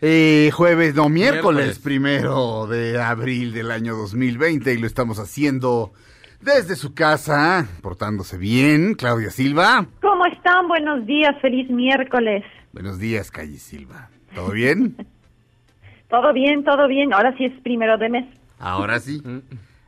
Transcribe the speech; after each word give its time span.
eh, 0.00 0.50
jueves, 0.52 0.94
no, 0.94 1.08
miércoles, 1.08 1.64
Miércoles. 1.64 1.78
primero 1.80 2.66
de 2.66 3.00
abril 3.00 3.52
del 3.52 3.70
año 3.70 3.94
2020 3.96 4.72
y 4.72 4.78
lo 4.78 4.86
estamos 4.86 5.18
haciendo 5.18 5.92
desde 6.40 6.76
su 6.76 6.94
casa, 6.94 7.66
portándose 7.82 8.38
bien. 8.38 8.94
Claudia 8.94 9.30
Silva. 9.30 9.86
¿Cómo 10.00 10.24
están? 10.26 10.68
Buenos 10.68 11.04
días, 11.06 11.34
feliz 11.40 11.68
miércoles. 11.68 12.44
Buenos 12.72 12.98
días, 12.98 13.30
Calle 13.30 13.58
Silva. 13.58 14.08
¿Todo 14.34 14.50
bien? 14.52 14.96
Todo 16.08 16.32
bien, 16.32 16.64
todo 16.64 16.88
bien. 16.88 17.12
Ahora 17.12 17.34
sí 17.36 17.44
es 17.44 17.52
primero 17.60 17.98
de 17.98 18.08
mes. 18.08 18.24
Ahora 18.58 18.98
sí. 18.98 19.20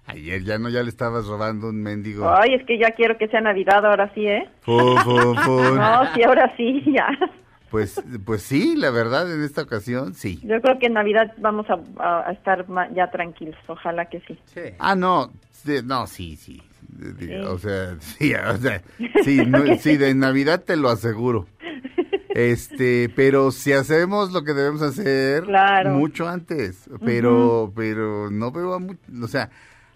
Ayer 0.05 0.43
ya 0.45 0.59
no, 0.59 0.69
ya 0.69 0.83
le 0.83 0.91
estabas 0.91 1.27
robando 1.27 1.71
un 1.71 1.83
mendigo. 1.83 2.29
Ay, 2.31 2.53
es 2.61 2.67
que 2.67 2.79
ya 2.79 2.91
quiero 2.91 3.17
que 3.17 3.27
sea 3.29 3.41
Navidad, 3.41 3.87
ahora 3.87 4.13
sí, 4.15 4.27
¿eh? 4.27 4.47
Fu, 4.61 4.77
fu, 4.99 5.35
fu. 5.37 5.75
No, 5.77 6.13
sí, 6.15 6.23
ahora 6.23 6.53
sí, 6.59 6.83
ya. 6.95 7.07
Pues, 7.71 8.03
pues 8.25 8.43
sí, 8.43 8.75
la 8.77 8.91
verdad, 8.91 9.33
en 9.33 9.43
esta 9.45 9.63
ocasión 9.63 10.15
sí. 10.15 10.41
Yo 10.43 10.61
creo 10.61 10.79
que 10.79 10.87
en 10.87 10.95
Navidad 10.95 11.33
vamos 11.39 11.67
a, 11.71 11.79
a- 12.03 12.29
a 12.29 12.33
estar 12.33 12.69
ma- 12.69 12.91
ya 12.93 13.11
tranquilos, 13.11 13.57
ojalá 13.69 14.07
que 14.07 14.21
sí. 14.27 14.37
Ah, 14.79 14.97
no, 14.97 15.31
sí, 15.53 15.77
no, 15.85 16.07
sí, 16.07 16.37
sí. 16.37 16.61
De- 16.89 17.13
de- 17.13 17.27
Sí. 17.27 17.35
O 17.47 17.59
sea, 17.59 17.97
sí, 18.01 18.33
o 18.55 18.57
sea, 18.57 18.83
sí, 19.25 19.47
no- 19.47 19.77
sí, 19.79 19.97
de 19.97 20.15
Navidad 20.15 20.65
te 20.65 20.77
lo 20.77 20.89
aseguro. 20.89 21.47
Este, 22.33 23.09
pero 23.17 23.51
si 23.51 23.73
hacemos 23.73 24.33
lo 24.33 24.45
que 24.45 24.53
debemos 24.55 24.83
hacer 24.83 25.45
Claro. 25.45 25.91
mucho 25.91 26.29
antes, 26.29 26.89
pero, 27.05 27.73
pero 27.75 28.31
no 28.31 28.53
veo 28.53 28.75
a 28.75 28.79
mu- 28.79 28.95
o 29.23 29.29
sea, 29.29 29.51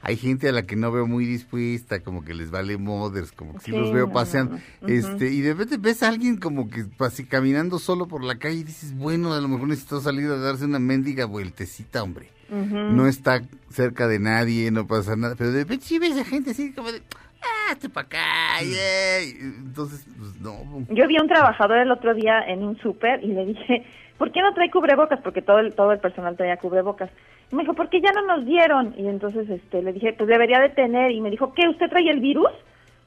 hay 0.05 0.17
gente 0.17 0.49
a 0.49 0.53
la 0.53 0.63
que 0.63 0.77
no 0.77 0.93
veo 0.93 1.07
muy 1.07 1.25
dispuesta, 1.25 2.01
como 2.01 2.25
que 2.25 2.35
les 2.35 2.51
vale 2.51 2.77
moders, 2.77 3.33
como 3.33 3.55
que 3.55 3.61
sí, 3.61 3.71
Sí, 3.71 3.77
los 3.77 3.93
veo 3.93 4.13
paseando, 4.13 4.59
este, 4.87 5.31
y 5.31 5.41
de 5.41 5.53
repente 5.53 5.77
ves 5.79 6.03
a 6.03 6.09
alguien 6.09 6.37
como 6.37 6.71
que 6.71 6.85
así 7.01 7.25
caminando 7.25 7.79
solo 7.79 8.07
por 8.07 8.23
la 8.23 8.39
calle 8.39 8.57
y 8.57 8.65
dices, 8.65 8.97
bueno, 8.97 9.33
a 9.33 9.41
lo 9.41 9.49
mejor 9.49 9.69
necesito 9.69 10.01
salir 10.01 10.27
a 10.27 10.37
darse 10.37 10.65
una 10.65 10.79
mendiga 10.79 11.25
vueltecita, 11.25 12.03
hombre 12.03 12.35
no 12.51 13.07
está 13.07 13.43
cerca 13.71 14.07
de 14.07 14.19
nadie, 14.19 14.71
no 14.71 14.87
pasa 14.87 15.17
nada, 15.17 15.35
pero 15.37 15.51
de 15.51 15.61
repente 15.61 15.85
sí 15.85 15.99
ves 15.99 16.17
a 16.19 16.25
gente 16.25 16.51
así 16.51 16.73
como 16.73 16.93
de, 16.93 17.03
ah, 17.43 17.73
este 17.73 17.89
para 17.89 18.07
acá, 18.07 18.63
yay". 18.63 19.37
entonces, 19.41 20.07
pues 20.19 20.41
no, 20.41 20.87
Yo 20.91 21.07
vi 21.09 21.17
a 21.17 21.23
un 21.23 21.29
trabajador 21.29 21.79
el 21.79 21.91
otro 21.91 22.15
día 22.15 22.41
en 22.47 22.63
un 22.63 22.79
súper 22.79 23.23
y 23.25 23.29
le 23.29 23.47
dije, 23.47 23.85
¿por 24.19 24.33
qué 24.33 24.41
no 24.41 24.55
trae 24.55 24.71
cubrebocas? 24.71 25.21
Porque 25.21 25.43
todo 25.43 25.59
el, 25.59 25.75
todo 25.75 25.93
el 25.93 25.99
personal 25.99 26.37
traía 26.37 26.57
cubrebocas. 26.57 27.11
Y 27.51 27.57
me 27.57 27.63
dijo, 27.63 27.75
porque 27.75 28.01
ya 28.01 28.13
no 28.13 28.27
nos 28.27 28.47
dieron. 28.47 28.95
Y 28.97 29.07
entonces 29.07 29.49
este 29.49 29.83
le 29.83 29.93
dije, 29.93 30.13
pues 30.13 30.29
debería 30.29 30.61
de 30.61 30.71
tener. 30.71 31.11
Y 31.11 31.21
me 31.21 31.31
dijo, 31.31 31.53
¿qué? 31.55 31.69
¿Usted 31.69 31.89
trae 31.89 32.09
el 32.11 32.21
virus? 32.21 32.51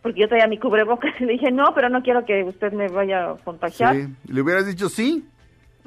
Porque 0.02 0.22
yo 0.22 0.28
traía 0.28 0.48
mi 0.48 0.60
cubrebocas. 0.60 1.14
Y 1.20 1.26
le 1.26 1.34
dije, 1.34 1.52
no, 1.52 1.74
pero 1.74 1.90
no 1.90 2.02
quiero 2.04 2.26
que 2.26 2.44
usted 2.44 2.72
me 2.74 2.88
vaya 2.88 3.32
a 3.32 3.36
contagiar. 3.38 3.96
sí. 3.96 4.08
¿le 4.28 4.42
hubieras 4.42 4.66
dicho 4.68 4.90
sí? 4.90 5.26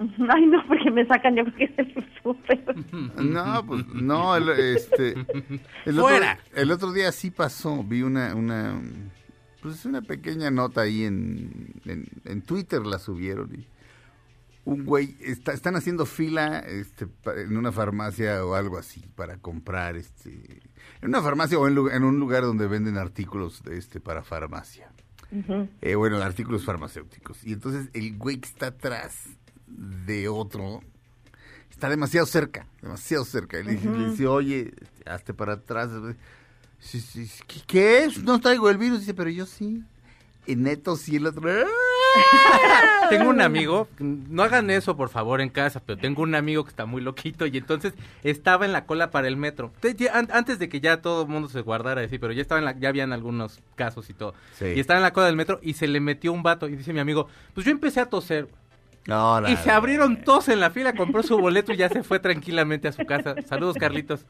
Ay, 0.28 0.46
no, 0.46 0.64
porque 0.66 0.90
me 0.90 1.06
sacan 1.06 1.36
yo 1.36 1.44
creo 1.44 1.56
que 1.56 1.64
es 1.64 1.78
el 1.78 2.06
súper. 2.22 2.62
No, 3.22 3.66
pues 3.66 3.86
no, 3.88 4.34
el, 4.34 4.48
este, 4.48 5.10
el 5.84 5.98
otro, 5.98 6.08
Fuera. 6.08 6.38
el 6.54 6.70
otro 6.70 6.92
día 6.92 7.12
sí 7.12 7.30
pasó, 7.30 7.84
vi 7.84 8.00
una, 8.00 8.34
una, 8.34 8.80
pues 9.60 9.84
una 9.84 10.00
pequeña 10.00 10.50
nota 10.50 10.82
ahí 10.82 11.04
en, 11.04 11.74
en, 11.84 12.06
en 12.24 12.42
Twitter 12.42 12.80
la 12.86 12.98
subieron 12.98 13.50
y 13.54 13.66
un 14.64 14.84
güey, 14.84 15.16
está, 15.20 15.52
están 15.52 15.76
haciendo 15.76 16.06
fila 16.06 16.58
este, 16.60 17.08
en 17.36 17.56
una 17.56 17.72
farmacia 17.72 18.44
o 18.44 18.54
algo 18.54 18.78
así 18.78 19.00
para 19.16 19.38
comprar, 19.38 19.96
este, 19.96 20.60
en 21.00 21.08
una 21.08 21.22
farmacia 21.22 21.58
o 21.58 21.66
en, 21.66 22.04
un 22.04 22.20
lugar 22.20 22.42
donde 22.42 22.66
venden 22.66 22.98
artículos 22.98 23.62
este, 23.70 24.00
para 24.00 24.22
farmacia. 24.22 24.90
Eh, 25.80 25.94
bueno, 25.94 26.18
artículos 26.18 26.64
farmacéuticos. 26.64 27.44
Y 27.44 27.52
entonces 27.52 27.88
el 27.92 28.16
güey 28.18 28.38
que 28.38 28.48
está 28.48 28.68
atrás 28.68 29.28
de 29.66 30.28
otro 30.28 30.82
está 31.70 31.88
demasiado 31.88 32.26
cerca, 32.26 32.66
demasiado 32.82 33.24
cerca. 33.24 33.60
Y 33.60 33.64
le, 33.64 33.72
dice, 33.72 33.88
le 33.88 34.10
dice, 34.10 34.26
oye, 34.26 34.74
este, 34.80 35.10
hazte 35.10 35.32
para 35.32 35.54
atrás. 35.54 35.90
Sí, 36.80 37.00
sí, 37.00 37.26
sí, 37.26 37.42
¿Qué, 37.46 37.60
qué 37.66 38.04
es? 38.04 38.22
No 38.22 38.40
traigo 38.40 38.68
el 38.68 38.76
virus. 38.76 39.00
Dice, 39.00 39.14
pero 39.14 39.30
yo 39.30 39.46
sí. 39.46 39.84
Y 40.46 40.56
neto 40.56 40.96
sí, 40.96 41.16
el 41.16 41.26
otro. 41.26 41.48
¡ah! 41.50 43.08
Tengo 43.08 43.30
un 43.30 43.40
amigo, 43.40 43.88
no 43.98 44.42
hagan 44.42 44.70
eso 44.70 44.96
por 44.96 45.08
favor 45.08 45.40
en 45.40 45.48
casa, 45.48 45.82
pero 45.84 45.98
tengo 45.98 46.22
un 46.22 46.34
amigo 46.34 46.64
que 46.64 46.70
está 46.70 46.86
muy 46.86 47.02
loquito 47.02 47.46
y 47.46 47.56
entonces 47.56 47.94
estaba 48.22 48.64
en 48.64 48.72
la 48.72 48.86
cola 48.86 49.10
para 49.10 49.28
el 49.28 49.36
metro. 49.36 49.72
Antes 50.12 50.58
de 50.58 50.68
que 50.68 50.80
ya 50.80 51.00
todo 51.02 51.22
el 51.22 51.28
mundo 51.28 51.48
se 51.48 51.60
guardara 51.60 52.02
así, 52.02 52.18
pero 52.18 52.32
ya 52.32 52.42
estaba 52.42 52.60
en 52.60 52.64
la, 52.64 52.78
ya 52.78 52.88
habían 52.88 53.12
algunos 53.12 53.60
casos 53.74 54.10
y 54.10 54.14
todo. 54.14 54.34
Sí. 54.54 54.66
Y 54.76 54.80
estaba 54.80 54.98
en 54.98 55.02
la 55.02 55.12
cola 55.12 55.26
del 55.26 55.36
metro 55.36 55.58
y 55.62 55.74
se 55.74 55.88
le 55.88 56.00
metió 56.00 56.32
un 56.32 56.42
vato 56.42 56.68
y 56.68 56.76
dice 56.76 56.92
mi 56.92 57.00
amigo, 57.00 57.28
pues 57.54 57.66
yo 57.66 57.72
empecé 57.72 58.00
a 58.00 58.06
toser. 58.06 58.48
No, 59.06 59.48
Y 59.48 59.56
se 59.56 59.70
abrieron 59.70 60.22
todos 60.22 60.48
en 60.48 60.60
la 60.60 60.70
fila, 60.70 60.92
compró 60.92 61.22
su 61.22 61.36
boleto 61.38 61.72
y 61.72 61.76
ya 61.76 61.88
se 61.88 62.02
fue 62.02 62.20
tranquilamente 62.20 62.86
a 62.86 62.92
su 62.92 63.04
casa. 63.06 63.34
Saludos, 63.46 63.76
Carlitos. 63.76 64.26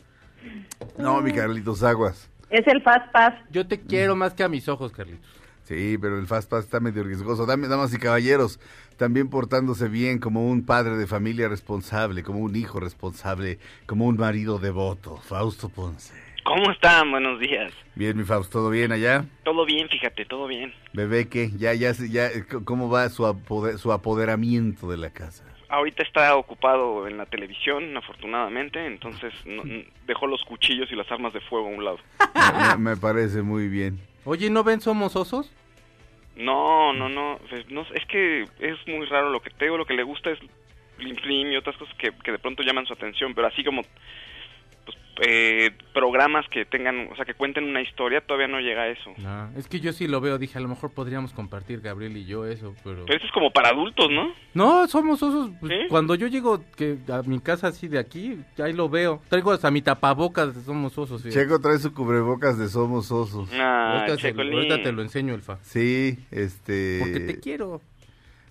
No, 0.97 1.21
mi 1.21 1.33
Carlitos 1.33 1.83
Aguas. 1.83 2.31
Es 2.51 2.67
el 2.67 2.81
Fast 2.83 3.11
Pass. 3.13 3.35
Yo 3.51 3.67
te 3.67 3.81
quiero 3.81 4.17
más 4.17 4.33
que 4.33 4.43
a 4.43 4.49
mis 4.49 4.69
ojos, 4.69 4.93
Carlitos. 4.93 5.40
Sí, 5.71 5.97
pero 5.99 6.19
el 6.19 6.27
Fast 6.27 6.51
Pass 6.51 6.65
está 6.65 6.81
medio 6.81 7.05
riesgoso. 7.05 7.47
Damas 7.47 7.95
y 7.95 7.99
caballeros, 7.99 8.59
también 8.97 9.31
portándose 9.31 9.89
bien 9.89 10.19
como 10.19 10.49
un 10.51 10.67
padre 10.67 10.97
de 10.97 11.07
familia 11.07 11.49
responsable, 11.49 12.25
como 12.25 12.41
un 12.41 12.57
hijo 12.57 12.81
responsable, 12.81 13.61
como 13.87 14.07
un 14.07 14.17
marido 14.17 14.59
devoto. 14.59 15.19
Fausto 15.19 15.69
Ponce. 15.69 16.13
¿Cómo 16.43 16.73
están? 16.73 17.13
Buenos 17.13 17.39
días. 17.39 17.73
Bien, 17.95 18.17
mi 18.17 18.25
Fausto, 18.25 18.59
¿todo 18.59 18.71
bien 18.71 18.91
allá? 18.91 19.27
Todo 19.45 19.65
bien, 19.65 19.89
fíjate, 19.89 20.25
todo 20.25 20.49
bien. 20.49 20.75
Bebé, 20.93 21.29
¿qué? 21.29 21.53
Ya, 21.57 21.73
ya, 21.75 21.93
ya, 21.93 22.31
¿cómo 22.65 22.91
va 22.91 23.09
su, 23.09 23.23
apoder- 23.25 23.79
su 23.79 23.93
apoderamiento 23.93 24.91
de 24.91 24.97
la 24.97 25.11
casa? 25.11 25.45
Ahorita 25.69 26.03
está 26.03 26.35
ocupado 26.35 27.07
en 27.07 27.17
la 27.17 27.27
televisión, 27.27 27.97
afortunadamente, 27.97 28.85
entonces 28.87 29.33
no- 29.47 29.63
dejó 30.09 30.27
los 30.27 30.43
cuchillos 30.45 30.91
y 30.91 30.97
las 30.97 31.09
armas 31.13 31.33
de 31.33 31.41
fuego 31.43 31.69
a 31.69 31.71
un 31.71 31.85
lado. 31.85 31.99
Me, 32.77 32.91
me 32.91 32.97
parece 32.97 33.43
muy 33.43 33.69
bien. 33.69 34.01
Oye, 34.31 34.49
¿no 34.49 34.63
ven 34.63 34.81
Somos 34.81 35.17
Osos? 35.17 35.53
No, 36.37 36.93
no, 36.93 37.09
no, 37.09 37.41
pues, 37.49 37.67
es 37.97 38.07
que 38.07 38.45
es 38.61 38.79
muy 38.87 39.05
raro 39.07 39.31
lo 39.31 39.43
que 39.43 39.51
te 39.51 39.65
digo, 39.65 39.77
lo 39.77 39.87
que 39.87 39.95
le 39.95 40.05
gusta 40.05 40.31
es 40.31 40.39
Plim 40.99 41.17
Plim 41.17 41.51
y 41.51 41.57
otras 41.57 41.77
cosas 41.77 41.93
que, 41.97 42.13
que 42.23 42.31
de 42.31 42.39
pronto 42.39 42.63
llaman 42.63 42.87
su 42.87 42.93
atención, 42.93 43.35
pero 43.35 43.49
así 43.49 43.65
como 43.65 43.83
eh, 45.21 45.71
programas 45.93 46.47
que 46.51 46.65
tengan, 46.65 47.09
o 47.13 47.17
sea, 47.17 47.25
que 47.25 47.35
cuenten 47.35 47.65
una 47.65 47.83
historia, 47.83 48.21
todavía 48.23 48.49
no 48.49 48.59
llega 48.61 48.83
a 48.83 48.89
eso. 48.89 49.11
No, 49.19 49.51
es 49.57 49.69
que 49.69 49.81
yo 49.81 49.93
sí 49.93 50.07
lo 50.09 50.21
veo, 50.21 50.39
dije, 50.39 50.57
a 50.59 50.61
lo 50.61 50.69
mejor 50.69 50.93
podríamos 50.93 51.33
compartir 51.33 51.81
Gabriel 51.81 52.17
y 52.17 52.25
yo 52.25 52.47
eso, 52.47 52.75
pero... 52.85 53.05
Pero 53.05 53.19
eso 53.19 53.27
es 53.27 53.33
como 53.33 53.51
para 53.51 53.69
adultos, 53.71 54.09
¿no? 54.11 54.33
No, 54.55 54.87
somos 54.89 55.23
osos. 55.23 55.51
pues, 55.61 55.73
¿Sí? 55.73 55.89
Cuando 55.89 56.15
yo 56.15 56.27
llego 56.27 56.65
que 56.77 56.97
a 57.13 57.23
mi 57.23 57.39
casa 57.41 57.69
así 57.69 57.87
de 57.89 57.99
aquí, 57.99 58.39
ahí 58.63 58.73
lo 58.73 58.89
veo. 58.89 59.21
Traigo 59.29 59.53
hasta 59.53 59.71
mi 59.71 59.83
tapabocas 59.83 60.55
de 60.55 60.63
somos 60.63 60.97
osos. 60.97 61.23
fíjate. 61.23 61.41
Checo 61.45 61.61
trae 61.61 61.79
su 61.79 61.93
cubrebocas 61.93 62.59
de 62.59 62.69
Somos 62.69 63.11
Osos. 63.13 63.51
Ah, 63.55 63.99
ahorita, 64.01 64.17
se- 64.17 64.29
Checolín. 64.31 64.55
ahorita 64.55 64.83
te 64.83 64.93
lo 64.93 65.03
enseño, 65.03 65.35
Elfa. 65.35 65.59
Sí, 65.63 66.19
este... 66.31 66.99
Porque 67.01 67.21
te 67.21 67.41
quiero. 67.41 67.81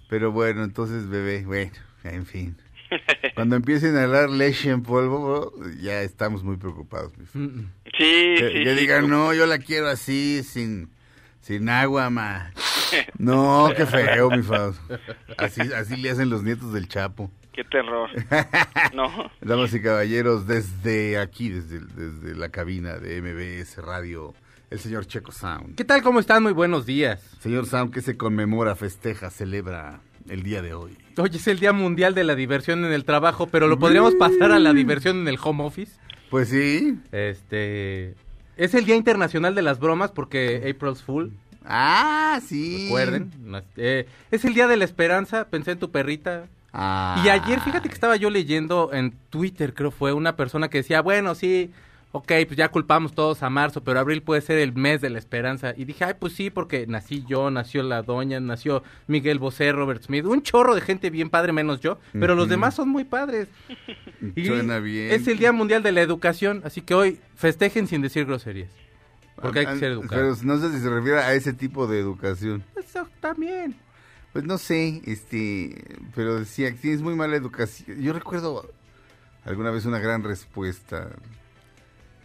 Pero 0.10 0.32
bueno, 0.32 0.64
entonces, 0.64 1.08
bebé, 1.10 1.44
bueno, 1.46 1.72
en 2.04 2.26
fin. 2.26 2.56
Cuando 3.36 3.56
empiecen 3.56 3.96
a 3.98 4.04
hablar 4.04 4.30
leche 4.30 4.70
en 4.70 4.84
polvo, 4.84 5.54
ya 5.82 6.02
estamos 6.02 6.44
muy 6.44 6.58
preocupados. 6.58 7.14
mi. 7.18 7.26
Sí, 7.26 7.66
Que, 7.96 8.52
sí. 8.54 8.64
que 8.64 8.74
sí, 8.76 8.80
digan, 8.82 9.10
no, 9.10 9.34
yo 9.34 9.46
la 9.46 9.60
quiero 9.60 9.88
así, 9.88 10.44
sin, 10.44 10.90
sin 11.42 11.70
agua, 11.70 12.10
ma. 12.10 12.52
No, 13.20 13.70
qué 13.78 13.86
feo, 13.86 14.32
mi 14.32 14.42
Fausto. 14.42 14.82
Así, 15.38 15.62
así 15.62 15.96
le 15.98 16.10
hacen 16.10 16.30
los 16.32 16.42
nietos 16.42 16.74
del 16.74 16.88
Chapo. 16.88 17.30
Qué 17.54 17.64
terror. 17.64 18.10
¿No? 18.96 19.30
Damas 19.42 19.72
y 19.76 19.82
caballeros, 19.82 20.48
desde 20.48 21.20
aquí, 21.20 21.50
desde, 21.50 21.80
desde 21.82 22.36
la 22.36 22.50
cabina 22.50 22.98
de 22.98 23.22
MBS 23.22 23.78
Radio, 23.78 24.34
el 24.72 24.80
señor 24.80 25.06
Checo 25.06 25.32
Sound. 25.32 25.76
¿Qué 25.76 25.86
tal? 25.86 26.02
¿Cómo 26.02 26.20
están? 26.20 26.42
Muy 26.42 26.54
buenos 26.54 26.88
días. 26.88 27.22
Señor 27.42 27.68
Sound, 27.68 27.94
¿qué 27.94 28.02
se 28.02 28.18
conmemora, 28.18 28.76
festeja, 28.76 29.30
celebra 29.30 30.00
el 30.30 30.44
día 30.44 30.62
de 30.62 30.74
hoy? 30.74 30.98
Hoy 31.18 31.30
es 31.34 31.48
el 31.48 31.60
Día 31.60 31.74
Mundial 31.74 32.16
de 32.16 32.24
la 32.24 32.36
Diversión 32.36 32.86
en 32.86 32.94
el 32.94 33.04
Trabajo, 33.04 33.48
pero 33.48 33.68
lo 33.68 33.78
podríamos 33.78 34.16
pasar 34.16 34.52
a 34.52 34.60
la 34.60 34.74
diversión 34.74 35.18
en 35.18 35.28
el 35.28 35.38
home 35.42 35.64
office. 35.64 36.00
Pues 36.30 36.50
sí. 36.50 36.98
Este... 37.12 38.16
Es 38.56 38.74
el 38.74 38.86
Día 38.86 38.96
Internacional 38.96 39.56
de 39.56 39.62
las 39.62 39.80
Bromas 39.80 40.12
porque 40.12 40.58
April's 40.70 41.02
Fool. 41.02 41.32
Ah, 41.66 42.40
sí. 42.46 42.86
Recuerden. 42.86 43.32
Eh, 43.78 44.08
es 44.32 44.46
el 44.46 44.54
Día 44.54 44.68
de 44.68 44.78
la 44.78 44.86
Esperanza. 44.86 45.48
Pensé 45.50 45.72
en 45.72 45.80
tu 45.80 45.92
perrita. 45.92 46.48
Ah. 46.74 47.22
Y 47.26 47.30
ayer, 47.30 47.62
fíjate 47.62 47.88
que 47.88 47.94
estaba 47.94 48.16
yo 48.16 48.30
leyendo 48.30 48.92
en 48.94 49.14
Twitter, 49.30 49.74
creo 49.74 49.92
fue, 49.92 50.14
una 50.14 50.36
persona 50.36 50.70
que 50.70 50.80
decía, 50.80 51.02
bueno, 51.02 51.36
sí, 51.36 51.72
ok, 52.12 52.32
pues 52.48 52.58
ya 52.58 52.70
culpamos 52.70 53.14
todos 53.14 53.44
a 53.44 53.50
marzo, 53.50 53.84
pero 53.84 54.00
abril 54.00 54.24
puede 54.24 54.42
ser 54.42 54.58
el 54.58 54.74
mes 54.74 55.00
de 55.02 55.10
la 55.12 55.20
esperanza. 55.20 55.74
Y 55.78 55.86
dije, 55.86 56.04
ay, 56.06 56.14
pues 56.20 56.34
sí, 56.34 56.50
porque 56.50 56.88
nací 56.88 57.24
yo, 57.28 57.52
nació 57.52 57.84
la 57.84 58.02
doña, 58.02 58.40
nació 58.40 58.84
Miguel 59.08 59.38
Bosé, 59.40 59.72
Robert 59.72 60.02
Smith, 60.04 60.26
un 60.26 60.42
chorro 60.42 60.74
de 60.76 60.82
gente 60.82 61.10
bien 61.12 61.30
padre, 61.30 61.54
menos 61.54 61.80
yo, 61.82 62.00
pero 62.14 62.34
los 62.36 62.50
demás 62.50 62.74
son 62.76 62.90
muy 62.90 63.04
padres. 63.04 63.48
Y 64.36 64.46
Suena 64.46 64.80
bien. 64.80 65.12
Es 65.14 65.28
el 65.28 65.38
Día 65.38 65.52
Mundial 65.54 65.82
de 65.82 65.92
la 65.94 66.02
Educación, 66.02 66.62
así 66.66 66.82
que 66.82 66.94
hoy 66.94 67.20
festejen 67.36 67.88
sin 67.88 68.02
decir 68.02 68.26
groserías. 68.26 68.70
Porque 69.42 69.60
hay 69.60 69.66
que 69.68 69.78
ser 69.78 69.94
Ah, 69.94 70.02
Pero 70.10 70.26
educados. 70.28 70.44
no 70.44 70.58
sé 70.60 70.70
si 70.74 70.82
se 70.82 70.90
refiere 70.90 71.20
a 71.20 71.34
ese 71.34 71.54
tipo 71.54 71.88
de 71.88 72.00
educación. 72.00 72.62
Eso 72.76 73.08
también. 73.22 73.76
Pues 74.34 74.44
no 74.44 74.58
sé, 74.58 75.02
este, 75.06 75.82
pero 76.14 76.38
decía 76.40 76.70
que 76.72 76.78
tienes 76.80 77.02
muy 77.02 77.16
mala 77.16 77.38
educación. 77.38 78.02
Yo 78.02 78.12
recuerdo 78.12 78.70
alguna 79.46 79.72
vez 79.72 79.86
una 79.86 80.00
gran 80.00 80.24
respuesta 80.24 81.10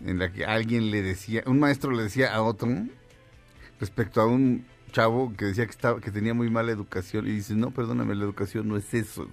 en 0.05 0.19
la 0.19 0.33
que 0.33 0.45
alguien 0.45 0.91
le 0.91 1.03
decía, 1.03 1.43
un 1.47 1.59
maestro 1.61 1.91
le 1.93 2.03
decía 2.05 2.35
a 2.35 2.43
otro 2.43 2.69
respecto 3.81 4.21
a 4.21 4.27
un 4.27 4.67
chavo 4.93 5.33
que 5.37 5.47
decía 5.47 5.65
que 5.65 5.71
estaba 5.73 6.01
que 6.01 6.11
tenía 6.11 6.35
muy 6.35 6.51
mala 6.51 6.71
educación 6.73 7.27
y 7.27 7.31
dice, 7.33 7.55
"No, 7.55 7.71
perdóname, 7.73 8.15
la 8.15 8.25
educación 8.25 8.69
no 8.69 8.77
es 8.77 8.93
eso." 8.95 9.29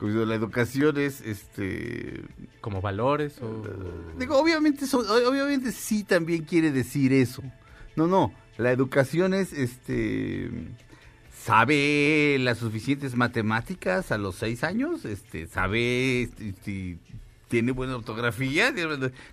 La 0.00 0.34
educación 0.34 0.98
es 0.98 1.20
este 1.22 2.22
Como 2.60 2.82
valores 2.82 3.40
o... 3.40 3.62
Digo, 4.18 4.36
obviamente, 4.36 4.84
eso- 4.84 4.98
obviamente 4.98 5.72
sí 5.72 6.04
también 6.04 6.44
quiere 6.44 6.72
decir 6.72 7.12
eso. 7.12 7.42
No, 7.96 8.06
no, 8.06 8.34
la 8.58 8.72
educación 8.72 9.32
es, 9.32 9.52
este, 9.52 10.50
sabe 11.32 12.36
las 12.40 12.58
suficientes 12.58 13.14
matemáticas 13.16 14.10
a 14.12 14.18
los 14.18 14.34
seis 14.34 14.64
años, 14.64 15.04
este, 15.04 15.46
sabe 15.46 16.22
este, 16.22 16.98
tiene 17.48 17.72
buena 17.72 17.96
ortografía. 17.96 18.72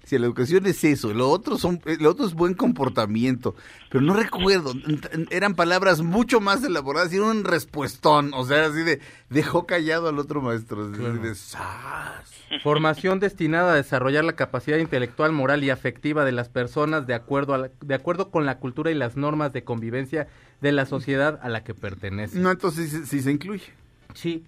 Si 0.03 0.17
la 0.17 0.25
educación 0.25 0.65
es 0.65 0.83
eso, 0.83 1.13
lo 1.13 1.29
otro 1.29 1.57
son, 1.57 1.81
eh, 1.85 1.97
lo 1.99 2.11
otro 2.11 2.25
es 2.25 2.33
buen 2.33 2.53
comportamiento. 2.53 3.55
Pero 3.89 4.01
no 4.03 4.13
recuerdo, 4.13 4.73
eran 5.29 5.55
palabras 5.55 6.01
mucho 6.01 6.39
más 6.39 6.63
elaboradas 6.63 7.11
y 7.13 7.17
era 7.17 7.25
un 7.25 7.43
respuestón, 7.43 8.33
o 8.33 8.45
sea, 8.45 8.65
así 8.65 8.83
de, 8.83 8.99
dejó 9.29 9.65
callado 9.65 10.07
al 10.09 10.19
otro 10.19 10.41
maestro, 10.41 10.91
Claro. 10.91 11.13
de. 11.17 11.35
Formación 12.63 13.19
destinada 13.19 13.71
a 13.73 13.75
desarrollar 13.75 14.23
la 14.25 14.33
capacidad 14.33 14.77
intelectual, 14.77 15.31
moral 15.31 15.63
y 15.63 15.69
afectiva 15.69 16.25
de 16.25 16.33
las 16.33 16.49
personas 16.49 17.07
de 17.07 17.13
acuerdo, 17.13 17.53
a 17.53 17.57
la- 17.57 17.71
de 17.81 17.95
acuerdo 17.95 18.29
con 18.29 18.45
la 18.45 18.59
cultura 18.59 18.91
y 18.91 18.95
las 18.95 19.15
normas 19.15 19.53
de 19.53 19.63
convivencia 19.63 20.27
de 20.59 20.71
la 20.73 20.85
sociedad 20.85 21.39
a 21.41 21.49
la 21.49 21.63
que 21.63 21.73
pertenecen. 21.73 22.41
No, 22.43 22.51
entonces 22.51 22.91
sí, 22.91 23.01
sí 23.05 23.21
se 23.21 23.31
incluye. 23.31 23.63
Sí, 24.13 24.43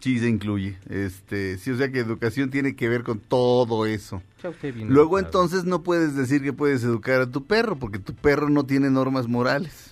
Sí 0.00 0.18
se 0.18 0.28
incluye. 0.28 0.78
Este, 0.88 1.58
sí, 1.58 1.70
o 1.70 1.76
sea 1.76 1.90
que 1.92 2.00
educación 2.00 2.50
tiene 2.50 2.74
que 2.74 2.88
ver 2.88 3.02
con 3.04 3.20
todo 3.20 3.86
eso. 3.86 4.22
Luego 4.88 5.18
educado. 5.18 5.18
entonces 5.44 5.64
no 5.64 5.82
puedes 5.82 6.16
decir 6.16 6.42
que 6.42 6.52
puedes 6.52 6.82
educar 6.82 7.20
a 7.20 7.30
tu 7.30 7.44
perro 7.46 7.76
porque 7.76 7.98
tu 8.00 8.14
perro 8.14 8.48
no 8.50 8.64
tiene 8.66 8.90
normas 8.90 9.28
morales. 9.28 9.90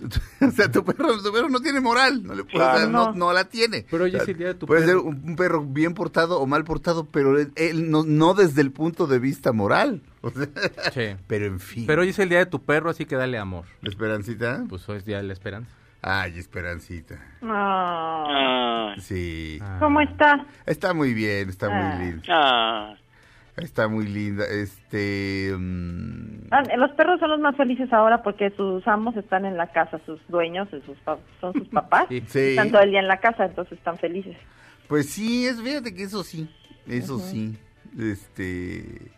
o 0.40 0.50
sea, 0.50 0.70
tu 0.70 0.82
perro, 0.82 1.22
tu 1.22 1.30
perro 1.30 1.50
no 1.50 1.60
tiene 1.60 1.78
moral, 1.80 2.22
no 2.22 2.34
le 2.34 2.42
puedes 2.44 2.56
Claro, 2.58 2.88
no, 2.90 3.06
no. 3.12 3.14
no 3.14 3.32
la 3.34 3.44
tiene. 3.50 3.84
Pero 3.90 4.04
hoy 4.04 4.10
O 4.10 4.12
sea, 4.14 4.22
es 4.22 4.28
el 4.30 4.38
día 4.38 4.46
de 4.48 4.54
tu 4.54 4.66
Puede 4.66 4.80
ser 4.86 4.96
perro. 4.96 5.02
un, 5.04 5.20
un 5.24 5.36
perro 5.36 5.62
bien 5.64 5.92
portado 5.92 6.40
o 6.40 6.46
mal 6.46 6.64
portado, 6.64 7.04
pero 7.04 7.38
él, 7.38 7.52
él 7.56 7.90
no, 7.90 8.02
no 8.04 8.32
desde 8.32 8.62
el 8.62 8.70
punto 8.72 9.06
de 9.06 9.18
vista 9.18 9.52
moral. 9.52 10.02
O 10.22 10.30
sea, 10.30 10.48
Sí. 10.92 11.16
pero 11.26 11.46
en 11.46 11.60
fin. 11.60 11.84
Pero 11.86 12.02
hoy 12.02 12.10
es 12.10 12.18
el 12.18 12.28
día 12.28 12.38
de 12.40 12.46
tu 12.46 12.62
perro, 12.62 12.90
así 12.90 13.06
que 13.06 13.16
dale 13.16 13.38
amor. 13.38 13.64
Esperancita. 13.82 14.64
Pues 14.68 14.86
hoy 14.88 14.98
es 14.98 15.04
día 15.06 15.16
de 15.18 15.22
la 15.22 15.32
esperanza. 15.32 15.70
Ay, 16.02 16.38
Esperancita. 16.38 17.16
Ah, 17.42 18.24
Ah, 18.28 18.94
Sí. 18.98 19.58
Ah. 19.62 19.76
¿Cómo 19.80 20.00
está? 20.00 20.46
Está 20.66 20.94
muy 20.94 21.14
bien, 21.14 21.48
está 21.48 21.66
Ah. 21.70 21.96
muy 21.96 22.06
linda. 22.06 22.22
ah. 22.30 22.94
Está 23.56 23.88
muy 23.88 24.06
linda. 24.06 24.44
Este. 24.46 25.52
mm, 25.54 26.48
Los 26.78 26.92
perros 26.92 27.20
son 27.20 27.30
los 27.30 27.40
más 27.40 27.56
felices 27.56 27.92
ahora 27.92 28.22
porque 28.22 28.50
sus 28.56 28.86
amos 28.88 29.14
están 29.16 29.44
en 29.44 29.56
la 29.58 29.66
casa, 29.72 30.00
sus 30.06 30.18
dueños 30.28 30.68
sus 30.70 30.96
son 31.40 31.52
sus 31.52 31.68
papás. 31.68 32.06
Sí. 32.08 32.22
Sí. 32.26 32.38
Están 32.50 32.70
todo 32.70 32.82
el 32.82 32.90
día 32.90 33.00
en 33.00 33.08
la 33.08 33.20
casa, 33.20 33.44
entonces 33.44 33.76
están 33.76 33.98
felices. 33.98 34.36
Pues 34.88 35.10
sí, 35.10 35.46
es, 35.46 35.60
fíjate 35.60 35.94
que 35.94 36.04
eso 36.04 36.22
sí. 36.24 36.48
Eso 36.86 37.18
sí. 37.18 37.58
Este. 37.98 39.12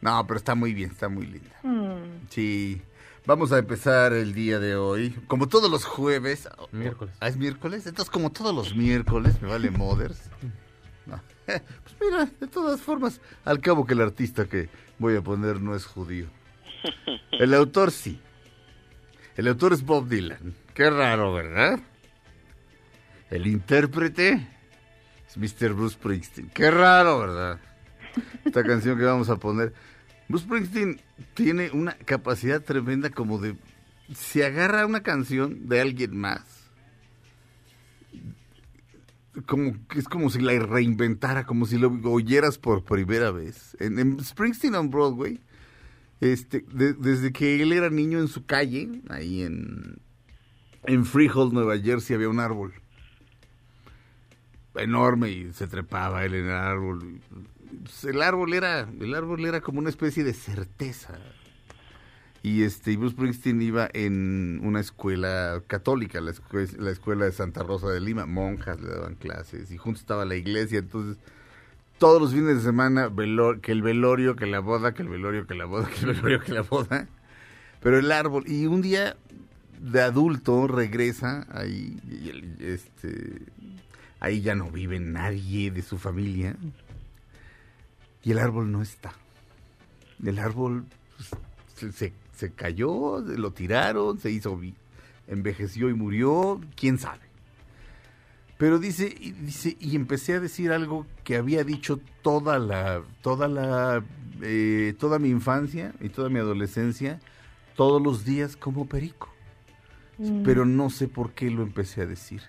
No, 0.00 0.26
pero 0.26 0.38
está 0.38 0.54
muy 0.54 0.72
bien, 0.74 0.90
está 0.90 1.08
muy 1.08 1.26
linda. 1.26 1.54
Mm. 1.62 2.26
Sí. 2.30 2.80
Vamos 3.24 3.52
a 3.52 3.58
empezar 3.58 4.12
el 4.12 4.34
día 4.34 4.58
de 4.58 4.74
hoy. 4.74 5.10
Como 5.28 5.48
todos 5.48 5.70
los 5.70 5.84
jueves. 5.84 6.48
Miércoles. 6.72 7.14
¿Ah, 7.20 7.28
es 7.28 7.36
miércoles? 7.36 7.86
Entonces, 7.86 8.10
como 8.10 8.32
todos 8.32 8.52
los 8.52 8.74
miércoles, 8.74 9.40
me 9.40 9.48
vale 9.48 9.70
Mothers. 9.70 10.30
No. 11.06 11.20
Pues 11.44 11.96
mira, 12.00 12.28
de 12.40 12.46
todas 12.46 12.80
formas, 12.80 13.20
al 13.44 13.60
cabo 13.60 13.84
que 13.84 13.94
el 13.94 14.00
artista 14.00 14.46
que 14.46 14.68
voy 14.98 15.16
a 15.16 15.22
poner 15.22 15.60
no 15.60 15.74
es 15.74 15.84
judío. 15.84 16.26
El 17.32 17.54
autor 17.54 17.90
sí. 17.90 18.20
El 19.36 19.48
autor 19.48 19.72
es 19.72 19.82
Bob 19.82 20.08
Dylan. 20.08 20.54
Qué 20.74 20.88
raro, 20.90 21.32
¿verdad? 21.32 21.80
El 23.30 23.46
intérprete 23.46 24.48
es 25.26 25.36
Mr. 25.36 25.72
Bruce 25.74 25.94
Springsteen. 25.94 26.50
Qué 26.50 26.70
raro, 26.70 27.18
¿verdad? 27.18 27.60
Esta 28.44 28.62
canción 28.62 28.98
que 28.98 29.04
vamos 29.04 29.28
a 29.28 29.36
poner. 29.36 29.72
Bruce 30.32 30.46
Springsteen 30.46 30.98
tiene 31.34 31.70
una 31.72 31.92
capacidad 31.92 32.62
tremenda 32.62 33.10
como 33.10 33.38
de... 33.38 33.54
Se 34.14 34.46
agarra 34.46 34.86
una 34.86 35.02
canción 35.02 35.68
de 35.68 35.82
alguien 35.82 36.16
más. 36.16 36.70
Como 39.46 39.74
es 39.94 40.08
como 40.08 40.30
si 40.30 40.40
la 40.40 40.58
reinventara, 40.58 41.44
como 41.44 41.66
si 41.66 41.76
lo 41.76 41.88
oyeras 42.10 42.56
por 42.56 42.82
primera 42.82 43.30
vez. 43.30 43.76
En, 43.78 43.98
en 43.98 44.24
Springsteen 44.24 44.74
on 44.74 44.88
Broadway, 44.88 45.38
este, 46.22 46.64
de- 46.72 46.94
desde 46.94 47.30
que 47.30 47.62
él 47.62 47.72
era 47.74 47.90
niño 47.90 48.18
en 48.18 48.28
su 48.28 48.46
calle, 48.46 49.02
ahí 49.10 49.42
en, 49.42 49.98
en 50.84 51.04
Freehold, 51.04 51.52
Nueva 51.52 51.78
Jersey, 51.78 52.16
había 52.16 52.30
un 52.30 52.40
árbol 52.40 52.72
enorme 54.76 55.30
y 55.30 55.52
se 55.52 55.66
trepaba 55.66 56.24
él 56.24 56.34
en 56.34 56.46
el 56.46 56.52
árbol. 56.52 57.20
Pues, 57.82 58.04
El 58.04 58.22
árbol 58.22 58.54
era, 58.54 58.88
el 59.00 59.14
árbol 59.14 59.44
era 59.44 59.60
como 59.60 59.78
una 59.78 59.88
especie 59.90 60.24
de 60.24 60.32
certeza. 60.34 61.18
Y 62.44 62.64
este, 62.64 62.96
Bruce 62.96 63.14
Springsteen 63.14 63.62
iba 63.62 63.88
en 63.92 64.60
una 64.64 64.80
escuela 64.80 65.62
católica, 65.68 66.20
la, 66.20 66.32
escue- 66.32 66.76
la 66.76 66.90
escuela 66.90 67.24
de 67.24 67.32
Santa 67.32 67.62
Rosa 67.62 67.88
de 67.88 68.00
Lima, 68.00 68.26
monjas 68.26 68.80
le 68.80 68.88
daban 68.88 69.14
clases 69.14 69.70
y 69.70 69.76
junto 69.76 70.00
estaba 70.00 70.24
la 70.24 70.34
iglesia, 70.34 70.80
entonces 70.80 71.18
todos 71.98 72.20
los 72.20 72.32
fines 72.32 72.56
de 72.56 72.60
semana 72.62 73.08
velor- 73.08 73.60
que 73.60 73.70
el 73.70 73.80
velorio, 73.82 74.34
que 74.34 74.46
la 74.46 74.58
boda, 74.58 74.92
que 74.92 75.02
el 75.02 75.08
velorio, 75.08 75.46
que 75.46 75.54
la 75.54 75.66
boda, 75.66 75.88
que 75.88 76.00
el 76.00 76.06
velorio, 76.14 76.40
que 76.40 76.52
la 76.52 76.62
boda. 76.62 77.06
Pero 77.80 77.98
el 78.00 78.10
árbol 78.10 78.42
y 78.48 78.66
un 78.66 78.82
día 78.82 79.16
de 79.80 80.00
adulto 80.02 80.66
regresa 80.66 81.46
ahí 81.52 81.96
este 82.58 83.42
ahí 84.18 84.40
ya 84.40 84.54
no 84.56 84.68
vive 84.70 84.98
nadie 85.00 85.70
de 85.70 85.82
su 85.82 85.96
familia 85.98 86.56
y 88.22 88.30
el 88.32 88.38
árbol 88.38 88.70
no 88.70 88.82
está. 88.82 89.12
El 90.24 90.38
árbol 90.38 90.84
pues, 91.16 91.30
se, 91.74 91.92
se- 91.92 92.12
se 92.36 92.52
cayó, 92.52 93.20
lo 93.20 93.52
tiraron, 93.52 94.18
se 94.18 94.30
hizo 94.30 94.58
envejeció 95.28 95.88
y 95.90 95.94
murió, 95.94 96.60
quién 96.76 96.98
sabe. 96.98 97.20
Pero 98.58 98.78
dice 98.78 99.12
y 99.18 99.32
dice 99.32 99.76
y 99.80 99.96
empecé 99.96 100.34
a 100.34 100.40
decir 100.40 100.70
algo 100.72 101.06
que 101.24 101.36
había 101.36 101.64
dicho 101.64 101.98
toda 102.22 102.58
la 102.58 103.02
toda 103.20 103.48
la 103.48 104.04
eh, 104.40 104.94
toda 104.98 105.18
mi 105.18 105.30
infancia 105.30 105.92
y 106.00 106.08
toda 106.10 106.28
mi 106.28 106.38
adolescencia 106.38 107.20
todos 107.76 108.00
los 108.02 108.24
días 108.24 108.56
como 108.56 108.86
perico. 108.86 109.28
Mm. 110.18 110.42
Pero 110.44 110.64
no 110.64 110.90
sé 110.90 111.08
por 111.08 111.32
qué 111.32 111.50
lo 111.50 111.62
empecé 111.62 112.02
a 112.02 112.06
decir. 112.06 112.42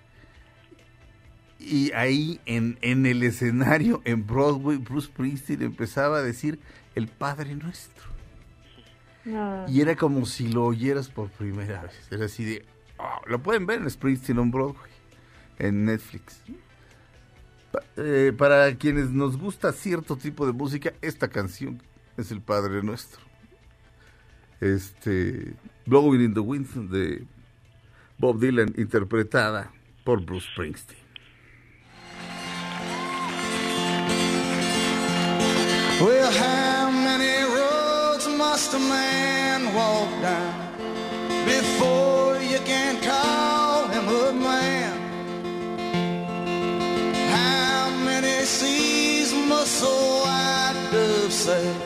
Y 1.66 1.92
ahí 1.92 2.40
en, 2.46 2.78
en 2.82 3.06
el 3.06 3.22
escenario, 3.22 4.02
en 4.04 4.26
Broadway, 4.26 4.76
Bruce 4.76 5.06
Springsteen 5.08 5.62
empezaba 5.62 6.18
a 6.18 6.22
decir 6.22 6.58
el 6.94 7.08
Padre 7.08 7.54
Nuestro. 7.54 8.04
Ah. 9.34 9.64
Y 9.68 9.80
era 9.80 9.96
como 9.96 10.26
si 10.26 10.48
lo 10.48 10.64
oyeras 10.66 11.08
por 11.08 11.30
primera 11.30 11.82
vez. 11.82 11.94
Era 12.10 12.26
así 12.26 12.44
de... 12.44 12.64
"Ah", 12.98 13.20
lo 13.26 13.42
pueden 13.42 13.64
ver 13.66 13.80
en 13.80 13.88
Springsteen 13.90 14.38
on 14.38 14.50
Broadway, 14.50 14.90
en 15.58 15.86
Netflix. 15.86 16.40
Pa- 17.72 17.82
eh, 17.96 18.32
para 18.36 18.74
quienes 18.76 19.10
nos 19.10 19.38
gusta 19.38 19.72
cierto 19.72 20.16
tipo 20.16 20.46
de 20.46 20.52
música, 20.52 20.92
esta 21.00 21.28
canción 21.28 21.82
es 22.18 22.30
el 22.30 22.40
Padre 22.42 22.82
Nuestro. 22.82 23.20
Este, 24.60 25.54
Blowing 25.86 26.20
in 26.20 26.34
the 26.34 26.40
Wind 26.40 26.68
de 26.90 27.24
Bob 28.18 28.38
Dylan, 28.38 28.72
interpretada 28.76 29.72
por 30.04 30.24
Bruce 30.24 30.46
Springsteen. 30.52 31.03
Well, 36.00 36.32
how 36.32 36.90
many 36.90 37.44
roads 37.54 38.26
must 38.26 38.74
a 38.74 38.80
man 38.80 39.72
walk 39.72 40.10
down 40.20 40.54
before 41.46 42.36
you 42.42 42.58
can 42.66 43.00
call 43.00 43.86
him 43.86 44.08
a 44.08 44.32
man? 44.32 44.98
How 47.30 47.90
many 48.04 48.44
seas 48.44 49.32
must 49.32 49.84
a 49.84 49.86
white 49.86 50.88
dove 50.90 51.32
sail 51.32 51.76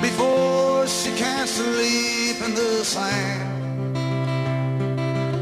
before 0.00 0.86
she 0.86 1.10
can 1.16 1.48
sleep 1.48 2.40
in 2.40 2.54
the 2.54 2.84
sand? 2.84 3.96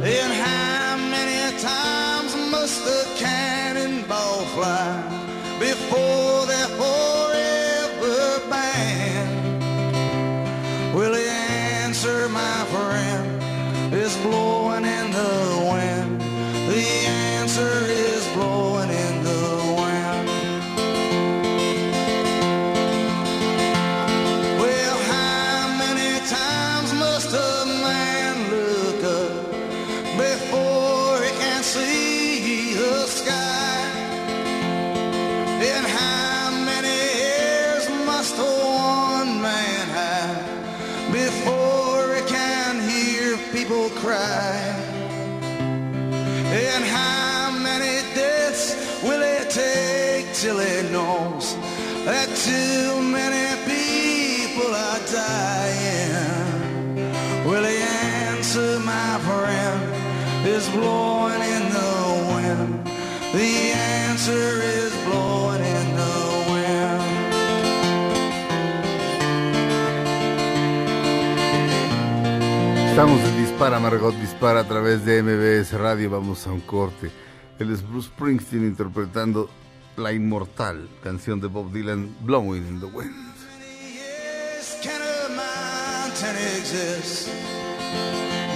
And 0.02 0.32
how 0.32 0.96
many 0.96 1.58
times 1.58 2.34
must 2.50 2.82
the 2.84 3.06
cannonball 3.18 4.46
fly 4.54 5.11
blowing 60.72 61.42
in 61.42 61.64
the 61.70 61.92
wind. 62.32 62.84
The 63.32 63.72
answer 64.08 64.62
is 64.62 64.92
blowing 65.06 65.62
in 65.62 65.86
the 65.96 66.14
wind. 66.50 67.02
Estamos 72.90 73.20
en 73.20 73.36
Dispara, 73.38 73.78
Margot 73.80 74.14
Dispara 74.16 74.60
a 74.60 74.64
través 74.64 75.04
de 75.04 75.22
MBS 75.22 75.72
Radio. 75.72 76.10
Vamos 76.10 76.46
a 76.46 76.52
un 76.52 76.60
corte. 76.60 77.10
Él 77.58 77.72
es 77.72 77.82
Bruce 77.86 78.08
Springsteen 78.08 78.64
interpretando 78.64 79.48
la 79.96 80.12
inmortal 80.12 80.88
canción 81.02 81.40
de 81.40 81.48
Bob 81.48 81.72
Dylan, 81.72 82.14
Blowing 82.20 82.66
in 82.66 82.80
the 82.80 82.86
Wind. 82.86 83.32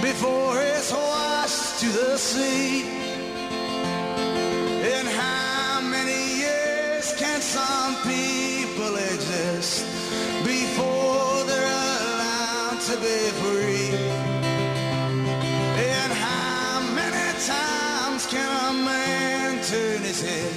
Before 0.01 0.61
it's 0.61 0.91
washed 0.91 1.79
to 1.81 1.87
the 1.87 2.17
sea? 2.17 2.83
And 4.95 5.07
how 5.07 5.81
many 5.81 6.37
years 6.43 7.13
can 7.17 7.41
some 7.41 7.95
people 8.03 8.95
exist 9.13 9.85
before 10.43 11.43
they're 11.49 11.73
allowed 12.13 12.79
to 12.89 12.95
be 13.07 13.19
free? 13.41 13.97
And 15.97 16.11
how 16.13 16.81
many 16.95 17.27
times 17.45 18.25
can 18.27 18.49
a 18.69 18.73
man 18.73 19.63
turn 19.63 20.01
his 20.01 20.21
head 20.21 20.53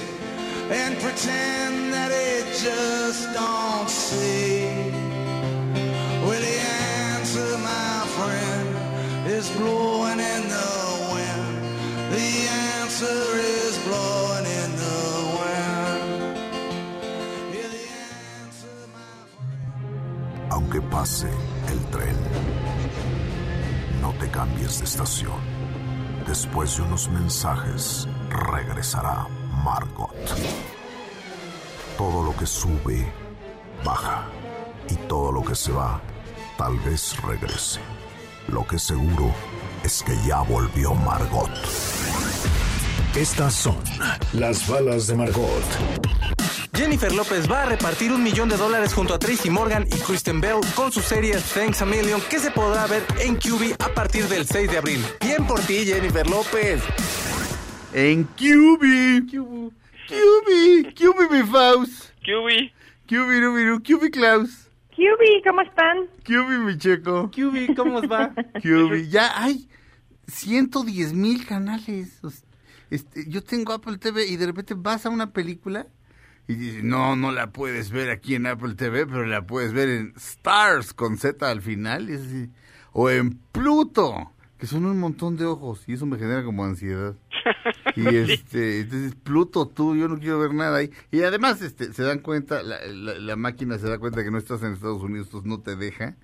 and 0.71 0.97
pretend 0.99 1.93
that 1.93 2.11
he 2.11 2.63
just 2.63 3.33
don't 3.33 3.89
see? 3.89 4.90
The 12.11 12.47
answer 12.81 13.39
is. 13.39 13.61
Aunque 20.49 20.81
pase 20.81 21.29
el 21.69 21.79
tren, 21.91 22.15
no 24.01 24.13
te 24.13 24.29
cambies 24.29 24.79
de 24.79 24.85
estación. 24.85 25.39
Después 26.27 26.77
de 26.77 26.83
unos 26.83 27.09
mensajes, 27.09 28.07
regresará 28.29 29.27
Margot. 29.63 30.13
Todo 31.97 32.23
lo 32.23 32.35
que 32.37 32.45
sube, 32.45 33.11
baja. 33.83 34.25
Y 34.89 34.95
todo 35.07 35.31
lo 35.31 35.41
que 35.41 35.55
se 35.55 35.71
va, 35.71 36.01
tal 36.57 36.77
vez 36.79 37.15
regrese. 37.21 37.79
Lo 38.47 38.65
que 38.67 38.79
seguro 38.79 39.33
es 39.83 40.03
que 40.03 40.15
ya 40.27 40.41
volvió 40.41 40.93
Margot. 40.93 41.49
Estas 43.15 43.53
son 43.53 43.77
las 44.33 44.67
balas 44.67 45.07
de 45.07 45.15
Margot. 45.15 45.63
Jennifer 46.73 47.13
López 47.13 47.49
va 47.51 47.63
a 47.63 47.65
repartir 47.65 48.11
un 48.11 48.23
millón 48.23 48.49
de 48.49 48.57
dólares 48.57 48.93
junto 48.93 49.13
a 49.13 49.19
Tracy 49.19 49.49
Morgan 49.49 49.85
y 49.87 49.99
Kristen 49.99 50.41
Bell 50.41 50.61
con 50.73 50.91
su 50.91 51.01
serie 51.01 51.37
Thanks 51.53 51.81
a 51.81 51.85
Million 51.85 52.21
que 52.29 52.39
se 52.39 52.49
podrá 52.51 52.87
ver 52.87 53.03
en 53.19 53.35
QB 53.35 53.75
a 53.79 53.89
partir 53.89 54.27
del 54.27 54.47
6 54.47 54.71
de 54.71 54.77
abril. 54.77 55.05
Bien 55.19 55.45
por 55.45 55.59
ti, 55.59 55.85
Jennifer 55.85 56.27
López. 56.27 56.81
En 57.93 58.23
QB. 58.23 59.29
QB. 59.29 60.93
QB, 60.95 61.31
mi 61.31 61.43
Faust. 61.43 62.11
QB. 62.23 62.71
QB, 63.07 63.41
Rubiru. 63.41 63.81
QB, 63.83 64.09
Klaus. 64.11 64.70
QB, 65.01 65.43
¿cómo 65.47 65.61
están? 65.61 65.97
QB, 66.23 66.63
mi 66.63 66.77
checo. 66.77 67.31
QB, 67.31 67.75
¿cómo 67.75 67.97
os 67.97 68.03
va? 68.03 68.35
QB. 68.61 69.09
Ya 69.09 69.43
hay 69.43 69.67
110 70.27 71.13
mil 71.13 71.43
canales. 71.47 72.21
Este, 72.91 73.27
yo 73.27 73.41
tengo 73.41 73.73
Apple 73.73 73.97
TV 73.97 74.27
y 74.27 74.37
de 74.37 74.45
repente 74.45 74.75
vas 74.77 75.07
a 75.07 75.09
una 75.09 75.33
película 75.33 75.87
y 76.47 76.53
dices, 76.53 76.83
no, 76.83 77.15
no 77.15 77.31
la 77.31 77.51
puedes 77.51 77.89
ver 77.89 78.11
aquí 78.11 78.35
en 78.35 78.45
Apple 78.45 78.75
TV, 78.75 79.07
pero 79.07 79.25
la 79.25 79.47
puedes 79.47 79.73
ver 79.73 79.89
en 79.89 80.13
Stars 80.17 80.93
con 80.93 81.17
Z 81.17 81.49
al 81.49 81.61
final. 81.61 82.07
y 82.07 82.13
es 82.13 82.21
así, 82.21 82.49
o 82.91 83.09
en 83.09 83.39
Pluto, 83.51 84.31
que 84.59 84.67
son 84.67 84.85
un 84.85 84.99
montón 84.99 85.35
de 85.35 85.45
ojos 85.45 85.83
y 85.87 85.93
eso 85.93 86.05
me 86.05 86.19
genera 86.19 86.43
como 86.43 86.63
ansiedad. 86.63 87.15
Y 87.95 88.07
este, 88.15 88.81
entonces 88.81 89.15
Pluto 89.15 89.67
tú, 89.67 89.95
yo 89.95 90.07
no 90.07 90.19
quiero 90.19 90.39
ver 90.39 90.53
nada 90.53 90.77
ahí. 90.77 90.91
Y 91.11 91.21
además 91.23 91.61
este, 91.61 91.93
se 91.93 92.03
dan 92.03 92.19
cuenta, 92.19 92.63
la, 92.63 92.85
la- 92.87 93.19
la 93.19 93.35
máquina 93.35 93.77
se 93.77 93.87
da 93.89 93.97
cuenta 93.99 94.23
que 94.23 94.31
no 94.31 94.37
estás 94.37 94.61
en 94.63 94.73
Estados 94.73 95.01
Unidos, 95.01 95.27
entonces 95.27 95.49
no 95.49 95.59
te 95.59 95.75
deja. 95.75 96.15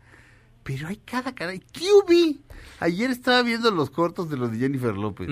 Pero 0.64 0.88
hay 0.88 0.98
cada 0.98 1.34
cara. 1.34 1.54
QB. 1.58 2.38
Ayer 2.82 3.10
estaba 3.10 3.42
viendo 3.42 3.72
los 3.72 3.90
cortos 3.90 4.30
de 4.30 4.38
los 4.38 4.52
de 4.52 4.58
Jennifer 4.60 4.96
López. 4.96 5.30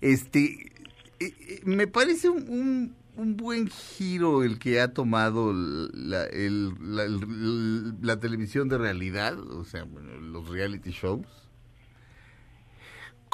Este, 0.00 0.72
eh, 1.20 1.34
eh, 1.40 1.60
me 1.64 1.86
parece 1.86 2.28
un, 2.28 2.48
un- 2.48 2.94
un 3.16 3.36
buen 3.36 3.68
giro 3.68 4.42
el 4.42 4.58
que 4.58 4.80
ha 4.80 4.92
tomado 4.92 5.52
la, 5.54 6.24
el- 6.26 6.74
la- 6.80 7.04
el- 7.04 7.94
la 8.02 8.18
televisión 8.20 8.68
de 8.68 8.76
realidad, 8.76 9.38
o 9.38 9.64
sea, 9.64 9.84
bueno, 9.84 10.18
los 10.20 10.48
reality 10.48 10.90
shows, 10.90 11.24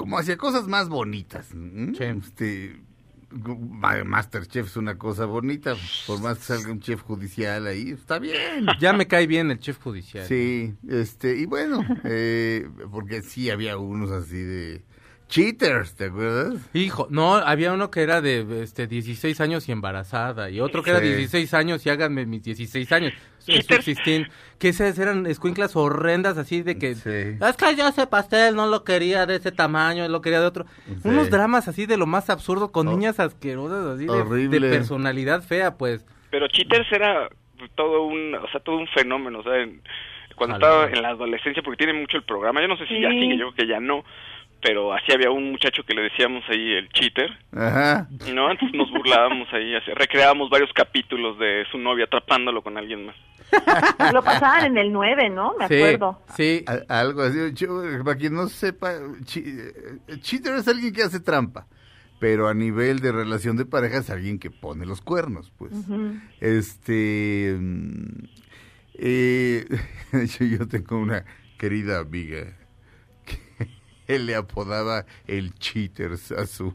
como 0.00 0.18
hacia 0.18 0.38
cosas 0.38 0.66
más 0.66 0.88
bonitas. 0.88 1.50
¿m? 1.52 1.92
Sí. 1.94 2.04
Este, 2.04 2.80
Ma- 3.30 4.02
Masterchef 4.02 4.66
es 4.66 4.76
una 4.78 4.96
cosa 4.96 5.26
bonita, 5.26 5.74
por 6.06 6.20
más 6.22 6.38
que 6.38 6.44
salga 6.44 6.72
un 6.72 6.80
chef 6.80 7.02
judicial 7.02 7.66
ahí, 7.66 7.90
está 7.90 8.18
bien. 8.18 8.66
Ya 8.80 8.94
me 8.94 9.06
cae 9.06 9.26
bien 9.26 9.50
el 9.50 9.58
chef 9.60 9.78
judicial. 9.78 10.26
Sí, 10.26 10.74
este, 10.88 11.36
y 11.36 11.44
bueno, 11.44 11.84
eh, 12.04 12.66
porque 12.90 13.20
sí 13.20 13.50
había 13.50 13.76
unos 13.76 14.10
así 14.10 14.38
de 14.38 14.82
Cheaters, 15.30 15.94
¿te 15.94 16.06
acuerdas? 16.06 16.54
Hijo, 16.74 17.06
no, 17.08 17.34
había 17.36 17.72
uno 17.72 17.90
que 17.90 18.02
era 18.02 18.20
de 18.20 18.44
este 18.62 18.86
16 18.88 19.40
años 19.40 19.68
y 19.68 19.72
embarazada, 19.72 20.50
y 20.50 20.58
otro 20.60 20.82
que 20.82 20.90
era 20.90 20.98
Sí. 20.98 21.06
16 21.06 21.54
años 21.54 21.86
y 21.86 21.90
háganme 21.90 22.26
mis 22.26 22.42
16 22.42 22.90
años. 22.92 23.12
Subsistín. 23.38 24.26
Que 24.58 24.68
esas 24.68 24.98
eran 24.98 25.26
escuinclas 25.26 25.74
horrendas 25.76 26.36
así 26.36 26.62
de 26.62 26.78
que... 26.78 26.94
Sí. 26.94 27.38
Es 27.40 27.56
que 27.56 27.76
yo 27.76 27.88
ese 27.88 28.06
pastel 28.06 28.54
no 28.56 28.66
lo 28.66 28.84
quería 28.84 29.24
de 29.24 29.36
ese 29.36 29.50
tamaño, 29.52 30.06
lo 30.08 30.20
quería 30.20 30.40
de 30.40 30.46
otro. 30.46 30.66
Sí. 30.86 30.94
Unos 31.08 31.30
dramas 31.30 31.66
así 31.68 31.86
de 31.86 31.96
lo 31.96 32.06
más 32.06 32.28
absurdo 32.28 32.70
con 32.72 32.86
niñas 32.86 33.18
asquerosas 33.20 33.86
así 33.96 34.04
de, 34.06 34.10
horrible. 34.10 34.60
de 34.68 34.76
personalidad 34.76 35.42
fea, 35.42 35.76
pues. 35.78 36.04
Pero 36.30 36.48
Cheaters 36.48 36.90
era 36.92 37.28
todo 37.76 38.02
un, 38.02 38.34
o 38.34 38.48
sea, 38.50 38.60
todo 38.60 38.76
un 38.76 38.88
fenómeno, 38.88 39.38
o 39.38 39.42
sea, 39.42 39.56
en- 39.62 39.80
cuando 40.36 40.56
estaba 40.56 40.86
en 40.88 41.02
la 41.02 41.10
adolescencia, 41.10 41.62
porque 41.62 41.84
tiene 41.84 41.98
mucho 42.00 42.16
el 42.16 42.22
programa, 42.24 42.60
yo 42.62 42.68
no 42.68 42.76
sé 42.78 42.86
si 42.86 42.94
Sí. 42.96 43.00
ya 43.02 43.10
sigue, 43.10 43.36
yo 43.38 43.52
creo 43.52 43.54
que 43.54 43.66
ya 43.66 43.78
no, 43.80 44.04
pero 44.62 44.92
así 44.92 45.12
había 45.12 45.30
un 45.30 45.50
muchacho 45.52 45.82
que 45.84 45.94
le 45.94 46.02
decíamos 46.02 46.44
ahí 46.48 46.72
el 46.74 46.88
cheater, 46.90 47.30
Ajá. 47.52 48.08
¿no? 48.34 48.48
Antes 48.48 48.68
nos 48.74 48.90
burlábamos 48.90 49.48
ahí, 49.52 49.74
así, 49.74 49.90
recreábamos 49.94 50.50
varios 50.50 50.70
capítulos 50.74 51.38
de 51.38 51.64
su 51.70 51.78
novia 51.78 52.04
atrapándolo 52.04 52.62
con 52.62 52.76
alguien 52.76 53.06
más. 53.06 53.16
Lo 54.12 54.22
pasaban 54.22 54.64
en 54.66 54.78
el 54.78 54.92
9, 54.92 55.30
¿no? 55.30 55.54
Me 55.58 55.66
Sí, 55.68 55.74
acuerdo. 55.74 56.22
sí. 56.36 56.64
A- 56.66 57.00
algo 57.00 57.22
así. 57.22 57.38
Yo, 57.54 57.82
para 58.04 58.16
quien 58.16 58.34
no 58.34 58.48
sepa, 58.48 58.92
chi- 59.24 59.44
eh, 59.46 60.18
cheater 60.20 60.54
es 60.54 60.68
alguien 60.68 60.92
que 60.92 61.02
hace 61.02 61.18
trampa. 61.20 61.66
Pero 62.20 62.48
a 62.48 62.54
nivel 62.54 63.00
de 63.00 63.12
relación 63.12 63.56
de 63.56 63.64
pareja 63.64 63.98
es 63.98 64.10
alguien 64.10 64.38
que 64.38 64.50
pone 64.50 64.84
los 64.84 65.00
cuernos, 65.00 65.50
pues. 65.58 65.72
Este. 66.40 67.56
mm, 67.58 68.24
eh, 68.94 69.64
yo, 70.38 70.44
yo 70.46 70.68
tengo 70.68 70.98
una 70.98 71.24
querida 71.58 72.00
amiga 72.00 72.56
que 74.10 74.16
él 74.16 74.26
le 74.26 74.34
apodaba 74.34 75.06
el 75.26 75.54
cheaters 75.54 76.32
a 76.32 76.46
su, 76.46 76.74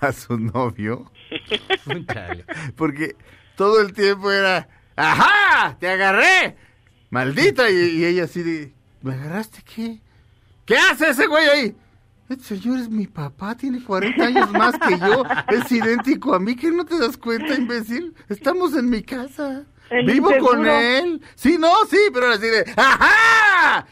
a 0.00 0.12
su 0.12 0.38
novio. 0.38 1.10
Porque 2.76 3.16
todo 3.56 3.80
el 3.80 3.92
tiempo 3.92 4.30
era, 4.30 4.68
¡ajá! 4.96 5.76
¡Te 5.78 5.88
agarré! 5.88 6.56
¡Maldita! 7.10 7.70
Y, 7.70 7.74
y 7.74 8.04
ella 8.04 8.24
así 8.24 8.42
de, 8.42 8.74
¿me 9.02 9.14
agarraste 9.14 9.62
qué? 9.62 10.00
¿Qué 10.66 10.76
hace 10.76 11.08
ese 11.08 11.26
güey 11.26 11.48
ahí? 11.48 11.76
Este 12.28 12.56
señor 12.56 12.78
es 12.78 12.88
mi 12.88 13.06
papá, 13.06 13.54
tiene 13.54 13.82
40 13.82 14.24
años 14.24 14.50
más 14.52 14.74
que 14.78 14.98
yo, 14.98 15.24
es 15.48 15.70
idéntico 15.70 16.34
a 16.34 16.40
mí, 16.40 16.56
¿qué 16.56 16.70
no 16.70 16.84
te 16.84 16.98
das 16.98 17.16
cuenta, 17.16 17.54
imbécil? 17.54 18.14
Estamos 18.28 18.74
en 18.74 18.88
mi 18.88 19.02
casa. 19.02 19.64
Vivo 20.06 20.30
con 20.38 20.66
él. 20.66 21.20
Sí, 21.34 21.56
no, 21.58 21.72
sí, 21.88 21.98
pero 22.12 22.28
así 22.28 22.46
de, 22.46 22.64
¡ajá! 22.76 23.86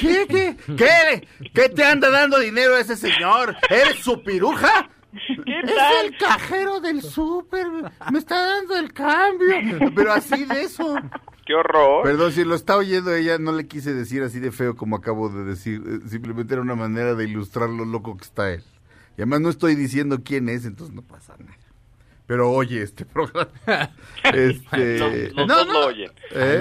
¿Qué, 0.00 0.26
qué, 0.28 0.56
qué? 0.76 1.28
¿Qué 1.52 1.68
te 1.68 1.84
anda 1.84 2.10
dando 2.10 2.38
dinero 2.38 2.76
ese 2.76 2.96
señor? 2.96 3.56
¿Eres 3.68 4.00
su 4.00 4.22
piruja? 4.22 4.88
Es 5.12 6.04
el 6.04 6.16
cajero 6.18 6.80
del 6.80 7.02
súper. 7.02 7.66
Me 8.10 8.18
está 8.18 8.40
dando 8.40 8.76
el 8.76 8.92
cambio. 8.92 9.90
Pero 9.94 10.12
así 10.12 10.44
de 10.44 10.62
eso. 10.62 10.96
¡Qué 11.46 11.54
horror! 11.54 12.04
Perdón, 12.04 12.32
si 12.32 12.44
lo 12.44 12.54
está 12.54 12.76
oyendo 12.76 13.14
ella, 13.14 13.38
no 13.38 13.52
le 13.52 13.66
quise 13.66 13.94
decir 13.94 14.22
así 14.22 14.38
de 14.38 14.52
feo 14.52 14.76
como 14.76 14.96
acabo 14.96 15.30
de 15.30 15.44
decir. 15.44 15.82
Eh, 15.86 16.08
Simplemente 16.08 16.52
era 16.54 16.62
una 16.62 16.74
manera 16.74 17.14
de 17.14 17.24
ilustrar 17.24 17.70
lo 17.70 17.84
loco 17.86 18.16
que 18.16 18.24
está 18.24 18.52
él. 18.52 18.62
Y 19.16 19.22
además 19.22 19.40
no 19.40 19.48
estoy 19.48 19.74
diciendo 19.74 20.18
quién 20.22 20.48
es, 20.48 20.64
entonces 20.66 20.94
no 20.94 21.02
pasa 21.02 21.34
nada. 21.38 21.56
Pero 22.28 22.52
oye 22.52 22.82
este 22.82 23.04
programa. 23.04 23.50
Este, 24.22 25.30
dos 25.30 25.66
lo 25.66 25.86
oyen. 25.86 26.10
¿Eh? 26.32 26.60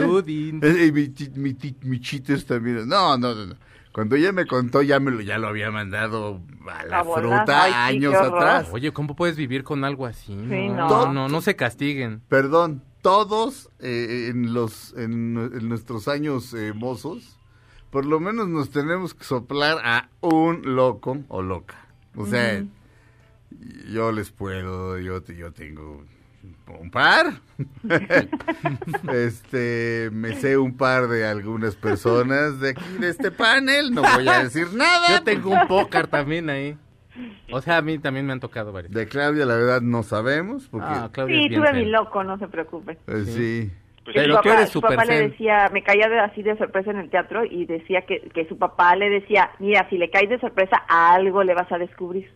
Eh, 0.62 0.92
mi, 0.92 1.56
mi, 1.84 2.00
también. 2.48 2.88
No, 2.88 3.18
no, 3.18 3.36
no, 3.36 3.46
no. 3.48 3.56
Cuando 3.92 4.16
ella 4.16 4.32
me 4.32 4.46
contó, 4.46 4.82
ya 4.82 5.00
me 5.00 5.12
lo, 5.12 5.22
ya 5.22 5.38
lo 5.38 5.48
había 5.48 5.70
mandado 5.70 6.42
a 6.70 6.86
la 6.86 7.04
fruta 7.04 7.64
Ay, 7.64 7.96
años 7.96 8.14
atrás. 8.16 8.70
Oye, 8.72 8.94
¿cómo 8.94 9.16
puedes 9.16 9.36
vivir 9.36 9.64
con 9.64 9.84
algo 9.84 10.06
así? 10.06 10.28
Sí, 10.28 10.70
no, 10.70 10.88
no. 10.88 10.88
no, 10.88 11.14
no, 11.14 11.28
no 11.28 11.42
se 11.42 11.56
castiguen. 11.56 12.22
Perdón, 12.30 12.84
todos 13.02 13.70
eh, 13.80 14.30
en 14.30 14.54
los 14.54 14.94
en, 14.94 15.38
en 15.38 15.68
nuestros 15.68 16.08
años 16.08 16.54
eh, 16.54 16.74
mozos, 16.74 17.40
por 17.90 18.06
lo 18.06 18.22
menos 18.22 18.48
nos 18.48 18.70
tenemos 18.70 19.14
que 19.14 19.26
soplar 19.26 19.80
a 19.84 20.10
un 20.22 20.62
loco 20.64 21.18
o 21.28 21.42
loca. 21.42 21.88
O 22.16 22.26
sea, 22.26 22.64
yo 23.92 24.12
les 24.12 24.32
puedo, 24.32 25.00
yo 25.00 25.24
yo 25.26 25.52
tengo 25.52 26.04
un 26.80 26.92
par. 26.92 27.28
este, 29.14 30.10
me 30.12 30.34
sé 30.36 30.58
un 30.58 30.76
par 30.76 31.08
de 31.08 31.26
algunas 31.26 31.76
personas 31.76 32.60
de 32.60 32.72
aquí 32.72 32.98
de 33.00 33.10
este 33.10 33.32
panel, 33.32 33.92
no 33.94 34.02
voy 34.02 34.28
a 34.28 34.44
decir 34.44 34.68
nada. 34.74 35.18
Yo 35.18 35.24
tengo 35.24 35.52
un 35.52 35.68
póker 35.68 36.08
también 36.08 36.50
ahí. 36.50 36.78
O 37.52 37.62
sea, 37.62 37.78
a 37.78 37.82
mí 37.82 37.98
también 37.98 38.26
me 38.26 38.34
han 38.34 38.40
tocado 38.40 38.72
varios. 38.72 38.94
De 38.94 39.08
Claudia, 39.08 39.46
la 39.46 39.56
verdad, 39.56 39.82
no 39.82 40.04
sabemos, 40.04 40.68
porque 40.68 40.88
Ah, 40.90 41.10
Claudia 41.12 41.38
Sí, 41.38 41.44
es 41.46 41.50
bien 41.50 41.62
tuve 41.62 41.74
mi 41.74 41.86
loco, 41.86 42.24
no 42.24 42.38
se 42.38 42.48
preocupe. 42.48 42.98
eh, 43.08 43.24
sí. 43.26 43.72
Pues 44.04 44.16
Pero 44.16 44.36
tú 44.38 44.44
papá, 44.44 44.54
eres 44.54 44.70
su 44.70 44.82
papá 44.82 45.04
le 45.04 45.30
decía, 45.30 45.70
me 45.74 45.84
caía 45.84 46.08
de, 46.08 46.20
así 46.20 46.42
de 46.42 46.58
sorpresa 46.58 46.92
en 46.92 46.98
el 47.00 47.10
teatro 47.10 47.44
y 47.44 47.66
decía 47.66 48.04
que, 48.04 48.22
que 48.34 48.48
su 48.48 48.58
papá 48.58 48.96
le 48.96 49.10
decía, 49.10 49.52
mira, 49.60 49.86
si 49.90 49.98
le 49.98 50.10
caes 50.10 50.30
de 50.30 50.40
sorpresa, 50.40 50.78
algo 50.88 51.44
le 51.44 51.54
vas 51.54 51.70
a 51.72 51.78
descubrir. 51.78 52.32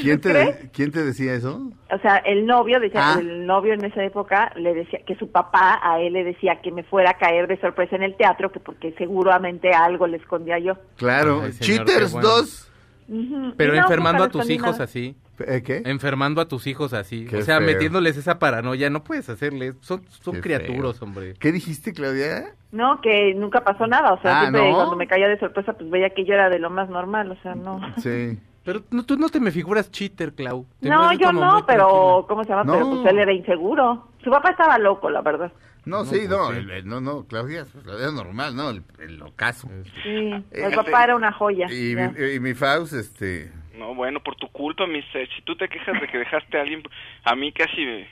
¿Quién 0.00 0.20
te, 0.20 0.30
crees? 0.30 0.56
¿Quién 0.72 0.92
te 0.92 1.02
decía 1.04 1.34
eso? 1.34 1.70
O 1.90 1.98
sea, 2.00 2.16
el 2.18 2.46
novio, 2.46 2.78
decía, 2.80 3.14
Ah. 3.14 3.16
el 3.20 3.46
novio 3.46 3.72
en 3.74 3.84
esa 3.84 4.04
época 4.04 4.52
le 4.56 4.74
decía 4.74 5.00
que 5.06 5.16
su 5.16 5.30
papá 5.30 5.80
a 5.82 6.00
él 6.00 6.12
le 6.12 6.24
decía 6.24 6.60
que 6.62 6.70
me 6.70 6.82
fuera 6.84 7.10
a 7.10 7.14
caer 7.18 7.46
de 7.48 7.58
sorpresa 7.60 7.96
en 7.96 8.02
el 8.02 8.16
teatro, 8.16 8.52
que 8.52 8.60
porque 8.60 8.92
seguramente 8.98 9.70
algo 9.72 10.06
le 10.06 10.18
escondía 10.18 10.58
yo. 10.58 10.74
Claro, 10.96 11.40
Ay, 11.44 11.52
señor, 11.52 11.86
Cheaters 11.86 12.06
qué 12.08 12.12
bueno. 12.12 12.28
2. 12.28 12.64
Ujú. 13.10 13.54
Pero 13.56 13.72
no, 13.72 13.78
enfermando 13.80 14.22
a 14.24 14.28
tus 14.28 14.50
hijos 14.50 14.72
nada. 14.72 14.84
así. 14.84 15.16
¿Eh, 15.46 15.62
¿Qué? 15.64 15.82
Enfermando 15.86 16.40
a 16.42 16.48
tus 16.48 16.66
hijos 16.66 16.92
así. 16.92 17.24
Qué 17.26 17.38
o 17.38 17.42
sea, 17.42 17.58
feo. 17.58 17.66
metiéndoles 17.66 18.16
esa 18.18 18.38
paranoia. 18.38 18.90
No 18.90 19.02
puedes 19.04 19.28
hacerles. 19.30 19.76
Son, 19.80 20.02
son 20.10 20.34
Qué 20.34 20.40
criaturas, 20.42 20.98
feo. 20.98 21.08
hombre. 21.08 21.34
¿Qué 21.40 21.50
dijiste, 21.52 21.92
Claudia? 21.94 22.52
No, 22.70 23.00
que 23.00 23.32
nunca 23.34 23.62
pasó 23.64 23.86
nada, 23.86 24.12
o 24.12 24.20
sea, 24.20 24.38
Ah, 24.38 24.40
siempre 24.42 24.68
¿no? 24.68 24.76
cuando 24.76 24.96
me 24.96 25.06
caía 25.06 25.26
de 25.28 25.38
sorpresa, 25.38 25.72
pues 25.72 25.88
veía 25.88 26.10
que 26.10 26.26
yo 26.26 26.34
era 26.34 26.50
de 26.50 26.58
lo 26.58 26.68
más 26.68 26.90
normal, 26.90 27.30
o 27.30 27.36
sea, 27.42 27.54
no. 27.54 27.80
Sí. 27.96 28.38
Pero 28.68 28.82
no, 28.90 29.02
tú 29.06 29.16
no 29.16 29.30
te 29.30 29.40
me 29.40 29.50
figuras 29.50 29.90
cheater, 29.90 30.34
Clau. 30.34 30.66
Te 30.78 30.90
No, 30.90 31.10
yo 31.14 31.32
no, 31.32 31.64
pero, 31.66 31.86
tranquila. 31.86 32.26
¿cómo 32.28 32.44
se 32.44 32.50
llama? 32.50 32.64
No. 32.64 32.72
Pero 32.74 32.90
pues 32.90 33.06
él 33.06 33.18
era 33.18 33.32
inseguro. 33.32 34.08
Su 34.22 34.30
papá 34.30 34.50
estaba 34.50 34.76
loco, 34.78 35.08
la 35.08 35.22
verdad. 35.22 35.50
No, 35.86 36.00
No, 36.00 36.04
sí, 36.04 36.16
pues 36.18 36.28
no, 36.28 36.50
sí. 36.52 36.58
el- 36.58 36.70
el- 36.70 36.86
no, 36.86 37.00
no, 37.00 37.24
Claudia, 37.26 37.64
pues, 37.72 37.82
Claudia 37.82 38.10
normal, 38.10 38.54
no, 38.54 38.68
el, 38.68 38.82
el 38.98 39.22
ocaso. 39.22 39.68
Sí, 40.02 40.10
Eh, 40.10 40.42
el 40.52 40.74
papá 40.74 41.04
era 41.04 41.16
una 41.16 41.32
joya. 41.32 41.66
Y, 41.72 41.96
mi, 41.96 42.34
y 42.34 42.40
mi 42.40 42.52
Faust, 42.52 42.92
este, 42.92 43.50
No, 43.74 43.94
bueno, 43.94 44.20
por 44.22 44.36
tu 44.36 44.48
culpa, 44.48 44.86
mi 44.86 45.00
si 45.00 45.42
tú 45.46 45.56
te 45.56 45.66
quejas 45.66 45.98
de 45.98 46.06
que 46.06 46.18
dejaste 46.18 46.58
a 46.58 46.60
alguien, 46.60 46.82
a 47.24 47.34
mí 47.34 47.50
casi 47.52 47.86
me- 47.86 48.08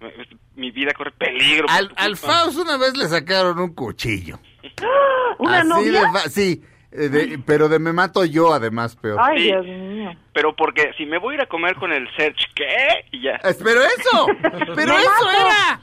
me- 0.00 0.28
mi 0.54 0.70
vida 0.70 0.92
corre 0.96 1.10
peligro. 1.10 1.66
al, 1.68 1.90
al. 1.96 2.16
Faust 2.16 2.58
una 2.58 2.76
vez 2.76 2.96
le 2.96 3.08
sacaron 3.08 3.58
un 3.58 3.74
cuchillo. 3.74 4.38
¿Una 5.40 5.60
Así 5.62 5.68
novia? 5.68 6.02
de 6.12 6.30
sí, 6.30 6.62
eh, 6.62 6.69
de- 6.90 7.38
pero 7.46 7.68
de 7.68 7.78
me 7.78 7.92
mato 7.92 8.24
yo 8.24 8.52
además, 8.52 8.96
peor. 8.96 9.18
Ay, 9.20 9.38
Sí. 9.38 9.44
Dios 9.44 9.66
mío. 9.66 10.12
Pero 10.32 10.54
porque 10.56 10.92
si 10.96 11.06
me 11.06 11.18
voy 11.18 11.34
a 11.34 11.38
ir 11.38 11.40
a 11.42 11.46
comer 11.46 11.76
con 11.76 11.92
el 11.92 12.08
Serge, 12.16 12.46
¿qué? 12.54 13.04
Y 13.12 13.22
ya. 13.22 13.36
Es- 13.36 13.60
pero 13.62 13.80
eso, 13.82 14.26
pero 14.74 14.94
Me 14.94 15.00
eso 15.00 15.10
mato. 15.10 15.30
era, 15.30 15.80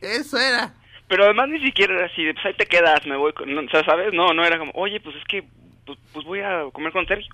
eso 0.00 0.38
era. 0.38 0.74
Pero 1.08 1.24
además 1.24 1.48
ni 1.48 1.60
siquiera 1.60 1.94
era 1.94 2.06
así, 2.06 2.22
de, 2.24 2.34
pues 2.34 2.44
ahí 2.46 2.54
te 2.54 2.66
quedas, 2.66 3.06
me 3.06 3.16
voy 3.16 3.32
con... 3.32 3.52
no, 3.54 3.62
o 3.62 3.68
sea, 3.70 3.82
¿sabes? 3.84 4.12
No, 4.12 4.32
no 4.34 4.44
era 4.44 4.58
como, 4.58 4.72
oye, 4.74 5.00
pues 5.00 5.16
es 5.16 5.24
que, 5.24 5.42
pues, 5.86 5.98
pues 6.12 6.26
voy 6.26 6.40
a 6.40 6.64
comer 6.72 6.92
con 6.92 7.06
Sergio. 7.06 7.32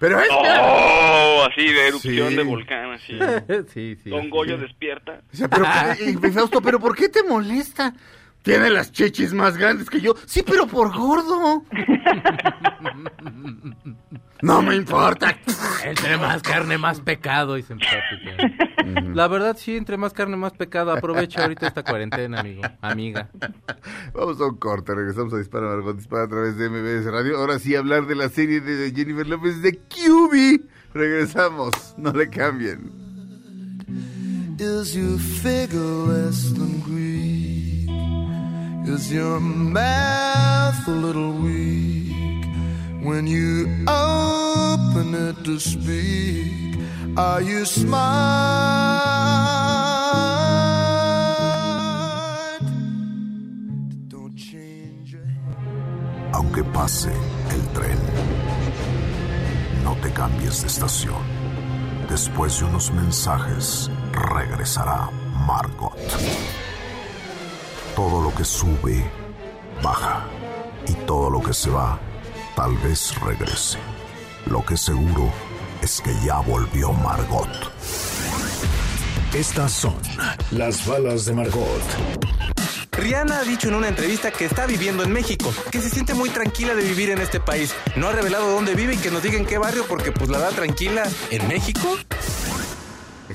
Pero 0.00 0.20
es 0.20 0.28
Oh, 0.30 1.46
así 1.50 1.66
de 1.72 1.88
erupción 1.88 2.28
Sí. 2.30 2.36
de 2.36 2.42
volcán, 2.44 2.92
así. 2.92 3.18
sí, 3.74 3.96
sí. 4.02 4.10
Don 4.10 4.30
Goyo 4.30 4.56
despierta. 4.58 5.20
O 5.32 5.36
sea, 5.36 5.48
pero, 5.48 5.64
y, 6.10 6.16
mi 6.16 6.30
Fausto, 6.32 6.60
pero 6.60 6.78
¿por 6.80 6.96
qué 6.96 7.08
te 7.08 7.22
molesta? 7.24 7.92
Tiene 8.42 8.70
las 8.70 8.92
chichis 8.92 9.32
más 9.34 9.56
grandes 9.56 9.90
que 9.90 10.00
yo. 10.00 10.14
Sí, 10.26 10.42
pero 10.46 10.66
por 10.66 10.96
gordo. 10.96 11.64
No 14.40 14.62
me 14.62 14.76
importa. 14.76 15.36
Entre 15.84 16.16
más 16.16 16.42
carne, 16.42 16.78
más 16.78 17.00
pecado. 17.00 17.56
La 19.12 19.26
verdad, 19.28 19.56
sí, 19.58 19.76
entre 19.76 19.96
más 19.96 20.12
carne, 20.12 20.36
más 20.36 20.52
pecado. 20.52 20.92
Aprovecha 20.92 21.42
ahorita 21.42 21.66
esta 21.66 21.82
cuarentena, 21.82 22.40
amigo, 22.40 22.62
amiga. 22.80 23.28
Vamos 24.14 24.40
a 24.40 24.46
un 24.46 24.56
corte, 24.56 24.94
regresamos 24.94 25.34
a 25.34 25.38
Dispara 25.38 25.66
Margot 25.66 25.96
Dispara 25.96 26.24
a 26.24 26.28
través 26.28 26.56
de 26.56 26.68
MBS 26.70 27.10
Radio. 27.10 27.36
Ahora 27.38 27.58
sí 27.58 27.74
hablar 27.74 28.06
de 28.06 28.14
la 28.14 28.28
serie 28.28 28.60
de 28.60 28.92
Jennifer 28.92 29.26
López 29.26 29.60
de 29.60 29.76
QB. 29.76 30.62
Regresamos, 30.94 31.94
no 31.98 32.12
le 32.12 32.30
cambien. 32.30 33.08
Is 34.60 34.94
your 34.94 35.18
Is 38.86 39.12
your 39.12 39.40
math 39.40 40.86
a 40.88 40.90
little 40.90 41.32
weak? 41.32 42.44
When 43.02 43.26
you 43.26 43.84
open 43.86 45.14
it 45.14 45.44
to 45.44 45.58
speak, 45.58 46.78
are 47.16 47.42
you 47.42 47.64
smart? 47.64 48.08
Don't 54.08 54.34
change 54.36 55.12
your 55.12 55.26
Aunque 56.32 56.64
pase 56.72 57.12
el 57.50 57.62
tren, 57.72 57.98
No 59.84 59.94
te 60.02 60.10
cambies 60.12 60.62
de 60.62 60.68
estación. 60.68 61.22
Después 62.08 62.58
de 62.58 62.64
unos 62.66 62.90
mensajes, 62.92 63.90
regresará 64.12 65.10
Margot. 65.46 65.96
Todo 67.98 68.22
lo 68.22 68.32
que 68.32 68.44
sube, 68.44 69.10
baja. 69.82 70.24
Y 70.86 70.92
todo 71.04 71.30
lo 71.30 71.42
que 71.42 71.52
se 71.52 71.68
va, 71.68 71.98
tal 72.54 72.76
vez 72.76 73.12
regrese. 73.20 73.76
Lo 74.46 74.64
que 74.64 74.76
seguro 74.76 75.32
es 75.82 76.00
que 76.00 76.14
ya 76.24 76.38
volvió 76.38 76.92
Margot. 76.92 77.48
Estas 79.34 79.72
son 79.72 79.96
las 80.52 80.86
balas 80.86 81.24
de 81.24 81.32
Margot. 81.32 81.82
Rihanna 82.92 83.40
ha 83.40 83.42
dicho 83.42 83.66
en 83.66 83.74
una 83.74 83.88
entrevista 83.88 84.30
que 84.30 84.44
está 84.44 84.66
viviendo 84.66 85.02
en 85.02 85.12
México, 85.12 85.52
que 85.72 85.80
se 85.80 85.90
siente 85.90 86.14
muy 86.14 86.30
tranquila 86.30 86.76
de 86.76 86.84
vivir 86.84 87.10
en 87.10 87.18
este 87.18 87.40
país. 87.40 87.74
No 87.96 88.06
ha 88.06 88.12
revelado 88.12 88.48
dónde 88.48 88.76
vive 88.76 88.94
y 88.94 88.98
que 88.98 89.10
nos 89.10 89.24
diga 89.24 89.38
en 89.38 89.44
qué 89.44 89.58
barrio 89.58 89.84
porque 89.88 90.12
pues 90.12 90.30
la 90.30 90.38
da 90.38 90.50
tranquila 90.50 91.02
en 91.32 91.48
México. 91.48 91.98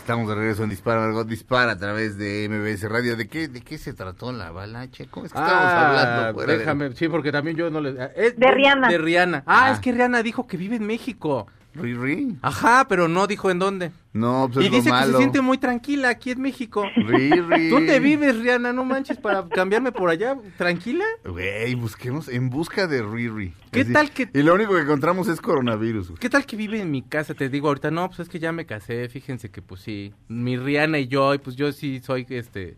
Estamos 0.03 0.27
de 0.27 0.35
regreso 0.35 0.63
en 0.63 0.69
Dispara, 0.69 0.99
Margot 0.99 1.25
Dispara 1.25 1.71
a 1.71 1.77
través 1.77 2.17
de 2.17 2.49
MBS 2.49 2.89
Radio. 2.89 3.15
¿De 3.15 3.29
qué, 3.29 3.47
de 3.47 3.61
qué 3.61 3.77
se 3.77 3.93
trató 3.93 4.33
la 4.33 4.51
bala, 4.51 4.89
che? 4.91 5.07
¿Cómo 5.07 5.25
es 5.25 5.31
que 5.31 5.39
estamos 5.39 5.63
Ah, 5.63 5.87
hablando? 6.09 6.33
fuera 6.33 6.51
de- 6.53 6.59
déjame, 6.59 6.91
sí, 6.91 7.07
porque 7.07 7.31
también 7.31 7.55
yo 7.55 7.69
no 7.69 7.79
le... 7.79 8.11
es 8.17 8.35
De 8.37 8.51
Rihanna. 8.51 8.89
De 8.89 8.97
Rihanna. 8.97 9.43
Ah, 9.45 9.67
Ah. 9.67 9.71
es 9.71 9.79
que 9.79 9.93
Rihanna 9.93 10.21
dijo 10.21 10.45
que 10.45 10.57
vive 10.57 10.75
en 10.75 10.85
México. 10.85 11.47
Riri. 11.75 12.37
Ajá, 12.41 12.85
pero 12.87 13.07
no 13.07 13.25
dijo 13.27 13.49
en 13.51 13.59
dónde. 13.59 13.91
No, 14.13 14.47
pues 14.51 14.63
y 14.63 14.67
es 14.67 14.71
lo 14.71 14.77
dice 14.77 14.89
que 14.91 14.95
se 14.95 15.05
malo. 15.05 15.17
siente 15.17 15.41
muy 15.41 15.57
tranquila 15.57 16.09
aquí 16.09 16.31
en 16.31 16.41
México. 16.41 16.85
Riri. 16.95 17.69
¿Dónde 17.69 17.99
vives, 17.99 18.37
Rihanna? 18.39 18.71
No 18.73 18.85
manches, 18.85 19.17
para 19.17 19.47
cambiarme 19.49 19.91
por 19.91 20.09
allá. 20.09 20.37
¿Tranquila? 20.57 21.03
Güey, 21.25 21.73
busquemos 21.75 22.27
en 22.27 22.49
busca 22.49 22.85
de 22.87 23.01
Riri. 23.01 23.53
¿Qué 23.71 23.81
Así- 23.81 23.93
tal 23.93 24.11
que- 24.11 24.29
Y 24.33 24.43
lo 24.43 24.53
único 24.53 24.73
que 24.75 24.81
encontramos 24.81 25.27
es 25.27 25.41
coronavirus. 25.41 26.09
güey. 26.09 26.19
¿Qué 26.19 26.29
tal 26.29 26.45
que 26.45 26.55
vive 26.55 26.79
en 26.79 26.91
mi 26.91 27.01
casa? 27.01 27.33
Te 27.33 27.49
digo 27.49 27.69
ahorita, 27.69 27.89
no, 27.91 28.07
pues 28.07 28.19
es 28.19 28.29
que 28.29 28.39
ya 28.39 28.51
me 28.51 28.65
casé, 28.65 29.09
fíjense 29.09 29.49
que 29.49 29.61
pues 29.63 29.81
sí, 29.81 30.13
mi 30.27 30.57
Rihanna 30.57 30.99
y 30.99 31.07
yo, 31.07 31.33
y 31.33 31.39
pues 31.39 31.55
yo 31.55 31.71
sí 31.71 31.99
soy 32.03 32.25
este 32.29 32.77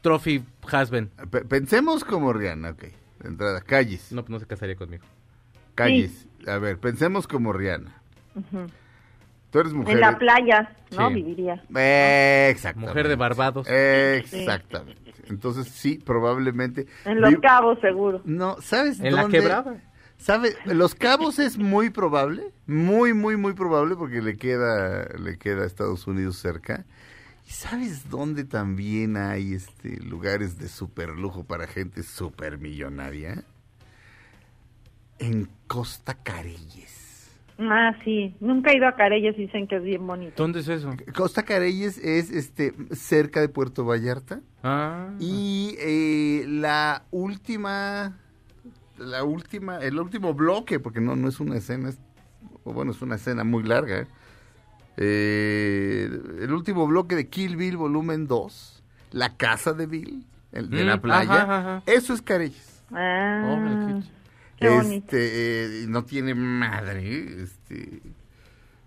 trophy 0.00 0.42
husband. 0.64 1.10
Pe- 1.30 1.44
pensemos 1.44 2.04
como 2.04 2.32
Rihanna, 2.32 2.70
ok. 2.70 2.82
De 3.20 3.28
entrada, 3.28 3.60
calles. 3.60 4.10
No, 4.10 4.22
pues 4.22 4.30
no 4.30 4.38
se 4.40 4.46
casaría 4.46 4.74
conmigo. 4.74 5.04
Calles. 5.74 6.26
A 6.46 6.58
ver, 6.58 6.78
pensemos 6.78 7.26
como 7.26 7.52
Rihanna. 7.52 8.00
Tú 9.50 9.58
eres 9.58 9.72
mujer. 9.72 9.94
En 9.94 10.00
la 10.00 10.18
playa, 10.18 10.76
¿no? 10.96 11.08
Sí. 11.08 11.14
Viviría. 11.14 11.62
Eh, 11.76 12.48
exactamente. 12.50 12.90
Mujer 12.90 13.08
de 13.08 13.16
Barbados. 13.16 13.68
Exactamente. 13.68 15.12
Entonces, 15.28 15.68
sí, 15.68 15.98
probablemente. 16.04 16.86
En 17.04 17.20
Los 17.20 17.34
Cabos, 17.36 17.78
seguro. 17.80 18.22
No, 18.24 18.56
¿sabes 18.60 19.00
En 19.00 19.14
la 19.14 19.22
dónde? 19.22 19.38
quebrada. 19.38 19.80
¿Sabe? 20.16 20.54
Los 20.66 20.94
Cabos 20.94 21.38
es 21.38 21.58
muy 21.58 21.90
probable, 21.90 22.44
muy, 22.66 23.12
muy, 23.12 23.36
muy 23.36 23.54
probable 23.54 23.96
porque 23.96 24.22
le 24.22 24.36
queda, 24.36 25.04
le 25.18 25.36
queda 25.36 25.64
a 25.64 25.66
Estados 25.66 26.06
Unidos 26.06 26.36
cerca. 26.36 26.84
¿Y 27.46 27.50
sabes 27.50 28.08
dónde 28.08 28.44
también 28.44 29.16
hay 29.16 29.52
este 29.54 29.96
lugares 30.00 30.58
de 30.58 30.68
super 30.68 31.08
lujo 31.10 31.42
para 31.44 31.66
gente 31.66 32.04
super 32.04 32.56
millonaria? 32.58 33.42
En 35.22 35.48
Costa 35.68 36.14
Careyes. 36.14 37.30
Ah, 37.58 37.94
sí. 38.04 38.34
Nunca 38.40 38.72
he 38.72 38.76
ido 38.76 38.86
a 38.88 38.96
Carellas 38.96 39.34
y 39.38 39.42
dicen 39.42 39.66
que 39.68 39.76
es 39.76 39.82
bien 39.84 40.04
bonito. 40.06 40.34
¿Dónde 40.42 40.60
es 40.60 40.68
eso? 40.68 40.90
Costa 41.14 41.44
Careyes 41.44 41.98
es 41.98 42.30
este 42.30 42.74
cerca 42.90 43.40
de 43.40 43.48
Puerto 43.48 43.84
Vallarta. 43.84 44.40
Ah, 44.64 45.10
Y 45.20 45.76
eh, 45.78 46.44
la 46.48 47.04
última, 47.12 48.18
la 48.98 49.22
última, 49.24 49.78
el 49.78 49.98
último 50.00 50.34
bloque, 50.34 50.80
porque 50.80 51.00
no, 51.00 51.14
no 51.14 51.28
es 51.28 51.38
una 51.40 51.56
escena, 51.56 51.90
es- 51.90 51.98
o 52.64 52.72
bueno, 52.72 52.90
es 52.92 53.00
una 53.02 53.14
escena 53.16 53.44
muy 53.44 53.62
larga. 53.62 54.06
eh, 54.96 56.08
el 56.40 56.52
último 56.52 56.86
bloque 56.86 57.14
de 57.16 57.28
Kill 57.28 57.56
Bill 57.56 57.76
volumen 57.78 58.26
2, 58.26 58.82
la 59.12 59.36
casa 59.36 59.72
de 59.72 59.86
Bill, 59.86 60.24
el 60.52 60.68
de 60.68 60.84
Mm, 60.84 60.86
la 60.86 61.00
playa, 61.00 61.42
ajá, 61.42 61.58
ajá. 61.60 61.82
eso 61.86 62.12
es 62.12 62.20
Careyes. 62.22 62.82
Ah, 62.92 63.40
Órale, 63.44 64.02
qué. 64.62 64.78
Este, 64.96 65.82
eh, 65.82 65.86
no 65.88 66.04
tiene 66.04 66.34
madre, 66.34 67.42
este, 67.42 68.00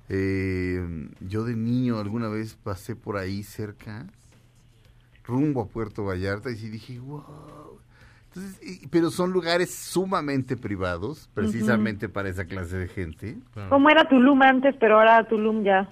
eh, 0.09 1.09
yo 1.21 1.43
de 1.43 1.55
niño 1.55 1.99
alguna 1.99 2.29
vez 2.29 2.55
pasé 2.63 2.95
por 2.95 3.17
ahí 3.17 3.43
cerca, 3.43 4.05
rumbo 5.23 5.61
a 5.61 5.67
Puerto 5.67 6.03
Vallarta, 6.05 6.51
y 6.51 6.55
sí 6.57 6.69
dije, 6.69 6.99
wow. 6.99 7.79
Entonces, 8.27 8.59
y- 8.61 8.87
pero 8.87 9.09
son 9.11 9.31
lugares 9.31 9.73
sumamente 9.73 10.57
privados, 10.57 11.29
precisamente 11.33 12.09
para 12.09 12.29
esa 12.29 12.45
clase 12.45 12.77
de 12.77 12.87
gente. 12.87 13.37
¿Cómo 13.69 13.89
era 13.89 14.07
Tulum 14.07 14.41
antes, 14.41 14.75
pero 14.79 14.99
ahora 14.99 15.27
Tulum 15.27 15.63
ya? 15.63 15.89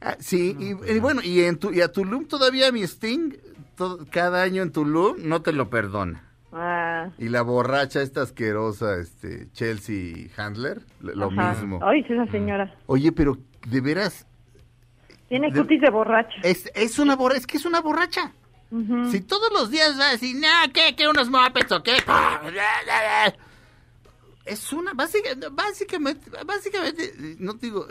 Ah, 0.00 0.16
sí, 0.20 0.56
y, 0.58 0.92
y 0.92 0.98
bueno, 1.00 1.20
y, 1.22 1.40
en 1.40 1.56
tu, 1.58 1.72
y 1.72 1.80
a 1.80 1.90
Tulum 1.90 2.26
todavía 2.26 2.70
mi 2.72 2.82
Sting, 2.82 3.32
todo- 3.76 4.04
cada 4.10 4.42
año 4.42 4.62
en 4.62 4.72
Tulum, 4.72 5.16
no 5.24 5.40
te 5.42 5.52
lo 5.52 5.70
perdona. 5.70 6.27
Ah, 6.52 7.10
Y 7.18 7.28
la 7.28 7.42
borracha 7.42 8.00
esta 8.00 8.22
asquerosa, 8.22 8.96
este, 8.96 9.48
Chelsea 9.52 10.28
Handler, 10.36 10.80
lo 11.00 11.26
ajá. 11.30 11.52
mismo. 11.54 11.78
Ay, 11.82 12.02
sí, 12.04 12.14
esa 12.14 12.26
señora. 12.30 12.74
Oye, 12.86 13.12
pero 13.12 13.36
de 13.66 13.80
veras, 13.80 14.26
Tiene 15.28 15.50
De- 15.50 15.60
cutis 15.60 15.80
de 15.82 15.90
borracha. 15.90 16.40
es, 16.42 16.70
es 16.74 16.98
una 16.98 17.14
borracha, 17.16 17.40
es 17.40 17.46
que 17.46 17.58
es 17.58 17.66
una 17.66 17.80
borracha. 17.82 18.32
Si 19.10 19.20
todos 19.22 19.50
los 19.52 19.70
días 19.70 19.98
va 19.98 20.08
a 20.08 20.12
decir, 20.12 20.36
no, 20.36 20.72
¿qué? 20.74 20.94
¿Qué? 20.96 21.08
¿Unos 21.08 21.30
mopeds 21.30 21.72
o 21.72 21.82
qué? 21.82 21.96
Es 24.46 24.72
una, 24.72 24.94
básica, 24.94 25.28
básicamente, 25.52 26.30
básicamente, 26.46 27.36
no 27.38 27.58
te 27.58 27.66
digo, 27.66 27.86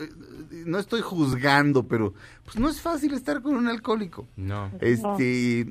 no 0.66 0.80
estoy 0.80 1.02
juzgando, 1.02 1.88
pero 1.88 2.16
pues 2.44 2.58
no 2.58 2.68
es 2.68 2.82
fácil 2.82 3.14
estar 3.14 3.44
con 3.44 3.56
un 3.56 3.68
alcohólico. 3.68 4.28
no. 4.36 4.72
Este, 4.82 5.68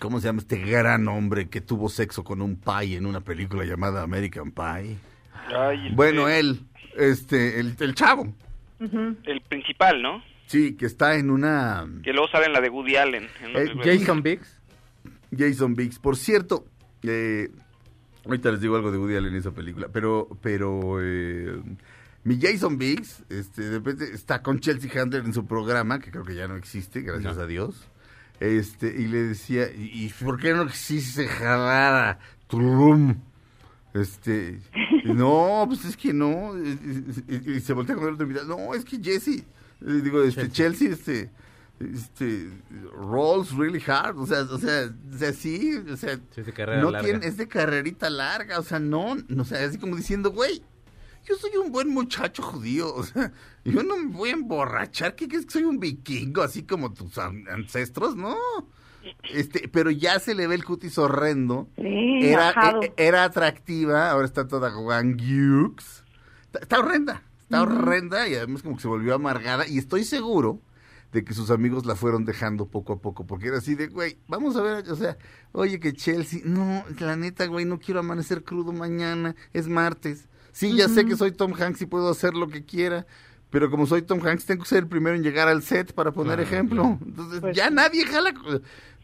¿cómo 0.00 0.18
se 0.20 0.26
llama 0.26 0.40
este 0.40 0.58
gran 0.58 1.06
hombre 1.08 1.48
que 1.48 1.60
tuvo 1.60 1.88
sexo 1.88 2.24
con 2.24 2.42
un 2.42 2.56
pie 2.56 2.96
en 2.96 3.06
una 3.06 3.20
película 3.20 3.64
llamada 3.64 4.02
American 4.02 4.50
Pie? 4.50 4.96
Ay, 5.56 5.86
el- 5.88 5.94
Bueno, 5.94 6.28
el, 6.28 6.46
él, 6.48 6.66
este, 6.96 7.60
el, 7.60 7.76
el 7.78 7.94
chavo, 7.94 8.32
el 8.80 9.40
principal, 9.48 10.02
¿no? 10.02 10.22
sí, 10.46 10.74
que 10.76 10.86
está 10.86 11.14
en 11.16 11.30
una... 11.30 11.86
Que 12.02 12.12
luego 12.12 12.26
sale 12.28 12.46
en 12.46 12.52
la 12.52 12.60
de 12.60 12.68
Woody 12.70 12.96
Allen. 12.96 13.28
Eh. 13.54 13.72
Jason 13.84 14.20
Biggs. 14.20 14.60
Jason 15.36 15.76
Biggs. 15.76 16.00
Por 16.00 16.16
cierto, 16.16 16.66
eh, 17.04 17.50
ahorita 18.26 18.50
les 18.50 18.60
digo 18.60 18.74
algo 18.74 18.90
de 18.90 18.98
Woody 18.98 19.14
Allen 19.14 19.32
en 19.34 19.38
esa 19.38 19.52
película, 19.52 19.86
pero, 19.92 20.28
pero 20.42 20.96
eh, 21.00 21.56
mi 22.24 22.40
Jason 22.40 22.78
Biggs, 22.78 23.22
este, 23.28 23.62
de 23.62 23.70
repente 23.78 24.12
está 24.12 24.42
con 24.42 24.58
Chelsea 24.58 24.90
Handler 25.00 25.24
en 25.24 25.32
su 25.32 25.46
programa, 25.46 26.00
que 26.00 26.10
creo 26.10 26.24
que 26.24 26.34
ya 26.34 26.48
no 26.48 26.56
existe, 26.56 27.02
gracias 27.02 27.36
No. 27.36 27.42
a 27.42 27.46
Dios. 27.46 27.86
Este, 28.40 28.86
y 28.88 29.06
le 29.06 29.22
decía, 29.24 29.70
¿y, 29.70 30.08
por 30.24 30.40
qué 30.40 30.52
no 30.54 30.62
existe 30.62 31.28
jalar 31.28 31.94
a 31.94 32.18
Tulum? 32.48 33.14
Este, 33.92 34.60
no, 35.04 35.64
pues 35.68 35.84
es 35.84 35.96
que 35.96 36.12
no. 36.14 36.56
Y, 36.56 37.04
y- 37.28 37.52
y 37.56 37.60
se 37.60 37.72
voltea 37.74 37.96
con 37.96 38.08
el 38.08 38.14
otro 38.14 38.26
invitado, 38.26 38.48
no, 38.56 38.74
es 38.74 38.84
que 38.84 38.98
Jesse, 39.02 39.28
eh, 39.38 39.44
digo, 40.02 40.22
este, 40.22 40.48
Chelsea, 40.50 40.90
este, 40.90 41.30
este, 41.80 42.48
rolls 42.92 43.52
really 43.56 43.82
hard, 43.86 44.16
o 44.18 44.26
sea, 44.26 44.42
o 44.42 44.58
sea, 44.58 44.90
o 45.12 45.18
sea, 45.18 45.32
sí, 45.32 45.76
o 45.92 45.96
sea, 45.96 46.16
Sí, 46.34 46.40
es 46.40 46.46
de 46.46 46.52
no 46.80 46.90
larga. 46.92 47.02
tiene, 47.02 47.26
es 47.26 47.36
de 47.36 47.48
carrerita 47.48 48.08
larga, 48.10 48.58
o 48.58 48.62
sea, 48.62 48.78
no, 48.78 49.16
no, 49.28 49.42
o 49.42 49.44
sea, 49.44 49.64
así 49.66 49.76
como 49.78 49.96
diciendo, 49.96 50.30
güey, 50.30 50.62
yo 51.24 51.36
soy 51.36 51.56
un 51.56 51.70
buen 51.72 51.88
muchacho 51.88 52.42
judío, 52.42 52.94
o 52.94 53.02
sea, 53.04 53.32
yo 53.64 53.82
no 53.82 53.96
me 53.96 54.12
voy 54.12 54.30
a 54.30 54.32
emborrachar, 54.34 55.14
¿qué 55.16 55.28
crees 55.28 55.44
que 55.46 55.52
soy 55.52 55.64
un 55.64 55.78
vikingo, 55.78 56.42
así 56.42 56.62
como 56.64 56.92
tus 56.92 57.18
an- 57.18 57.46
ancestros? 57.50 58.16
No, 58.16 58.36
este, 59.32 59.68
pero 59.68 59.90
ya 59.90 60.18
se 60.18 60.34
le 60.34 60.46
ve 60.46 60.54
el 60.56 60.64
cutis 60.64 60.98
horrendo, 60.98 61.68
Sí, 61.76 62.18
era, 62.22 62.52
e- 62.82 62.92
era 62.96 63.24
atractiva, 63.24 64.10
ahora 64.10 64.26
está 64.26 64.46
toda 64.48 64.76
Wang 64.78 65.16
Yux. 65.16 66.04
Está, 66.44 66.58
está 66.60 66.78
horrenda, 66.80 67.22
está 67.40 67.62
horrenda 67.62 68.28
y 68.28 68.34
además 68.34 68.62
como 68.62 68.76
que 68.76 68.82
se 68.82 68.88
volvió 68.88 69.14
amargada 69.14 69.66
y 69.68 69.78
estoy 69.78 70.04
seguro 70.04 70.60
de 71.12 71.24
que 71.24 71.34
sus 71.34 71.50
amigos 71.50 71.86
la 71.86 71.96
fueron 71.96 72.24
dejando 72.24 72.66
poco 72.68 72.92
a 72.92 72.98
poco, 73.00 73.26
porque 73.26 73.48
era 73.48 73.58
así 73.58 73.74
de, 73.74 73.88
güey, 73.88 74.18
vamos 74.28 74.54
a 74.56 74.62
ver, 74.62 74.88
o 74.90 74.96
sea, 74.96 75.16
oye 75.52 75.80
que 75.80 75.92
Chelsea, 75.92 76.40
no, 76.44 76.84
la 77.00 77.16
neta, 77.16 77.46
güey, 77.46 77.64
no 77.64 77.78
quiero 77.80 78.00
amanecer 78.00 78.44
crudo 78.44 78.72
mañana, 78.72 79.34
es 79.52 79.66
martes. 79.68 80.28
Sí, 80.52 80.76
ya 80.76 80.88
sé 80.88 81.04
que 81.04 81.16
soy 81.16 81.32
Tom 81.32 81.52
Hanks 81.58 81.82
y 81.82 81.86
puedo 81.86 82.10
hacer 82.10 82.34
lo 82.34 82.48
que 82.48 82.64
quiera, 82.64 83.06
pero 83.50 83.70
como 83.70 83.86
soy 83.86 84.02
Tom 84.02 84.20
Hanks, 84.24 84.46
tengo 84.46 84.62
que 84.64 84.68
ser 84.68 84.78
el 84.84 84.88
primero 84.88 85.16
en 85.16 85.22
llegar 85.22 85.48
al 85.48 85.62
set 85.62 85.92
para 85.92 86.12
poner 86.12 86.36
Claro, 86.36 86.42
ejemplo. 86.42 86.82
claro. 86.82 86.98
Entonces, 87.04 87.40
Pues 87.40 87.56
ya 87.56 87.68
sí. 87.68 87.74
nadie 87.74 88.04
jala. 88.06 88.32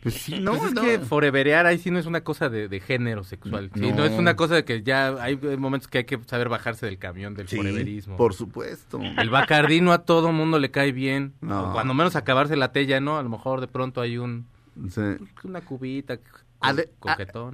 Pues 0.02 0.14
sí, 0.14 0.38
no, 0.38 0.52
pues 0.52 0.66
es 0.68 0.74
no. 0.74 0.82
que 0.82 0.98
foreverear 1.00 1.66
ahí 1.66 1.78
sí 1.78 1.90
no 1.90 1.98
es 1.98 2.06
una 2.06 2.20
cosa 2.20 2.48
de, 2.48 2.68
de 2.68 2.78
género 2.80 3.24
sexual. 3.24 3.70
Sí, 3.74 3.80
no. 3.80 3.96
No. 3.96 4.04
es 4.04 4.12
una 4.12 4.36
cosa 4.36 4.54
de 4.54 4.64
que 4.64 4.82
ya 4.82 5.08
hay 5.20 5.36
momentos 5.58 5.88
que 5.88 5.98
hay 5.98 6.04
que 6.04 6.18
saber 6.26 6.48
bajarse 6.48 6.86
del 6.86 6.98
camión 6.98 7.34
del 7.34 7.48
Sí, 7.48 7.56
foreverismo. 7.56 8.16
por 8.16 8.32
supuesto. 8.34 9.00
El 9.00 9.30
bacardino 9.30 9.92
a 9.92 10.04
todo 10.04 10.30
mundo 10.32 10.60
le 10.60 10.70
cae 10.70 10.92
bien. 10.92 11.32
No. 11.40 11.70
O 11.70 11.72
cuando 11.72 11.92
menos 11.94 12.14
acabarse 12.14 12.54
la 12.54 12.70
tella, 12.70 13.00
¿no? 13.00 13.18
A 13.18 13.22
lo 13.24 13.28
mejor 13.30 13.60
de 13.60 13.66
pronto 13.68 14.00
hay 14.00 14.18
un 14.18 14.46
Sí. 14.90 15.00
una 15.42 15.62
cubita 15.62 16.18
Ade- 16.60 16.90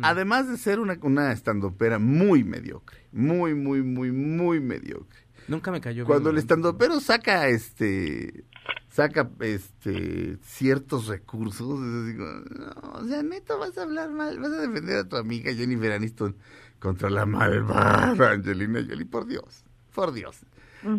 además 0.02 0.48
de 0.48 0.56
ser 0.56 0.78
una, 0.80 0.96
una 1.02 1.32
estandopera 1.32 1.98
muy 1.98 2.44
mediocre, 2.44 2.98
muy, 3.12 3.54
muy, 3.54 3.82
muy, 3.82 4.12
muy 4.12 4.60
mediocre. 4.60 5.20
Nunca 5.48 5.70
me 5.72 5.80
cayó 5.80 6.04
Cuando 6.06 6.30
el 6.30 6.36
bien. 6.36 6.44
estando 6.44 6.78
pero 6.78 7.00
saca 7.00 7.48
este 7.48 8.44
saca 8.90 9.28
este 9.40 10.36
ciertos 10.44 11.08
recursos, 11.08 11.80
es 11.80 11.94
así 12.04 12.16
como, 12.16 12.30
no, 12.64 12.92
o 13.00 13.04
sea, 13.08 13.22
neto 13.22 13.58
vas 13.58 13.76
a 13.76 13.82
hablar 13.82 14.10
mal, 14.10 14.38
vas 14.38 14.52
a 14.52 14.60
defender 14.60 14.98
a 14.98 15.08
tu 15.08 15.16
amiga 15.16 15.52
Jennifer 15.52 15.92
Aniston 15.92 16.36
contra 16.78 17.10
la 17.10 17.26
malvada 17.26 18.30
Angelina 18.30 18.84
Jolie, 18.88 19.04
por 19.06 19.26
Dios, 19.26 19.64
por 19.94 20.12
Dios. 20.12 20.38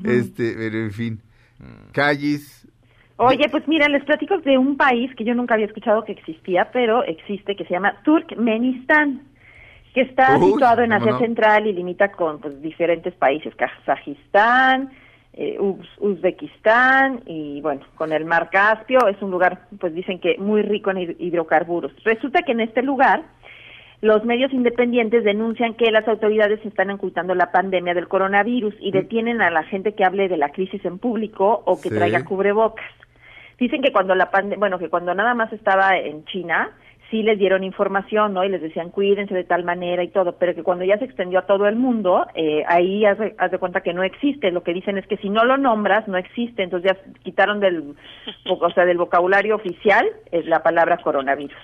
Este, 0.03 0.53
pero 0.55 0.77
en 0.77 0.91
fin, 0.91 1.21
Callis, 1.93 2.62
Oye, 3.25 3.49
pues 3.49 3.67
mira, 3.67 3.87
les 3.87 4.03
platico 4.05 4.37
de 4.39 4.57
un 4.57 4.77
país 4.77 5.13
que 5.15 5.23
yo 5.23 5.33
nunca 5.35 5.53
había 5.55 5.65
escuchado 5.67 6.03
que 6.03 6.11
existía, 6.13 6.69
pero 6.71 7.03
existe, 7.03 7.55
que 7.55 7.63
se 7.65 7.71
llama 7.73 7.95
Turkmenistán, 8.03 9.21
que 9.93 10.01
está 10.01 10.37
Uy, 10.37 10.51
situado 10.51 10.81
en 10.81 10.89
¿cómo 10.91 11.01
Asia 11.01 11.11
no? 11.13 11.19
Central 11.19 11.67
y 11.67 11.73
limita 11.73 12.11
con 12.11 12.39
pues, 12.39 12.61
diferentes 12.61 13.13
países, 13.15 13.53
Kazajistán, 13.55 14.91
eh, 15.33 15.57
Uz- 15.59 15.97
Uzbekistán 15.99 17.21
y 17.25 17.61
bueno, 17.61 17.81
con 17.95 18.11
el 18.11 18.25
Mar 18.25 18.49
Caspio. 18.51 19.07
Es 19.07 19.21
un 19.21 19.31
lugar, 19.31 19.61
pues 19.79 19.93
dicen 19.93 20.19
que 20.19 20.37
muy 20.37 20.61
rico 20.61 20.91
en 20.91 20.97
hid- 20.97 21.15
hidrocarburos. 21.19 21.91
Resulta 22.03 22.41
que 22.43 22.51
en 22.53 22.61
este 22.61 22.81
lugar 22.83 23.23
los 24.01 24.25
medios 24.25 24.51
independientes 24.51 25.23
denuncian 25.23 25.75
que 25.75 25.89
las 25.89 26.07
autoridades 26.07 26.59
están 26.65 26.89
ocultando 26.91 27.33
la 27.35 27.51
pandemia 27.51 27.93
del 27.93 28.07
coronavirus 28.09 28.75
y 28.79 28.91
detienen 28.91 29.41
a 29.41 29.49
la 29.49 29.63
gente 29.63 29.93
que 29.93 30.03
hable 30.03 30.27
de 30.27 30.37
la 30.37 30.49
crisis 30.49 30.83
en 30.85 30.99
público 30.99 31.63
o 31.65 31.79
que 31.79 31.89
Sí. 31.89 31.95
traiga 31.95 32.25
cubrebocas. 32.25 32.85
Dicen 33.63 33.81
que 33.81 33.93
cuando 33.93 34.13
la 34.13 34.29
pande 34.29 34.57
bueno, 34.57 34.77
que 34.77 34.89
cuando 34.89 35.15
nada 35.15 35.33
más 35.33 35.53
estaba 35.53 35.97
en 35.97 36.25
China, 36.25 36.69
sí 37.09 37.23
les 37.23 37.39
dieron 37.39 37.63
información, 37.63 38.33
¿no? 38.33 38.43
Y 38.43 38.49
les 38.49 38.61
decían 38.61 38.89
cuídense 38.89 39.33
de 39.33 39.45
tal 39.45 39.63
manera 39.63 40.03
y 40.03 40.09
todo, 40.09 40.35
pero 40.37 40.53
que 40.53 40.63
cuando 40.63 40.83
ya 40.83 40.97
se 40.97 41.05
extendió 41.05 41.39
a 41.39 41.45
todo 41.45 41.65
el 41.65 41.77
mundo, 41.77 42.27
eh, 42.35 42.65
ahí 42.67 43.05
haz 43.05 43.17
de, 43.19 43.33
haz 43.37 43.51
de 43.51 43.59
cuenta 43.59 43.79
que 43.79 43.93
no 43.93 44.03
existe. 44.03 44.51
Lo 44.51 44.63
que 44.63 44.73
dicen 44.73 44.97
es 44.97 45.07
que 45.07 45.15
si 45.15 45.29
no 45.29 45.45
lo 45.45 45.55
nombras, 45.55 46.09
no 46.09 46.17
existe. 46.17 46.61
Entonces 46.61 46.91
ya 46.91 47.13
quitaron 47.23 47.61
del, 47.61 47.95
o 48.49 48.69
sea, 48.71 48.83
del 48.83 48.97
vocabulario 48.97 49.55
oficial 49.55 50.05
eh, 50.33 50.43
la 50.43 50.61
palabra 50.61 50.97
coronavirus. 50.97 51.55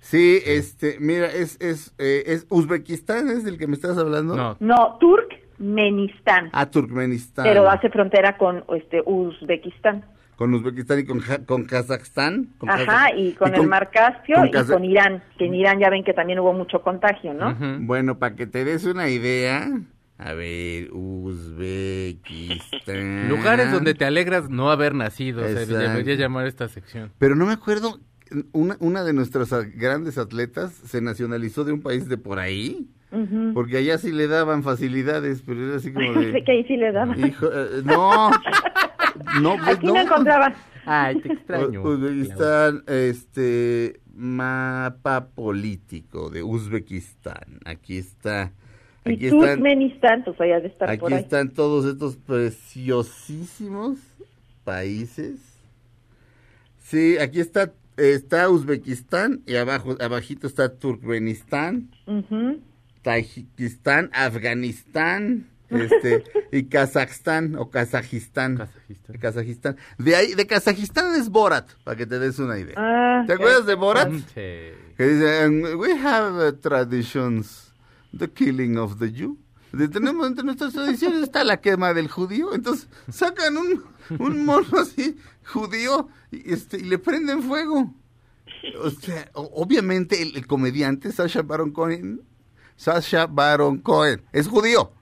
sí, 0.00 0.38
este, 0.46 0.96
mira, 1.00 1.26
es 1.26 1.60
es 1.60 1.94
eh, 1.98 2.22
es 2.28 2.46
Uzbekistán 2.48 3.28
es 3.28 3.44
del 3.44 3.58
que 3.58 3.66
me 3.66 3.74
estás 3.74 3.98
hablando. 3.98 4.36
No, 4.36 4.56
No, 4.58 4.96
Turkmenistán. 4.98 6.48
Ah, 6.54 6.70
Turkmenistán. 6.70 7.44
pero 7.44 7.68
hace 7.68 7.90
frontera 7.90 8.38
con 8.38 8.64
este 8.70 9.02
Uzbekistán. 9.04 10.06
Con 10.42 10.54
Uzbekistán 10.54 10.98
y 10.98 11.04
con, 11.04 11.20
Ja- 11.20 11.38
con 11.46 11.62
Kazajstán. 11.66 12.48
con 12.58 12.68
Ajá, 12.68 13.14
y 13.16 13.30
con 13.34 13.54
el 13.54 13.64
Mar 13.68 13.90
Caspio 13.92 14.34
con 14.38 14.48
y 14.48 14.50
Kaza- 14.50 14.72
con 14.72 14.84
Irán, 14.84 15.22
que 15.38 15.46
en 15.46 15.54
Irán 15.54 15.78
ya 15.78 15.88
ven 15.88 16.02
que 16.02 16.12
también 16.14 16.40
hubo 16.40 16.52
mucho 16.52 16.82
contagio, 16.82 17.32
¿no? 17.32 17.56
Bueno, 17.78 18.18
para 18.18 18.34
que 18.34 18.48
te 18.48 18.64
des 18.64 18.84
una 18.84 19.08
idea, 19.08 19.68
a 20.18 20.32
ver, 20.32 20.88
Uzbekistán. 22.12 23.28
Lugares 23.28 23.70
donde 23.70 23.94
te 23.94 24.04
alegras 24.04 24.50
no 24.50 24.72
haber 24.72 24.96
nacido, 24.96 25.44
se 25.44 25.52
Exacto. 25.52 25.78
debería 25.78 26.16
llamar 26.16 26.48
esta 26.48 26.66
sección. 26.66 27.12
Pero 27.18 27.36
no 27.36 27.46
me 27.46 27.52
acuerdo, 27.52 28.00
una, 28.52 28.76
una 28.80 29.04
de 29.04 29.12
nuestras 29.12 29.52
a- 29.52 29.62
grandes 29.62 30.18
atletas 30.18 30.72
se 30.72 31.00
nacionalizó 31.00 31.62
de 31.62 31.70
un 31.72 31.82
país 31.82 32.08
de 32.08 32.16
por 32.18 32.40
ahí, 32.40 32.88
porque 33.54 33.76
allá 33.76 33.98
sí 33.98 34.10
le 34.10 34.26
daban 34.26 34.62
facilidades, 34.62 35.42
pero 35.46 35.68
era 35.68 35.76
así 35.76 35.92
como 35.92 36.12
de... 36.20 36.42
que 36.42 36.50
ahí 36.50 36.64
sí 36.64 36.76
le 36.78 36.90
daba. 36.92 37.16
Hijo, 37.16 37.46
eh, 37.52 37.82
no, 37.84 38.30
no, 39.40 39.56
pues 39.56 39.76
Aquí 39.76 39.86
no 39.86 39.96
encontraba. 40.00 40.54
Ay, 40.84 41.20
te 41.20 41.32
extraño. 41.32 41.82
U- 41.82 41.88
Uzbekistán, 41.90 42.82
este 42.86 44.00
mapa 44.14 45.28
político 45.28 46.28
de 46.30 46.42
Uzbekistán. 46.42 47.60
Aquí 47.64 47.98
está. 47.98 48.52
Aquí 49.04 49.16
y 49.20 49.26
están, 49.26 49.40
Turkmenistán, 49.40 50.24
pues 50.24 50.40
allá 50.40 50.60
de 50.60 50.68
estar 50.68 50.98
por 50.98 51.06
aquí 51.08 51.14
ahí. 51.14 51.22
están 51.22 51.50
todos 51.50 51.84
estos 51.86 52.16
preciosísimos 52.16 53.98
países. 54.64 55.38
Sí, 56.82 57.16
aquí 57.18 57.40
está 57.40 57.72
está 57.96 58.48
Uzbekistán 58.48 59.42
y 59.46 59.56
abajo 59.56 59.96
abajito 60.00 60.46
está 60.46 60.74
Turkmenistán, 60.76 61.90
Ujú. 62.06 62.60
Tayikistán, 63.02 64.10
Afganistán, 64.12 65.46
este 65.80 66.24
y 66.52 66.64
Kazajstán 66.64 67.56
o 67.56 67.70
Kazajistán. 67.70 68.56
Kazajistán. 68.58 69.16
Kazajistán. 69.18 69.76
De 69.98 70.16
ahí, 70.16 70.34
de 70.34 70.46
Kazajistán 70.46 71.14
es 71.14 71.28
Borat, 71.28 71.68
para 71.84 71.96
que 71.96 72.06
te 72.06 72.18
des 72.18 72.38
una 72.38 72.58
idea. 72.58 72.74
Ah, 72.76 73.24
¿Te 73.26 73.32
acuerdas 73.34 73.66
de 73.66 73.74
Borat? 73.74 74.10
Sí. 74.12 74.24
Que 74.96 75.06
dice, 75.08 75.40
"And 75.42 75.64
we 75.76 75.92
have 75.98 76.48
uh, 76.48 76.52
traditions, 76.52 77.72
the 78.16 78.28
killing 78.30 78.76
of 78.76 78.98
the 78.98 79.10
Jew. 79.10 79.38
De- 79.72 79.88
tenemos 79.88 80.26
entre 80.26 80.44
nuestras 80.44 80.74
tradiciones 80.74 81.22
está 81.22 81.44
la 81.44 81.60
quema 81.60 81.94
del 81.94 82.08
judío. 82.08 82.52
Entonces 82.54 82.88
sacan 83.10 83.56
un, 83.56 83.82
un 84.18 84.44
mono 84.44 84.66
así, 84.78 85.16
judío, 85.46 86.08
y, 86.30 86.52
este, 86.52 86.76
y 86.76 86.82
le 86.82 86.98
prenden 86.98 87.42
fuego. 87.42 87.94
O 88.82 88.90
sea, 88.90 89.30
o- 89.32 89.50
obviamente 89.62 90.20
el, 90.20 90.36
el 90.36 90.46
comediante 90.46 91.10
Sasha 91.10 91.40
Baron 91.42 91.70
Cohen, 91.72 92.20
Sasha 92.76 93.26
Baron 93.26 93.78
Cohen, 93.78 94.22
es 94.32 94.46
judío. 94.46 94.92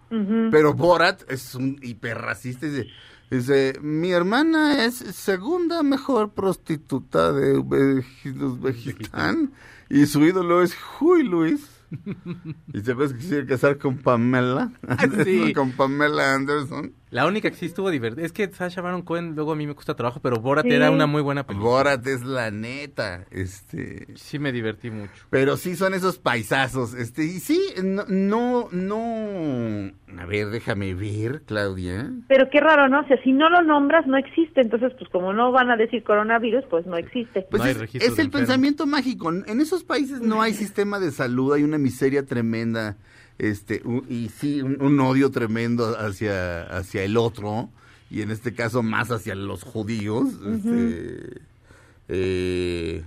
Pero 0.50 0.74
Borat 0.74 1.22
es 1.30 1.54
un 1.54 1.78
hiperracista. 1.82 2.66
Dice, 2.66 2.88
dice, 3.30 3.78
mi 3.80 4.10
hermana 4.12 4.84
es 4.84 4.96
segunda 4.96 5.82
mejor 5.82 6.32
prostituta 6.32 7.32
de 7.32 7.56
Uzbe- 7.58 8.04
Uzbekistán 8.42 9.52
y 9.88 10.06
su 10.06 10.22
ídolo 10.24 10.62
es 10.62 10.76
Huy 11.00 11.22
Luis. 11.22 11.68
¿Y 12.72 12.82
te 12.82 12.92
acuerdas 12.92 13.14
que 13.14 13.20
quisiera 13.20 13.46
casar 13.46 13.78
con 13.78 13.98
Pamela? 13.98 14.72
sí. 15.24 15.52
con 15.54 15.72
Pamela 15.72 16.34
Anderson. 16.34 16.92
La 17.10 17.26
única 17.26 17.50
que 17.50 17.56
sí 17.56 17.66
estuvo 17.66 17.90
divertida. 17.90 18.24
Es 18.24 18.32
que 18.32 18.48
Sasha 18.52 18.80
Baron 18.82 19.02
Cohen 19.02 19.34
luego 19.34 19.52
a 19.52 19.56
mí 19.56 19.66
me 19.66 19.74
cuesta 19.74 19.94
trabajo, 19.96 20.20
pero 20.22 20.36
Borat 20.40 20.64
Sí. 20.64 20.72
era 20.72 20.90
una 20.90 21.06
muy 21.06 21.22
buena 21.22 21.44
película. 21.44 21.68
Borat 21.70 22.06
es 22.06 22.22
la 22.22 22.50
neta. 22.50 23.24
Este... 23.30 24.06
Sí 24.16 24.38
me 24.38 24.52
divertí 24.52 24.90
mucho. 24.90 25.26
Pero 25.30 25.56
sí 25.56 25.74
son 25.76 25.94
esos 25.94 26.18
paisazos, 26.18 26.94
este, 26.94 27.24
y 27.24 27.40
sí, 27.40 27.60
no, 27.82 28.04
no, 28.08 28.68
no, 28.70 29.90
a 30.20 30.26
ver, 30.26 30.48
déjame 30.50 30.94
ver, 30.94 31.42
Claudia. 31.46 32.10
Pero 32.28 32.48
qué 32.50 32.60
raro, 32.60 32.88
¿no? 32.88 33.00
O 33.00 33.06
sea, 33.06 33.20
si 33.22 33.32
no 33.32 33.48
lo 33.48 33.62
nombras, 33.62 34.06
no 34.06 34.16
existe. 34.16 34.60
Entonces, 34.60 34.92
pues 34.98 35.10
como 35.10 35.32
no 35.32 35.52
van 35.52 35.70
a 35.70 35.76
decir 35.76 36.02
coronavirus, 36.04 36.64
pues 36.70 36.86
no 36.86 36.96
existe. 36.96 37.42
Pues 37.50 37.60
No 37.60 37.64
hay 37.64 37.72
es, 37.72 37.78
registro 37.78 38.08
es 38.10 38.16
de 38.16 38.22
el 38.22 38.30
pensamiento 38.30 38.86
mágico. 38.86 39.30
En 39.32 39.60
esos 39.60 39.84
países 39.84 40.20
no 40.20 40.42
hay 40.42 40.54
sistema 40.54 41.00
de 41.00 41.10
salud, 41.10 41.54
hay 41.54 41.62
una 41.62 41.78
miseria 41.78 42.24
tremenda, 42.24 42.96
este, 43.40 43.80
u- 43.84 44.04
y 44.08 44.28
sí, 44.28 44.62
un, 44.62 44.80
un 44.82 45.00
odio 45.00 45.30
tremendo 45.30 45.96
hacia, 45.98 46.62
hacia 46.64 47.02
el 47.02 47.16
otro, 47.16 47.68
y 48.10 48.22
en 48.22 48.30
este 48.30 48.54
caso 48.54 48.82
más 48.82 49.10
hacia 49.10 49.34
los 49.34 49.62
judíos. 49.62 50.26
este, 50.46 51.40
eh, 52.08 53.02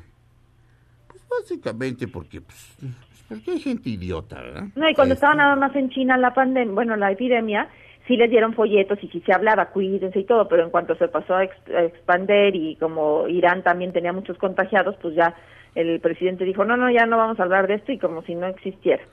pues 1.08 1.22
básicamente 1.42 2.08
porque, 2.08 2.42
pues, 2.42 2.76
porque 3.28 3.52
hay 3.52 3.60
gente 3.60 3.90
idiota, 3.90 4.42
¿verdad? 4.42 4.64
No, 4.76 4.90
y 4.90 4.94
cuando 4.96 5.14
Este, 5.14 5.26
estaba 5.26 5.36
nada 5.36 5.56
más 5.56 5.76
en 5.76 5.90
China 5.90 6.18
la 6.18 6.34
pandemia, 6.34 6.74
bueno, 6.74 6.96
la 6.96 7.12
epidemia, 7.12 7.68
sí 8.08 8.18
les 8.18 8.30
dieron 8.30 8.54
folletos 8.54 8.98
y 9.02 9.08
sí 9.10 9.22
se 9.26 9.34
hablaba, 9.34 9.68
cuídense 9.70 10.20
y 10.20 10.26
todo, 10.26 10.48
pero 10.48 10.64
en 10.64 10.70
cuanto 10.72 10.96
se 10.96 11.08
pasó 11.08 11.36
a, 11.36 11.44
ex- 11.44 11.70
a 11.76 11.84
expander 11.84 12.56
y 12.56 12.76
como 12.78 13.28
Irán 13.28 13.64
también 13.64 13.94
tenía 13.94 14.14
muchos 14.14 14.38
contagiados, 14.38 14.96
pues 15.02 15.16
ya 15.16 15.36
el 15.76 16.00
presidente 16.00 16.44
dijo, 16.46 16.66
no, 16.66 16.78
no, 16.78 16.90
ya 16.92 17.06
no 17.06 17.18
vamos 17.18 17.40
a 17.40 17.44
hablar 17.44 17.68
de 17.68 17.76
esto 17.76 17.92
y 17.92 17.98
como 18.00 18.24
si 18.24 18.36
no 18.36 18.48
existiera. 18.48 19.04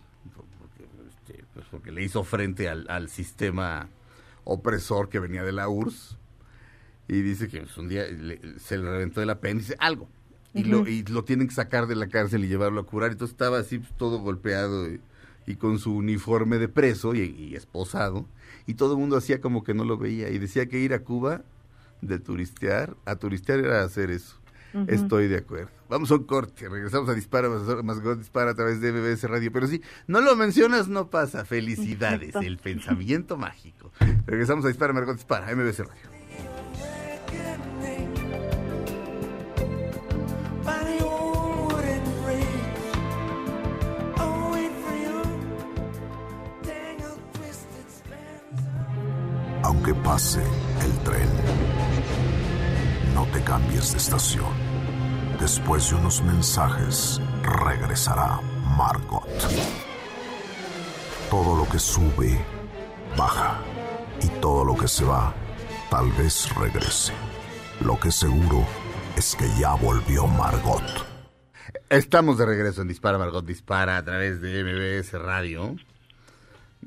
porque, 0.59 0.87
este, 1.11 1.45
pues 1.53 1.67
porque 1.71 1.93
le 1.93 2.03
hizo 2.03 2.25
frente 2.25 2.69
al, 2.71 2.87
al 2.89 3.09
sistema 3.11 3.89
opresor 4.45 5.09
que 5.11 5.19
venía 5.21 5.43
de 5.45 5.53
la 5.53 5.69
URSS. 5.69 6.17
Y 7.09 7.21
dice 7.21 7.49
que 7.49 7.61
pues, 7.61 7.77
un 7.77 7.89
día 7.89 8.05
le- 8.07 8.59
se 8.59 8.79
le 8.79 8.91
reventó 8.91 9.21
el 9.21 9.29
apéndice, 9.29 9.77
algo. 9.79 10.09
Y, 10.55 10.65
lo, 10.65 10.87
y 10.89 11.03
lo 11.05 11.25
tienen 11.25 11.49
que 11.49 11.55
sacar 11.55 11.87
de 11.87 11.97
la 11.97 12.09
cárcel 12.09 12.45
y 12.45 12.49
llevarlo 12.49 12.81
a 12.81 12.87
curar. 12.87 13.11
Entonces 13.13 13.33
estaba 13.35 13.59
así 13.59 13.79
pues, 13.79 13.93
todo 13.99 14.19
golpeado 14.21 14.89
y, 14.91 15.01
y 15.47 15.57
con 15.57 15.79
su 15.79 15.95
uniforme 15.95 16.57
de 16.59 16.69
preso 16.69 17.15
y, 17.15 17.21
y 17.23 17.55
esposado. 17.57 18.27
Y 18.67 18.75
todo 18.75 18.93
el 18.95 18.99
mundo 19.01 19.17
hacía 19.19 19.41
como 19.43 19.65
que 19.65 19.75
no 19.75 19.85
lo 19.85 19.99
veía. 19.99 20.31
Y 20.31 20.39
decía 20.39 20.67
que 20.67 20.79
ir 20.79 20.95
a 20.95 21.01
Cuba 21.01 21.43
de 22.03 22.19
turistear, 22.19 22.95
a 23.07 23.17
turistear 23.17 23.61
era 23.61 23.83
hacer 23.83 24.11
eso. 24.11 24.37
Estoy 24.87 25.29
de 25.29 25.37
acuerdo. 25.37 25.71
Vamos 25.89 26.11
a 26.11 26.15
un 26.15 26.25
corte. 26.25 26.69
Regresamos 26.69 27.09
a 27.09 27.15
Dispara, 27.15 27.49
más, 27.49 27.63
más 27.85 28.01
God 28.01 28.19
Dispara 28.19 28.53
a 28.53 28.55
través 28.55 28.81
de 28.81 28.91
BBS 28.91 29.29
Radio. 29.29 29.53
Pero 29.53 29.67
sí, 29.67 29.83
no 30.07 30.23
lo 30.23 30.35
mencionas, 30.35 30.89
no 30.89 31.11
pasa. 31.11 31.45
Felicidades. 31.45 32.29
Exacto. 32.29 32.47
El 32.47 32.59
pensamiento 32.59 33.37
mágico. 33.37 33.93
Regresamos 34.27 34.65
a 34.65 34.69
Dispara, 34.69 34.93
Margot 34.93 35.15
Dispara, 35.15 35.55
MBC 35.55 35.81
Radio. 35.81 36.23
By 40.65 41.03
the 50.45 50.62
cambies 53.53 53.93
de 53.93 53.99
estación. 53.99 54.51
Después 55.39 55.91
de 55.91 55.97
unos 55.97 56.23
mensajes, 56.23 57.21
regresará 57.43 58.41
Margot. 58.79 59.29
Todo 61.29 61.55
lo 61.59 61.69
que 61.69 61.79
sube, 61.79 62.43
baja. 63.15 63.59
Y 64.23 64.29
todo 64.41 64.65
lo 64.65 64.75
que 64.75 64.89
se 64.89 65.05
va, 65.05 65.35
tal 65.91 66.11
vez 66.13 66.49
regrese. 66.55 67.13
Lo 67.85 68.01
que 68.01 68.11
seguro 68.11 68.67
es 69.19 69.37
que 69.37 69.47
ya 69.61 69.75
volvió 69.75 70.27
Margot. 70.27 71.07
Estamos 71.91 72.39
de 72.39 72.47
regreso 72.47 72.81
en 72.81 72.89
Dispara, 72.89 73.19
Margot 73.19 73.45
Dispara 73.45 73.99
a 73.99 74.03
través 74.03 74.41
de 74.41 74.65
MBS 74.65 75.13
Radio. 75.21 75.77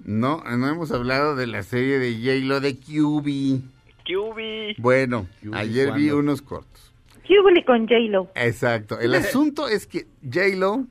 No, 0.03 0.43
no 0.43 0.67
hemos 0.67 0.89
hablado 0.89 1.35
de 1.35 1.45
la 1.45 1.61
serie 1.61 1.99
de 1.99 2.15
J-Lo 2.15 2.59
de 2.59 2.75
QB. 2.75 3.74
QB. 4.05 4.81
Bueno, 4.81 5.27
ayer 5.53 5.91
vi 5.93 6.11
unos 6.11 6.41
cortos. 6.41 6.93
Hubble 7.27 7.65
con 7.65 7.87
J-Lo. 7.87 8.29
Exacto. 8.35 8.99
El 8.99 9.15
asunto 9.15 9.67
es 9.67 9.87
que 9.87 10.07
J-Lo, 10.23 10.85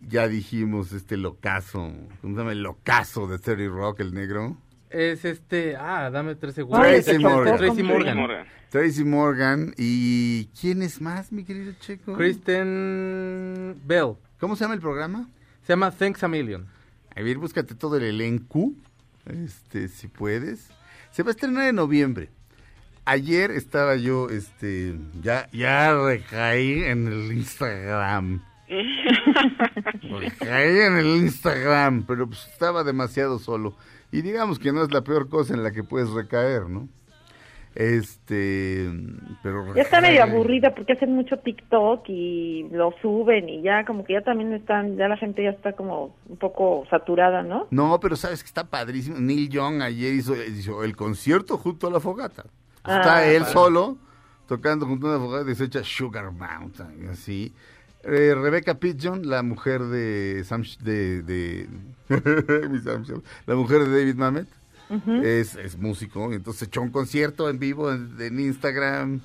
ya 0.00 0.28
dijimos, 0.28 0.92
este 0.92 1.16
locazo, 1.16 1.92
¿cómo 2.20 2.34
se 2.34 2.40
llama? 2.40 2.52
El 2.52 2.62
locazo 2.62 3.26
de 3.26 3.38
Terry 3.38 3.68
Rock, 3.68 4.00
el 4.00 4.14
negro. 4.14 4.56
Es 4.90 5.24
este, 5.24 5.76
ah, 5.76 6.10
dame 6.10 6.34
tres 6.34 6.54
segundos. 6.54 6.80
Tracy 6.80 7.18
Morgan. 7.18 7.56
Tracy. 7.58 7.82
Morgan. 7.82 8.46
Tracy 8.70 9.04
Morgan. 9.04 9.74
¿Y 9.76 10.46
quién 10.60 10.82
es 10.82 11.00
más, 11.00 11.30
mi 11.32 11.44
querido 11.44 11.72
Checo? 11.80 12.14
Kristen 12.14 13.80
Bell. 13.84 14.14
¿Cómo 14.40 14.56
se 14.56 14.64
llama 14.64 14.74
el 14.74 14.80
programa? 14.80 15.28
Se 15.62 15.72
llama 15.72 15.90
Thanks 15.90 16.22
a 16.22 16.28
Million. 16.28 16.66
A 17.14 17.20
ver, 17.20 17.36
búscate 17.36 17.74
todo 17.74 17.96
el 17.96 18.04
elenco, 18.04 18.72
este, 19.26 19.88
si 19.88 20.08
puedes. 20.08 20.70
Se 21.18 21.24
va 21.24 21.30
a 21.30 21.32
estrenar 21.32 21.66
en 21.66 21.74
noviembre. 21.74 22.30
Ayer 23.04 23.50
estaba 23.50 23.96
yo, 23.96 24.28
este, 24.28 24.94
ya, 25.20 25.48
ya 25.50 25.92
recaí 25.92 26.84
en 26.84 27.08
el 27.08 27.32
Instagram. 27.32 28.40
recaí 28.68 30.78
en 30.78 30.96
el 30.96 31.16
Instagram, 31.16 32.04
pero 32.06 32.28
pues 32.28 32.46
estaba 32.52 32.84
demasiado 32.84 33.40
solo. 33.40 33.74
Y 34.12 34.22
digamos 34.22 34.60
que 34.60 34.70
no 34.70 34.84
es 34.84 34.92
la 34.92 35.02
peor 35.02 35.28
cosa 35.28 35.54
en 35.54 35.64
la 35.64 35.72
que 35.72 35.82
puedes 35.82 36.10
recaer, 36.10 36.68
¿no? 36.68 36.88
Este, 37.74 38.88
pero 39.42 39.74
Ya 39.74 39.82
está 39.82 40.00
medio 40.00 40.22
aburrida 40.22 40.74
porque 40.74 40.94
hacen 40.94 41.14
mucho 41.14 41.38
TikTok 41.38 42.08
y 42.08 42.66
lo 42.72 42.92
suben 43.00 43.48
y 43.48 43.62
ya 43.62 43.84
como 43.84 44.04
que 44.04 44.14
ya 44.14 44.22
también 44.22 44.52
están, 44.52 44.96
ya 44.96 45.06
la 45.08 45.16
gente 45.16 45.44
ya 45.44 45.50
está 45.50 45.74
como 45.74 46.16
un 46.28 46.36
poco 46.38 46.86
saturada, 46.90 47.42
¿no? 47.42 47.66
No, 47.70 48.00
pero 48.00 48.16
sabes 48.16 48.42
que 48.42 48.48
está 48.48 48.64
padrísimo. 48.64 49.18
Neil 49.18 49.48
Young 49.48 49.82
ayer 49.82 50.12
hizo, 50.14 50.34
hizo 50.34 50.82
el 50.82 50.96
concierto 50.96 51.56
junto 51.56 51.86
a 51.86 51.90
la 51.90 52.00
fogata. 52.00 52.44
Ah, 52.84 52.98
Está 52.98 53.26
él 53.26 53.44
solo 53.44 53.96
tocando 54.46 54.86
junto 54.86 55.08
a 55.08 55.12
la 55.12 55.18
fogata 55.18 55.50
y 55.50 55.54
se 55.54 55.64
echa 55.64 55.84
Sugar 55.84 56.32
Mountain, 56.32 57.08
así. 57.10 57.52
Eh, 58.02 58.34
Rebecca 58.34 58.74
Pigeon, 58.74 59.28
la 59.28 59.42
mujer 59.42 59.82
de 59.82 60.42
Sam, 60.44 60.62
de, 60.80 61.22
de 61.22 61.68
la 63.46 63.54
mujer 63.54 63.84
de 63.84 63.98
David 63.98 64.14
Mamet, 64.14 64.48
es, 65.22 65.54
es 65.56 65.76
músico, 65.78 66.32
entonces 66.32 66.68
echó 66.68 66.80
un 66.82 66.90
concierto 66.90 67.48
en 67.50 67.58
vivo 67.58 67.92
en, 67.92 68.16
en 68.20 68.40
Instagram. 68.40 69.20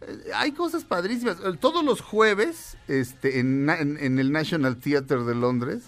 Eh, 0.00 0.30
Hay 0.34 0.52
cosas 0.52 0.84
padrísimas. 0.84 1.36
Todos 1.60 1.84
los 1.84 2.00
jueves, 2.00 2.76
este, 2.88 3.38
en, 3.40 3.68
en- 3.70 3.98
en 3.98 4.18
el 4.18 4.32
National 4.32 4.76
Theatre 4.78 5.24
de 5.24 5.34
Londres, 5.34 5.84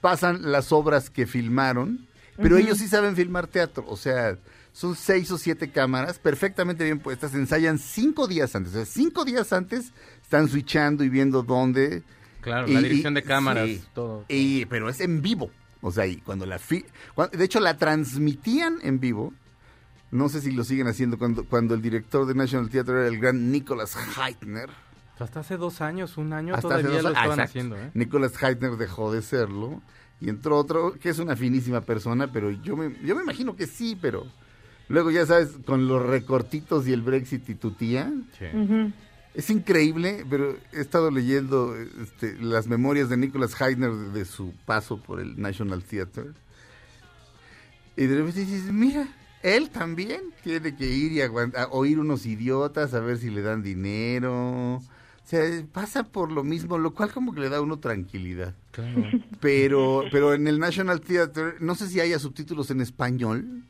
pasan 0.00 0.50
las 0.52 0.72
obras 0.72 1.10
que 1.10 1.26
filmaron, 1.26 2.06
pero 2.36 2.56
ellos 2.56 2.78
sí 2.78 2.88
saben 2.88 3.14
filmar 3.16 3.46
teatro, 3.46 3.84
o 3.86 3.96
sea, 3.96 4.36
son 4.72 4.96
seis 4.96 5.30
o 5.30 5.38
siete 5.38 5.70
cámaras 5.70 6.18
perfectamente 6.18 6.82
bien 6.84 6.98
puestas, 6.98 7.32
ensayan 7.34 7.78
cinco 7.78 8.26
días 8.26 8.54
antes, 8.56 8.72
o 8.72 8.76
sea, 8.76 8.84
cinco 8.86 9.24
días 9.24 9.52
antes 9.52 9.92
están 10.20 10.48
switchando 10.48 11.04
y 11.04 11.08
viendo 11.08 11.42
dónde. 11.42 12.02
Claro, 12.40 12.68
Y- 12.68 12.74
la 12.74 12.80
dirección 12.82 13.14
de 13.14 13.22
cámaras, 13.22 13.66
sí. 13.68 13.82
todo. 13.94 14.24
Y, 14.28 14.66
pero 14.66 14.88
es 14.90 15.00
en 15.00 15.22
vivo, 15.22 15.50
o 15.86 15.92
sea, 15.92 16.06
y 16.06 16.16
cuando 16.16 16.46
la 16.46 16.58
fi- 16.58 16.84
de 17.32 17.44
hecho 17.44 17.60
la 17.60 17.76
transmitían 17.76 18.78
en 18.82 19.00
vivo, 19.00 19.34
no 20.10 20.28
sé 20.28 20.40
si 20.40 20.50
lo 20.52 20.64
siguen 20.64 20.86
haciendo 20.86 21.18
cuando, 21.18 21.44
cuando 21.44 21.74
el 21.74 21.82
director 21.82 22.24
de 22.26 22.34
National 22.34 22.70
Theatre 22.70 22.94
era 23.00 23.06
el 23.08 23.18
gran 23.18 23.50
Nicholas 23.52 23.96
Heitner. 24.16 24.70
Hasta 25.18 25.40
hace 25.40 25.56
dos 25.56 25.80
años, 25.80 26.16
un 26.16 26.32
año 26.32 26.54
Hasta 26.54 26.68
todavía 26.68 27.02
lo 27.02 27.08
ah, 27.08 27.12
estaban 27.12 27.30
exacto. 27.30 27.42
haciendo, 27.42 27.76
¿eh? 27.76 27.90
Nicholas 27.94 28.42
Heitner 28.42 28.76
dejó 28.76 29.12
de 29.12 29.22
serlo 29.22 29.82
y 30.20 30.28
entró 30.28 30.56
otro 30.56 30.94
que 30.94 31.10
es 31.10 31.18
una 31.18 31.36
finísima 31.36 31.82
persona, 31.82 32.32
pero 32.32 32.50
yo 32.50 32.76
me, 32.76 32.96
yo 33.04 33.14
me 33.14 33.22
imagino 33.22 33.54
que 33.54 33.66
sí, 33.66 33.96
pero 34.00 34.26
luego 34.88 35.10
ya 35.10 35.26
sabes, 35.26 35.50
con 35.66 35.86
los 35.86 36.02
recortitos 36.04 36.86
y 36.88 36.92
el 36.92 37.02
Brexit 37.02 37.48
y 37.50 37.54
tu 37.56 37.72
tía, 37.72 38.10
Sí. 38.38 38.46
Ujú. 38.56 38.92
Es 39.34 39.50
increíble, 39.50 40.24
pero 40.30 40.56
he 40.72 40.80
estado 40.80 41.10
leyendo 41.10 41.74
este, 42.02 42.36
las 42.40 42.66
memorias 42.66 43.08
de 43.08 43.16
Nicholas 43.16 43.60
Heitner 43.60 43.90
de, 43.92 44.10
de 44.10 44.24
su 44.24 44.52
paso 44.64 44.98
por 44.98 45.20
el 45.20 45.40
National 45.40 45.82
Theatre. 45.82 46.30
Y 47.96 48.06
de 48.06 48.16
repente 48.16 48.40
dices, 48.40 48.72
mira, 48.72 49.08
él 49.42 49.70
también 49.70 50.20
tiene 50.42 50.74
que 50.76 50.86
ir 50.86 51.12
y 51.12 51.18
aguant- 51.20 51.56
a 51.56 51.68
oír 51.68 51.98
unos 51.98 52.26
idiotas 52.26 52.94
a 52.94 53.00
ver 53.00 53.18
si 53.18 53.30
le 53.30 53.42
dan 53.42 53.62
dinero. 53.62 54.76
O 54.76 55.26
sea, 55.26 55.40
pasa 55.72 56.02
por 56.04 56.30
lo 56.32 56.44
mismo, 56.44 56.76
lo 56.78 56.92
cual 56.92 57.12
como 57.12 57.32
que 57.34 57.40
le 57.40 57.48
da 57.48 57.58
a 57.58 57.60
uno 57.62 57.78
tranquilidad. 57.78 58.54
Claro. 58.72 59.04
Pero, 59.40 60.04
pero 60.10 60.34
en 60.34 60.48
el 60.48 60.58
National 60.58 61.00
Theatre, 61.00 61.54
no 61.60 61.74
sé 61.76 61.88
si 61.88 62.00
haya 62.00 62.18
subtítulos 62.18 62.70
en 62.70 62.80
español, 62.80 63.62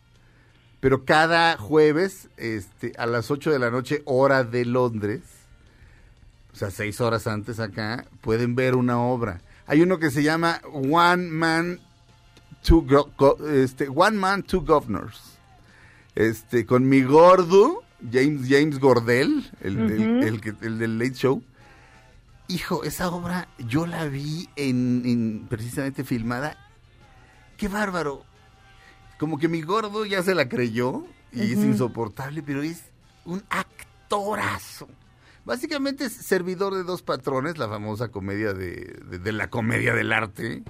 pero 0.81 1.05
cada 1.05 1.57
jueves, 1.57 2.29
este, 2.37 2.93
a 2.99 3.07
las 3.07 3.31
8 3.31 3.51
de 3.51 3.59
la 3.59 3.71
noche, 3.71 4.03
hora 4.05 4.43
de 4.45 4.65
Londres, 4.65 5.21
o 6.55 6.57
sea, 6.57 6.71
seis 6.71 7.01
horas 7.01 7.27
antes 7.27 7.59
acá, 7.61 8.07
pueden 8.21 8.55
ver 8.55 8.77
una 8.77 8.99
obra. 8.99 9.41
Hay 9.67 9.83
uno 9.83 9.99
que 9.99 10.11
se 10.11 10.23
llama 10.23 10.61
One 10.73 11.29
Man, 11.29 11.81
Two, 12.63 12.83
Go- 12.89 13.11
Go- 13.19 13.39
este, 13.49 13.89
One 13.89 14.17
Man, 14.17 14.43
Two 14.45 14.61
Governors. 14.63 15.21
Este, 16.15 16.65
con 16.65 16.89
mi 16.89 17.03
gordo, 17.03 17.83
James, 18.13 18.43
James 18.49 18.79
Gordell, 18.79 19.51
el, 19.61 19.79
el- 19.91 20.55
el 20.63 20.79
del 20.79 20.99
Late 20.99 21.15
Show. 21.15 21.43
Hijo, 22.47 22.85
esa 22.85 23.09
obra 23.09 23.49
yo 23.59 23.87
la 23.87 24.05
vi 24.05 24.49
en, 24.55 25.03
en- 25.05 25.47
precisamente 25.49 26.05
filmada. 26.05 26.57
Qué 27.57 27.69
bárbaro. 27.69 28.23
Como 29.19 29.39
que 29.39 29.49
mi 29.49 29.63
gordo 29.63 30.05
ya 30.05 30.23
se 30.23 30.35
la 30.35 30.49
creyó 30.49 31.05
y 31.33 31.41
es 31.53 31.59
insoportable, 31.59 32.43
pero 32.43 32.63
es 32.63 32.83
un 33.25 33.43
actorazo. 33.49 34.89
Básicamente 35.45 36.07
es 36.07 36.13
servidor 36.13 36.75
de 36.75 36.85
dos 36.85 37.03
patrones, 37.03 37.59
la 37.59 37.69
famosa 37.69 38.09
comedia 38.09 38.55
de, 38.55 38.99
de- 39.11 39.19
de 39.19 39.33
la 39.33 39.51
comedia 39.51 39.93
del 39.95 40.13
arte. 40.13 40.63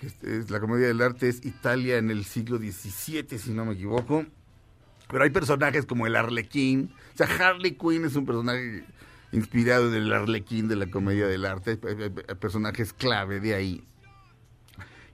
Que 0.00 0.06
es, 0.06 0.22
es 0.24 0.50
la 0.50 0.58
comedia 0.60 0.88
del 0.88 1.00
arte 1.02 1.28
es 1.28 1.44
Italia 1.44 1.98
en 1.98 2.10
el 2.10 2.24
siglo 2.24 2.58
XVII, 2.58 3.38
si 3.38 3.50
no 3.52 3.64
me 3.64 3.74
equivoco. 3.74 4.24
Pero 5.08 5.22
hay 5.22 5.30
personajes 5.30 5.86
como 5.86 6.06
el 6.08 6.16
Arlequín. 6.16 6.92
O 7.14 7.16
sea, 7.16 7.28
Harley 7.48 7.76
Quinn 7.76 8.04
es 8.04 8.16
un 8.16 8.26
personaje 8.26 8.84
inspirado 9.30 9.88
del 9.90 10.12
Arlequín 10.12 10.66
de 10.66 10.74
la 10.76 10.90
comedia 10.90 11.28
del 11.28 11.44
arte. 11.46 11.78
Hay, 11.86 11.94
hay- 12.02 12.12
hay 12.28 12.34
personajes 12.34 12.92
clave 12.92 13.38
de 13.38 13.54
ahí. 13.54 13.84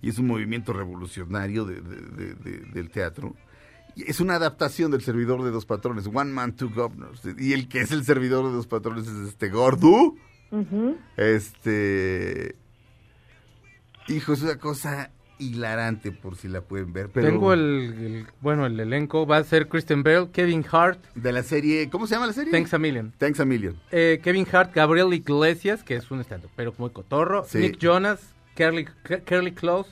Y 0.01 0.09
es 0.09 0.19
un 0.19 0.27
movimiento 0.27 0.73
revolucionario 0.73 1.65
de- 1.67 1.81
de- 1.83 2.01
de- 2.01 2.35
de- 2.37 2.59
del 2.73 2.91
teatro. 2.91 3.37
Es 3.97 4.21
una 4.21 4.37
adaptación 4.37 4.91
del 4.91 5.03
servidor 5.03 5.43
de 5.43 5.51
dos 5.51 5.67
patrones, 5.67 6.07
One 6.07 6.33
Man, 6.33 6.55
Two 6.57 6.71
Governors. 6.75 7.21
Y 7.39 7.53
el 7.53 7.69
que 7.69 7.81
es 7.81 7.91
el 7.93 8.05
servidor 8.05 8.47
de 8.47 8.53
dos 8.53 8.67
patrones 8.67 9.07
es 9.07 9.29
este 9.29 9.49
Gordo. 9.51 10.15
Este. 11.17 12.57
Hijo, 14.09 14.33
es 14.33 14.43
una 14.43 14.57
cosa 14.57 15.11
hilarante 15.39 16.13
por 16.13 16.37
si 16.37 16.49
la 16.49 16.61
pueden 16.61 16.93
ver. 16.93 17.09
Pero 17.11 17.29
Tengo 17.29 17.53
el, 17.53 17.61
el- 17.61 18.27
bueno, 18.41 18.67
el 18.67 18.79
elenco. 18.79 19.27
Va 19.27 19.39
a 19.39 19.45
ser 19.45 19.69
Kristen 19.69 20.03
Bell, 20.03 20.29
Kevin 20.33 20.65
Hart, 20.71 20.99
De 21.15 21.33
la 21.33 21.43
serie. 21.43 21.89
¿Cómo 21.91 22.07
se 22.07 22.15
llama 22.15 22.27
la 22.27 22.33
serie? 22.33 22.51
Thanks 22.53 22.73
a 22.75 22.79
Million. 22.79 23.13
Thanks 23.19 23.41
a 23.41 23.45
Million. 23.45 23.77
Eh, 23.91 24.21
Kevin 24.23 24.47
Hart, 24.53 24.75
Gabriel 24.75 25.13
Iglesias, 25.15 25.83
que 25.83 25.97
es 25.97 26.11
un 26.11 26.21
stand 26.21 26.45
pero 26.57 26.75
muy 26.79 26.91
cotorro. 26.91 27.45
Sí. 27.45 27.59
Nick 27.59 27.79
Jonas, 27.79 28.21
Curly, 28.57 28.87
Curly 29.27 29.53
Close, 29.53 29.91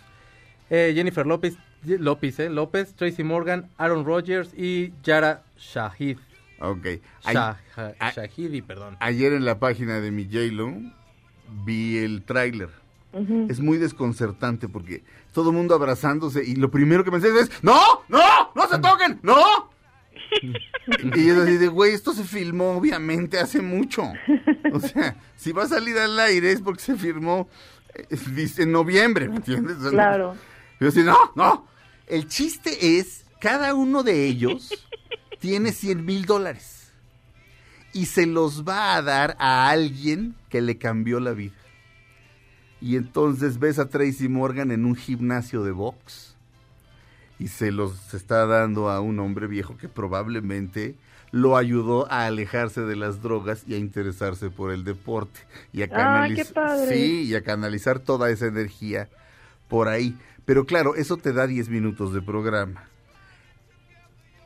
eh, 0.70 0.92
Jennifer 0.94 1.26
López, 1.26 1.56
López, 1.84 2.38
eh, 2.40 2.50
López, 2.50 2.94
Tracy 2.94 3.24
Morgan, 3.24 3.68
Aaron 3.78 4.04
Rodgers 4.04 4.50
y 4.56 4.92
Yara 5.02 5.42
Shahid. 5.58 6.18
Ok. 6.60 6.86
Shah- 7.24 7.56
a- 7.98 8.10
Shahidi, 8.12 8.60
perdón. 8.62 8.96
ayer 9.00 9.32
en 9.32 9.44
la 9.44 9.58
página 9.58 10.00
de 10.00 10.10
mi 10.10 10.24
J-Lo 10.24 10.74
vi 11.64 11.98
el 11.98 12.22
tráiler. 12.22 12.68
Es 13.48 13.58
muy 13.58 13.78
desconcertante 13.78 14.68
porque 14.68 15.02
todo 15.32 15.50
el 15.50 15.56
mundo 15.56 15.74
abrazándose 15.74 16.44
y 16.44 16.54
lo 16.54 16.70
primero 16.70 17.02
que 17.02 17.10
pensé 17.10 17.28
es: 17.40 17.50
¡No! 17.62 17.80
¡No! 18.08 18.52
¡No 18.54 18.68
se 18.68 18.78
toquen! 18.78 19.18
¡No! 19.22 19.36
y 21.16 21.28
es 21.28 21.36
así 21.36 21.56
de, 21.56 21.66
güey, 21.68 21.92
esto 21.92 22.12
se 22.12 22.22
filmó 22.24 22.72
obviamente 22.76 23.38
hace 23.40 23.62
mucho. 23.62 24.04
O 24.72 24.78
sea, 24.80 25.16
si 25.36 25.50
va 25.50 25.64
a 25.64 25.68
salir 25.68 25.98
al 25.98 26.20
aire 26.20 26.52
es 26.52 26.60
porque 26.60 26.82
se 26.82 26.94
firmó 26.94 27.48
eh, 27.94 28.06
dice, 28.34 28.62
en 28.62 28.70
noviembre, 28.72 29.28
¿me 29.28 29.36
entiendes? 29.36 29.78
Claro. 29.90 30.36
Yo 30.78 30.88
así, 30.88 31.02
no, 31.02 31.16
no. 31.34 31.66
El 32.10 32.26
chiste 32.26 32.98
es, 32.98 33.24
cada 33.40 33.74
uno 33.74 34.02
de 34.02 34.26
ellos 34.26 34.70
tiene 35.38 35.72
100 35.72 36.04
mil 36.04 36.24
dólares 36.26 36.92
y 37.92 38.06
se 38.06 38.26
los 38.26 38.64
va 38.68 38.94
a 38.96 39.02
dar 39.02 39.36
a 39.38 39.68
alguien 39.70 40.34
que 40.48 40.60
le 40.60 40.76
cambió 40.78 41.20
la 41.20 41.32
vida. 41.32 41.54
Y 42.80 42.96
entonces 42.96 43.58
ves 43.58 43.78
a 43.78 43.88
Tracy 43.88 44.28
Morgan 44.28 44.70
en 44.70 44.84
un 44.84 44.96
gimnasio 44.96 45.62
de 45.64 45.70
box 45.72 46.34
y 47.38 47.48
se 47.48 47.70
los 47.72 48.12
está 48.14 48.46
dando 48.46 48.90
a 48.90 49.00
un 49.00 49.18
hombre 49.20 49.46
viejo 49.46 49.76
que 49.76 49.88
probablemente 49.88 50.94
lo 51.30 51.56
ayudó 51.56 52.10
a 52.10 52.26
alejarse 52.26 52.80
de 52.82 52.96
las 52.96 53.22
drogas 53.22 53.62
y 53.66 53.74
a 53.74 53.78
interesarse 53.78 54.50
por 54.50 54.72
el 54.72 54.82
deporte 54.84 55.40
y 55.72 55.82
a 55.82 55.84
Ah, 55.86 55.88
canalizar 55.88 56.52
padre. 56.54 56.94
sí, 56.96 57.22
y 57.22 57.34
a 57.34 57.42
canalizar 57.42 58.00
toda 58.00 58.30
esa 58.30 58.46
energía 58.46 59.08
por 59.68 59.88
ahí. 59.88 60.16
Pero 60.50 60.66
claro, 60.66 60.96
eso 60.96 61.16
te 61.16 61.32
da 61.32 61.46
10 61.46 61.68
minutos 61.68 62.12
de 62.12 62.20
programa. 62.20 62.82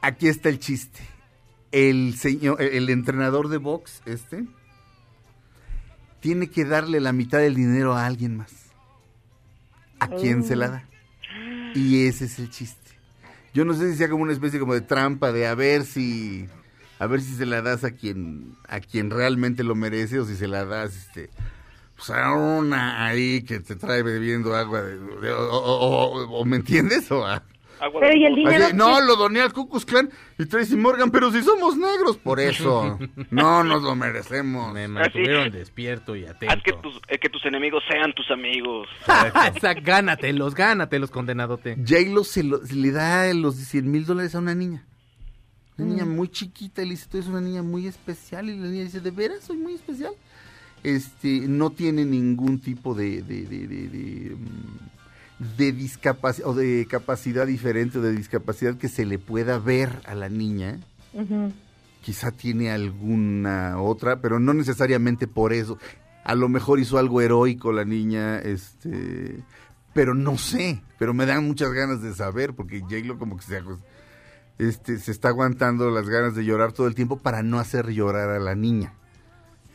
Aquí 0.02 0.28
está 0.28 0.50
el 0.50 0.58
chiste. 0.58 1.00
El 1.72 2.14
señor, 2.18 2.60
el 2.60 2.90
entrenador 2.90 3.48
de 3.48 3.56
box, 3.56 4.02
este, 4.04 4.44
tiene 6.20 6.50
que 6.50 6.66
darle 6.66 7.00
la 7.00 7.14
mitad 7.14 7.38
del 7.38 7.54
dinero 7.54 7.94
a 7.94 8.04
alguien 8.04 8.36
más. 8.36 8.52
¿A 9.98 10.08
quién 10.08 10.44
se 10.44 10.56
la 10.56 10.68
da? 10.68 10.88
Y 11.74 12.06
ese 12.06 12.26
es 12.26 12.38
el 12.38 12.50
chiste. 12.50 12.90
Yo 13.54 13.64
no 13.64 13.72
sé 13.72 13.90
si 13.90 13.96
sea 13.96 14.10
como 14.10 14.24
una 14.24 14.34
especie 14.34 14.60
como 14.60 14.74
de 14.74 14.82
trampa 14.82 15.32
de 15.32 15.46
a 15.46 15.54
ver 15.54 15.86
si 15.86 16.50
a 16.98 17.06
ver 17.06 17.22
si 17.22 17.34
se 17.34 17.46
la 17.46 17.62
das 17.62 17.82
a 17.82 17.92
quien 17.92 18.58
a 18.68 18.80
quien 18.80 19.08
realmente 19.08 19.64
lo 19.64 19.74
merece 19.74 20.20
o 20.20 20.26
si 20.26 20.36
se 20.36 20.48
la 20.48 20.66
das 20.66 20.94
este 20.96 21.30
pues 21.96 22.10
a 22.10 22.32
una 22.32 23.06
ahí 23.06 23.42
que 23.42 23.60
te 23.60 23.76
trae 23.76 24.02
bebiendo 24.02 24.54
agua 24.56 24.82
de, 24.82 24.98
de- 24.98 25.32
o, 25.32 25.48
o- 25.56 26.06
o- 26.06 26.38
o- 26.40 26.44
me 26.44 26.56
entiendes 26.56 27.10
o 27.12 27.26
a- 27.26 27.42
Pero 27.92 28.08
de 28.08 28.16
y 28.18 28.24
el 28.24 28.34
dinero. 28.34 28.64
Así, 28.66 28.74
no, 28.76 29.00
lo 29.02 29.14
doné 29.16 29.40
al 29.42 29.52
Ku 29.52 29.68
Klux 29.68 29.84
Klan 29.84 30.08
y 30.38 30.46
Tracy 30.46 30.74
Morgan, 30.76 31.10
pero 31.10 31.30
si 31.30 31.42
somos 31.42 31.76
negros, 31.76 32.16
por 32.16 32.40
eso. 32.40 32.98
No 33.30 33.62
nos 33.62 33.82
lo 33.82 33.94
merecemos. 33.94 34.72
Me 34.72 34.84
Ah, 34.84 34.88
mantuvieron 34.88 35.50
despierto 35.50 36.16
y 36.16 36.24
atento. 36.24 36.54
Haz 36.54 36.62
que 36.62 36.72
tus, 36.72 36.96
eh, 37.08 37.18
que 37.18 37.28
tus 37.28 37.44
enemigos 37.44 37.82
sean 37.90 38.12
tus 38.14 38.30
amigos. 38.30 38.88
o 39.56 39.60
sea, 39.60 39.74
gánatelos, 39.82 40.54
gánatelos, 40.54 41.10
condenadote. 41.10 41.76
J-Lo 41.76 42.24
se, 42.24 42.42
lo- 42.44 42.64
se 42.64 42.74
le 42.74 42.90
da 42.90 43.32
los 43.34 43.56
100 43.56 43.90
mil 43.90 44.06
dólares 44.06 44.34
a 44.34 44.38
una 44.38 44.54
niña. 44.54 44.86
Una 45.76 45.88
niña 45.88 46.04
muy 46.04 46.28
chiquita 46.28 46.82
y 46.82 46.86
le 46.86 46.90
dice, 46.92 47.08
tú 47.10 47.18
eres 47.18 47.28
una 47.28 47.40
niña 47.40 47.62
muy 47.62 47.86
especial. 47.88 48.48
Y 48.48 48.56
la 48.56 48.68
niña 48.68 48.84
dice, 48.84 49.00
¿de 49.00 49.10
veras 49.10 49.42
soy 49.44 49.56
muy 49.58 49.74
especial? 49.74 50.12
Este, 50.84 51.48
no 51.48 51.70
tiene 51.70 52.04
ningún 52.04 52.60
tipo 52.60 52.94
de, 52.94 53.22
de, 53.22 53.46
de, 53.46 53.66
de, 53.66 53.88
de, 53.88 54.36
mm, 54.36 55.56
discapacidad 55.78 56.46
o 56.46 56.54
de 56.54 56.86
capacidad 56.88 57.46
diferente 57.46 57.98
o 57.98 58.02
de 58.02 58.12
discapacidad 58.12 58.76
que 58.76 58.88
se 58.88 59.06
le 59.06 59.18
pueda 59.18 59.58
ver 59.58 60.00
a 60.04 60.14
la 60.14 60.28
niña. 60.28 60.78
Quizá 62.02 62.32
tiene 62.32 62.70
alguna 62.70 63.80
otra, 63.80 64.20
pero 64.20 64.38
no 64.38 64.52
necesariamente 64.52 65.26
por 65.26 65.54
eso. 65.54 65.78
A 66.22 66.34
lo 66.34 66.50
mejor 66.50 66.78
hizo 66.78 66.98
algo 66.98 67.22
heroico 67.22 67.72
la 67.72 67.86
niña, 67.86 68.38
este, 68.40 69.42
pero 69.94 70.14
no 70.14 70.36
sé, 70.36 70.82
pero 70.98 71.14
me 71.14 71.24
dan 71.24 71.46
muchas 71.46 71.72
ganas 71.72 72.02
de 72.02 72.14
saber 72.14 72.54
porque 72.54 72.80
J-Lo 72.80 73.18
como 73.18 73.38
que 73.38 73.44
se, 73.44 73.62
este, 74.58 74.98
se 74.98 75.10
está 75.10 75.28
aguantando 75.28 75.90
las 75.90 76.08
ganas 76.08 76.34
de 76.34 76.44
llorar 76.44 76.72
todo 76.72 76.88
el 76.88 76.94
tiempo 76.94 77.18
para 77.18 77.42
no 77.42 77.58
hacer 77.58 77.90
llorar 77.90 78.28
a 78.28 78.38
la 78.38 78.54
niña. 78.54 78.92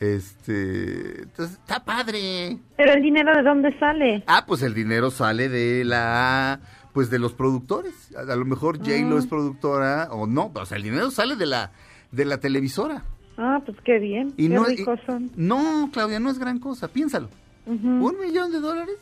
Este, 0.00 1.22
entonces 1.22 1.58
está 1.58 1.84
padre. 1.84 2.58
Pero 2.76 2.92
el 2.92 3.02
dinero 3.02 3.34
de 3.36 3.42
dónde 3.42 3.78
sale? 3.78 4.24
Ah, 4.26 4.44
pues 4.46 4.62
el 4.62 4.74
dinero 4.74 5.10
sale 5.10 5.48
de 5.48 5.84
la, 5.84 6.60
pues 6.92 7.10
de 7.10 7.18
los 7.18 7.32
productores. 7.32 7.94
A, 8.16 8.32
a 8.32 8.36
lo 8.36 8.44
mejor 8.44 8.78
J-Lo 8.78 9.18
es 9.18 9.26
productora 9.26 10.08
o 10.10 10.26
no, 10.26 10.50
o 10.54 10.66
sea, 10.66 10.76
el 10.78 10.82
dinero 10.84 11.10
sale 11.10 11.36
de 11.36 11.46
la, 11.46 11.72
de 12.12 12.24
la 12.24 12.38
televisora. 12.38 13.04
Ah, 13.38 13.60
pues 13.64 13.78
qué 13.84 13.98
bien. 13.98 14.32
Y 14.36 14.48
qué 14.48 14.54
no, 14.54 14.64
ricos 14.64 14.98
y- 15.02 15.06
son. 15.06 15.30
no, 15.36 15.90
Claudia, 15.92 16.18
no 16.20 16.30
es 16.30 16.38
gran 16.38 16.58
cosa, 16.58 16.88
piénsalo. 16.88 17.28
¿Un 17.66 18.16
millón 18.20 18.50
de 18.50 18.58
dólares? 18.58 18.96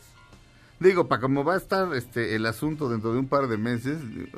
Digo, 0.80 1.08
para 1.08 1.20
cómo 1.22 1.42
va 1.42 1.54
a 1.54 1.56
estar 1.56 1.92
este 1.94 2.36
el 2.36 2.44
asunto 2.46 2.88
dentro 2.88 3.12
de 3.12 3.18
un 3.18 3.26
par 3.26 3.48
de 3.48 3.56
meses, 3.56 3.98
eh, 4.00 4.30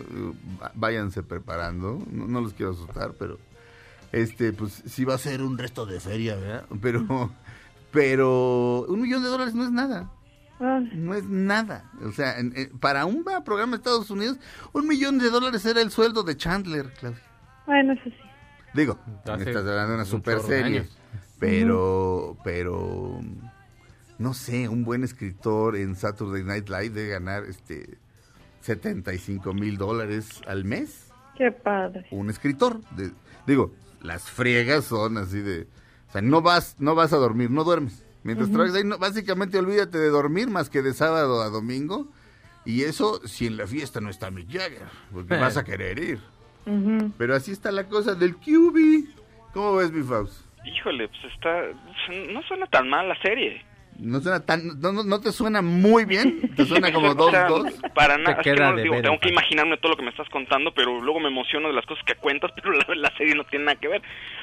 va- 0.63 0.73
váyanse 0.75 1.23
preparando. 1.23 2.03
No, 2.11 2.27
no 2.27 2.41
los 2.41 2.53
quiero 2.55 2.73
asustar, 2.73 3.13
pero 3.19 3.39
este, 4.13 4.53
pues 4.53 4.83
sí 4.87 5.05
va 5.05 5.15
a 5.15 5.19
ser 5.19 5.43
un 5.43 5.57
resto 5.59 5.87
de 5.87 6.01
feria, 6.01 6.37
¿verdad? 6.37 6.65
Pero, 6.81 7.31
pero 7.93 8.85
un 8.89 9.01
millón 9.01 9.23
de 9.23 9.29
dólares 9.29 9.55
no 9.55 9.65
es 9.65 9.71
nada. 9.71 10.11
No 10.61 11.15
es 11.15 11.25
nada. 11.25 11.91
O 12.07 12.13
sea, 12.13 12.39
en- 12.39 12.53
en- 12.55 12.79
para 12.79 13.07
un 13.07 13.25
programa 13.45 13.73
de 13.73 13.77
Estados 13.77 14.11
Unidos, 14.11 14.39
un 14.73 14.87
millón 14.87 15.19
de 15.19 15.31
dólares 15.31 15.65
era 15.65 15.81
el 15.81 15.91
sueldo 15.91 16.23
de 16.23 16.37
Chandler, 16.37 16.93
Claudia. 17.01 17.23
bueno, 17.67 17.95
eso 17.95 18.05
sí. 18.05 18.15
Digo, 18.75 18.99
Hace 19.25 19.45
estás 19.51 19.57
hablando 19.67 19.89
de 19.89 19.95
una 19.95 20.03
un 20.03 20.07
super 20.07 20.41
serie. 20.41 20.81
años. 20.81 20.97
Pero, 21.39 22.37
pero, 22.45 23.21
no 24.19 24.35
sé, 24.35 24.69
un 24.69 24.85
buen 24.85 25.03
escritor 25.03 25.77
en 25.77 25.97
Saturday 25.97 26.45
Night 26.45 26.69
Live 26.69 26.91
debe 26.91 27.09
ganar 27.09 27.45
este 27.45 27.97
75 28.61 29.55
mil 29.55 29.79
dólares 29.79 30.43
al 30.47 30.65
mes. 30.67 31.07
Qué 31.37 31.51
padre. 31.51 32.07
Un 32.11 32.29
escritor. 32.29 32.81
de- 32.97 33.13
digo, 33.47 33.73
las 34.01 34.31
friegas 34.31 34.85
son 34.85 35.19
así 35.19 35.41
de... 35.41 35.67
O 36.09 36.13
sea, 36.13 36.23
no 36.23 36.43
vas, 36.43 36.77
no 36.79 36.95
vas 36.95 37.13
a 37.13 37.17
dormir, 37.19 37.51
no 37.51 37.65
duermes. 37.65 38.05
Mientras 38.23 38.51
trabajas 38.51 38.75
ahí, 38.75 38.85
no- 38.85 38.99
básicamente 38.99 39.59
olvídate 39.59 39.97
de 39.99 40.09
dormir 40.09 40.49
más 40.49 40.69
que 40.69 40.83
de 40.83 40.93
sábado 40.93 41.41
a 41.43 41.49
domingo. 41.49 42.09
Y 42.65 42.83
eso 42.83 43.27
si 43.27 43.47
en 43.47 43.57
la 43.57 43.67
fiesta 43.67 44.01
no 44.01 44.11
está 44.11 44.31
Mick 44.31 44.51
Jagger, 44.51 44.87
porque 45.13 45.37
vas 45.37 45.57
a 45.57 45.65
querer 45.65 45.99
ir. 45.99 46.21
Pero 47.17 47.35
así 47.35 47.53
está 47.53 47.73
la 47.73 47.89
cosa 47.89 48.15
del 48.15 48.37
QB. 48.37 49.09
¿Cómo 49.55 49.77
ves, 49.77 49.91
mi 49.93 50.03
Faust? 50.03 50.45
Híjole, 50.65 51.09
pues 51.09 51.33
está... 51.35 51.63
No 52.33 52.43
suena 52.43 52.67
tan 52.67 52.89
mal 52.91 53.09
la 53.09 53.17
serie. 53.23 53.65
No 54.01 54.21
suena 54.21 54.41
tan, 54.41 54.81
no, 54.81 54.93
no, 54.93 55.05
no 55.05 55.21
te 55.21 55.31
suena 55.33 55.61
muy 55.63 56.05
bien, 56.05 56.53
te 56.57 56.65
suena 56.65 56.93
como 56.93 57.09
O 57.11 57.15
dos, 57.15 57.31
sea, 57.31 57.47
dos. 57.47 57.67
Para 57.95 58.17
nada. 58.19 58.33
Es 58.39 58.43
que 58.45 58.55
no, 58.55 58.75
de 58.75 58.83
digo, 58.83 58.95
ver, 58.95 59.03
tengo 59.05 59.19
que 59.21 59.29
imaginarme 59.29 59.77
todo 59.77 59.93
lo 59.93 59.97
que 59.97 60.03
me 60.05 60.11
estás 60.11 60.29
contando, 60.31 60.73
pero 60.75 61.01
luego 61.01 61.21
me 61.21 61.29
emociono 61.29 61.69
de 61.69 61.75
las 61.75 61.85
cosas 61.87 62.05
que 62.05 62.15
cuentas, 62.15 62.51
pero 62.57 62.73
la, 62.73 62.85
la 62.95 63.17
serie 63.17 63.35
no 63.35 63.45
tiene 63.45 63.67
nada 63.67 63.79
que 63.79 63.89
ver. 63.89 64.03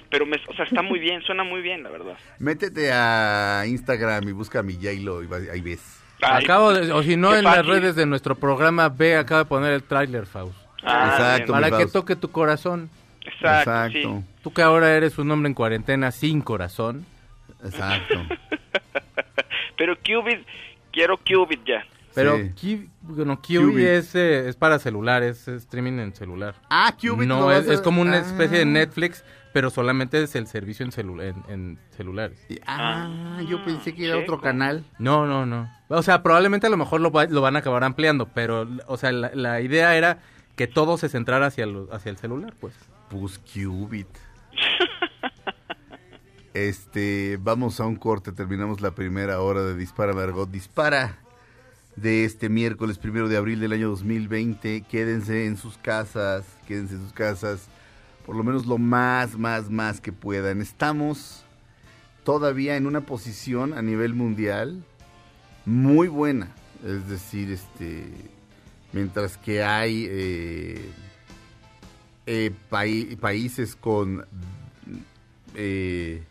Pero, 0.09 0.25
me, 0.25 0.37
o 0.47 0.53
sea, 0.53 0.65
está 0.65 0.81
muy 0.81 0.99
bien, 0.99 1.21
suena 1.23 1.43
muy 1.43 1.61
bien, 1.61 1.83
la 1.83 1.89
verdad. 1.89 2.17
Métete 2.39 2.91
a 2.93 3.63
Instagram 3.67 4.27
y 4.29 4.31
busca 4.31 4.59
a 4.59 4.63
mi 4.63 4.75
J-Lo 4.75 5.23
y 5.23 5.27
ahí 5.51 5.61
ves. 5.61 6.01
Ay, 6.21 6.43
Acabo 6.43 6.73
de, 6.73 6.91
o 6.91 7.03
si 7.03 7.15
no, 7.17 7.35
en 7.35 7.43
las 7.43 7.65
redes 7.65 7.95
de 7.95 8.05
nuestro 8.05 8.35
programa, 8.35 8.89
ve, 8.89 9.17
acaba 9.17 9.41
de 9.43 9.45
poner 9.49 9.73
el 9.73 9.83
tráiler, 9.83 10.25
Faust. 10.25 10.55
ah, 10.83 11.09
Exacto. 11.11 11.51
Para 11.51 11.67
que 11.69 11.77
Faust. 11.77 11.93
toque 11.93 12.15
tu 12.15 12.31
corazón. 12.31 12.89
Exacto, 13.25 13.89
sí. 13.91 14.23
Tú 14.41 14.53
que 14.53 14.61
ahora 14.61 14.95
eres 14.95 15.17
un 15.17 15.29
hombre 15.31 15.49
en 15.49 15.53
cuarentena 15.53 16.11
sin 16.11 16.41
corazón. 16.41 17.05
exacto. 17.63 18.15
Pero 19.77 19.95
Qubit, 19.97 20.45
quiero 20.91 21.17
Qubit 21.17 21.63
ya. 21.65 21.85
Pero 22.15 22.37
Sí. 22.55 22.89
Bueno, 23.01 23.37
Qubit. 23.41 23.59
Qubit 23.61 23.85
es, 23.85 24.15
eh, 24.15 24.49
es 24.49 24.55
para 24.55 24.79
celular, 24.79 25.21
es 25.23 25.47
streaming 25.47 25.99
en 25.99 26.15
celular. 26.15 26.55
Ah, 26.69 26.93
Qubit 26.99 27.27
No, 27.27 27.51
es, 27.51 27.67
a- 27.69 27.73
es 27.73 27.81
como 27.81 28.01
una 28.01 28.13
Ah. 28.17 28.19
especie 28.21 28.59
de 28.59 28.65
Netflix, 28.65 29.23
pero 29.53 29.69
solamente 29.69 30.21
es 30.23 30.35
el 30.35 30.47
servicio 30.47 30.83
en, 30.85 30.91
celu- 30.91 31.21
en, 31.21 31.43
en 31.51 31.79
celulares. 31.91 32.43
Ah, 32.65 33.39
yo 33.47 33.63
pensé 33.63 33.93
que 33.93 34.05
era 34.07 34.15
checo. 34.19 34.33
otro 34.33 34.41
canal. 34.41 34.83
No, 34.99 35.25
no, 35.27 35.45
no. 35.45 35.69
O 35.89 36.01
sea, 36.01 36.23
probablemente 36.23 36.65
a 36.67 36.69
lo 36.71 36.77
mejor 36.77 37.01
lo, 37.01 37.11
va- 37.11 37.25
lo 37.25 37.41
van 37.41 37.55
a 37.55 37.59
acabar 37.59 37.83
ampliando, 37.83 38.27
pero, 38.33 38.67
o 38.87 38.97
sea, 38.97 39.11
la, 39.11 39.31
la 39.35 39.61
idea 39.61 39.95
era 39.95 40.19
que 40.55 40.65
todo 40.67 40.97
se 40.97 41.09
centrara 41.09 41.45
hacia, 41.47 41.67
lo- 41.67 41.87
hacia 41.93 42.09
el 42.09 42.17
celular, 42.17 42.53
pues. 42.59 42.73
Pues 43.09 43.37
Qubit. 43.39 44.07
Este, 46.57 47.37
vamos 47.39 47.79
a 47.79 47.85
un 47.85 47.97
corte, 47.97 48.31
terminamos 48.31 48.81
la 48.81 48.89
primera 48.89 49.41
hora 49.41 49.61
de 49.61 49.75
Dispara 49.75 50.13
Margot 50.13 50.49
Dispara 50.49 51.19
de 51.95 52.25
este 52.25 52.49
miércoles 52.49 52.97
primero 52.97 53.29
de 53.29 53.37
abril 53.37 53.59
del 53.59 53.73
año 53.73 53.89
2020. 53.89 54.81
Quédense 54.89 55.45
en 55.45 55.57
sus 55.57 55.77
casas, 55.77 56.45
quédense 56.67 56.95
en 56.95 57.03
sus 57.03 57.13
casas, 57.13 57.67
por 58.25 58.35
lo 58.35 58.43
menos 58.43 58.65
lo 58.65 58.79
más, 58.79 59.37
más, 59.37 59.69
más 59.69 60.01
que 60.01 60.11
puedan. 60.11 60.59
Estamos 60.59 61.43
todavía 62.23 62.75
en 62.75 62.87
una 62.87 63.01
posición 63.01 63.75
a 63.75 63.83
nivel 63.83 64.15
mundial 64.15 64.83
muy 65.63 66.07
buena, 66.07 66.55
es 66.83 67.07
decir, 67.07 67.51
este, 67.51 68.11
mientras 68.93 69.37
que 69.37 69.61
hay 69.61 70.07
eh, 70.09 70.89
eh, 72.25 72.51
países 73.19 73.75
con 73.75 74.25
eh, 75.53 76.23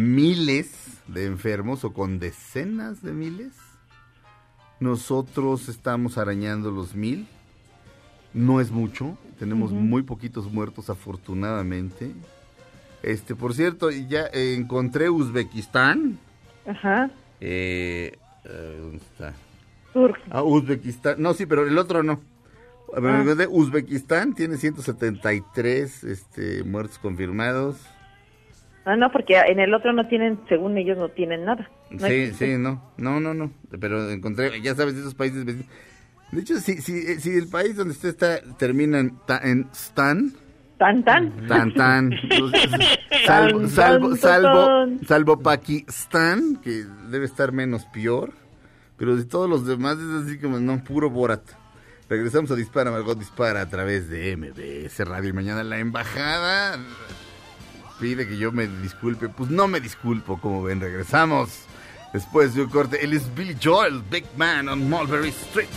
miles 0.00 1.02
de 1.06 1.26
enfermos 1.26 1.84
o 1.84 1.92
con 1.92 2.18
decenas 2.18 3.02
de 3.02 3.12
miles. 3.12 3.52
Nosotros 4.80 5.68
estamos 5.68 6.18
arañando 6.18 6.70
los 6.70 6.94
mil. 6.94 7.26
No 8.32 8.60
es 8.60 8.70
mucho. 8.70 9.16
Tenemos 9.38 9.72
muy 9.72 10.02
poquitos 10.02 10.52
muertos 10.52 10.90
afortunadamente. 10.90 12.12
Este, 13.02 13.34
por 13.34 13.54
cierto, 13.54 13.90
ya 13.90 14.26
encontré 14.32 15.10
Uzbekistán. 15.10 16.18
Ajá. 16.66 17.10
Eh, 17.40 18.16
eh, 18.44 18.78
¿Dónde 18.80 18.96
está? 18.96 19.34
Ah, 20.30 20.42
Uzbekistán. 20.42 21.22
No, 21.22 21.34
sí, 21.34 21.46
pero 21.46 21.66
el 21.66 21.78
otro 21.78 22.02
no. 22.02 22.20
Ah. 22.96 23.24
Uzbekistán 23.48 24.34
tiene 24.34 24.56
173 24.56 26.04
este, 26.04 26.64
muertos 26.64 26.98
confirmados. 26.98 27.76
Ah, 28.84 28.96
no, 28.96 29.10
porque 29.10 29.36
en 29.38 29.60
el 29.60 29.72
otro 29.72 29.92
no 29.92 30.06
tienen, 30.08 30.38
según 30.48 30.76
ellos, 30.76 30.98
no 30.98 31.08
tienen 31.08 31.44
nada. 31.44 31.70
No 31.90 32.06
sí, 32.06 32.32
sí, 32.34 32.56
no. 32.58 32.82
No, 32.98 33.18
no, 33.20 33.32
no. 33.32 33.50
Pero 33.80 34.10
encontré, 34.10 34.60
ya 34.60 34.74
sabes, 34.74 34.94
esos 34.94 35.14
países 35.14 35.44
vecinos. 35.44 35.66
De 36.32 36.40
hecho, 36.40 36.58
si, 36.58 36.82
si, 36.82 37.20
si 37.20 37.30
el 37.30 37.48
país 37.48 37.76
donde 37.76 37.92
usted 37.92 38.10
está 38.10 38.40
termina 38.58 38.98
en, 38.98 39.16
ta- 39.26 39.40
en 39.42 39.68
Stan, 39.72 40.32
Tan, 40.78 41.04
tan. 41.04 41.46
tan, 41.46 41.72
tan, 41.72 42.10
salvo, 43.26 43.68
salvo, 43.68 44.16
salvo, 44.16 44.88
salvo 45.06 45.38
Pakistán, 45.40 46.56
que 46.56 46.84
debe 47.10 47.26
estar 47.26 47.52
menos 47.52 47.84
peor, 47.86 48.32
pero 48.96 49.16
de 49.16 49.24
todos 49.24 49.48
los 49.48 49.66
demás 49.66 49.96
es 49.98 50.26
así 50.26 50.38
como, 50.38 50.58
no, 50.58 50.82
puro 50.82 51.10
Borat. 51.10 51.42
Regresamos 52.08 52.50
a 52.50 52.56
Dispara, 52.56 52.90
Margot 52.90 53.18
Dispara 53.18 53.62
a 53.62 53.68
través 53.68 54.10
de 54.10 54.36
MBS 54.36 54.98
Radio 55.06 55.30
y 55.30 55.32
mañana 55.32 55.62
la 55.64 55.78
embajada 55.78 56.78
pide 58.04 58.28
que 58.28 58.36
yo 58.36 58.52
me 58.52 58.66
disculpe, 58.66 59.30
pues 59.30 59.48
no 59.48 59.66
me 59.66 59.80
disculpo, 59.80 60.38
como 60.38 60.62
ven, 60.62 60.78
regresamos. 60.78 61.48
Después 62.12 62.54
de 62.54 62.60
un 62.60 62.68
corte, 62.68 63.02
él 63.02 63.14
es 63.14 63.34
Billy 63.34 63.56
Joel, 63.58 64.02
Big 64.10 64.26
Man 64.36 64.68
on 64.68 64.90
Mulberry 64.90 65.30
Street. 65.30 65.68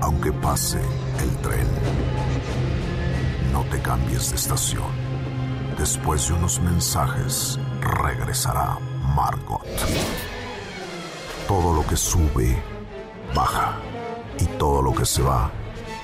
Aunque 0.00 0.32
pase 0.32 0.80
el 1.20 1.36
tren, 1.42 1.66
no 3.52 3.62
te 3.64 3.78
cambies 3.82 4.30
de 4.30 4.36
estación. 4.36 4.90
Después 5.76 6.28
de 6.28 6.32
unos 6.32 6.60
mensajes, 6.60 7.58
regresará 7.84 8.78
Margot. 9.14 9.64
Todo 11.46 11.74
lo 11.74 11.86
que 11.86 11.96
sube, 11.96 12.56
baja. 13.34 13.78
Y 14.40 14.46
todo 14.58 14.82
lo 14.82 14.92
que 14.94 15.04
se 15.04 15.22
va, 15.22 15.52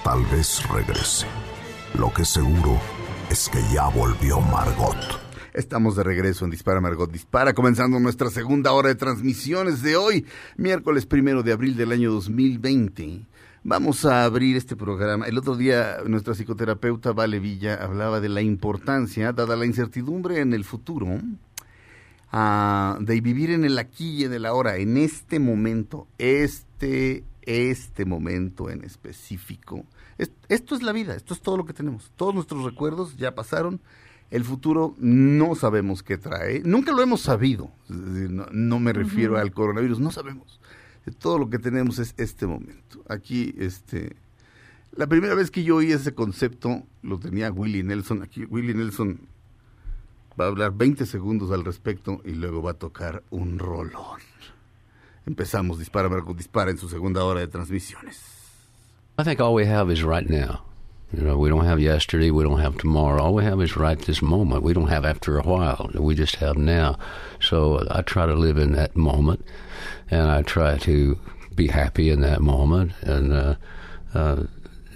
tal 0.04 0.24
vez 0.26 0.62
regrese. 0.68 1.26
Lo 1.94 2.12
que 2.12 2.24
seguro 2.24 2.78
es 3.28 3.48
que 3.48 3.60
ya 3.72 3.88
volvió 3.88 4.40
Margot. 4.40 4.96
Estamos 5.52 5.96
de 5.96 6.04
regreso 6.04 6.44
en 6.44 6.52
Dispara 6.52 6.80
Margot 6.80 7.10
Dispara, 7.10 7.54
comenzando 7.54 7.98
nuestra 7.98 8.30
segunda 8.30 8.72
hora 8.72 8.88
de 8.88 8.94
transmisiones 8.94 9.82
de 9.82 9.96
hoy, 9.96 10.24
miércoles 10.56 11.06
primero 11.06 11.42
de 11.42 11.52
abril 11.52 11.76
del 11.76 11.90
año 11.90 12.12
2020. 12.12 13.26
Vamos 13.62 14.06
a 14.06 14.24
abrir 14.24 14.56
este 14.56 14.74
programa. 14.74 15.26
El 15.26 15.36
otro 15.36 15.56
día 15.56 15.98
nuestra 16.06 16.34
psicoterapeuta 16.34 17.12
Vale 17.12 17.40
Villa 17.40 17.74
hablaba 17.74 18.20
de 18.20 18.28
la 18.28 18.40
importancia, 18.42 19.32
dada 19.32 19.56
la 19.56 19.66
incertidumbre 19.66 20.40
en 20.40 20.54
el 20.54 20.64
futuro, 20.64 21.20
ah, 22.32 22.98
de 23.00 23.20
vivir 23.20 23.50
en 23.50 23.64
el 23.64 23.78
aquí 23.78 24.08
y 24.20 24.24
en 24.24 24.32
el 24.32 24.46
ahora, 24.46 24.76
en 24.76 24.96
este 24.96 25.38
momento, 25.38 26.06
este, 26.18 27.24
este 27.42 28.04
momento 28.04 28.70
en 28.70 28.84
específico. 28.84 29.84
Es- 30.18 30.32
esto 30.48 30.74
es 30.74 30.82
la 30.82 30.92
vida, 30.92 31.14
esto 31.14 31.34
es 31.34 31.40
todo 31.40 31.56
lo 31.56 31.64
que 31.64 31.72
tenemos. 31.72 32.12
Todos 32.16 32.34
nuestros 32.34 32.64
recuerdos 32.64 33.16
ya 33.16 33.34
pasaron. 33.34 33.80
El 34.30 34.44
futuro 34.44 34.94
no 34.98 35.54
sabemos 35.56 36.02
qué 36.04 36.16
trae. 36.16 36.62
Nunca 36.64 36.92
lo 36.92 37.02
hemos 37.02 37.20
sabido. 37.22 37.72
No 37.88 38.78
me 38.78 38.92
refiero 38.92 39.36
al 39.38 39.52
coronavirus, 39.52 39.98
no 39.98 40.12
sabemos. 40.12 40.60
Todo 41.18 41.38
lo 41.38 41.50
que 41.50 41.58
tenemos 41.58 41.98
es 41.98 42.14
este 42.16 42.46
momento. 42.46 43.02
Aquí, 43.08 43.52
este, 43.58 44.14
la 44.92 45.08
primera 45.08 45.34
vez 45.34 45.50
que 45.50 45.64
yo 45.64 45.76
oí 45.76 45.90
ese 45.90 46.14
concepto 46.14 46.84
lo 47.02 47.18
tenía 47.18 47.50
Willie 47.50 47.82
Nelson. 47.82 48.22
Aquí 48.22 48.44
Willie 48.44 48.74
Nelson 48.74 49.18
va 50.40 50.46
a 50.46 50.48
hablar 50.48 50.72
20 50.72 51.04
segundos 51.04 51.50
al 51.50 51.64
respecto 51.64 52.22
y 52.24 52.30
luego 52.30 52.62
va 52.62 52.70
a 52.70 52.74
tocar 52.74 53.22
un 53.30 53.58
rolón. 53.58 54.20
Empezamos 55.26 55.78
Dispara, 55.78 56.08
Marco 56.08 56.32
Dispara 56.32 56.70
en 56.70 56.78
su 56.78 56.88
segunda 56.88 57.24
hora 57.24 57.40
de 57.40 57.46
transmisiones. 57.46 58.18
I 59.18 59.22
think 59.22 59.38
all 59.38 59.52
we 59.52 59.66
have 59.66 59.92
is 59.92 60.02
right 60.02 60.28
now. 60.28 60.62
You 61.12 61.22
know, 61.22 61.36
we 61.36 61.50
don't 61.50 61.66
have 61.66 61.78
yesterday, 61.78 62.30
we 62.30 62.44
don't 62.44 62.60
have 62.60 62.78
tomorrow. 62.78 63.22
All 63.22 63.34
we 63.34 63.44
have 63.44 63.60
is 63.60 63.76
right 63.76 63.98
this 63.98 64.22
moment. 64.22 64.62
We 64.62 64.72
don't 64.72 64.88
have 64.88 65.04
after 65.04 65.38
a 65.38 65.42
while. 65.42 65.90
We 65.92 66.14
just 66.14 66.36
have 66.36 66.56
now. 66.56 66.96
So 67.40 67.74
uh, 67.74 67.98
I 67.98 68.02
try 68.02 68.26
to 68.26 68.34
live 68.34 68.56
in 68.56 68.72
that 68.72 68.96
moment, 68.96 69.44
and 70.10 70.30
I 70.30 70.42
try 70.42 70.78
to 70.78 71.18
be 71.54 71.66
happy 71.66 72.10
in 72.10 72.20
that 72.20 72.40
moment, 72.40 72.92
and 73.02 73.32
uh, 73.32 73.54
uh, 74.14 74.44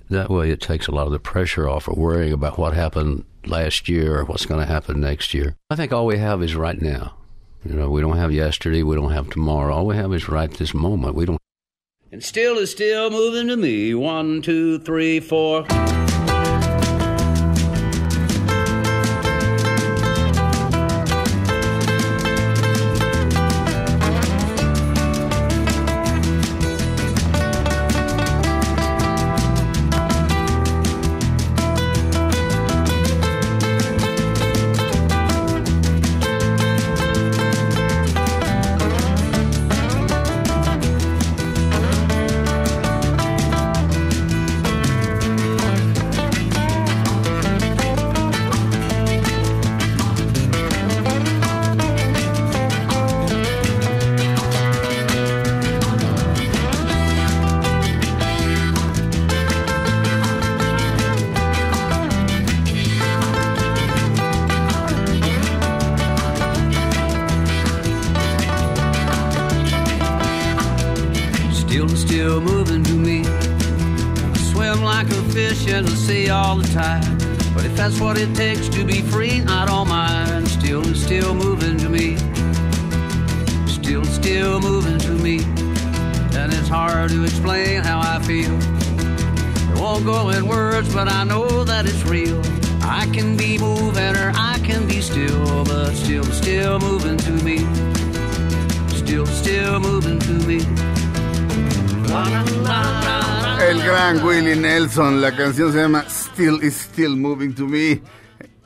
that 0.08 0.30
way 0.30 0.50
it 0.50 0.60
takes 0.60 0.86
a 0.86 0.92
lot 0.92 1.06
of 1.06 1.12
the 1.12 1.18
pressure 1.18 1.68
off 1.68 1.88
of 1.88 1.98
worrying 1.98 2.32
about 2.32 2.58
what 2.58 2.74
happened 2.74 3.24
last 3.46 3.88
year 3.88 4.18
or 4.18 4.24
what's 4.24 4.46
going 4.46 4.60
to 4.60 4.72
happen 4.72 5.00
next 5.00 5.34
year. 5.34 5.56
I 5.70 5.76
think 5.76 5.92
all 5.92 6.06
we 6.06 6.18
have 6.18 6.42
is 6.42 6.54
right 6.54 6.80
now. 6.80 7.14
You 7.64 7.74
know, 7.74 7.90
we 7.90 8.00
don't 8.00 8.16
have 8.16 8.32
yesterday, 8.32 8.82
we 8.82 8.96
don't 8.96 9.12
have 9.12 9.30
tomorrow. 9.30 9.74
All 9.74 9.86
we 9.86 9.96
have 9.96 10.12
is 10.12 10.28
right 10.28 10.50
this 10.50 10.74
moment. 10.74 11.14
We 11.14 11.24
don't. 11.24 11.40
And 12.12 12.22
still 12.22 12.58
is 12.58 12.70
still 12.70 13.10
moving 13.10 13.48
to 13.48 13.56
me. 13.56 13.94
One, 13.94 14.42
two, 14.42 14.78
three, 14.78 15.18
four. 15.18 15.66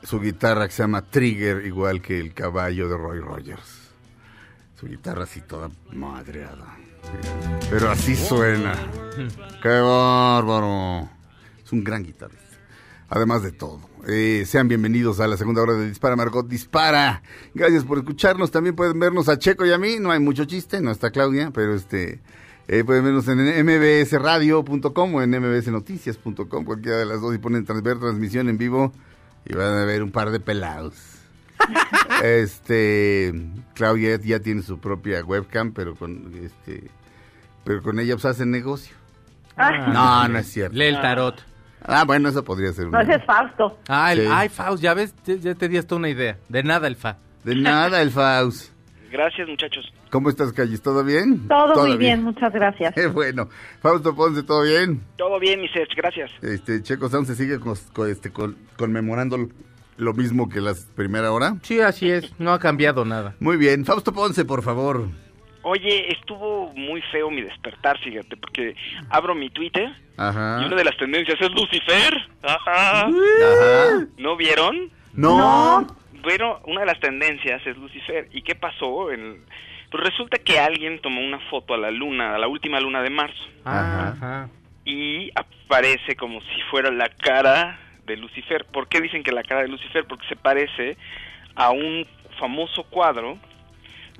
Su 0.09 0.19
guitarra 0.19 0.67
que 0.67 0.73
se 0.73 0.81
llama 0.81 1.03
Trigger, 1.03 1.63
igual 1.67 2.01
que 2.01 2.19
el 2.19 2.33
caballo 2.33 2.89
de 2.89 2.97
Roy 2.97 3.19
Rogers. 3.19 3.91
Su 4.73 4.87
guitarra 4.87 5.25
así 5.25 5.39
toda 5.41 5.69
madreada. 5.93 6.79
Pero 7.69 7.91
así 7.91 8.15
suena. 8.15 8.73
¡Qué 9.61 9.69
bárbaro! 9.69 11.07
Es 11.63 11.71
un 11.71 11.83
gran 11.83 12.01
guitarrista. 12.01 12.57
Además 13.07 13.43
de 13.43 13.51
todo. 13.51 13.81
Eh, 14.07 14.45
sean 14.47 14.67
bienvenidos 14.67 15.19
a 15.19 15.27
la 15.27 15.37
segunda 15.37 15.61
hora 15.61 15.73
de 15.73 15.87
Dispara 15.87 16.15
Margot 16.15 16.47
Dispara. 16.47 17.21
Gracias 17.53 17.83
por 17.83 17.99
escucharnos. 17.99 18.49
También 18.49 18.75
pueden 18.75 18.99
vernos 18.99 19.29
a 19.29 19.37
Checo 19.37 19.63
y 19.63 19.71
a 19.71 19.77
mí. 19.77 19.97
No 19.99 20.09
hay 20.09 20.19
mucho 20.19 20.45
chiste, 20.45 20.81
no 20.81 20.89
está 20.89 21.11
Claudia, 21.11 21.51
pero 21.53 21.75
este 21.75 22.19
eh, 22.67 22.83
pueden 22.83 23.03
vernos 23.03 23.27
en 23.27 23.63
mbsradio.com 23.63 25.13
o 25.13 25.21
en 25.21 25.39
mbsnoticias.com, 25.39 26.65
cualquiera 26.65 26.97
de 26.97 27.05
las 27.05 27.21
dos, 27.21 27.35
y 27.35 27.37
ponen 27.37 27.63
ver 27.83 27.99
transmisión 27.99 28.49
en 28.49 28.57
vivo 28.57 28.91
y 29.45 29.53
van 29.55 29.77
a 29.77 29.85
ver 29.85 30.03
un 30.03 30.11
par 30.11 30.31
de 30.31 30.39
pelados. 30.39 30.95
este 32.23 33.33
Claudia 33.73 34.19
ya 34.21 34.39
tiene 34.39 34.61
su 34.61 34.79
propia 34.79 35.23
webcam, 35.23 35.71
pero 35.73 35.95
con 35.95 36.31
este 36.43 36.89
pero 37.63 37.81
con 37.81 37.99
ella 37.99 38.15
pues 38.15 38.25
hacen 38.25 38.51
negocio. 38.51 38.95
Ah, 39.57 39.71
No, 40.25 40.27
no 40.33 40.39
es 40.39 40.47
cierto. 40.47 40.75
Lee 40.77 40.85
el 40.85 41.01
tarot. 41.01 41.43
Ah, 41.81 42.03
bueno, 42.05 42.29
eso 42.29 42.43
podría 42.43 42.73
ser 42.73 42.87
no, 42.87 42.99
ese 42.99 43.15
es 43.15 43.25
Fausto. 43.25 43.79
Ah, 43.87 44.11
el, 44.13 44.19
Sí. 44.21 44.27
ay, 44.31 44.49
Faust, 44.49 44.83
ya 44.83 44.93
ves, 44.93 45.13
ya, 45.25 45.35
ya 45.35 45.55
te 45.55 45.67
di 45.69 45.77
hasta 45.77 45.95
una 45.95 46.09
idea. 46.09 46.37
De 46.49 46.63
nada 46.63 46.87
el 46.87 46.95
Fa. 46.95 47.17
De 47.43 47.55
nada, 47.55 48.01
el 48.01 48.11
Faust. 48.11 48.71
Gracias, 49.11 49.47
muchachos. 49.47 49.91
¿Cómo 50.11 50.29
estás, 50.29 50.53
Calles? 50.53 50.81
¿Todo 50.81 51.03
bien? 51.03 51.47
Todo 51.47 51.85
muy 51.87 51.97
bien, 51.97 52.23
muchas 52.23 52.53
gracias. 52.53 52.93
Qué 52.93 53.07
bueno. 53.07 53.49
Fausto 53.81 54.15
Ponce, 54.15 54.43
¿todo 54.43 54.63
bien? 54.63 55.01
Todo 55.17 55.39
bien, 55.39 55.61
mi 55.61 55.67
Serge, 55.69 55.93
gracias. 55.95 56.31
Este, 56.41 56.81
Checo 56.83 57.09
Sound 57.09 57.27
se 57.27 57.35
sigue 57.35 57.57
este, 58.09 58.31
con- 58.31 58.57
conmemorando 58.77 59.35
l- 59.35 59.47
lo 59.97 60.13
mismo 60.13 60.47
que 60.49 60.61
la 60.61 60.73
primera 60.95 61.31
hora. 61.31 61.55
Sí, 61.63 61.81
así 61.81 62.09
es. 62.09 62.33
No 62.39 62.53
ha 62.53 62.59
cambiado 62.59 63.03
nada. 63.05 63.35
Muy 63.39 63.57
bien. 63.57 63.83
Fausto 63.85 64.13
Ponce, 64.13 64.45
por 64.45 64.61
favor. 64.63 65.07
Oye, 65.61 66.11
estuvo 66.13 66.71
muy 66.73 67.01
feo 67.11 67.29
mi 67.29 67.41
despertar, 67.41 67.99
fíjate, 67.99 68.37
porque 68.37 68.75
abro 69.09 69.35
mi 69.35 69.49
Twitter 69.49 69.89
Ajá. 70.15 70.61
y 70.61 70.65
una 70.67 70.75
de 70.77 70.85
las 70.85 70.95
tendencias 70.97 71.37
es 71.41 71.49
Lucifer. 71.51 72.13
Ajá. 72.43 73.07
Ajá. 73.07 74.07
¿No 74.17 74.37
vieron? 74.37 74.89
No. 75.13 75.85
Bueno, 76.21 76.59
una 76.65 76.81
de 76.81 76.85
las 76.87 76.99
tendencias 76.99 77.65
es 77.65 77.77
Lucifer. 77.77 78.27
¿Y 78.31 78.41
qué 78.41 78.55
pasó? 78.55 79.11
En- 79.11 79.43
Pues 79.91 80.03
resulta 80.03 80.37
que 80.37 80.59
alguien 80.59 80.99
tomó 81.01 81.19
una 81.21 81.39
foto 81.49 81.73
a 81.73 81.77
la 81.77 81.89
luna, 81.89 82.35
a 82.35 82.37
la 82.37 82.47
última 82.47 82.79
luna 82.79 83.01
de 83.01 83.09
marzo, 83.09 83.43
Ajá. 83.65 84.09
Ajá. 84.09 84.49
y 84.85 85.31
aparece 85.33 86.15
como 86.15 86.41
si 86.41 86.61
fuera 86.69 86.91
la 86.91 87.09
cara 87.09 87.79
de 88.05 88.15
Lucifer. 88.17 88.65
¿Por 88.65 88.87
qué 88.87 89.01
dicen 89.01 89.23
que 89.23 89.31
la 89.31 89.41
cara 89.43 89.61
de 89.63 89.67
Lucifer? 89.67 90.05
Porque 90.05 90.27
se 90.27 90.35
parece 90.35 90.95
a 91.55 91.71
un 91.71 92.05
famoso 92.39 92.83
cuadro 92.83 93.39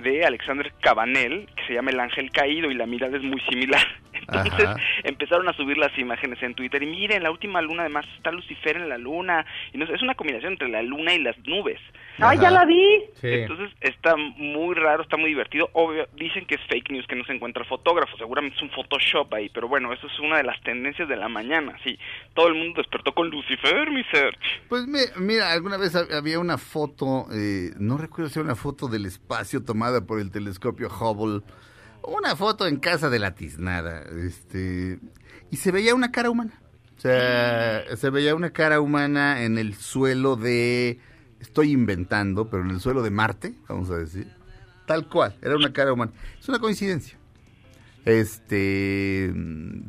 de 0.00 0.24
Alexander 0.24 0.72
Cabanel 0.80 1.48
que 1.54 1.64
se 1.66 1.74
llama 1.74 1.90
El 1.90 2.00
Ángel 2.00 2.30
Caído 2.32 2.70
y 2.70 2.74
la 2.74 2.86
mirada 2.86 3.16
es 3.16 3.22
muy 3.22 3.40
similar. 3.42 3.86
Entonces 4.32 4.66
Ajá. 4.68 4.76
empezaron 5.04 5.48
a 5.48 5.52
subir 5.54 5.76
las 5.78 5.96
imágenes 5.98 6.42
en 6.42 6.54
Twitter 6.54 6.82
y 6.82 6.86
miren, 6.86 7.22
la 7.22 7.30
última 7.30 7.60
luna 7.62 7.82
además 7.82 8.06
está 8.16 8.30
Lucifer 8.30 8.76
en 8.76 8.88
la 8.88 8.98
luna 8.98 9.44
y 9.72 9.78
no 9.78 9.86
sé, 9.86 9.94
es 9.94 10.02
una 10.02 10.14
combinación 10.14 10.52
entre 10.52 10.68
la 10.68 10.82
luna 10.82 11.14
y 11.14 11.18
las 11.22 11.36
nubes. 11.46 11.78
Ay, 12.18 12.38
ya 12.38 12.50
la 12.50 12.64
vi. 12.66 13.04
Sí. 13.14 13.28
Entonces 13.28 13.70
está 13.80 14.14
muy 14.16 14.74
raro, 14.74 15.02
está 15.02 15.16
muy 15.16 15.30
divertido. 15.30 15.70
Obvio, 15.72 16.06
dicen 16.16 16.44
que 16.46 16.56
es 16.56 16.60
fake 16.68 16.90
news, 16.90 17.06
que 17.06 17.16
no 17.16 17.24
se 17.24 17.32
encuentra 17.32 17.64
fotógrafo. 17.64 18.16
Seguramente 18.18 18.56
es 18.56 18.62
un 18.62 18.70
Photoshop 18.70 19.32
ahí, 19.32 19.48
pero 19.48 19.68
bueno, 19.68 19.92
eso 19.92 20.06
es 20.06 20.18
una 20.20 20.36
de 20.36 20.42
las 20.44 20.60
tendencias 20.62 21.08
de 21.08 21.16
la 21.16 21.28
mañana. 21.28 21.76
Sí, 21.82 21.98
todo 22.34 22.48
el 22.48 22.54
mundo 22.54 22.74
despertó 22.82 23.12
con 23.14 23.30
Lucifer, 23.30 23.90
mi 23.90 24.04
Serge. 24.12 24.38
Pues 24.68 24.86
me- 24.86 25.06
mira, 25.16 25.50
alguna 25.52 25.78
vez 25.78 25.94
hab- 25.94 26.12
había 26.14 26.38
una 26.38 26.58
foto, 26.58 27.26
eh, 27.32 27.70
no 27.78 27.96
recuerdo 27.96 28.28
si 28.28 28.38
era 28.38 28.44
una 28.46 28.54
foto 28.56 28.86
del 28.88 29.06
espacio 29.06 29.64
tomada 29.64 30.06
por 30.06 30.20
el 30.20 30.30
telescopio 30.30 30.88
Hubble, 30.88 31.40
una 32.04 32.36
foto 32.36 32.66
en 32.66 32.76
casa 32.78 33.10
de 33.10 33.18
la 33.18 33.34
tiznada, 33.34 34.02
este, 34.02 34.98
y 35.50 35.56
se 35.56 35.70
veía 35.70 35.94
una 35.94 36.12
cara 36.12 36.30
humana. 36.30 36.60
O 36.96 37.00
sea, 37.00 37.96
se 37.96 38.10
veía 38.10 38.34
una 38.34 38.50
cara 38.50 38.80
humana 38.80 39.42
en 39.42 39.56
el 39.56 39.74
suelo 39.74 40.36
de, 40.36 40.98
estoy 41.40 41.72
inventando, 41.72 42.50
pero 42.50 42.62
en 42.62 42.70
el 42.70 42.80
suelo 42.80 43.02
de 43.02 43.10
Marte, 43.10 43.54
vamos 43.68 43.90
a 43.90 43.96
decir, 43.96 44.28
tal 44.86 45.08
cual, 45.08 45.34
era 45.40 45.56
una 45.56 45.72
cara 45.72 45.92
humana. 45.92 46.12
Es 46.38 46.48
una 46.48 46.58
coincidencia. 46.58 47.16
Este, 48.04 49.32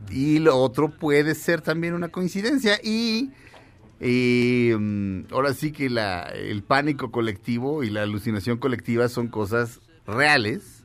y 0.09 0.39
lo 0.39 0.57
otro 0.57 0.91
puede 0.91 1.35
ser 1.35 1.61
también 1.61 1.93
una 1.93 2.09
coincidencia 2.09 2.79
y 2.83 3.31
y 4.01 4.71
mm, 4.77 5.25
ahora 5.31 5.53
sí 5.53 5.71
que 5.71 5.89
la, 5.89 6.23
el 6.23 6.63
pánico 6.63 7.11
colectivo 7.11 7.83
y 7.83 7.91
la 7.91 8.01
alucinación 8.01 8.57
colectiva 8.57 9.07
son 9.09 9.27
cosas 9.27 9.79
reales. 10.07 10.80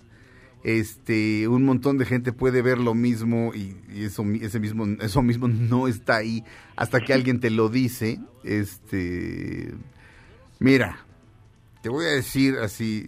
Este, 0.66 1.46
un 1.46 1.64
montón 1.64 1.96
de 1.96 2.04
gente 2.04 2.32
puede 2.32 2.60
ver 2.60 2.78
lo 2.78 2.92
mismo 2.92 3.52
y, 3.54 3.76
eso, 3.94 4.24
ese 4.40 4.58
mismo, 4.58 4.84
eso 5.00 5.22
mismo 5.22 5.46
no 5.46 5.86
está 5.86 6.16
ahí 6.16 6.42
hasta 6.74 7.00
que 7.00 7.12
alguien 7.12 7.38
te 7.38 7.50
lo 7.50 7.68
dice. 7.68 8.18
Este, 8.42 9.72
mira, 10.58 11.06
te 11.82 11.88
voy 11.88 12.06
a 12.06 12.08
decir 12.08 12.56
así, 12.56 13.06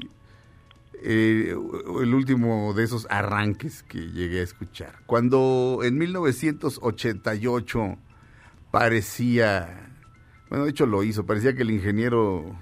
eh, 1.03 1.53
el 2.01 2.15
último 2.15 2.75
de 2.75 2.85
esos 2.85 3.09
arranques 3.11 3.83
que 3.83 4.07
llegué 4.07 4.39
a 4.39 4.45
escuchar. 4.45 5.03
Cuando 5.07 5.81
en 5.83 5.99
1988 5.99 7.99
parecía, 8.71 9.97
bueno, 10.49 10.63
de 10.63 10.71
hecho 10.71 10.87
lo 10.87 11.03
hizo, 11.03 11.27
parecía 11.27 11.57
que 11.57 11.63
el 11.63 11.73
ingeniero 11.73 12.57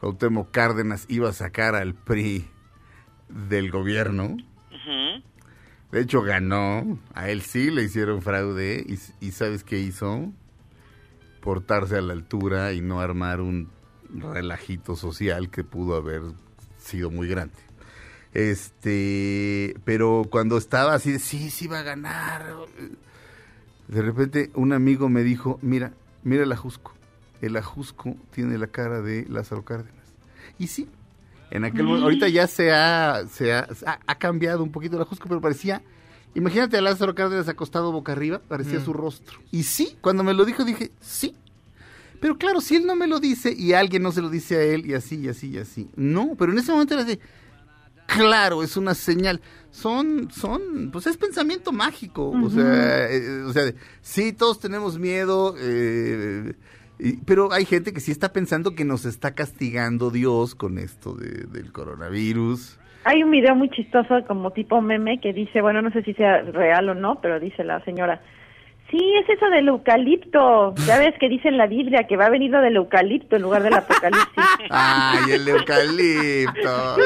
Cuauhtémoc 0.00 0.50
Cárdenas 0.50 1.04
iba 1.08 1.28
a 1.28 1.34
sacar 1.34 1.74
al 1.74 1.92
PRI 1.92 2.48
del 3.48 3.70
gobierno. 3.70 4.36
De 5.90 6.00
hecho 6.00 6.22
ganó, 6.22 6.98
a 7.12 7.28
él 7.28 7.42
sí 7.42 7.70
le 7.70 7.82
hicieron 7.82 8.22
fraude 8.22 8.82
y, 8.86 9.26
y 9.26 9.30
¿sabes 9.32 9.62
qué 9.62 9.78
hizo? 9.78 10.32
Portarse 11.42 11.98
a 11.98 12.00
la 12.00 12.14
altura 12.14 12.72
y 12.72 12.80
no 12.80 13.00
armar 13.00 13.42
un 13.42 13.68
relajito 14.08 14.96
social 14.96 15.50
que 15.50 15.64
pudo 15.64 15.96
haber 15.96 16.22
sido 16.78 17.10
muy 17.10 17.28
grande. 17.28 17.58
Este, 18.34 19.74
pero 19.84 20.26
cuando 20.30 20.56
estaba 20.56 20.94
así, 20.94 21.12
de, 21.12 21.18
sí, 21.18 21.50
sí 21.50 21.66
va 21.66 21.80
a 21.80 21.82
ganar. 21.82 22.46
De 23.88 24.02
repente 24.02 24.50
un 24.54 24.72
amigo 24.72 25.08
me 25.08 25.22
dijo, 25.22 25.58
mira, 25.60 25.92
mira 26.22 26.44
el 26.44 26.52
ajusco. 26.52 26.94
El 27.42 27.56
ajusco 27.56 28.16
tiene 28.30 28.56
la 28.56 28.68
cara 28.68 29.02
de 29.02 29.26
Lázaro 29.28 29.64
Cárdenas. 29.64 30.14
Y 30.58 30.68
sí, 30.68 30.88
en 31.52 31.64
aquel 31.64 31.84
momento, 31.84 32.04
ahorita 32.04 32.28
ya 32.28 32.46
se 32.46 32.72
ha, 32.72 33.24
se 33.30 33.52
ha, 33.52 33.68
ha- 34.06 34.18
cambiado 34.18 34.62
un 34.62 34.72
poquito 34.72 34.96
el 34.96 35.02
ajusco, 35.02 35.28
pero 35.28 35.40
parecía, 35.40 35.82
imagínate 36.34 36.78
a 36.78 36.80
Lázaro 36.80 37.14
Cárdenas 37.14 37.46
acostado 37.48 37.92
boca 37.92 38.12
arriba, 38.12 38.40
parecía 38.48 38.80
su 38.82 38.92
rostro. 38.92 39.38
Y 39.50 39.64
sí, 39.64 39.96
cuando 40.00 40.24
me 40.24 40.32
lo 40.34 40.44
dijo 40.44 40.64
dije, 40.64 40.90
sí. 41.00 41.36
Pero 42.20 42.38
claro, 42.38 42.60
si 42.60 42.76
él 42.76 42.86
no 42.86 42.96
me 42.96 43.06
lo 43.06 43.20
dice 43.20 43.52
y 43.52 43.72
alguien 43.74 44.02
no 44.02 44.12
se 44.12 44.22
lo 44.22 44.30
dice 44.30 44.56
a 44.56 44.62
él 44.62 44.86
y 44.86 44.94
así, 44.94 45.16
y 45.16 45.28
así, 45.28 45.48
y 45.50 45.58
así. 45.58 45.90
No, 45.96 46.34
pero 46.38 46.52
en 46.52 46.58
ese 46.58 46.72
momento 46.72 46.94
era 46.94 47.04
de, 47.04 47.18
claro, 48.06 48.62
es 48.62 48.76
una 48.76 48.94
señal. 48.94 49.40
Son, 49.70 50.30
son, 50.30 50.90
pues 50.92 51.06
es 51.06 51.16
pensamiento 51.16 51.72
mágico. 51.72 52.30
O 52.30 52.48
sea, 52.50 53.10
eh, 53.10 53.42
o 53.42 53.52
sea, 53.52 53.72
sí, 54.02 54.32
todos 54.32 54.60
tenemos 54.60 54.98
miedo, 54.98 55.54
eh, 55.58 56.54
pero 57.26 57.52
hay 57.52 57.64
gente 57.64 57.92
que 57.92 58.00
sí 58.00 58.10
está 58.12 58.32
pensando 58.32 58.74
que 58.74 58.84
nos 58.84 59.04
está 59.04 59.34
castigando 59.34 60.10
Dios 60.10 60.54
con 60.54 60.78
esto 60.78 61.14
de- 61.14 61.46
del 61.46 61.72
coronavirus. 61.72 62.78
Hay 63.04 63.22
un 63.24 63.30
video 63.32 63.56
muy 63.56 63.68
chistoso 63.70 64.24
como 64.28 64.52
tipo 64.52 64.80
meme 64.80 65.20
que 65.20 65.32
dice, 65.32 65.60
bueno, 65.60 65.82
no 65.82 65.90
sé 65.90 66.02
si 66.04 66.14
sea 66.14 66.42
real 66.42 66.88
o 66.88 66.94
no, 66.94 67.20
pero 67.20 67.40
dice 67.40 67.64
la 67.64 67.84
señora, 67.84 68.22
sí, 68.92 68.98
es 69.20 69.28
eso 69.28 69.46
del 69.50 69.66
eucalipto. 69.66 70.72
Ya 70.86 70.98
ves 71.00 71.14
que 71.18 71.28
dice 71.28 71.48
en 71.48 71.56
la 71.58 71.66
Biblia 71.66 72.06
que 72.06 72.16
va 72.16 72.28
venido 72.28 72.60
del 72.60 72.76
eucalipto 72.76 73.34
en 73.34 73.42
lugar 73.42 73.64
del 73.64 73.74
apocalipsis. 73.74 74.28
¡Ay, 74.70 75.32
el 75.32 75.48
eucalipto! 75.48 76.96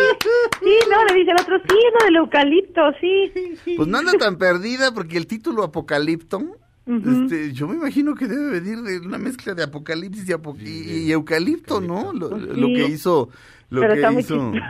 Sí, 0.63 0.75
no, 0.91 1.05
le 1.07 1.15
dice 1.15 1.31
el 1.31 1.41
otro, 1.41 1.59
sí, 1.67 1.77
es 1.79 1.95
lo 2.01 2.05
del 2.07 2.17
eucalipto, 2.17 2.83
sí. 3.01 3.33
Pues 3.77 3.89
no 3.89 3.97
anda 3.99 4.13
tan 4.19 4.37
perdida 4.37 4.93
porque 4.93 5.17
el 5.17 5.27
título 5.27 5.63
Apocalipto 5.65 6.43
Este, 6.87 7.53
yo 7.53 7.67
me 7.67 7.75
imagino 7.75 8.15
que 8.15 8.27
debe 8.29 8.61
venir 8.61 8.79
de 8.83 9.01
una 9.01 9.19
mezcla 9.19 9.55
de 9.55 9.65
apocalipsis 9.65 10.29
y, 10.29 10.33
apo- 10.33 10.57
y- 10.61 11.07
y 11.09 11.13
eucalipto, 11.13 11.81
¿no? 11.81 12.13
Lo, 12.13 12.29
lo 12.39 12.67
que 12.69 12.87
hizo, 12.87 13.29
lo 13.71 13.81
Pero 13.81 13.93
que 13.95 13.99
está 14.01 14.11
muy 14.13 14.21
hizo. 14.23 14.53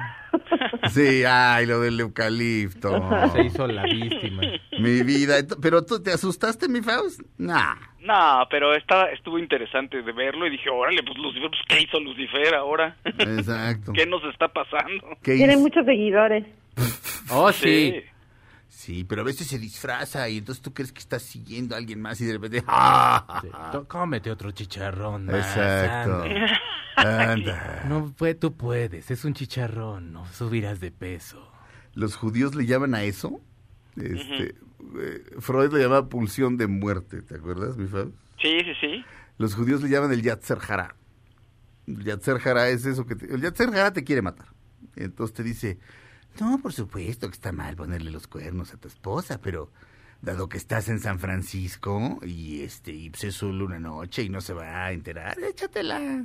Sí, 0.90 1.22
ay, 1.26 1.64
lo 1.66 1.80
del 1.80 1.98
eucalipto. 2.00 3.08
Se 3.32 3.42
hizo 3.44 3.66
la 3.66 3.84
víctima. 3.84 4.42
Mi 4.78 5.02
vida. 5.02 5.36
Pero 5.62 5.82
tú 5.84 6.02
te 6.02 6.12
asustaste, 6.12 6.68
mi 6.68 6.82
Faust? 6.82 7.20
Nah. 7.38 7.74
No, 8.00 8.46
pero 8.50 8.74
estaba, 8.74 9.06
estuvo 9.10 9.38
interesante 9.38 10.02
de 10.02 10.12
verlo 10.12 10.46
y 10.46 10.50
dije, 10.50 10.68
órale, 10.70 11.02
pues 11.02 11.16
Lucifer, 11.18 11.48
pues 11.48 11.60
¿qué 11.68 11.82
hizo 11.82 11.98
Lucifer 12.00 12.54
ahora? 12.54 12.96
Exacto. 13.04 13.92
¿Qué 13.94 14.06
nos 14.06 14.22
está 14.24 14.48
pasando? 14.48 15.16
¿Qué 15.22 15.36
Tiene 15.36 15.54
hizo? 15.54 15.62
muchos 15.62 15.84
seguidores. 15.86 16.44
Oh, 17.30 17.50
sí. 17.52 17.92
Sí, 17.94 18.02
pero 19.08 19.22
a 19.22 19.24
veces 19.24 19.46
se 19.48 19.58
disfraza 19.58 20.28
y 20.28 20.38
entonces 20.38 20.62
tú 20.62 20.72
crees 20.72 20.92
que 20.92 21.00
estás 21.00 21.22
siguiendo 21.22 21.74
a 21.74 21.78
alguien 21.78 22.00
más 22.00 22.20
y 22.20 22.24
de 22.26 22.32
repente. 22.34 22.62
¡ah! 22.68 23.40
Sí. 23.42 23.48
Cómete 23.88 24.30
otro 24.30 24.50
chicharrón. 24.52 25.26
más, 25.26 25.34
Exacto. 25.34 26.22
anda. 26.96 27.32
Anda. 27.32 27.84
No, 27.88 28.14
pues, 28.16 28.38
tú 28.38 28.54
puedes, 28.56 29.10
es 29.10 29.24
un 29.24 29.34
chicharrón, 29.34 30.12
no 30.12 30.24
subirás 30.32 30.80
de 30.80 30.90
peso. 30.90 31.50
Los 31.94 32.16
judíos 32.16 32.54
le 32.54 32.64
llaman 32.66 32.94
a 32.94 33.02
eso. 33.02 33.40
Este, 33.96 34.54
eh, 34.98 35.24
Freud 35.40 35.72
le 35.72 35.80
llamaba 35.82 36.08
pulsión 36.08 36.56
de 36.56 36.66
muerte, 36.66 37.22
¿te 37.22 37.36
acuerdas, 37.36 37.76
mi 37.76 37.86
Faust? 37.86 38.12
Sí, 38.40 38.58
sí, 38.60 38.72
sí. 38.80 39.04
Los 39.38 39.54
judíos 39.54 39.82
le 39.82 39.88
llaman 39.88 40.12
el 40.12 40.22
Yatzer 40.22 40.58
Hara. 40.68 40.94
El 41.86 42.04
Yatzer 42.04 42.40
Hara 42.46 42.68
es 42.68 42.84
eso 42.86 43.06
que... 43.06 43.16
te- 43.16 43.34
el 43.34 43.40
Yatzer 43.40 43.68
Hara 43.70 43.92
te 43.92 44.04
quiere 44.04 44.22
matar. 44.22 44.48
Entonces 44.96 45.34
te 45.34 45.42
dice, 45.42 45.78
no, 46.40 46.58
por 46.58 46.72
supuesto 46.72 47.28
que 47.28 47.34
está 47.34 47.52
mal 47.52 47.76
ponerle 47.76 48.10
los 48.10 48.26
cuernos 48.26 48.72
a 48.72 48.76
tu 48.76 48.88
esposa, 48.88 49.40
pero 49.40 49.70
dado 50.22 50.48
que 50.48 50.56
estás 50.56 50.88
en 50.88 51.00
San 51.00 51.18
Francisco 51.18 52.18
y 52.22 52.62
este 52.62 52.92
y 52.92 53.10
es 53.20 53.34
solo 53.34 53.64
una 53.64 53.78
noche 53.78 54.22
y 54.22 54.28
no 54.28 54.40
se 54.40 54.54
va 54.54 54.86
a 54.86 54.92
enterar, 54.92 55.38
échatela. 55.38 56.24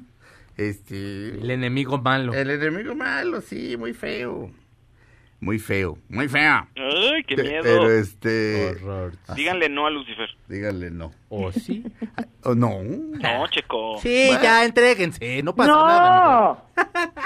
Este... 0.57 1.30
El 1.30 1.49
enemigo 1.49 1.97
malo. 1.97 2.34
El 2.34 2.49
enemigo 2.49 2.95
malo, 2.95 3.41
sí, 3.41 3.78
muy 3.78 3.93
feo. 3.93 4.51
Muy 5.39 5.57
feo, 5.59 5.97
muy 6.09 6.28
feo. 6.28 6.68
Ay, 6.76 7.24
qué 7.26 7.36
miedo. 7.36 7.64
Pero 7.64 7.89
este... 7.89 8.78
Horror. 8.84 9.14
Díganle 9.36 9.70
no 9.70 9.88
a 9.88 9.89
Lucifer. 9.89 10.30
Díganle 10.48 10.92
no. 10.92 11.12
¿O 11.30 11.52
sí? 11.52 11.84
¿O 12.44 12.54
no? 12.56 12.82
No, 12.84 13.48
Checo. 13.48 13.98
Sí, 14.02 14.26
Bueno. 14.28 14.44
ya, 14.44 14.66
entréguense, 14.66 15.42
no 15.44 15.56
pasa 15.56 15.72
nada. 15.72 16.64
¡No! 16.72 16.72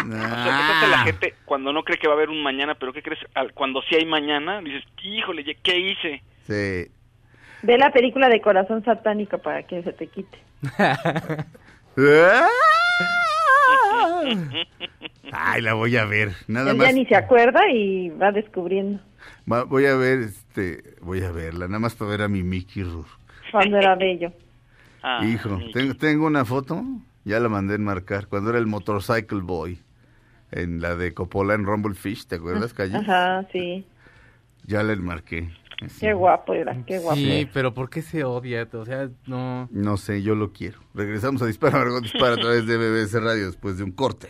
O 0.06 0.18
sea, 0.18 0.44
¿qué 0.44 0.74
pasa 0.74 0.88
la 0.92 0.98
gente 1.00 1.34
cuando 1.46 1.74
no 1.74 1.84
cree 1.84 1.98
que 1.98 2.08
va 2.08 2.14
a 2.14 2.18
haber 2.18 2.30
un 2.30 2.44
mañana, 2.44 2.76
pero 2.76 2.94
qué 2.94 3.02
crees? 3.02 3.20
Al- 3.34 3.54
Cuando 3.54 3.82
sí 3.90 3.96
hay 3.96 4.06
mañana, 4.06 4.62
dices, 4.62 4.84
híjole, 5.02 5.44
¿qué 5.64 5.80
hice? 5.80 6.22
Sí. 6.46 6.92
Ve 7.64 7.78
la 7.80 7.92
película 7.92 8.30
de 8.30 8.42
Corazón 8.42 8.84
Satánico 8.84 9.38
para 9.40 9.64
que 9.64 9.82
se 9.82 9.94
te 9.94 10.08
quite. 10.08 10.38
Ay, 15.32 15.62
la 15.62 15.74
voy 15.74 15.98
a 15.98 16.06
ver. 16.06 16.32
Nada 16.48 16.72
Él 16.72 16.78
más. 16.78 16.88
ya 16.88 16.94
ni 16.94 17.06
se 17.06 17.16
acuerda 17.16 17.62
y 17.72 18.10
va 18.10 18.32
descubriendo 18.32 19.02
Va- 19.52 19.64
voy 19.64 19.86
a 19.86 19.96
ver, 19.96 20.20
este, 20.20 20.96
voy 21.02 21.22
a 21.22 21.32
verla, 21.32 21.68
nada 21.68 21.80
más 21.80 21.96
para 21.96 22.12
ver 22.12 22.22
a 22.24 22.28
mi 22.28 22.44
Mickey 22.44 22.84
Rourke. 22.84 23.10
cuando 23.52 23.78
era 23.78 23.96
bello. 23.96 24.32
Ah, 25.04 25.24
Hijo, 25.26 25.60
tengo, 25.74 25.94
tengo 25.96 26.26
una 26.26 26.46
foto, 26.46 26.84
ya 27.26 27.40
la 27.40 27.48
mandé 27.50 27.76
enmarcar, 27.76 28.28
cuando 28.28 28.50
era 28.50 28.60
el 28.60 28.66
Motorcycle 28.68 29.42
Boy, 29.42 29.80
en 30.52 30.82
la 30.82 30.96
de 30.96 31.14
Coppola 31.14 31.54
en 31.54 31.64
Rumblefish, 31.66 32.26
¿te 32.28 32.36
acuerdas, 32.36 32.74
Calle? 32.74 32.98
Ajá, 32.98 33.46
sí. 33.52 33.86
Ya 34.66 34.82
la 34.84 34.94
enmarqué. 34.94 35.50
Qué 36.00 36.14
guapo 36.14 36.54
era, 36.54 36.76
qué 36.86 37.00
guapo. 37.00 37.18
Sí, 37.18 37.48
pero 37.54 37.74
¿por 37.74 37.90
qué 37.90 38.02
se 38.02 38.24
odia? 38.24 38.68
O 38.72 38.86
sea, 38.86 39.10
no. 39.28 39.68
No 39.72 39.98
sé, 39.98 40.24
yo 40.24 40.34
lo 40.34 40.54
quiero. 40.54 40.80
Regresamos 40.94 41.42
a 41.42 41.46
Dispara, 41.48 41.78
Margot 41.78 42.02
Dispara 42.02 42.34
a 42.36 42.38
través 42.38 42.66
de 42.66 42.78
BBC 42.78 43.20
Radio 43.20 43.46
después 43.48 43.78
de 43.78 43.84
un 43.84 43.92
corte. 43.92 44.30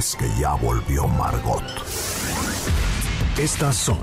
es 0.00 0.16
que 0.16 0.26
ya 0.40 0.54
volvió 0.54 1.06
Margot. 1.06 1.62
Estas 3.38 3.76
son 3.76 4.00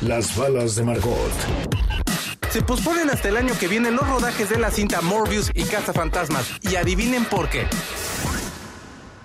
las 0.00 0.36
balas 0.36 0.74
de 0.74 0.82
Margot. 0.82 1.30
Se 2.50 2.62
posponen 2.62 3.10
hasta 3.10 3.28
el 3.28 3.36
año 3.36 3.54
que 3.60 3.68
viene 3.68 3.92
los 3.92 4.08
rodajes 4.08 4.50
de 4.50 4.58
la 4.58 4.72
cinta 4.72 5.00
Morbius 5.02 5.52
y 5.54 5.62
Fantasmas. 5.62 6.58
Y 6.62 6.74
adivinen 6.74 7.26
por 7.26 7.48
qué. 7.48 7.64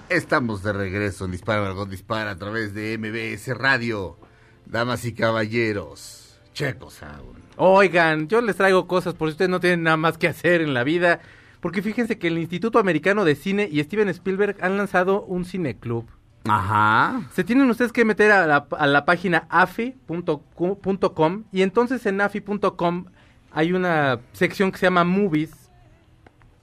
Estamos 0.10 0.62
de 0.62 0.74
regreso 0.74 1.26
en 1.26 1.32
Dispara, 1.32 1.62
Margot 1.62 1.90
Dispara 1.90 2.30
a 2.30 2.36
través 2.36 2.76
de 2.76 3.00
MBS 3.00 3.58
Radio. 3.58 4.20
Damas 4.68 5.06
y 5.06 5.16
caballeros, 5.16 6.40
Checo 6.54 6.92
Sound. 6.92 7.42
Oigan, 7.58 8.28
yo 8.28 8.42
les 8.42 8.56
traigo 8.58 8.86
cosas 8.86 9.16
por 9.16 9.30
si 9.30 9.32
ustedes 9.32 9.50
no 9.50 9.60
tienen 9.60 9.82
nada 9.82 9.98
más 9.98 10.20
que 10.20 10.28
hacer 10.28 10.62
en 10.62 10.76
la 10.76 10.84
vida. 10.84 11.20
Porque 11.62 11.82
fíjense 11.82 12.18
que 12.18 12.28
el 12.28 12.38
Instituto 12.38 12.80
Americano 12.80 13.24
de 13.24 13.36
Cine 13.36 13.70
y 13.72 13.82
Steven 13.84 14.10
Spielberg 14.10 14.58
han 14.62 14.78
lanzado 14.78 15.24
un 15.24 15.46
cineclub. 15.46 16.06
Ajá. 16.50 17.22
Se 17.32 17.44
tienen 17.44 17.70
ustedes 17.70 17.94
que 17.94 18.04
meter 18.04 18.32
a 18.32 18.48
la, 18.48 18.68
a 18.78 18.88
la 18.88 19.06
página 19.06 19.46
afi.com 19.50 21.44
y 21.52 21.62
entonces 21.62 22.06
en 22.08 22.20
afi.com 22.20 23.06
hay 23.52 23.74
una 23.74 24.20
sección 24.34 24.72
que 24.72 24.80
se 24.80 24.88
llama 24.88 25.04
Movies. 25.04 25.52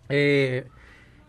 Eh, 0.09 0.67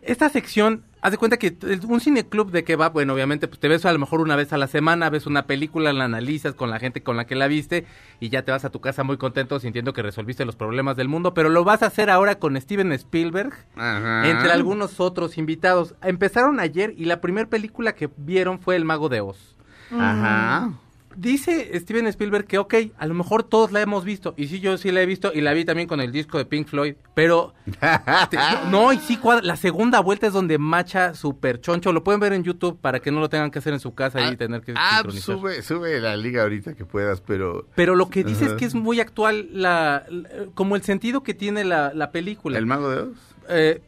esta 0.02 0.30
sección, 0.30 0.84
haz 1.02 1.12
de 1.12 1.18
cuenta 1.18 1.38
que 1.38 1.58
un 1.88 2.00
cineclub 2.00 2.52
de 2.52 2.64
que 2.64 2.76
va, 2.76 2.90
bueno, 2.90 3.14
obviamente 3.14 3.48
pues 3.48 3.60
te 3.60 3.68
ves 3.68 3.86
a 3.86 3.94
lo 3.94 4.00
mejor 4.00 4.22
una 4.22 4.36
vez 4.36 4.54
a 4.54 4.58
la 4.58 4.68
semana, 4.68 5.10
ves 5.10 5.26
una 5.26 5.46
película, 5.46 5.94
la 5.94 6.06
analizas 6.06 6.54
con 6.54 6.70
la 6.70 6.80
gente 6.80 7.04
con 7.04 7.18
la 7.18 7.26
que 7.26 7.36
la 7.36 7.48
viste 7.48 7.86
y 8.20 8.30
ya 8.30 8.44
te 8.44 8.52
vas 8.52 8.66
a 8.66 8.70
tu 8.70 8.82
casa 8.82 9.04
muy 9.04 9.18
contento 9.18 9.60
sintiendo 9.60 9.94
que 9.94 10.02
resolviste 10.02 10.46
los 10.46 10.56
problemas 10.56 10.98
del 10.98 11.08
mundo, 11.08 11.34
pero 11.34 11.50
lo 11.50 11.64
vas 11.64 11.84
a 11.84 11.88
hacer 11.88 12.10
ahora 12.10 12.40
con 12.40 12.60
Steven 12.60 12.92
Spielberg 12.94 13.54
Ajá. 13.76 14.30
entre 14.30 14.52
algunos 14.52 15.00
otros 15.00 15.38
invitados. 15.38 15.96
Empezaron 16.02 16.60
ayer 16.60 16.94
y 16.98 17.06
la 17.06 17.22
primera 17.22 17.50
película 17.50 17.94
que 17.94 18.10
vieron 18.18 18.60
fue 18.60 18.76
El 18.76 18.86
Mago 18.86 19.10
de 19.10 19.22
Oz. 19.22 19.56
Ajá. 19.92 20.72
Dice 21.16 21.78
Steven 21.80 22.06
Spielberg 22.08 22.46
que, 22.46 22.60
ok, 22.60 22.74
a 22.98 23.08
lo 23.08 23.14
mejor 23.14 23.44
todos 23.44 23.72
la 23.72 23.82
hemos 23.82 24.06
visto. 24.06 24.36
Y 24.38 24.48
sí, 24.48 24.60
yo 24.60 24.78
sí 24.78 24.92
la 24.92 25.02
he 25.02 25.06
visto 25.06 25.32
y 25.34 25.42
la 25.42 25.54
vi 25.54 25.66
también 25.66 25.88
con 25.88 26.00
el 26.00 26.12
disco 26.12 26.38
de 26.38 26.46
Pink 26.46 26.68
Floyd. 26.68 26.96
Pero, 27.16 27.54
te- 28.30 28.38
no, 28.38 28.70
no, 28.70 28.94
y 28.94 29.00
sí, 29.00 29.18
cuadra- 29.18 29.42
la 29.44 29.56
segunda 29.58 30.00
vuelta 30.02 30.28
es 30.28 30.34
donde 30.34 30.58
macha 30.60 31.16
super 31.16 31.60
choncho. 31.60 31.92
Lo 31.92 32.04
pueden 32.04 32.20
ver 32.22 32.34
en 32.34 32.44
YouTube 32.44 32.78
para 32.80 33.00
que 33.00 33.12
no 33.12 33.20
lo 33.20 33.28
tengan 33.28 33.50
que 33.52 33.60
hacer 33.60 33.74
en 33.74 33.80
su 33.80 33.94
casa 33.96 34.32
y 34.32 34.38
tener 34.38 34.62
que 34.62 34.74
Ah, 34.78 34.98
sincronizar. 35.02 35.36
sube, 35.36 35.62
sube 35.64 36.00
la 36.00 36.16
liga 36.16 36.44
ahorita 36.44 36.76
que 36.76 36.86
puedas, 36.86 37.22
pero 37.22 37.66
Pero 37.76 37.96
lo 37.96 38.10
que 38.10 38.24
dice 38.24 38.46
es 38.46 38.54
que 38.54 38.66
es 38.66 38.76
muy 38.76 39.00
actual, 39.00 39.50
la, 39.52 40.06
la- 40.10 40.30
como 40.54 40.76
el 40.76 40.84
sentido 40.84 41.24
que 41.24 41.34
tiene 41.34 41.64
la, 41.66 41.92
la 41.94 42.12
película. 42.12 42.58
¿El 42.58 42.66
Mago 42.68 42.90
de 42.90 43.02
Oz? 43.02 43.18
eh, 43.50 43.82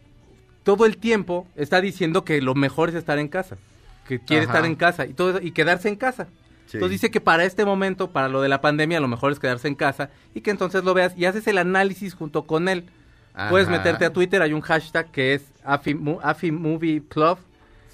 todo 0.64 0.86
el 0.86 0.98
tiempo 0.98 1.48
está 1.56 1.82
diciendo 1.82 2.26
que 2.26 2.42
lo 2.42 2.56
mejor 2.56 2.90
es 2.90 2.96
estar 2.96 3.20
en 3.20 3.28
casa, 3.28 3.58
que 4.08 4.20
quiere 4.20 4.44
Ajá. 4.46 4.54
estar 4.54 4.66
en 4.66 4.76
casa 4.76 5.06
y 5.06 5.14
todo 5.14 5.40
y 5.42 5.52
quedarse 5.52 5.88
en 5.88 5.96
casa. 5.96 6.28
Sí. 6.72 6.78
Entonces 6.78 7.02
dice 7.02 7.12
que 7.12 7.20
para 7.22 7.44
este 7.44 7.66
momento, 7.66 8.12
para 8.12 8.28
lo 8.30 8.42
de 8.42 8.48
la 8.50 8.62
pandemia, 8.62 9.00
lo 9.00 9.08
mejor 9.08 9.32
es 9.32 9.40
quedarse 9.40 9.68
en 9.68 9.76
casa 9.76 10.10
y 10.34 10.42
que 10.42 10.52
entonces 10.52 10.84
lo 10.84 10.94
veas 10.94 11.14
y 11.18 11.26
haces 11.26 11.46
el 11.48 11.58
análisis 11.58 12.14
junto 12.14 12.44
con 12.44 12.70
él. 12.70 12.86
Puedes 13.50 13.70
meterte 13.70 14.04
a 14.06 14.12
Twitter, 14.14 14.42
hay 14.42 14.52
un 14.54 14.62
hashtag 14.62 15.10
que 15.12 15.34
es 15.34 15.44
AFI, 15.64 15.96
Mo- 15.96 16.20
AFI 16.22 16.52
Movie 16.52 17.02
Club 17.08 17.38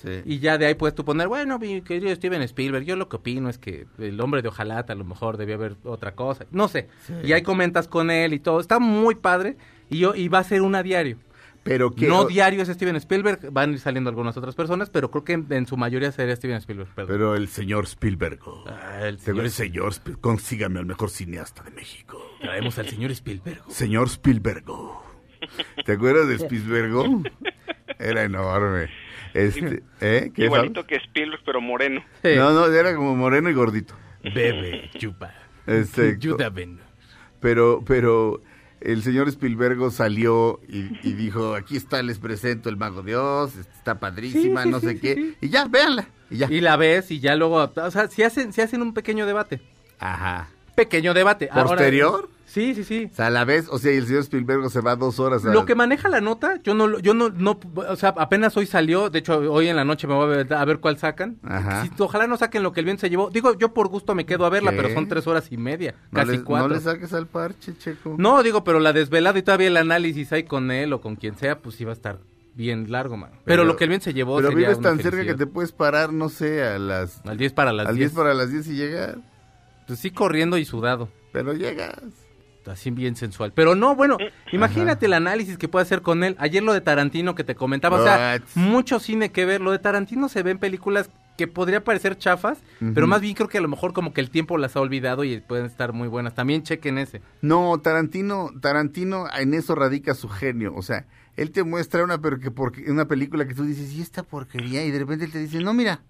Sí. 0.01 0.21
y 0.25 0.38
ya 0.39 0.59
de 0.59 0.67
ahí 0.67 0.75
puedes 0.75 0.93
tú 0.93 1.03
poner, 1.05 1.28
bueno, 1.28 1.57
mi 1.57 1.82
querido 1.82 2.13
Steven 2.15 2.41
Spielberg, 2.43 2.86
yo 2.86 2.95
lo 2.95 3.09
que 3.09 3.15
opino 3.15 3.49
es 3.49 3.57
que 3.57 3.88
el 3.97 4.19
hombre 4.21 4.43
de 4.43 4.47
Ojalata 4.49 4.93
a 4.93 4.95
lo 4.95 5.03
mejor 5.03 5.38
debía 5.38 5.55
haber 5.55 5.75
otra 5.84 6.13
cosa, 6.13 6.45
no 6.51 6.67
sé. 6.67 6.88
Y 7.23 7.32
ahí 7.34 7.41
comentas 7.41 7.88
con 7.88 8.11
él 8.11 8.34
y 8.34 8.39
todo, 8.39 8.59
está 8.59 8.78
muy 8.78 9.15
padre 9.15 9.57
y 9.89 9.97
yo 9.97 10.13
y 10.13 10.28
va 10.28 10.38
a 10.39 10.43
ser 10.43 10.61
una 10.61 10.84
diario. 10.84 11.17
Pero 11.68 11.91
que 11.91 12.07
No 12.07 12.26
diario 12.26 12.61
es 12.61 12.68
Steven 12.70 12.95
Spielberg, 12.95 13.51
van 13.51 13.70
a 13.70 13.74
ir 13.74 13.80
saliendo 13.80 14.09
algunas 14.09 14.36
otras 14.38 14.55
personas, 14.55 14.89
pero 14.89 15.11
creo 15.11 15.24
que 15.24 15.34
en, 15.34 15.45
en 15.51 15.65
su 15.68 15.78
mayoría 15.78 16.11
sería 16.11 16.36
Steven 16.36 16.57
Spielberg. 16.57 16.89
perdón. 16.95 17.11
Pero 17.15 17.36
el 17.36 17.47
señor 17.47 17.84
Spielberg. 17.86 18.39
oh. 18.45 18.63
Ah, 18.68 18.99
el 19.03 19.18
Te- 19.18 19.24
señor- 19.32 19.45
el 19.45 19.51
señor 19.51 19.93
Spiel- 19.93 20.18
consígame 20.20 20.80
al 20.80 20.86
mejor 20.86 21.09
cineasta 21.09 21.63
de 21.63 21.72
México. 21.72 22.22
Traemos 22.41 22.78
al 22.80 22.88
señor 22.88 23.11
Spielberg. 23.11 23.61
Señor 23.70 24.07
Spielberg. 24.07 24.63
oh. 24.68 25.03
¿Te 25.86 25.91
acuerdas 25.93 26.28
de 26.28 26.36
Spielberg? 26.36 27.32
Era 27.99 28.24
enorme. 28.24 28.89
Este, 29.34 29.84
¿eh? 30.01 30.32
¿Qué, 30.34 30.45
Igualito 30.45 30.86
que 30.88 30.95
Spielberg, 30.95 31.41
pero 31.45 31.61
moreno. 31.61 32.03
No, 32.24 32.51
no, 32.53 32.65
era 32.68 32.95
como 32.95 33.15
moreno 33.15 33.49
y 33.49 33.53
gordito. 33.53 33.93
Bebe, 34.24 34.89
chupa. 34.97 35.34
Este, 35.68 36.18
pero, 37.39 37.84
pero 37.86 38.41
el 38.82 39.03
señor 39.03 39.28
Spielberg 39.30 39.91
salió 39.91 40.59
y, 40.67 40.89
y 41.07 41.13
dijo, 41.13 41.55
aquí 41.55 41.78
está, 41.78 42.01
les 42.03 42.19
presento 42.19 42.69
el 42.69 42.78
Mago 42.78 43.01
de 43.03 43.15
Oz, 43.15 43.55
está 43.57 43.99
padrísima, 43.99 44.63
Sí, 44.63 44.67
sí, 44.67 44.71
no 44.71 44.80
sé 44.80 44.91
sí, 44.93 44.99
qué. 44.99 45.36
Y 45.41 45.49
ya, 45.49 45.65
véanla. 45.65 46.07
Y 46.30 46.38
ya. 46.38 46.47
Y 46.51 46.61
la 46.61 46.75
ves 46.78 47.11
y 47.11 47.19
ya 47.19 47.36
luego, 47.36 47.71
o 47.75 47.91
sea, 47.91 48.07
si 48.07 48.23
hacen, 48.23 48.53
si 48.53 48.61
hacen 48.61 48.82
un 48.82 48.93
pequeño 48.93 49.25
debate. 49.25 49.61
Ajá. 49.99 50.49
Pequeño 50.78 51.15
debate. 51.15 51.49
Ahora- 51.51 51.69
¿Posterior? 51.69 52.30
sí, 52.45 52.75
sí, 52.75 52.84
sí. 52.84 53.09
O 53.11 53.15
sea, 53.15 53.28
a 53.28 53.30
la 53.32 53.45
vez, 53.45 53.67
o 53.67 53.80
sea, 53.80 53.91
y 53.91 53.97
el 53.97 54.05
señor 54.05 54.21
Spielberg 54.21 54.69
se 54.69 54.80
va 54.82 54.95
dos 54.95 55.19
horas 55.19 55.43
a... 55.43 55.49
Lo 55.51 55.65
que 55.65 55.73
maneja 55.73 56.07
la 56.07 56.21
nota, 56.21 56.59
yo 56.61 56.75
no, 56.75 56.99
yo 56.99 57.15
no, 57.15 57.30
no, 57.30 57.59
o 57.73 57.95
sea, 57.95 58.09
apenas 58.15 58.55
hoy 58.57 58.67
salió, 58.67 59.09
de 59.09 59.17
hecho 59.17 59.39
hoy 59.51 59.69
en 59.69 59.75
la 59.75 59.84
noche 59.86 60.05
me 60.05 60.13
voy 60.13 60.25
a 60.25 60.28
ver, 60.43 60.53
a 60.53 60.63
ver 60.65 60.80
cuál 60.80 60.99
sacan. 60.99 61.39
Ajá. 61.43 61.84
Si- 61.84 61.91
ojalá 61.97 62.28
no 62.28 62.38
saquen 62.38 62.61
lo 62.61 62.73
que 62.73 62.82
el 62.82 62.86
viento 62.86 63.01
se 63.01 63.09
llevó. 63.09 63.32
Digo, 63.32 63.57
yo 63.57 63.73
por 63.73 63.88
gusto 63.88 64.13
me 64.13 64.28
quedo 64.28 64.45
a 64.45 64.49
verla, 64.51 64.69
¿Qué? 64.69 64.78
pero 64.78 64.93
son 64.93 65.07
tres 65.07 65.25
horas 65.25 65.47
y 65.51 65.57
media, 65.57 65.95
no 66.11 66.19
casi 66.19 66.32
le, 66.34 66.43
cuatro. 66.43 66.67
No 66.67 66.75
le 66.75 66.80
saques 66.80 67.11
al 67.11 67.25
parche, 67.25 67.75
Checo. 67.75 68.13
No, 68.19 68.43
digo, 68.43 68.63
pero 68.63 68.80
la 68.80 68.93
desvelada 68.93 69.39
y 69.39 69.41
todavía 69.41 69.69
el 69.69 69.78
análisis 69.78 70.32
ahí 70.32 70.43
con 70.43 70.69
él 70.69 70.93
o 70.93 71.01
con 71.01 71.15
quien 71.15 71.36
sea, 71.38 71.57
pues 71.59 71.82
iba 71.82 71.89
a 71.89 71.93
estar 71.95 72.19
bien 72.53 72.91
largo, 72.91 73.17
man. 73.17 73.32
Pero, 73.45 73.65
lo 73.65 73.75
que 73.78 73.86
el 73.86 73.89
bien 73.89 74.01
se 74.01 74.13
llevó 74.13 74.38
Pero 74.38 74.49
sería 74.49 74.67
vives 74.69 74.82
tan 74.82 74.99
cerca 74.99 75.23
que 75.25 75.34
te 75.34 75.47
puedes 75.47 75.71
parar, 75.71 76.13
no 76.13 76.30
sé, 76.30 76.63
a 76.63 76.78
las... 76.80 77.19
Al 77.25 77.38
10 77.38 77.53
para 77.53 77.73
las 77.73 77.88
al 77.88 77.95
10. 77.95 78.11
10 78.11 78.17
para 78.19 78.34
las 78.36 78.51
10 78.51 78.67
y 78.67 78.73
llegar. 78.75 79.17
Pues 79.88 80.00
sí, 80.00 80.12
corriendo 80.12 80.58
y 80.58 80.66
sudado. 80.66 81.10
Pero 81.32 81.54
llegas. 81.54 81.96
Así 82.66 82.92
bien 82.92 83.16
sensual. 83.16 83.54
Pero 83.56 83.76
no, 83.76 83.96
bueno, 83.96 84.18
imagínate 84.52 85.06
el 85.06 85.14
análisis 85.14 85.58
que 85.58 85.70
puede 85.70 85.84
hacer 85.84 86.02
con 86.02 86.26
él. 86.26 86.36
Ayer 86.38 86.62
lo 86.62 86.74
de 86.74 86.82
Tarantino 86.82 87.34
que 87.34 87.46
te 87.46 87.56
comentaba, 87.56 87.98
o 87.98 88.04
sea, 88.04 88.42
mucho 88.56 89.00
cine 89.00 89.32
que 89.32 89.46
ver. 89.46 89.62
Lo 89.62 89.72
de 89.72 89.80
Tarantino 89.80 90.28
se 90.28 90.44
ve 90.44 90.52
en 90.52 90.60
películas 90.60 91.10
que 91.38 91.48
podría 91.48 91.84
parecer 91.84 92.18
chafas, 92.18 92.58
pero 92.94 93.06
más 93.08 93.22
bien 93.22 93.36
creo 93.36 93.48
que 93.48 93.60
a 93.60 93.62
lo 93.62 93.68
mejor 93.68 93.94
como 93.94 94.12
que 94.12 94.22
el 94.22 94.32
tiempo 94.32 94.58
las 94.58 94.76
ha 94.76 94.82
olvidado 94.82 95.24
y 95.24 95.40
pueden 95.40 95.66
estar 95.66 95.94
muy 95.94 96.08
buenas. 96.08 96.36
También 96.36 96.64
chequen 96.64 96.98
ese. 96.98 97.22
No, 97.42 97.80
Tarantino, 97.80 98.50
Tarantino 98.60 99.28
en 99.34 99.54
eso 99.54 99.76
radica 99.76 100.16
su 100.16 100.28
genio. 100.28 100.74
O 100.76 100.82
sea, 100.82 101.06
él 101.38 101.52
te 101.52 101.64
muestra 101.64 102.04
una, 102.04 102.18
pero 102.18 102.40
que 102.40 102.52
porque, 102.52 102.92
una 102.92 103.06
película 103.06 103.48
que 103.48 103.54
tú 103.54 103.64
dices, 103.64 103.94
y 103.94 104.02
esta 104.02 104.24
porquería, 104.24 104.84
y 104.84 104.92
de 104.92 105.00
repente 105.00 105.26
él 105.26 105.32
te 105.32 105.40
dice, 105.40 105.62
no, 105.62 105.74
mira, 105.74 106.02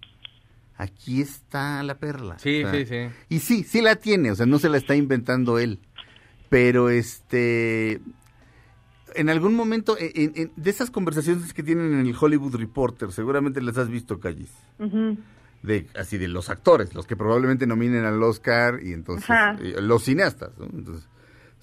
aquí 0.78 1.20
está 1.20 1.82
la 1.82 1.98
perla. 1.98 2.38
Sí, 2.38 2.62
O 2.64 2.70
sea, 2.70 2.80
sí, 2.80 2.86
sí. 2.86 3.14
Y 3.28 3.38
sí, 3.40 3.62
sí 3.64 3.82
la 3.82 3.96
tiene, 3.96 4.30
o 4.30 4.34
sea, 4.36 4.46
no 4.46 4.58
se 4.58 4.68
la 4.70 4.78
está 4.78 4.94
inventando 4.96 5.58
él. 5.58 5.80
Pero 6.48 6.88
este, 6.88 8.00
en 9.14 9.28
algún 9.28 9.54
momento, 9.54 9.96
en- 9.98 10.32
en- 10.34 10.52
de 10.56 10.70
esas 10.70 10.90
conversaciones 10.90 11.52
que 11.52 11.62
tienen 11.62 11.92
en 11.92 12.06
el 12.06 12.16
Hollywood 12.18 12.54
Reporter, 12.56 13.12
seguramente 13.12 13.60
las 13.60 13.76
has 13.76 13.88
visto, 13.90 14.18
Callis. 14.18 14.50
De 15.62 15.88
así 15.96 16.18
de 16.18 16.28
los 16.28 16.50
actores, 16.50 16.94
los 16.94 17.06
que 17.06 17.16
probablemente 17.16 17.66
nominen 17.66 18.04
al 18.04 18.22
Oscar 18.22 18.78
y 18.82 18.92
entonces 18.92 19.28
Ajá. 19.28 19.56
eh, 19.60 19.80
los 19.82 20.04
cineastas, 20.04 20.52
¿no? 20.56 20.66
Entonces 20.66 21.08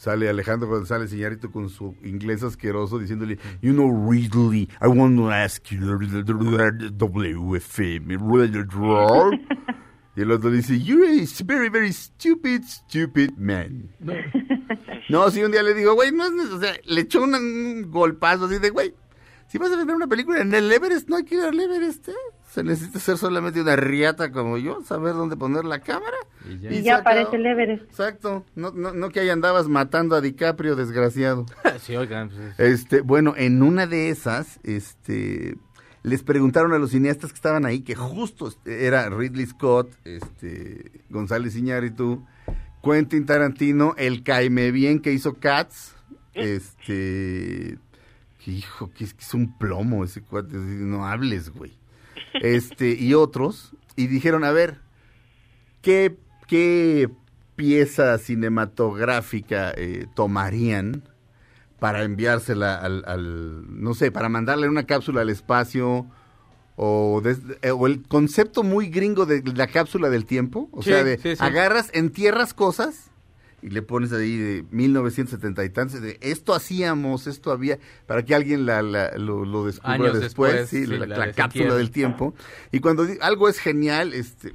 sale 0.06 0.30
Alejandro 0.30 0.70
González 0.70 1.12
Iñárritu 1.12 1.50
con 1.50 1.68
su 1.68 1.96
inglés 2.04 2.44
asqueroso 2.44 3.00
diciéndole, 3.00 3.40
you 3.64 3.74
know 3.74 3.90
Ridley, 3.90 4.70
I 4.80 4.88
want 4.88 5.18
to 5.18 5.32
ask 5.32 5.72
you 5.72 5.80
WFM, 5.80 8.12
y 10.18 10.22
el 10.22 10.32
otro 10.32 10.50
dice, 10.52 10.80
you're 10.80 11.08
a 11.08 11.26
very 11.44 11.70
very 11.70 11.92
stupid 11.92 12.64
stupid 12.64 13.32
man. 13.36 13.90
No, 15.10 15.32
si 15.32 15.44
un 15.44 15.52
día 15.52 15.64
le 15.64 15.74
digo, 15.74 15.96
güey, 15.96 16.12
no 16.12 16.26
es 16.26 16.52
o 16.52 16.60
sea, 16.60 16.76
le 16.86 17.02
echó 17.02 17.24
un, 17.24 17.90
golpazo 17.90 18.46
así 18.46 18.60
de, 18.60 18.70
güey, 18.70 18.94
si 19.48 19.58
vas 19.58 19.72
a 19.72 19.84
ver 19.84 19.96
una 19.96 20.08
película 20.08 20.40
en 20.40 20.54
el 20.54 20.72
Everest, 20.72 21.10
no 21.10 21.16
hay 21.16 21.26
que 21.26 21.34
ir 21.36 21.42
al 21.42 21.60
Everest, 21.60 22.10
¿eh? 22.10 22.14
Se 22.56 22.64
necesita 22.64 23.00
ser 23.00 23.18
solamente 23.18 23.60
una 23.62 23.76
riata 23.76 24.32
como 24.32 24.58
yo, 24.58 24.82
saber 24.84 25.14
dónde 25.14 25.36
poner 25.36 25.66
la 25.66 25.80
cámara. 25.80 26.16
Y 26.50 26.60
ya. 26.60 26.72
Y 26.72 26.88
aparece 26.90 27.36
el 27.36 27.46
Everest. 27.46 27.84
Exacto, 27.84 28.46
no, 28.56 28.72
no, 28.72 28.94
no 28.94 29.10
que 29.10 29.20
ahí 29.20 29.30
andabas 29.30 29.68
matando 29.68 30.16
a 30.16 30.22
DiCaprio, 30.22 30.78
desgraciado. 30.78 31.46
sí, 31.82 31.98
oigan, 31.98 32.30
pues, 32.30 32.40
es- 32.58 32.60
Este, 32.82 33.02
bueno, 33.02 33.34
en 33.36 33.62
una 33.62 33.88
de 33.88 34.10
esas, 34.10 34.60
este, 34.64 35.58
les 36.04 36.24
preguntaron 36.24 36.72
a 36.72 36.78
los 36.80 36.92
cineastas 36.92 37.32
que 37.32 37.36
estaban 37.36 37.66
ahí, 37.66 37.82
que 37.82 37.94
justo 37.96 38.48
este, 38.48 38.86
era 38.86 39.10
Ridley 39.10 39.48
Scott, 39.48 39.92
este, 40.06 40.92
González 41.10 41.58
Iñárritu, 41.58 42.26
Quentin 42.82 43.26
Tarantino, 43.26 43.96
el 43.98 44.24
Caime 44.24 44.72
Bien 44.72 45.02
que 45.02 45.12
hizo 45.12 45.34
Cats, 45.34 45.94
este, 46.80 47.78
que 48.44 48.52
hijo, 48.52 48.90
que 48.96 49.04
es, 49.04 49.14
que 49.14 49.26
es 49.26 49.34
un 49.34 49.58
plomo 49.58 50.06
ese 50.06 50.22
cuate, 50.22 50.56
no 50.56 51.06
hables, 51.06 51.50
güey. 51.50 51.74
Este, 52.42 52.90
y 53.00 53.14
otros, 53.14 53.74
y 53.96 54.08
dijeron, 54.08 54.44
a 54.44 54.52
ver, 54.52 54.80
¿qué, 55.82 56.18
qué 56.48 57.10
pieza 57.56 58.18
cinematográfica 58.18 59.72
eh, 59.76 60.08
tomarían 60.16 61.04
para 61.80 62.04
enviársela 62.04 62.76
al, 62.76 63.04
al- 63.08 63.82
no 63.82 63.94
sé, 63.94 64.12
para 64.12 64.30
mandarle 64.30 64.68
una 64.68 64.86
cápsula 64.86 65.22
al 65.22 65.30
espacio 65.30 66.06
o, 66.78 67.22
eh, 67.62 67.72
o 67.72 67.88
el 67.88 68.04
concepto 68.04 68.64
muy 68.64 68.90
gringo 68.90 69.26
de 69.26 69.42
la 69.56 69.68
cápsula 69.68 70.10
del 70.10 70.26
tiempo, 70.26 70.68
o 70.72 70.84
Sí, 70.84 70.90
sea, 70.90 71.04
de 71.04 71.18
sí, 71.18 71.36
sí. 71.36 71.44
agarras, 71.44 71.90
entierras 71.94 72.54
cosas 72.54 73.12
y 73.62 73.70
le 73.70 73.82
pones 73.82 74.14
ahí 74.14 74.38
de 74.38 74.66
1970 74.72 75.64
y 75.66 75.70
tantos, 75.70 76.02
de 76.02 76.18
esto 76.22 76.54
hacíamos, 76.54 77.26
esto 77.28 77.52
había, 77.52 77.80
para 78.06 78.24
que 78.24 78.36
alguien 78.36 78.66
la, 78.66 78.82
la- 78.82 79.18
lo, 79.18 79.44
lo 79.46 79.66
descubra 79.66 79.94
Años 79.96 80.20
después, 80.20 80.54
después, 80.54 80.70
sí, 80.70 80.86
sí, 80.86 80.98
la, 80.98 81.06
la 81.08 81.32
cápsula 81.32 81.76
del 81.76 81.92
tiempo. 81.92 82.36
Y 82.72 82.80
cuando 82.80 83.08
algo 83.22 83.50
es 83.50 83.60
genial, 83.60 84.14
este, 84.14 84.54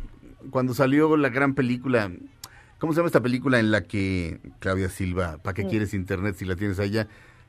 cuando 0.51 0.75
salió 0.75 1.17
la 1.17 1.29
gran 1.29 1.55
película, 1.55 2.11
¿cómo 2.79 2.93
se 2.93 2.99
llama 2.99 3.09
esta 3.09 3.21
película 3.23 3.59
en 3.59 3.71
la 3.71 3.83
que 3.83 4.39
Claudia 4.61 4.89
Silva, 4.89 5.39
¿para 5.43 5.55
qué 5.55 5.67
quieres 5.67 5.93
internet 5.95 6.37
si 6.39 6.45
la 6.45 6.57
tienes 6.57 6.79
allá? 6.79 7.09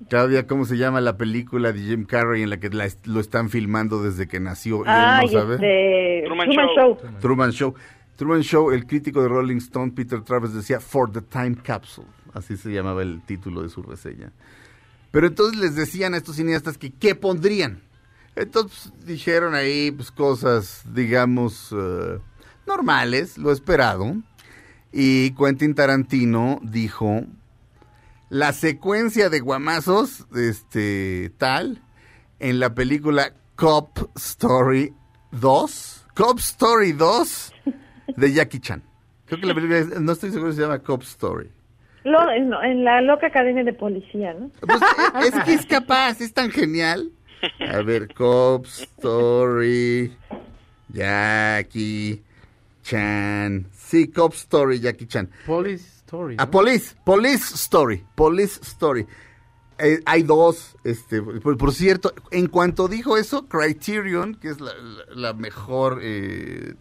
Claudia, 0.09 0.47
¿cómo 0.47 0.65
se 0.65 0.77
llama 0.77 0.99
la 0.99 1.15
película 1.15 1.71
de 1.73 1.79
Jim 1.79 2.05
Carrey 2.05 2.41
en 2.41 2.49
la 2.49 2.59
que 2.59 2.69
la 2.71 2.85
est- 2.85 3.05
lo 3.05 3.19
están 3.19 3.51
filmando 3.51 4.01
desde 4.01 4.27
que 4.27 4.39
nació 4.39 4.77
y 4.77 4.89
él 4.89 4.95
no 5.21 5.27
sabe? 5.27 5.55
este... 5.55 6.23
Truman 6.25 6.49
Truman, 6.49 6.67
Show. 6.75 6.97
Show. 6.99 7.11
Truman 7.19 7.51
Show. 7.51 7.75
Truman 8.21 8.43
Show, 8.43 8.69
el 8.69 8.85
crítico 8.85 9.23
de 9.23 9.29
Rolling 9.29 9.57
Stone, 9.57 9.93
Peter 9.93 10.21
Travis, 10.21 10.53
decía 10.53 10.79
For 10.79 11.11
the 11.11 11.21
Time 11.21 11.55
Capsule. 11.55 12.07
Así 12.35 12.55
se 12.55 12.71
llamaba 12.71 13.01
el 13.01 13.25
título 13.25 13.63
de 13.63 13.69
su 13.69 13.81
reseña. 13.81 14.31
Pero 15.09 15.25
entonces 15.25 15.59
les 15.59 15.73
decían 15.73 16.13
a 16.13 16.17
estos 16.17 16.35
cineastas 16.35 16.77
que 16.77 16.91
qué 16.91 17.15
pondrían. 17.15 17.81
Entonces 18.35 18.93
dijeron 19.07 19.55
ahí 19.55 19.89
pues 19.89 20.11
cosas, 20.11 20.83
digamos, 20.93 21.75
eh, 21.75 22.19
normales, 22.67 23.39
lo 23.39 23.51
esperado. 23.51 24.15
Y 24.91 25.31
Quentin 25.31 25.73
Tarantino 25.73 26.59
dijo 26.61 27.23
la 28.29 28.53
secuencia 28.53 29.31
de 29.31 29.39
guamazos, 29.39 30.27
este, 30.35 31.33
tal, 31.39 31.81
en 32.37 32.59
la 32.59 32.75
película 32.75 33.33
Cop 33.55 33.97
Story 34.15 34.93
2, 35.31 36.05
Cop 36.13 36.37
Story 36.37 36.91
2 36.91 37.50
de 38.15 38.33
Jackie 38.33 38.59
Chan. 38.59 38.81
Creo 39.25 39.39
que 39.39 39.45
la 39.47 39.53
película, 39.53 39.79
es- 39.79 39.99
no 40.01 40.11
estoy 40.11 40.31
seguro 40.31 40.51
si 40.51 40.57
se 40.57 40.63
llama 40.63 40.79
Cop 40.79 41.01
Story. 41.03 41.49
Lo- 42.03 42.31
en, 42.31 42.51
en 42.53 42.83
la 42.83 43.01
loca 43.01 43.27
academia 43.27 43.63
de 43.63 43.73
policía, 43.73 44.33
¿no? 44.33 44.49
Pues, 44.59 44.81
eh, 44.81 45.29
es 45.37 45.43
que 45.45 45.53
es 45.53 45.65
capaz, 45.65 46.19
es 46.21 46.33
tan 46.33 46.49
genial. 46.51 47.11
A 47.71 47.81
ver, 47.81 48.13
Cop 48.13 48.65
Story, 48.65 50.15
Jackie 50.89 52.21
Chan. 52.83 53.67
Sí, 53.71 54.07
Cop 54.09 54.33
Story, 54.33 54.79
Jackie 54.79 55.07
Chan. 55.07 55.29
Police 55.45 55.83
Story. 56.05 56.35
A 56.39 56.45
¿no? 56.45 56.51
Police, 56.51 56.95
Police 57.03 57.55
Story, 57.55 58.03
Police 58.15 58.59
Story. 58.63 59.05
Eh, 59.79 59.99
hay 60.05 60.23
dos, 60.23 60.75
este, 60.83 61.21
por, 61.21 61.57
por 61.57 61.73
cierto, 61.73 62.13
en 62.29 62.47
cuanto 62.47 62.87
dijo 62.87 63.17
eso, 63.17 63.47
Criterion, 63.47 64.35
que 64.35 64.49
es 64.49 64.59
la, 64.61 64.73
la- 64.75 65.15
la 65.15 65.33
mejor 65.33 65.99
eh, 66.03 66.75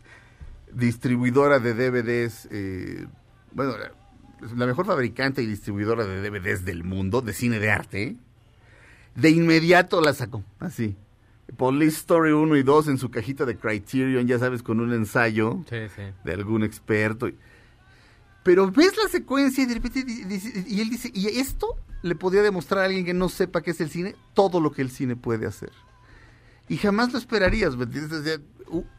distribuidora 0.74 1.58
de 1.58 1.74
DVDs, 1.74 2.48
eh, 2.50 3.06
bueno, 3.52 3.74
la, 4.56 4.66
mejor 4.66 4.86
fabricante 4.86 5.42
y 5.42 5.46
distribuidora 5.46 6.04
de 6.06 6.22
DVDs 6.28 6.64
del 6.64 6.84
mundo, 6.84 7.20
de 7.20 7.32
cine 7.32 7.58
de 7.58 7.70
arte, 7.70 8.16
de 9.14 9.30
inmediato 9.30 10.00
la 10.00 10.14
sacó, 10.14 10.42
así. 10.58 10.96
Police 11.56 11.96
Story 11.98 12.30
1 12.32 12.56
y 12.56 12.62
2 12.62 12.88
en 12.88 12.98
su 12.98 13.10
cajita 13.10 13.44
de 13.44 13.56
Criterion, 13.56 14.26
ya 14.26 14.38
sabes, 14.38 14.62
con 14.62 14.78
un 14.80 14.92
ensayo 14.92 15.64
Sí, 15.68 15.76
sí. 15.94 16.02
de 16.24 16.32
algún 16.32 16.62
experto. 16.62 17.28
Pero 18.44 18.70
ves 18.70 18.96
la 19.02 19.08
secuencia 19.10 19.64
y 19.64 19.66
de 19.66 19.74
repente 19.74 20.04
dice- 20.04 20.64
y 20.66 20.80
él 20.80 20.88
dice, 20.90 21.10
¿y 21.12 21.26
esto 21.26 21.66
le 22.02 22.14
podría 22.14 22.42
demostrar 22.42 22.82
a 22.82 22.84
alguien 22.86 23.04
que 23.04 23.12
no 23.14 23.28
sepa 23.28 23.62
qué 23.62 23.72
es 23.72 23.80
el 23.80 23.90
cine? 23.90 24.14
Todo 24.32 24.60
lo 24.60 24.70
que 24.72 24.80
el 24.80 24.90
cine 24.90 25.16
puede 25.16 25.46
hacer. 25.46 25.72
Y 26.68 26.76
jamás 26.76 27.12
lo 27.12 27.18
esperarías, 27.18 27.76
¿me 27.76 27.82
entiendes? 27.84 28.40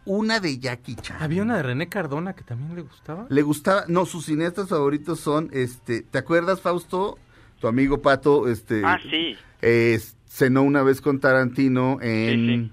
Una 0.06 0.40
de 0.40 0.58
Jackie 0.60 0.96
Chan. 0.96 1.18
Había 1.22 1.42
una 1.44 1.58
de 1.58 1.64
René 1.64 1.88
Cardona 1.90 2.34
que 2.34 2.44
también 2.44 2.76
le 2.76 2.82
gustaba. 2.82 3.26
Le 3.30 3.42
gustaba, 3.42 3.86
no, 3.88 4.06
sus 4.06 4.26
cineastas 4.26 4.70
favoritos 4.70 5.20
son, 5.20 5.50
este, 5.54 6.02
¿te 6.02 6.18
acuerdas, 6.18 6.62
Fausto? 6.62 7.18
Tu 7.60 7.68
amigo 7.68 8.02
Pato, 8.02 8.48
este, 8.48 8.82
Ah, 8.86 9.00
sí. 9.10 9.36
eh, 9.62 10.00
cenó 10.26 10.64
una 10.64 10.82
vez 10.84 11.00
con 11.02 11.20
Tarantino 11.20 12.00
en, 12.02 12.40
Sí, 12.40 12.66
sí. 12.66 12.72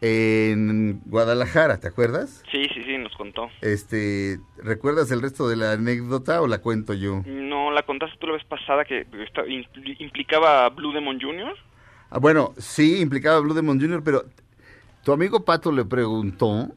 en 0.00 1.00
Guadalajara, 1.06 1.78
¿te 1.78 1.88
acuerdas? 1.88 2.42
Sí, 2.50 2.64
sí, 2.74 2.82
sí, 2.84 2.98
nos 2.98 3.14
contó. 3.16 3.48
Este, 3.60 4.38
¿recuerdas 4.58 5.10
el 5.12 5.22
resto 5.22 5.48
de 5.48 5.56
la 5.56 5.72
anécdota 5.72 6.42
o 6.42 6.46
la 6.48 6.58
cuento 6.58 6.94
yo? 6.94 7.22
No, 7.26 7.70
la 7.70 7.82
contaste 7.84 8.16
tú 8.18 8.26
la 8.26 8.32
vez 8.34 8.44
pasada 8.44 8.84
que 8.84 9.06
implicaba 9.98 10.66
a 10.66 10.70
Blue 10.70 10.92
Demon 10.92 11.20
Jr. 11.20 11.54
Ah, 12.10 12.18
bueno, 12.18 12.52
sí, 12.58 13.00
implicaba 13.00 13.36
a 13.38 13.40
Blue 13.40 13.54
Demon 13.54 13.80
Jr., 13.80 14.02
pero 14.04 14.24
tu 15.04 15.12
amigo 15.12 15.44
Pato 15.44 15.70
le 15.72 15.84
preguntó 15.84 16.68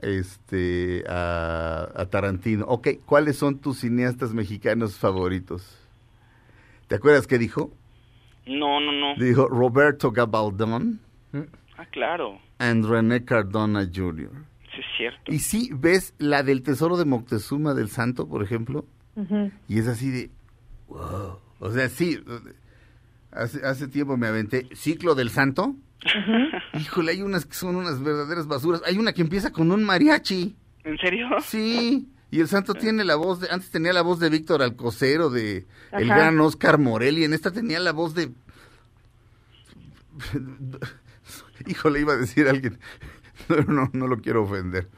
este, 0.00 1.04
a, 1.08 1.88
a 1.94 2.06
Tarantino, 2.06 2.64
ok, 2.66 2.88
¿cuáles 3.04 3.36
son 3.36 3.58
tus 3.58 3.80
cineastas 3.80 4.32
mexicanos 4.34 4.96
favoritos? 4.96 5.78
¿Te 6.88 6.94
acuerdas 6.96 7.26
qué 7.26 7.38
dijo? 7.38 7.70
No, 8.46 8.80
no, 8.80 8.92
no. 8.92 9.14
Dijo 9.22 9.48
Roberto 9.48 10.12
Gabaldón 10.12 11.00
Ah, 11.78 11.84
claro. 11.90 12.38
and 12.58 12.86
René 12.86 13.24
Cardona 13.24 13.86
Jr. 13.92 14.30
Sí, 14.74 14.80
es 14.80 14.86
cierto. 14.96 15.32
Y 15.32 15.38
sí, 15.40 15.70
ves 15.74 16.14
la 16.18 16.42
del 16.42 16.62
Tesoro 16.62 16.96
de 16.96 17.04
Moctezuma 17.04 17.74
del 17.74 17.88
Santo, 17.88 18.28
por 18.28 18.42
ejemplo, 18.42 18.86
y 19.68 19.78
es 19.78 19.88
así 19.88 20.10
de, 20.10 20.30
wow. 20.88 21.38
O 21.58 21.70
sea, 21.72 21.88
sí, 21.88 22.18
hace, 23.32 23.64
hace 23.66 23.88
tiempo 23.88 24.16
me 24.16 24.26
aventé 24.26 24.68
Ciclo 24.74 25.14
del 25.14 25.30
Santo. 25.30 25.74
Híjole, 26.78 27.12
hay 27.12 27.22
unas 27.22 27.46
que 27.46 27.54
son 27.54 27.76
unas 27.76 28.02
verdaderas 28.02 28.46
basuras. 28.46 28.82
Hay 28.86 28.98
una 28.98 29.12
que 29.12 29.22
empieza 29.22 29.50
con 29.52 29.72
un 29.72 29.82
mariachi. 29.84 30.56
¿En 30.84 30.98
serio? 30.98 31.28
Sí. 31.44 32.08
Y 32.30 32.40
el 32.40 32.48
santo 32.48 32.74
tiene 32.74 33.04
la 33.04 33.16
voz 33.16 33.40
de, 33.40 33.48
antes 33.50 33.70
tenía 33.70 33.92
la 33.92 34.02
voz 34.02 34.18
de 34.18 34.28
Víctor 34.30 34.60
Alcocer 34.62 35.20
o 35.20 35.30
de 35.30 35.66
el 35.92 36.08
gran 36.08 36.38
Oscar 36.40 36.78
Morelli, 36.78 37.24
en 37.24 37.32
esta 37.32 37.50
tenía 37.50 37.78
la 37.80 37.92
voz 37.92 38.14
de 38.14 38.30
Híjole, 41.66 42.00
iba 42.00 42.12
a 42.14 42.16
decir 42.16 42.48
alguien, 42.48 42.78
no, 43.48 43.56
no, 43.72 43.90
no 43.92 44.06
lo 44.06 44.18
quiero 44.20 44.42
ofender, 44.44 44.88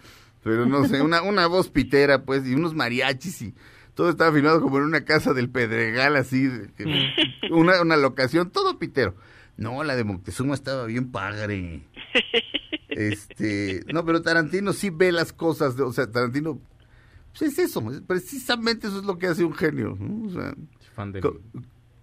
pero 0.43 0.67
no 0.67 0.85
sé, 0.87 1.01
una, 1.03 1.23
una 1.23 1.47
voz 1.47 1.69
pitera, 1.71 2.25
pues, 2.25 2.47
y 2.47 2.55
unos 2.55 2.75
mariachis 2.75 3.43
y 3.43 3.55
todo 3.95 4.11
estaba 4.11 4.33
filmado 4.33 4.61
como 4.61 4.79
en 4.79 4.85
una 4.85 5.05
casa 5.05 5.33
del 5.35 5.51
Pedregal, 5.51 6.17
así, 6.17 6.49
que- 6.77 7.13
una, 7.51 7.81
una 7.83 7.97
locación, 7.97 8.51
todo 8.51 8.79
pitero. 8.79 9.17
No, 9.59 9.85
la 9.85 9.95
de 9.97 10.05
Moctezuma 10.05 10.55
estaba 10.55 10.87
bien 10.87 11.11
padre. 11.13 11.83
Este, 12.91 13.85
no, 13.93 14.05
pero 14.05 14.23
Tarantino 14.23 14.73
sí 14.73 14.91
ve 14.91 15.13
las 15.13 15.33
cosas, 15.33 15.77
de- 15.77 15.85
o 15.85 15.93
sea, 15.93 16.11
Tarantino, 16.11 16.59
pues 17.31 17.53
es 17.53 17.59
eso, 17.61 17.93
es- 17.93 18.01
precisamente 18.01 18.89
eso 18.89 18.99
es 18.99 19.05
lo 19.05 19.19
que 19.19 19.29
hace 19.29 19.45
un 19.45 19.55
genio, 19.55 19.97
¿no? 20.01 20.27
O 20.27 20.31
sea, 20.33 20.55
Fan 20.95 21.13
del- 21.13 21.23
co- 21.23 21.39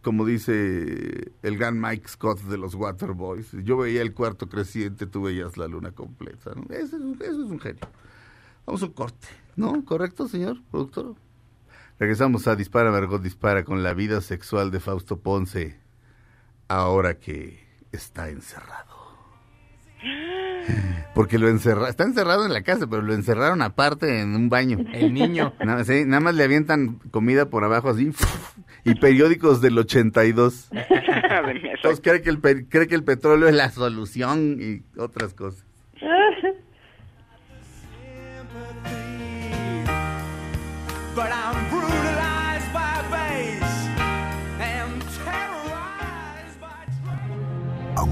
como 0.02 0.26
dice 0.26 1.32
el 1.42 1.58
gran 1.58 1.82
Mike 1.82 2.08
Scott 2.08 2.40
de 2.44 2.58
los 2.58 2.76
Waterboys, 2.76 3.48
yo 3.64 3.76
veía 3.78 4.02
el 4.04 4.14
cuarto 4.14 4.48
creciente, 4.48 5.06
tú 5.06 5.24
veías 5.24 5.58
la 5.58 5.68
luna 5.68 5.92
completa, 5.92 6.52
¿no? 6.56 6.64
Eso 6.74 6.96
es, 6.96 7.02
un- 7.02 7.18
eso 7.22 7.44
es 7.44 7.52
un 7.52 7.60
genio. 7.60 7.82
Vamos 8.66 8.82
a 8.82 8.86
un 8.86 8.92
corte, 8.94 9.28
¿no? 9.58 9.84
¿Correcto, 9.84 10.28
señor 10.30 10.62
productor? 10.72 11.16
Regresamos 12.00 12.48
a 12.48 12.56
Dispara, 12.56 12.92
Margot 12.92 13.22
Dispara 13.22 13.66
con 13.66 13.84
la 13.84 13.94
vida 13.94 14.22
sexual 14.22 14.72
de 14.72 14.80
Fausto 14.80 15.20
Ponce, 15.20 15.78
ahora 16.68 17.16
que 17.20 17.64
está 17.92 18.30
encerrado. 18.30 18.96
Porque 21.14 21.40
lo 21.40 21.48
encerraron, 21.48 21.90
está 21.90 22.04
encerrado 22.04 22.46
en 22.46 22.54
la 22.54 22.62
casa, 22.62 22.88
pero 22.88 23.02
lo 23.02 23.14
encerraron 23.14 23.62
aparte 23.62 24.20
en 24.22 24.36
un 24.36 24.50
baño. 24.50 24.80
El 24.94 25.14
niño. 25.14 25.54
Nada, 25.64 25.84
sí, 25.86 26.04
nada 26.06 26.20
más 26.20 26.36
le 26.36 26.44
avientan 26.44 27.00
comida 27.12 27.50
por 27.50 27.64
abajo 27.64 27.90
así 27.90 28.12
y 28.84 28.96
periódicos 28.96 29.62
del 29.62 29.78
82. 29.78 30.70
De 30.72 31.54
mi- 31.54 31.70
Entonces 31.70 32.02
cree 32.04 32.22
que, 32.22 32.30
el, 32.30 32.40
cree 32.68 32.88
que 32.88 32.96
el 32.96 33.04
petróleo 33.04 33.48
es 33.48 33.56
la 33.56 33.72
solución 33.72 34.58
y 34.60 34.84
otras 35.00 35.34
cosas. 35.34 35.64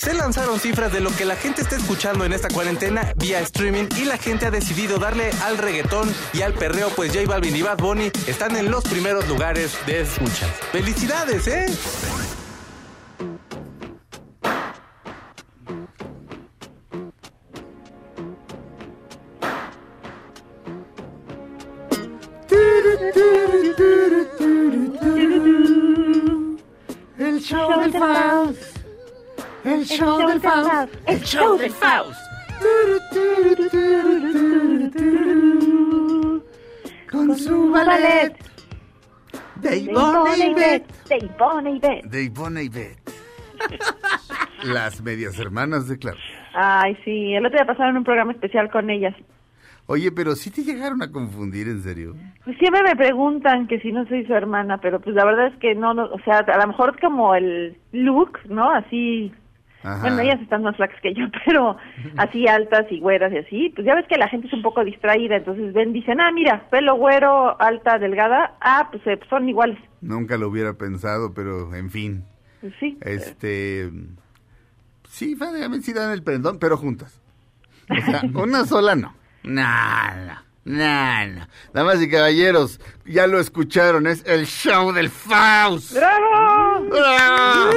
Se 0.00 0.14
lanzaron 0.14 0.58
cifras 0.58 0.94
de 0.94 1.00
lo 1.00 1.14
que 1.14 1.26
la 1.26 1.36
gente 1.36 1.60
está 1.60 1.76
escuchando 1.76 2.24
en 2.24 2.32
esta 2.32 2.48
cuarentena 2.48 3.12
vía 3.16 3.38
streaming 3.40 3.84
y 3.98 4.06
la 4.06 4.16
gente 4.16 4.46
ha 4.46 4.50
decidido 4.50 4.98
darle 4.98 5.30
al 5.42 5.58
reggaetón 5.58 6.10
y 6.32 6.40
al 6.40 6.54
perreo, 6.54 6.88
pues 6.96 7.12
J 7.12 7.26
Balvin 7.28 7.54
y 7.54 7.60
Bad 7.60 7.76
Bunny 7.76 8.10
están 8.26 8.56
en 8.56 8.70
los 8.70 8.82
primeros 8.84 9.28
lugares 9.28 9.76
de 9.84 10.00
escuchas. 10.00 10.48
¡Felicidades, 10.72 11.46
eh! 11.48 11.66
El 29.80 29.86
show 29.86 30.28
del 30.28 30.40
Faust. 30.40 30.94
El 31.06 31.20
show 31.22 31.56
del 31.56 31.70
Faust. 31.70 32.20
Con 37.10 37.34
su 37.34 37.70
ballet. 37.70 38.36
De 39.56 39.78
Ivonne 39.78 40.36
y 40.36 40.54
Beth. 40.54 41.08
De 41.08 41.18
Ivonne 41.24 42.62
y. 42.62 42.68
De 42.68 42.68
Beth. 42.68 43.10
Las 44.64 45.00
medias 45.00 45.38
hermanas 45.38 45.88
de 45.88 45.98
Claudia. 45.98 46.20
Ay, 46.52 46.98
sí, 47.02 47.32
el 47.32 47.46
otro 47.46 47.56
día 47.56 47.66
pasaron 47.66 47.96
un 47.96 48.04
programa 48.04 48.32
especial 48.32 48.70
con 48.70 48.90
ellas. 48.90 49.16
Oye, 49.86 50.12
pero 50.12 50.36
sí 50.36 50.50
te 50.50 50.62
llegaron 50.62 51.02
a 51.02 51.10
confundir, 51.10 51.68
en 51.68 51.80
serio. 51.80 52.14
Pues 52.44 52.58
siempre 52.58 52.82
me 52.82 52.96
preguntan 52.96 53.66
que 53.66 53.80
si 53.80 53.92
no 53.92 54.06
soy 54.08 54.26
su 54.26 54.34
hermana, 54.34 54.78
pero 54.78 55.00
pues 55.00 55.16
la 55.16 55.24
verdad 55.24 55.46
es 55.46 55.56
que 55.58 55.74
no, 55.74 55.94
no 55.94 56.04
o 56.04 56.20
sea, 56.20 56.40
a 56.40 56.58
lo 56.58 56.66
mejor 56.66 57.00
como 57.00 57.34
el 57.34 57.78
look, 57.92 58.40
¿no? 58.46 58.70
Así, 58.70 59.32
Ajá. 59.82 60.02
bueno, 60.02 60.20
ellas 60.20 60.40
están 60.42 60.62
más 60.62 60.76
flacas 60.76 61.00
que 61.00 61.14
yo, 61.14 61.24
pero 61.46 61.76
así 62.16 62.46
altas 62.46 62.86
y 62.90 63.00
güeras 63.00 63.32
y 63.32 63.38
así, 63.38 63.72
pues 63.74 63.86
ya 63.86 63.94
ves 63.94 64.06
que 64.08 64.18
la 64.18 64.28
gente 64.28 64.46
es 64.46 64.52
un 64.52 64.62
poco 64.62 64.84
distraída, 64.84 65.36
entonces 65.36 65.72
ven, 65.72 65.92
dicen, 65.92 66.20
ah, 66.20 66.30
mira, 66.32 66.68
pelo 66.70 66.96
güero, 66.96 67.60
alta, 67.60 67.98
delgada, 67.98 68.56
ah, 68.60 68.88
pues 68.90 69.06
eh, 69.06 69.18
son 69.30 69.48
iguales. 69.48 69.78
Nunca 70.00 70.36
lo 70.36 70.48
hubiera 70.48 70.74
pensado, 70.74 71.32
pero 71.32 71.74
en 71.74 71.90
fin. 71.90 72.24
Pues 72.60 72.74
sí. 72.78 72.98
Este. 73.00 73.90
Sí, 75.08 75.34
francamente 75.34 75.86
sí 75.86 75.92
dan 75.92 76.12
el 76.12 76.22
prendón, 76.22 76.58
pero 76.58 76.76
juntas. 76.76 77.20
O 77.88 78.00
sea, 78.00 78.22
una 78.34 78.64
sola 78.64 78.94
no. 78.94 79.14
Nada. 79.42 80.44
Nada. 80.64 81.48
Damas 81.72 82.02
y 82.02 82.08
caballeros, 82.08 82.80
ya 83.06 83.26
lo 83.26 83.40
escucharon, 83.40 84.06
es 84.06 84.22
el 84.26 84.44
show 84.46 84.92
del 84.92 85.08
Faust. 85.08 85.94
¡Bravo! 85.94 86.86
¡Bravo! 86.90 87.70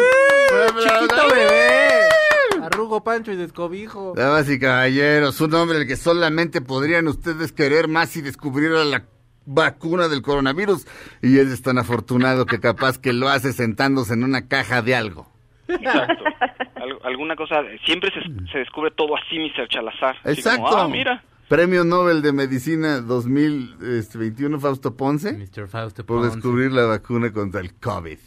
Chiquito 0.67 1.27
bebé. 1.33 2.63
Arrugo 2.63 3.03
Pancho 3.03 3.31
y 3.31 3.35
descobijo. 3.35 4.13
Damas 4.15 4.49
y 4.49 4.57
caballeros, 4.59 5.39
un 5.41 5.53
hombre 5.53 5.77
al 5.79 5.87
que 5.87 5.95
solamente 5.97 6.61
podrían 6.61 7.07
ustedes 7.07 7.51
querer 7.51 7.87
más 7.87 8.09
si 8.09 8.21
descubriera 8.21 8.83
la 8.85 9.03
vacuna 9.45 10.07
del 10.07 10.21
coronavirus 10.21 10.85
y 11.21 11.37
él 11.39 11.51
es 11.51 11.61
tan 11.61 11.77
afortunado 11.77 12.45
que 12.45 12.59
capaz 12.61 12.97
que 12.97 13.11
lo 13.11 13.27
hace 13.27 13.51
sentándose 13.51 14.13
en 14.13 14.23
una 14.23 14.47
caja 14.47 14.81
de 14.81 14.95
algo. 14.95 15.27
Exacto. 15.67 16.23
Al- 16.75 16.99
alguna 17.03 17.35
cosa, 17.35 17.55
siempre 17.85 18.09
se, 18.11 18.21
se 18.51 18.59
descubre 18.59 18.91
todo 18.91 19.15
así, 19.17 19.37
Mr. 19.39 19.67
Chalazar. 19.69 20.15
Exacto. 20.25 20.63
como, 20.63 20.77
ah, 20.77 20.87
mira. 20.87 21.23
Premio 21.49 21.83
Nobel 21.83 22.21
de 22.21 22.31
Medicina 22.31 23.01
2021 23.01 24.59
Fausto 24.59 24.95
Ponce 24.95 25.33
Mr. 25.33 25.67
Fausto 25.67 26.05
por 26.05 26.21
Ponce. 26.21 26.35
descubrir 26.37 26.71
la 26.71 26.85
vacuna 26.85 27.31
contra 27.33 27.59
el 27.61 27.75
COVID. 27.75 28.17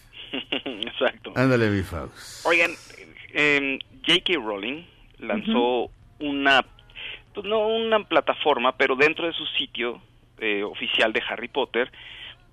Ándale, 1.36 1.68
mi 1.70 1.82
Faust. 1.82 2.46
Oigan, 2.46 2.72
eh, 3.34 3.78
J.K. 4.06 4.34
Rowling 4.42 4.84
lanzó 5.18 5.90
una, 6.18 6.64
pues 7.34 7.46
no 7.46 7.66
una 7.68 8.02
plataforma, 8.04 8.76
pero 8.76 8.96
dentro 8.96 9.26
de 9.26 9.32
su 9.32 9.44
sitio 9.58 10.00
eh, 10.38 10.62
oficial 10.62 11.12
de 11.12 11.22
Harry 11.28 11.48
Potter 11.48 11.92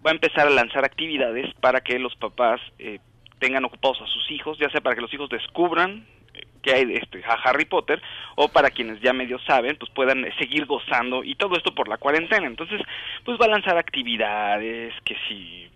va 0.06 0.12
a 0.12 0.14
empezar 0.14 0.48
a 0.48 0.50
lanzar 0.50 0.84
actividades 0.84 1.54
para 1.62 1.82
que 1.82 1.98
los 1.98 2.16
papás 2.16 2.60
eh, 2.78 3.00
tengan 3.40 3.66
ocupados 3.66 4.02
a 4.02 4.08
sus 4.08 4.30
hijos, 4.32 4.58
ya 4.58 4.70
sea 4.70 4.82
para 4.82 4.96
que 4.96 5.02
los 5.02 5.14
hijos 5.14 5.30
descubran 5.30 6.06
eh, 6.34 6.42
que 6.62 6.74
hay 6.74 6.94
este, 6.94 7.24
a 7.26 7.34
Harry 7.44 7.66
Potter, 7.66 8.02
o 8.36 8.48
para 8.48 8.72
quienes 8.72 9.00
ya 9.02 9.14
medio 9.14 9.40
saben, 9.40 9.78
pues 9.78 9.92
puedan 9.92 10.26
eh, 10.26 10.34
seguir 10.38 10.66
gozando, 10.66 11.24
y 11.24 11.36
todo 11.36 11.56
esto 11.56 11.74
por 11.74 11.88
la 11.88 11.98
cuarentena. 11.98 12.48
Entonces, 12.48 12.82
pues 13.24 13.40
va 13.40 13.46
a 13.46 13.50
lanzar 13.50 13.78
actividades, 13.78 14.94
que 15.04 15.16
si, 15.28 15.68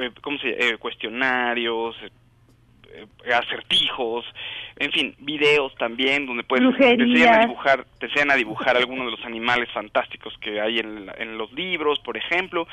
eh, 0.00 0.10
¿cómo 0.20 0.38
se 0.38 0.50
llama? 0.50 0.64
Eh, 0.64 0.76
cuestionarios, 0.78 1.96
acertijos, 3.34 4.24
en 4.76 4.90
fin, 4.92 5.14
videos 5.18 5.74
también 5.76 6.26
donde 6.26 6.42
puedes 6.44 6.64
te 6.78 7.02
enseñan 7.04 7.34
a 7.34 7.38
dibujar, 7.46 7.86
te 7.98 8.06
enseñan 8.06 8.30
a 8.30 8.34
dibujar 8.36 8.76
algunos 8.76 9.06
de 9.06 9.10
los 9.12 9.24
animales 9.24 9.68
fantásticos 9.72 10.36
que 10.38 10.60
hay 10.60 10.78
en, 10.78 11.06
la- 11.06 11.14
en 11.18 11.38
los 11.38 11.52
libros, 11.52 11.98
por 12.00 12.16
ejemplo, 12.16 12.66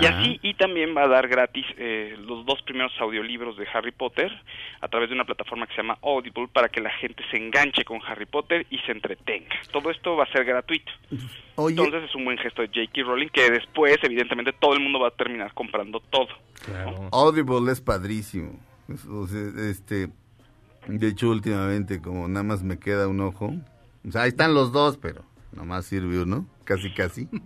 y 0.00 0.06
así 0.06 0.38
y 0.42 0.54
también 0.54 0.96
va 0.96 1.04
a 1.04 1.08
dar 1.08 1.28
gratis 1.28 1.64
eh, 1.78 2.16
los 2.18 2.44
dos 2.46 2.60
primeros 2.62 2.92
audiolibros 3.00 3.56
de 3.56 3.66
Harry 3.72 3.92
Potter 3.92 4.30
a 4.80 4.88
través 4.88 5.08
de 5.08 5.14
una 5.14 5.24
plataforma 5.24 5.66
que 5.66 5.74
se 5.74 5.82
llama 5.82 5.98
Audible 6.02 6.48
para 6.52 6.68
que 6.68 6.80
la 6.80 6.90
gente 6.90 7.22
se 7.30 7.36
enganche 7.38 7.84
con 7.84 8.00
Harry 8.06 8.26
Potter 8.26 8.66
y 8.70 8.78
se 8.80 8.92
entretenga. 8.92 9.56
Todo 9.72 9.90
esto 9.90 10.16
va 10.16 10.24
a 10.24 10.32
ser 10.32 10.44
gratuito. 10.44 10.92
Oye, 11.56 11.76
Entonces 11.76 12.10
es 12.10 12.14
un 12.16 12.24
buen 12.24 12.36
gesto 12.38 12.62
de 12.62 12.68
J.K. 12.68 13.02
Rowling 13.02 13.28
que 13.28 13.48
después 13.50 13.96
evidentemente 14.02 14.52
todo 14.52 14.74
el 14.74 14.80
mundo 14.80 14.98
va 14.98 15.08
a 15.08 15.12
terminar 15.12 15.52
comprando 15.54 16.00
todo. 16.00 16.28
Claro. 16.64 17.08
Audible 17.12 17.70
es 17.72 17.80
padrísimo. 17.80 18.58
Este, 18.88 20.10
de 20.86 21.08
hecho, 21.08 21.30
últimamente, 21.30 22.00
como 22.00 22.28
nada 22.28 22.42
más 22.42 22.62
me 22.62 22.78
queda 22.78 23.08
un 23.08 23.20
ojo, 23.20 23.54
o 24.06 24.12
sea, 24.12 24.22
ahí 24.22 24.28
están 24.28 24.54
los 24.54 24.72
dos, 24.72 24.98
pero 24.98 25.24
nomás 25.52 25.86
sirve 25.86 26.22
uno, 26.22 26.46
casi 26.64 26.92
casi. 26.92 27.28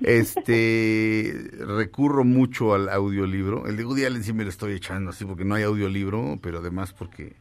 Este, 0.00 1.48
recurro 1.60 2.24
mucho 2.24 2.74
al 2.74 2.88
audiolibro. 2.88 3.66
El 3.66 3.76
de 3.76 3.84
Woody 3.84 4.04
Allen 4.04 4.24
sí 4.24 4.32
me 4.32 4.42
lo 4.42 4.50
estoy 4.50 4.72
echando 4.72 5.10
así 5.10 5.24
porque 5.24 5.44
no 5.44 5.54
hay 5.54 5.62
audiolibro, 5.62 6.38
pero 6.42 6.58
además 6.58 6.92
porque 6.92 7.36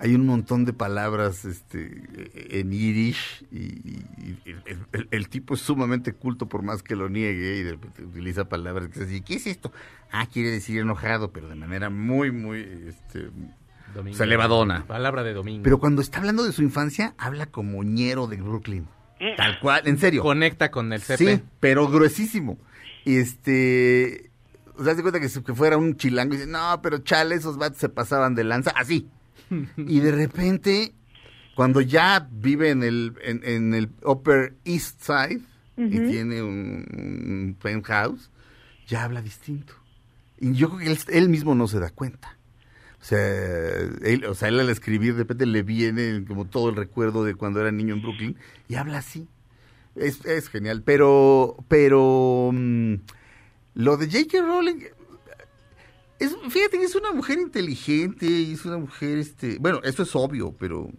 hay 0.00 0.14
un 0.14 0.26
montón 0.26 0.64
de 0.64 0.72
palabras 0.72 1.44
este, 1.44 2.02
en 2.60 2.70
Yiddish 2.70 3.44
y, 3.52 3.58
y- 3.58 4.04
y 4.44 4.50
el, 4.66 4.78
el- 4.92 5.08
el 5.10 5.28
tipo 5.28 5.54
es 5.54 5.60
sumamente 5.60 6.12
culto 6.12 6.48
por 6.48 6.62
más 6.62 6.82
que 6.82 6.96
lo 6.96 7.08
niegue 7.08 7.58
y 7.58 7.62
de 7.62 7.72
repente 7.72 8.04
utiliza 8.04 8.48
palabras 8.48 8.88
que 8.88 9.00
así, 9.02 9.20
¿qué 9.20 9.34
es 9.34 9.46
esto? 9.46 9.72
Ah, 10.10 10.26
quiere 10.26 10.50
decir 10.50 10.78
enojado, 10.80 11.30
pero 11.32 11.48
de 11.48 11.54
manera 11.54 11.90
muy, 11.90 12.30
muy 12.32 12.60
este, 12.88 13.28
Domingo. 13.94 14.14
o 14.14 14.16
sea, 14.16 14.24
elevadona. 14.26 14.86
Palabra 14.86 15.22
de 15.22 15.32
domingo. 15.34 15.62
Pero 15.64 15.78
cuando 15.78 16.00
está 16.02 16.18
hablando 16.18 16.44
de 16.44 16.52
su 16.52 16.62
infancia, 16.62 17.14
habla 17.18 17.46
como 17.46 17.82
ñero 17.84 18.26
de 18.26 18.36
Brooklyn. 18.36 18.86
Mm. 19.20 19.36
Tal 19.36 19.60
cual, 19.60 19.82
en 19.86 19.98
serio. 19.98 20.22
Conecta 20.22 20.70
con 20.70 20.92
el 20.92 21.00
CP. 21.02 21.16
Sí, 21.36 21.42
pero 21.60 21.88
gruesísimo. 21.88 22.58
Y 23.04 23.16
este. 23.16 24.30
O 24.76 24.84
sea, 24.84 24.94
se 24.94 25.02
cuenta 25.02 25.20
que, 25.20 25.28
si- 25.28 25.42
que 25.42 25.54
fuera 25.54 25.76
un 25.76 25.96
chilango 25.96 26.34
y 26.34 26.38
dice, 26.38 26.48
no, 26.48 26.80
pero 26.82 26.98
chale, 26.98 27.34
esos 27.34 27.58
vatos 27.58 27.78
se 27.78 27.88
pasaban 27.90 28.34
de 28.34 28.44
lanza. 28.44 28.70
Así. 28.74 29.08
Y 29.76 30.00
de 30.00 30.12
repente, 30.12 30.94
cuando 31.54 31.80
ya 31.80 32.28
vive 32.30 32.70
en 32.70 32.82
el, 32.82 33.14
en, 33.22 33.42
en 33.44 33.74
el 33.74 33.90
Upper 34.04 34.54
East 34.64 35.02
Side 35.02 35.40
y 35.76 35.98
tiene 36.10 36.42
un, 36.42 36.86
un 36.92 37.56
penthouse, 37.60 38.30
ya 38.86 39.04
habla 39.04 39.22
distinto. 39.22 39.74
Y 40.38 40.52
yo 40.52 40.68
creo 40.68 40.80
que 40.80 40.92
él, 40.92 40.98
él 41.08 41.28
mismo 41.28 41.54
no 41.54 41.68
se 41.68 41.78
da 41.78 41.90
cuenta. 41.90 42.36
O 43.00 43.04
sea, 43.04 43.18
él, 43.18 44.26
o 44.28 44.34
sea, 44.34 44.48
él 44.48 44.60
al 44.60 44.68
escribir 44.68 45.14
de 45.14 45.20
repente 45.20 45.46
le 45.46 45.62
viene 45.62 46.24
como 46.26 46.44
todo 46.44 46.68
el 46.68 46.76
recuerdo 46.76 47.24
de 47.24 47.34
cuando 47.34 47.60
era 47.60 47.72
niño 47.72 47.94
en 47.94 48.02
Brooklyn 48.02 48.36
y 48.68 48.74
habla 48.74 48.98
así. 48.98 49.26
Es, 49.96 50.24
es 50.26 50.48
genial, 50.48 50.82
pero, 50.84 51.56
pero 51.68 52.50
mm, 52.52 52.94
lo 53.74 53.96
de 53.96 54.06
J.K. 54.06 54.42
Rowling, 54.46 54.84
es, 56.20 56.36
fíjate 56.50 56.76
es 56.82 56.94
una 56.94 57.12
mujer 57.12 57.38
inteligente 57.38 58.26
y 58.26 58.52
es 58.52 58.64
una 58.66 58.76
mujer, 58.78 59.18
este, 59.18 59.58
bueno, 59.58 59.80
eso 59.82 60.02
es 60.02 60.14
obvio, 60.14 60.52
pero, 60.52 60.90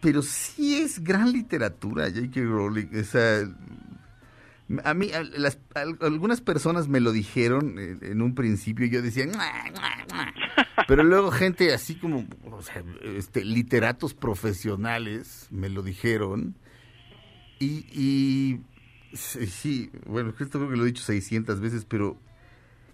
pero 0.00 0.20
sí 0.20 0.76
es 0.76 1.02
gran 1.02 1.32
literatura 1.32 2.10
J.K. 2.10 2.40
Rowling. 2.42 2.88
O 3.00 3.04
sea, 3.04 3.48
a 4.84 4.94
mí, 4.94 5.10
algunas 6.00 6.40
personas 6.42 6.88
me 6.88 7.00
lo 7.00 7.10
dijeron 7.10 7.78
en, 7.78 8.20
un 8.20 8.34
principio 8.34 8.84
y 8.84 8.90
yo 8.90 9.00
decía, 9.00 9.26
pero 10.86 11.02
luego 11.04 11.30
gente 11.30 11.72
así 11.72 11.94
como, 11.94 12.26
o 12.44 12.62
sea, 12.62 12.84
este, 13.02 13.44
literatos 13.44 14.12
profesionales 14.12 15.48
me 15.50 15.70
lo 15.70 15.82
dijeron 15.82 16.54
y, 17.58 17.86
y 17.92 18.60
sí, 19.14 19.46
sí, 19.46 19.90
bueno, 20.06 20.34
esto 20.38 20.58
creo 20.58 20.70
que 20.70 20.76
lo 20.76 20.82
he 20.82 20.88
dicho 20.88 21.02
600 21.02 21.60
veces, 21.60 21.86
pero 21.86 22.18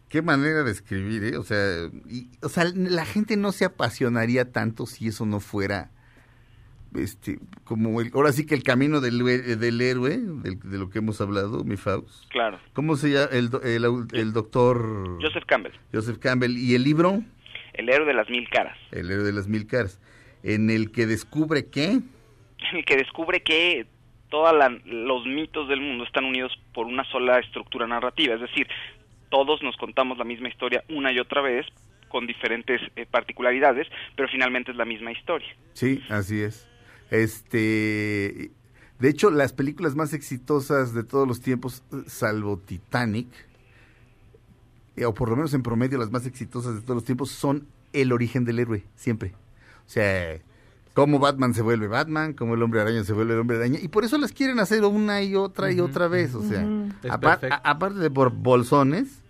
qué 0.09 0.22
manera 0.22 0.62
de 0.64 0.70
escribir, 0.72 1.22
¿eh? 1.24 1.36
O 1.36 1.42
sea, 1.42 1.88
y- 2.09 2.28
o 2.42 2.48
sea, 2.48 2.64
la 2.74 3.04
gente 3.04 3.36
no 3.36 3.52
se 3.52 3.64
apasionaría 3.64 4.50
tanto 4.52 4.86
si 4.86 5.09
eso 5.09 5.26
no 5.26 5.40
fuera 5.40 5.90
este 6.94 7.38
como 7.64 8.00
el, 8.00 8.11
ahora 8.14 8.32
sí 8.32 8.46
que 8.46 8.54
el 8.54 8.62
camino 8.62 9.00
del, 9.02 9.18
del 9.59 9.80
héroe 9.80 10.16
del- 10.16 10.59
de 10.59 10.78
lo 10.78 10.88
que 10.88 10.98
hemos 11.00 11.20
hablado 11.20 11.62
mi 11.62 11.76
Faust. 11.76 12.26
Claro. 12.30 12.59
cómo 12.72 12.96
se 12.96 13.11
llama 13.11 13.28
el, 13.32 13.50
el, 13.62 13.84
el 14.12 14.32
doctor 14.32 15.18
Joseph 15.20 15.44
Campbell, 15.46 15.72
Joseph 15.92 16.18
Campbell. 16.18 16.56
Y 16.56 16.74
el 16.74 16.84
libro 16.84 17.22
el 17.74 17.88
héroe 17.90 18.06
de 18.06 18.14
las 18.14 18.28
mil 18.30 18.48
caras. 18.48 18.76
el 18.90 19.11
héroe 19.11 19.24
de 19.24 19.32
las 19.32 19.46
mil 19.48 19.66
caras. 19.66 20.00
En 20.42 20.70
el 20.70 20.90
que 20.90 21.06
descubre 21.06 21.66
que 21.66 22.00
el 22.72 22.84
que 22.86 22.96
descubre 22.96 23.42
que 23.42 23.86
todos 24.30 24.54
los 24.86 25.26
mitos 25.26 25.68
del 25.68 25.80
mundo 25.80 26.04
están 26.04 26.24
unidos 26.24 26.52
por 26.74 26.86
una 26.86 27.04
sola 27.04 27.38
estructura 27.38 27.86
narrativa, 27.86 28.34
es 28.34 28.40
decir, 28.40 28.66
todos 29.30 29.62
nos 29.62 29.76
contamos 29.76 30.18
la 30.18 30.24
misma 30.24 30.48
historia 30.48 30.84
una 30.88 31.12
y 31.12 31.18
otra 31.18 31.40
vez 31.40 31.66
con 32.08 32.26
diferentes 32.26 32.80
eh, 32.96 33.06
particularidades, 33.10 33.86
pero 34.16 34.28
finalmente 34.28 34.70
es 34.70 34.76
la 34.76 34.84
misma 34.84 35.12
historia. 35.12 35.48
Sí, 35.74 36.02
así 36.08 36.40
es. 36.40 36.68
Este, 37.10 38.50
de 38.98 39.08
hecho, 39.08 39.30
las 39.30 39.52
películas 39.52 39.94
más 39.94 40.12
exitosas 40.12 40.94
de 40.94 41.04
todos 41.04 41.28
los 41.28 41.40
tiempos, 41.40 41.82
salvo 42.06 42.58
Titanic, 42.58 43.28
eh, 44.96 45.04
o 45.04 45.14
por 45.14 45.30
lo 45.30 45.36
menos 45.36 45.54
en 45.54 45.62
promedio 45.62 45.98
las 45.98 46.10
más 46.10 46.26
exitosas 46.26 46.74
de 46.74 46.80
todos 46.82 46.96
los 46.96 47.04
tiempos, 47.04 47.30
son 47.30 47.66
el 47.92 48.12
origen 48.12 48.44
del 48.44 48.58
héroe, 48.58 48.84
siempre. 48.96 49.32
O 49.86 49.90
sea, 49.90 50.38
cómo 50.99 51.18
Batman 51.18 51.55
se 51.55 51.62
vuelve 51.62 51.86
Batman, 51.88 52.32
cómo 52.32 52.55
el 52.55 52.62
hombre 52.62 52.80
araña 52.80 53.05
se 53.05 53.12
vuelve 53.12 53.34
el 53.34 53.40
hombre 53.40 53.57
araña, 53.59 53.78
y 53.80 53.88
por 53.88 54.05
eso 54.05 54.18
las 54.18 54.32
quieren 54.32 54.59
hacer 54.59 54.84
una 54.84 55.22
y 55.22 55.34
otra 55.34 55.70
y 55.72 55.80
otra 55.80 56.09
vez. 56.09 56.34
O 56.34 56.42
sea, 56.42 56.64
a- 57.09 57.70
aparte 57.70 57.99
de 57.99 58.11
por 58.11 58.30
bolsones, 58.32 59.22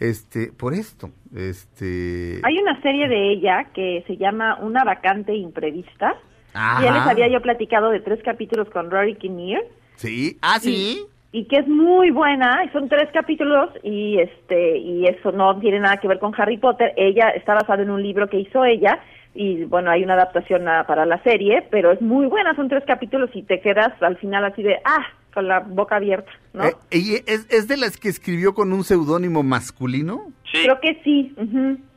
este, 0.00 0.52
por 0.52 0.74
esto, 0.74 1.10
este. 1.34 2.40
Hay 2.42 2.58
una 2.58 2.80
serie 2.82 3.08
de 3.08 3.32
ella 3.32 3.68
que 3.74 4.02
se 4.06 4.16
llama 4.16 4.58
Una 4.60 4.84
vacante 4.84 5.34
imprevista. 5.34 6.14
Ajá. 6.54 6.82
Ya 6.84 6.92
les 6.92 7.02
había 7.02 7.28
yo 7.28 7.40
platicado 7.40 7.90
de 7.90 8.00
tres 8.00 8.20
capítulos 8.24 8.68
con 8.70 8.90
Rory 8.90 9.14
Kinnear. 9.16 9.62
Sí, 9.96 10.38
ah, 10.42 10.58
sí. 10.60 11.04
y 11.30 11.44
que 11.46 11.56
es 11.60 11.68
muy 11.68 12.10
buena, 12.10 12.62
y 12.64 12.68
son 12.70 12.88
tres 12.88 13.08
capítulos 13.12 13.70
y 13.82 14.18
este 14.18 14.76
y 14.78 15.06
eso 15.06 15.32
no 15.32 15.58
tiene 15.60 15.80
nada 15.80 15.96
que 15.98 16.08
ver 16.08 16.18
con 16.18 16.34
Harry 16.36 16.58
Potter, 16.58 16.92
ella 16.96 17.30
está 17.30 17.54
basada 17.54 17.82
en 17.82 17.90
un 17.90 18.02
libro 18.02 18.28
que 18.28 18.38
hizo 18.40 18.64
ella 18.64 18.98
y 19.34 19.64
bueno, 19.64 19.90
hay 19.90 20.02
una 20.04 20.14
adaptación 20.14 20.68
a- 20.68 20.86
para 20.86 21.06
la 21.06 21.22
serie, 21.22 21.66
pero 21.70 21.92
es 21.92 22.00
muy 22.02 22.26
buena, 22.26 22.54
son 22.54 22.68
tres 22.68 22.84
capítulos 22.86 23.30
y 23.34 23.42
te 23.42 23.60
quedas 23.60 23.92
al 24.02 24.16
final 24.18 24.44
así 24.44 24.62
de 24.62 24.76
ah, 24.84 25.06
con 25.34 25.48
la 25.48 25.60
boca 25.60 25.96
abierta, 25.96 26.30
¿no? 26.52 26.64
Eh, 26.66 26.74
¿y 26.90 27.14
es, 27.26 27.46
es 27.50 27.66
de 27.68 27.76
las 27.78 27.96
que 27.96 28.08
escribió 28.08 28.52
con 28.54 28.72
un 28.72 28.84
seudónimo 28.84 29.42
masculino? 29.42 30.30
Sí, 30.52 30.58
Creo 30.64 30.78
que 30.80 31.00
sí. 31.02 31.34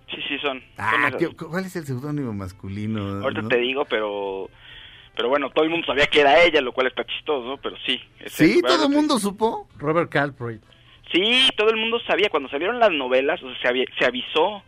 sí, 0.09 0.17
sí 0.29 0.37
son. 0.41 0.61
Ah, 0.77 1.07
esas. 1.09 1.15
¿qué- 1.19 1.35
¿cuál 1.35 1.65
es 1.65 1.75
el 1.75 1.85
seudónimo 1.85 2.31
masculino? 2.33 3.21
Ahorita 3.23 3.41
no? 3.41 3.47
te 3.49 3.57
digo, 3.57 3.83
pero 3.85 4.49
pero 5.17 5.29
bueno, 5.29 5.49
todo 5.49 5.63
el 5.65 5.71
mundo 5.71 5.85
sabía 5.87 6.07
que 6.07 6.21
era 6.21 6.41
ella, 6.43 6.59
lo 6.61 6.73
cual 6.73 6.87
está 6.87 7.05
chistoso, 7.05 7.45
¿no? 7.47 7.57
pero 7.57 7.75
sí. 7.85 7.99
es 8.19 8.31
Sí, 8.33 8.61
todo 8.61 8.85
el 8.85 8.91
mundo 8.91 9.17
supo. 9.19 9.67
Robert 9.77 10.09
Calpert. 10.11 10.61
Sí, 11.11 11.49
todo 11.57 11.69
el 11.69 11.77
mundo 11.77 11.99
sabía. 12.07 12.29
Cuando 12.29 12.49
salieron 12.49 12.79
las 12.79 12.91
novelas, 12.91 13.41
o 13.43 13.47
sea, 13.55 13.57
se, 13.61 13.67
avi- 13.69 13.87
se 13.97 14.05
avisó. 14.05 14.61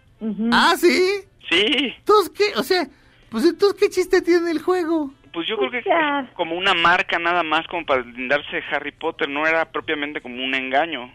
Ah, 0.51 0.73
sí. 0.77 1.21
Sí, 1.49 1.93
Entonces, 1.99 2.31
¿qué? 2.35 2.59
O 2.59 2.63
sea, 2.63 2.87
pues 3.29 3.45
entonces, 3.45 3.79
¿qué 3.79 3.89
chiste 3.89 4.21
tiene 4.21 4.51
el 4.51 4.61
juego? 4.61 5.13
pues 5.33 5.47
yo 5.47 5.55
creo 5.57 5.69
que 5.69 5.83
Ya. 5.87 6.21
es 6.27 6.33
como 6.35 6.55
una 6.57 6.73
marca 6.73 7.19
nada 7.19 7.43
más 7.43 7.67
como 7.67 7.85
para 7.85 8.01
lindarse 8.01 8.55
de 8.55 8.63
Harry 8.71 8.91
Potter, 8.91 9.29
no 9.29 9.45
era 9.45 9.71
propiamente 9.71 10.19
como 10.19 10.43
un 10.43 10.55
engaño. 10.55 11.11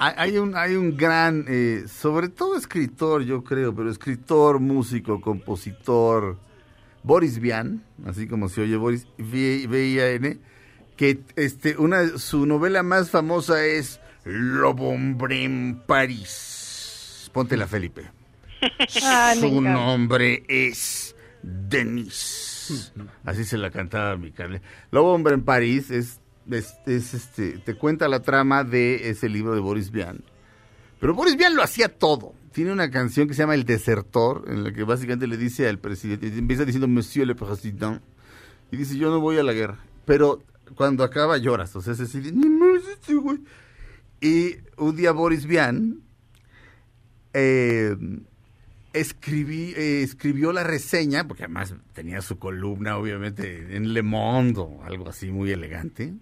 Hay, 0.00 0.12
hay 0.16 0.38
un, 0.38 0.56
hay 0.56 0.74
un 0.74 0.96
gran, 0.96 1.44
eh, 1.48 1.84
sobre 1.86 2.28
todo 2.28 2.56
escritor, 2.56 3.22
yo 3.22 3.44
creo, 3.44 3.72
pero 3.72 3.90
escritor, 3.90 4.58
músico, 4.58 5.20
compositor, 5.20 6.36
Boris 7.04 7.38
Vian, 7.38 7.84
así 8.04 8.26
como 8.26 8.48
se 8.48 8.62
oye 8.62 8.76
Boris, 8.76 9.06
V-I-A-N, 9.18 10.38
que 10.96 11.20
este, 11.36 11.76
una, 11.76 12.18
su 12.18 12.46
novela 12.46 12.82
más 12.82 13.10
famosa 13.12 13.64
es 13.64 14.00
Lobo 14.24 14.88
Hombre 14.88 15.44
en 15.44 15.80
París. 15.86 17.30
Póntela, 17.32 17.68
Felipe. 17.68 18.10
Ay, 19.02 19.40
me 19.40 19.48
Su 19.48 19.60
nombre 19.60 20.44
es 20.48 21.14
Denis. 21.42 22.92
Así 23.24 23.44
se 23.44 23.58
la 23.58 23.70
cantaba 23.70 24.16
mi 24.16 24.32
carne. 24.32 24.62
Lobo 24.90 25.12
Hombre 25.12 25.34
en 25.34 25.42
París 25.42 25.90
es, 25.90 26.20
es, 26.50 26.74
es, 26.86 27.14
este, 27.14 27.58
te 27.58 27.74
cuenta 27.74 28.08
la 28.08 28.22
trama 28.22 28.64
de 28.64 29.10
ese 29.10 29.28
libro 29.28 29.54
de 29.54 29.60
Boris 29.60 29.90
Vian. 29.90 30.24
Pero 31.00 31.14
Boris 31.14 31.36
Vian 31.36 31.54
lo 31.54 31.62
hacía 31.62 31.88
todo. 31.88 32.34
tiene 32.52 32.72
una 32.72 32.90
canción 32.90 33.28
que 33.28 33.34
se 33.34 33.42
llama 33.42 33.54
El 33.54 33.64
Desertor, 33.64 34.44
en 34.48 34.64
la 34.64 34.72
que 34.72 34.84
básicamente 34.84 35.26
le 35.26 35.36
dice 35.36 35.68
al 35.68 35.78
presidente, 35.78 36.26
empieza 36.28 36.64
diciendo 36.64 36.88
Monsieur 36.88 37.26
le 37.26 37.34
Président, 37.34 38.00
y 38.70 38.76
dice 38.76 38.96
yo 38.96 39.10
no 39.10 39.20
voy 39.20 39.36
a 39.38 39.42
la 39.42 39.52
guerra, 39.52 39.78
pero 40.06 40.42
cuando 40.76 41.04
acaba 41.04 41.36
lloras, 41.36 41.74
o 41.76 41.82
sea, 41.82 41.92
es 41.92 42.00
así, 42.00 42.20
de, 42.20 42.32
"Ni 42.32 42.48
más 42.48 42.82
este 42.90 43.14
güey". 43.14 43.40
Y 44.20 44.56
un 44.78 44.96
día 44.96 45.12
Boris 45.12 45.44
Vian 45.46 46.00
eh, 47.34 47.96
eh, 48.94 50.02
escribió 50.02 50.52
la 50.52 50.62
reseña, 50.62 51.26
porque 51.26 51.44
además 51.44 51.74
tenía 51.92 52.20
su 52.22 52.38
columna, 52.38 52.96
obviamente, 52.96 53.76
en 53.76 53.92
Le 53.92 54.02
Monde 54.02 54.60
o 54.60 54.82
algo 54.84 55.08
así 55.08 55.30
muy 55.30 55.50
elegante. 55.50 56.14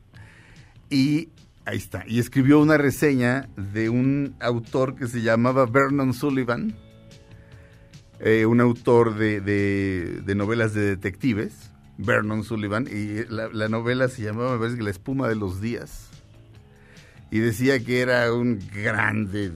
Y 0.90 1.28
ahí 1.64 1.78
está. 1.78 2.04
Y 2.06 2.18
escribió 2.18 2.60
una 2.60 2.78
reseña 2.78 3.48
de 3.56 3.88
un 3.90 4.34
autor 4.40 4.94
que 4.96 5.06
se 5.06 5.22
llamaba 5.22 5.66
Vernon 5.66 6.14
Sullivan, 6.14 6.74
eh, 8.20 8.46
un 8.46 8.60
autor 8.60 9.16
de, 9.16 9.40
de- 9.40 10.34
novelas 10.34 10.74
de 10.74 10.82
detectives, 10.82 11.70
Vernon 11.98 12.42
Sullivan, 12.42 12.88
y 12.90 13.24
la, 13.28 13.48
la 13.48 13.68
novela 13.68 14.08
se 14.08 14.22
llamaba, 14.22 14.54
me 14.54 14.58
parece 14.60 14.82
La 14.82 14.90
espuma 14.90 15.28
de 15.28 15.36
los 15.36 15.60
días. 15.60 16.08
Y 17.30 17.38
decía 17.38 17.82
que 17.82 18.00
era 18.00 18.32
un 18.32 18.58
grande, 18.74 19.50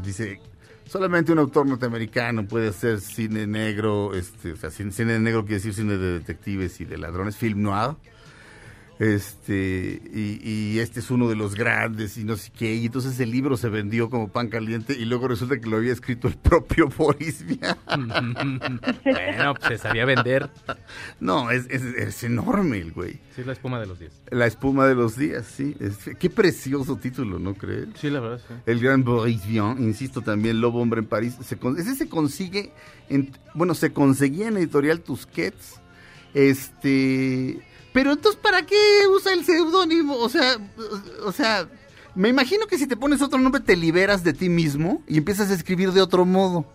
dice, 0.00 0.40
solamente 0.90 1.30
un 1.30 1.38
autor 1.38 1.66
norteamericano 1.66 2.48
puede 2.48 2.68
hacer 2.68 3.00
cine 3.00 3.46
negro, 3.46 4.12
este, 4.14 4.52
o 4.52 4.56
sea, 4.56 4.70
cine, 4.70 4.90
cine 4.90 5.20
negro 5.20 5.42
quiere 5.42 5.56
decir 5.56 5.72
cine 5.72 5.96
de 5.96 6.18
detectives 6.18 6.80
y 6.80 6.84
de 6.84 6.98
ladrones, 6.98 7.36
film 7.36 7.62
noir. 7.62 7.94
Este, 9.00 10.02
y, 10.12 10.40
y 10.46 10.78
este 10.78 11.00
es 11.00 11.10
uno 11.10 11.26
de 11.30 11.34
los 11.34 11.54
grandes 11.54 12.18
y 12.18 12.24
no 12.24 12.36
sé 12.36 12.52
qué. 12.56 12.74
Y 12.74 12.84
entonces 12.84 13.18
el 13.18 13.30
libro 13.30 13.56
se 13.56 13.70
vendió 13.70 14.10
como 14.10 14.28
pan 14.28 14.48
caliente 14.48 14.92
y 14.92 15.06
luego 15.06 15.26
resulta 15.26 15.58
que 15.58 15.70
lo 15.70 15.78
había 15.78 15.92
escrito 15.94 16.28
el 16.28 16.36
propio 16.36 16.86
Boris 16.98 17.42
Vian. 17.46 17.78
bueno, 19.04 19.54
pues 19.54 19.68
se 19.68 19.78
sabía 19.78 20.04
vender. 20.04 20.50
No, 21.18 21.50
es, 21.50 21.66
es, 21.70 21.82
es 21.82 22.22
enorme 22.24 22.76
el 22.76 22.92
güey. 22.92 23.14
Sí, 23.34 23.40
es 23.40 23.46
la 23.46 23.54
espuma 23.54 23.80
de 23.80 23.86
los 23.86 23.98
días. 23.98 24.12
La 24.30 24.46
espuma 24.46 24.86
de 24.86 24.94
los 24.94 25.16
días, 25.16 25.46
sí. 25.46 25.74
Es- 25.80 26.10
qué 26.18 26.28
precioso 26.28 26.96
título, 26.96 27.38
¿no 27.38 27.54
crees? 27.54 27.88
Sí, 27.98 28.10
la 28.10 28.20
verdad, 28.20 28.40
sí. 28.46 28.54
El 28.66 28.80
gran 28.80 29.02
Boris 29.02 29.46
Vian, 29.46 29.82
insisto 29.82 30.20
también, 30.20 30.60
Lobo 30.60 30.78
Hombre 30.82 31.00
en 31.00 31.06
París. 31.06 31.36
Se 31.42 31.56
con- 31.56 31.78
ese 31.78 31.94
se 31.94 32.06
consigue, 32.10 32.70
en, 33.08 33.30
bueno, 33.54 33.74
se 33.74 33.94
conseguía 33.94 34.48
en 34.48 34.58
Editorial 34.58 35.00
Tusquets. 35.00 35.80
Este. 36.34 37.60
Pero 37.92 38.12
entonces, 38.12 38.40
¿para 38.40 38.64
qué 38.64 38.76
usa 39.14 39.32
el 39.32 39.44
seudónimo? 39.44 40.16
O 40.16 40.28
sea, 40.28 40.56
o 41.24 41.32
sea, 41.32 41.68
me 42.14 42.28
imagino 42.28 42.66
que 42.66 42.78
si 42.78 42.86
te 42.86 42.96
pones 42.96 43.22
otro 43.22 43.38
nombre 43.38 43.60
te 43.60 43.76
liberas 43.76 44.22
de 44.24 44.32
ti 44.32 44.48
mismo 44.48 45.02
y 45.08 45.18
empiezas 45.18 45.50
a 45.50 45.54
escribir 45.54 45.92
de 45.92 46.00
otro 46.00 46.24
modo. 46.24 46.66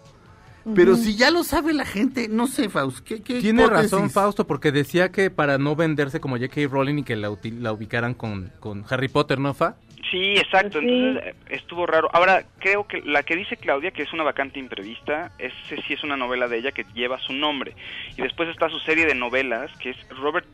Pero 0.74 0.96
si 0.96 1.16
ya 1.16 1.30
lo 1.30 1.44
sabe 1.44 1.74
la 1.74 1.86
gente, 1.86 2.28
no 2.28 2.48
sé, 2.48 2.70
Faust, 2.70 3.06
¿qué, 3.06 3.22
qué 3.22 3.40
Tiene 3.40 3.62
hipótesis? 3.62 3.92
razón 3.92 4.10
Fausto, 4.10 4.48
porque 4.48 4.72
decía 4.72 5.12
que 5.12 5.30
para 5.30 5.60
no 5.60 5.76
venderse 5.76 6.20
como 6.20 6.38
J.K. 6.38 6.62
Rowling 6.68 6.98
y 7.00 7.04
que 7.04 7.16
la, 7.16 7.30
la 7.60 7.72
ubicaran 7.72 8.16
con, 8.16 8.52
con 8.60 8.84
Harry 8.90 9.08
Potter, 9.08 9.38
¿no, 9.38 9.54
Fa? 9.54 9.76
Sí, 10.10 10.34
exacto. 10.38 10.80
Entonces 10.80 11.36
estuvo 11.50 11.86
raro. 11.86 12.10
Ahora, 12.14 12.46
creo 12.58 12.88
que 12.88 13.02
la 13.04 13.22
que 13.22 13.36
dice 13.36 13.58
Claudia, 13.58 13.92
que 13.92 14.02
es 14.02 14.12
una 14.12 14.24
vacante 14.24 14.60
imprevista, 14.60 15.32
ese 15.38 15.82
sí 15.88 15.94
es 15.94 16.04
una 16.04 16.18
novela 16.18 16.48
de 16.48 16.58
ella 16.58 16.72
que 16.72 16.86
lleva 16.96 17.20
su 17.20 17.34
nombre. 17.34 17.76
Y 18.18 18.24
después 18.24 18.50
está 18.50 18.68
su 18.70 18.80
serie 18.80 19.06
de 19.06 19.14
novelas, 19.14 19.72
que 19.78 19.92
es 19.92 19.98
Robert 20.18 20.48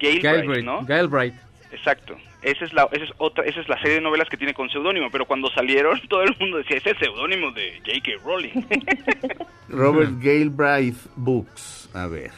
Galbraith, 0.00 0.64
¿no? 0.64 0.84
Galbraith. 0.84 1.34
Exacto. 1.72 2.16
Esa 2.42 2.64
es 2.64 2.72
la 2.72 2.84
esa 2.92 3.04
es 3.04 3.10
otra 3.18 3.44
esa 3.44 3.60
es 3.60 3.68
la 3.68 3.76
serie 3.78 3.96
de 3.96 4.00
novelas 4.00 4.28
que 4.28 4.36
tiene 4.36 4.54
con 4.54 4.68
seudónimo, 4.70 5.10
pero 5.10 5.26
cuando 5.26 5.50
salieron 5.50 6.00
todo 6.08 6.22
el 6.22 6.36
mundo 6.38 6.58
decía, 6.58 6.76
"Es 6.76 6.86
el 6.86 6.98
seudónimo 6.98 7.50
de 7.52 7.80
J.K. 7.84 8.22
Rowling." 8.24 8.64
Robert 9.68 10.12
Galbraith 10.20 10.98
Books. 11.16 11.90
A 11.92 12.06
ver. 12.06 12.30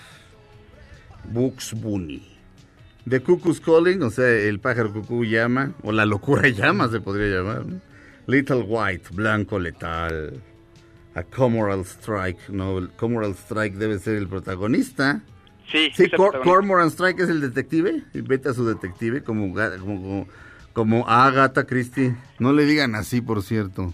Books 1.25 1.75
Bunny. 1.75 2.23
The 3.09 3.21
Cuckoo's 3.21 3.61
Calling, 3.61 4.03
o 4.03 4.11
sea, 4.11 4.29
el 4.29 4.61
pájaro 4.61 4.93
cucú 4.93 5.25
llama, 5.25 5.73
o 5.83 5.93
la 5.93 6.05
locura 6.05 6.49
llama 6.49 6.89
se 6.89 7.01
podría 7.01 7.39
llamar. 7.39 7.65
¿no? 7.67 7.81
Little 8.27 8.63
White, 8.63 9.09
blanco 9.13 9.59
letal. 9.59 10.43
A 11.15 11.23
Cormoral 11.23 11.81
Strike, 11.81 12.51
no, 12.51 12.79
el 12.79 12.91
Cormoral 12.91 13.33
Strike 13.33 13.75
debe 13.77 13.99
ser 13.99 14.17
el 14.17 14.29
protagonista. 14.29 15.23
Sí, 15.71 15.91
Sí, 15.95 16.09
Cor-. 16.11 16.41
Cormoran 16.43 16.89
Strike 16.91 17.21
es 17.21 17.29
el 17.29 17.41
detective, 17.41 18.03
vete 18.15 18.49
a 18.49 18.55
su 18.55 18.67
detective 18.67 19.23
como, 19.23 19.53
como, 19.81 20.27
como, 20.73 21.09
Agatha 21.09 21.67
Christie. 21.67 22.15
No 22.39 22.53
le 22.53 22.65
digan 22.65 22.95
así, 22.95 23.21
por 23.21 23.43
cierto. 23.43 23.93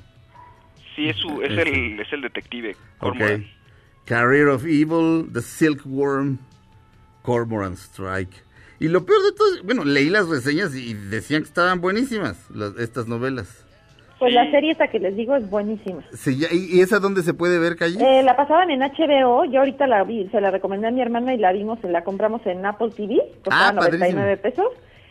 Sí, 0.94 1.08
es 1.08 1.16
su 1.16 1.42
es 1.42 1.50
Ese. 1.50 1.62
el 1.62 2.00
es 2.00 2.12
el 2.12 2.20
detective 2.20 2.76
Ok. 3.00 3.08
Cormoran. 3.18 3.46
Career 4.04 4.48
of 4.48 4.64
Evil, 4.64 5.28
The 5.32 5.42
Silkworm, 5.42 6.38
Cormoran 7.22 7.72
Strike. 7.74 8.44
Y 8.78 8.88
lo 8.88 9.04
peor 9.06 9.22
de 9.22 9.32
todo, 9.32 9.62
bueno, 9.64 9.84
leí 9.84 10.10
las 10.10 10.28
reseñas 10.28 10.74
y 10.74 10.94
decían 10.94 11.42
que 11.42 11.48
estaban 11.48 11.80
buenísimas 11.80 12.38
las- 12.50 12.76
estas 12.76 13.08
novelas. 13.08 13.63
Pues 14.24 14.34
la 14.34 14.50
serie 14.50 14.72
esta 14.72 14.88
que 14.88 14.98
les 14.98 15.16
digo 15.16 15.34
es 15.36 15.48
buenísima. 15.50 16.02
Ya- 16.24 16.48
¿Y 16.52 16.76
y 16.78 16.80
esa 16.80 16.98
dónde 16.98 17.22
se 17.22 17.34
puede 17.34 17.58
ver, 17.58 17.76
Calle? 17.76 17.98
Eh, 18.00 18.22
la 18.22 18.36
pasaban 18.36 18.70
en 18.70 18.80
HBO, 18.82 19.44
yo 19.44 19.60
ahorita 19.60 19.86
la 19.86 20.04
vi, 20.04 20.28
se 20.30 20.40
la 20.40 20.50
recomendé 20.50 20.88
a 20.88 20.90
mi 20.90 21.00
hermana 21.00 21.34
y 21.34 21.38
la 21.38 21.52
vimos, 21.52 21.78
la 21.84 22.02
compramos 22.04 22.44
en 22.46 22.64
Apple 22.66 22.90
TV, 22.96 23.20
costaba 23.44 23.68
Ah, 23.68 23.72
99 23.72 24.36
pesos. 24.36 24.66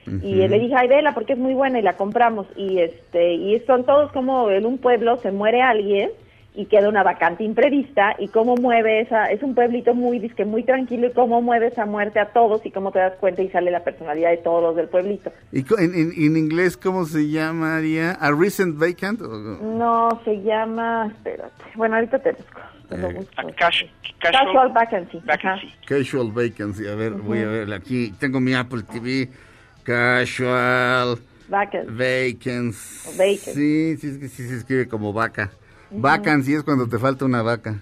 Y 0.06 0.10
Ujú. 0.10 0.48
le 0.50 0.60
dije, 0.60 0.74
ay, 0.76 0.88
vela, 0.90 1.14
porque 1.14 1.34
es 1.34 1.40
muy 1.40 1.54
buena, 1.54 1.80
y 1.80 1.82
la 1.82 1.94
compramos. 1.96 2.46
Y 2.58 2.80
este 2.80 3.36
y 3.36 3.58
son 3.62 3.86
todos 3.86 4.12
como 4.12 4.50
en 4.52 4.66
un 4.66 4.78
pueblo 4.78 5.18
se 5.18 5.32
muere 5.32 5.62
alguien 5.62 6.10
y 6.56 6.66
queda 6.68 6.88
una 6.90 7.02
vacante 7.04 7.44
imprevista, 7.44 8.16
y 8.20 8.28
cómo 8.28 8.56
mueve 8.56 9.02
esa, 9.02 9.26
es 9.26 9.42
un 9.42 9.56
pueblito 9.56 9.96
muy, 9.96 10.20
disque 10.20 10.46
muy 10.46 10.64
tranquilo, 10.64 11.08
y 11.08 11.12
cómo 11.12 11.42
mueve 11.42 11.68
esa 11.68 11.86
muerte 11.86 12.20
a 12.20 12.28
todos, 12.28 12.64
y 12.66 12.70
cómo 12.72 12.92
te 12.92 13.00
das 13.00 13.14
cuenta 13.20 13.42
y 13.42 13.50
sale 13.50 13.72
la 13.72 13.84
personalidad 13.84 14.30
de 14.30 14.38
todos 14.38 14.62
los 14.62 14.76
del 14.76 14.88
pueblito. 14.88 15.32
¿Y 15.52 15.60
en, 15.80 15.96
en- 15.96 16.12
en 16.16 16.38
inglés 16.38 16.78
cómo 16.78 17.06
se 17.06 17.28
llamaría? 17.30 18.12
¿A 18.12 18.32
Recent 18.32 18.78
Vacant? 18.78 19.22
O- 19.22 19.28
No, 19.62 20.22
se 20.26 20.42
llama, 20.44 21.08
espérate, 21.16 21.64
bueno, 21.76 21.96
ahorita 21.96 22.20
te 22.20 22.32
busco. 22.34 22.60
te 22.90 22.98
lo 23.00 23.10
Eh, 23.10 23.14
busco. 23.14 23.32
A 23.38 23.44
cash- 23.54 23.86
Casual, 24.20 24.46
casual 24.46 24.72
Vacancy. 24.74 25.22
Casual 25.86 26.32
Vacancy. 26.32 26.88
A 26.88 26.96
ver, 26.96 27.12
voy 27.14 27.40
a 27.40 27.48
ver. 27.48 27.74
Aquí 27.74 28.14
tengo 28.20 28.40
mi 28.40 28.54
Apple 28.54 28.84
TV. 28.84 29.28
Casual 29.84 31.18
Vacancy. 31.50 31.92
Vacancy. 31.92 33.38
Sí, 33.54 33.98
sí, 33.98 34.28
sí 34.30 34.48
se 34.48 34.56
escribe 34.58 34.88
como 34.88 35.12
vaca. 35.12 35.52
Vacancy 36.02 36.54
es 36.56 36.64
cuando 36.64 36.88
te 36.88 36.98
falta 37.00 37.26
una 37.26 37.42
vaca. 37.42 37.82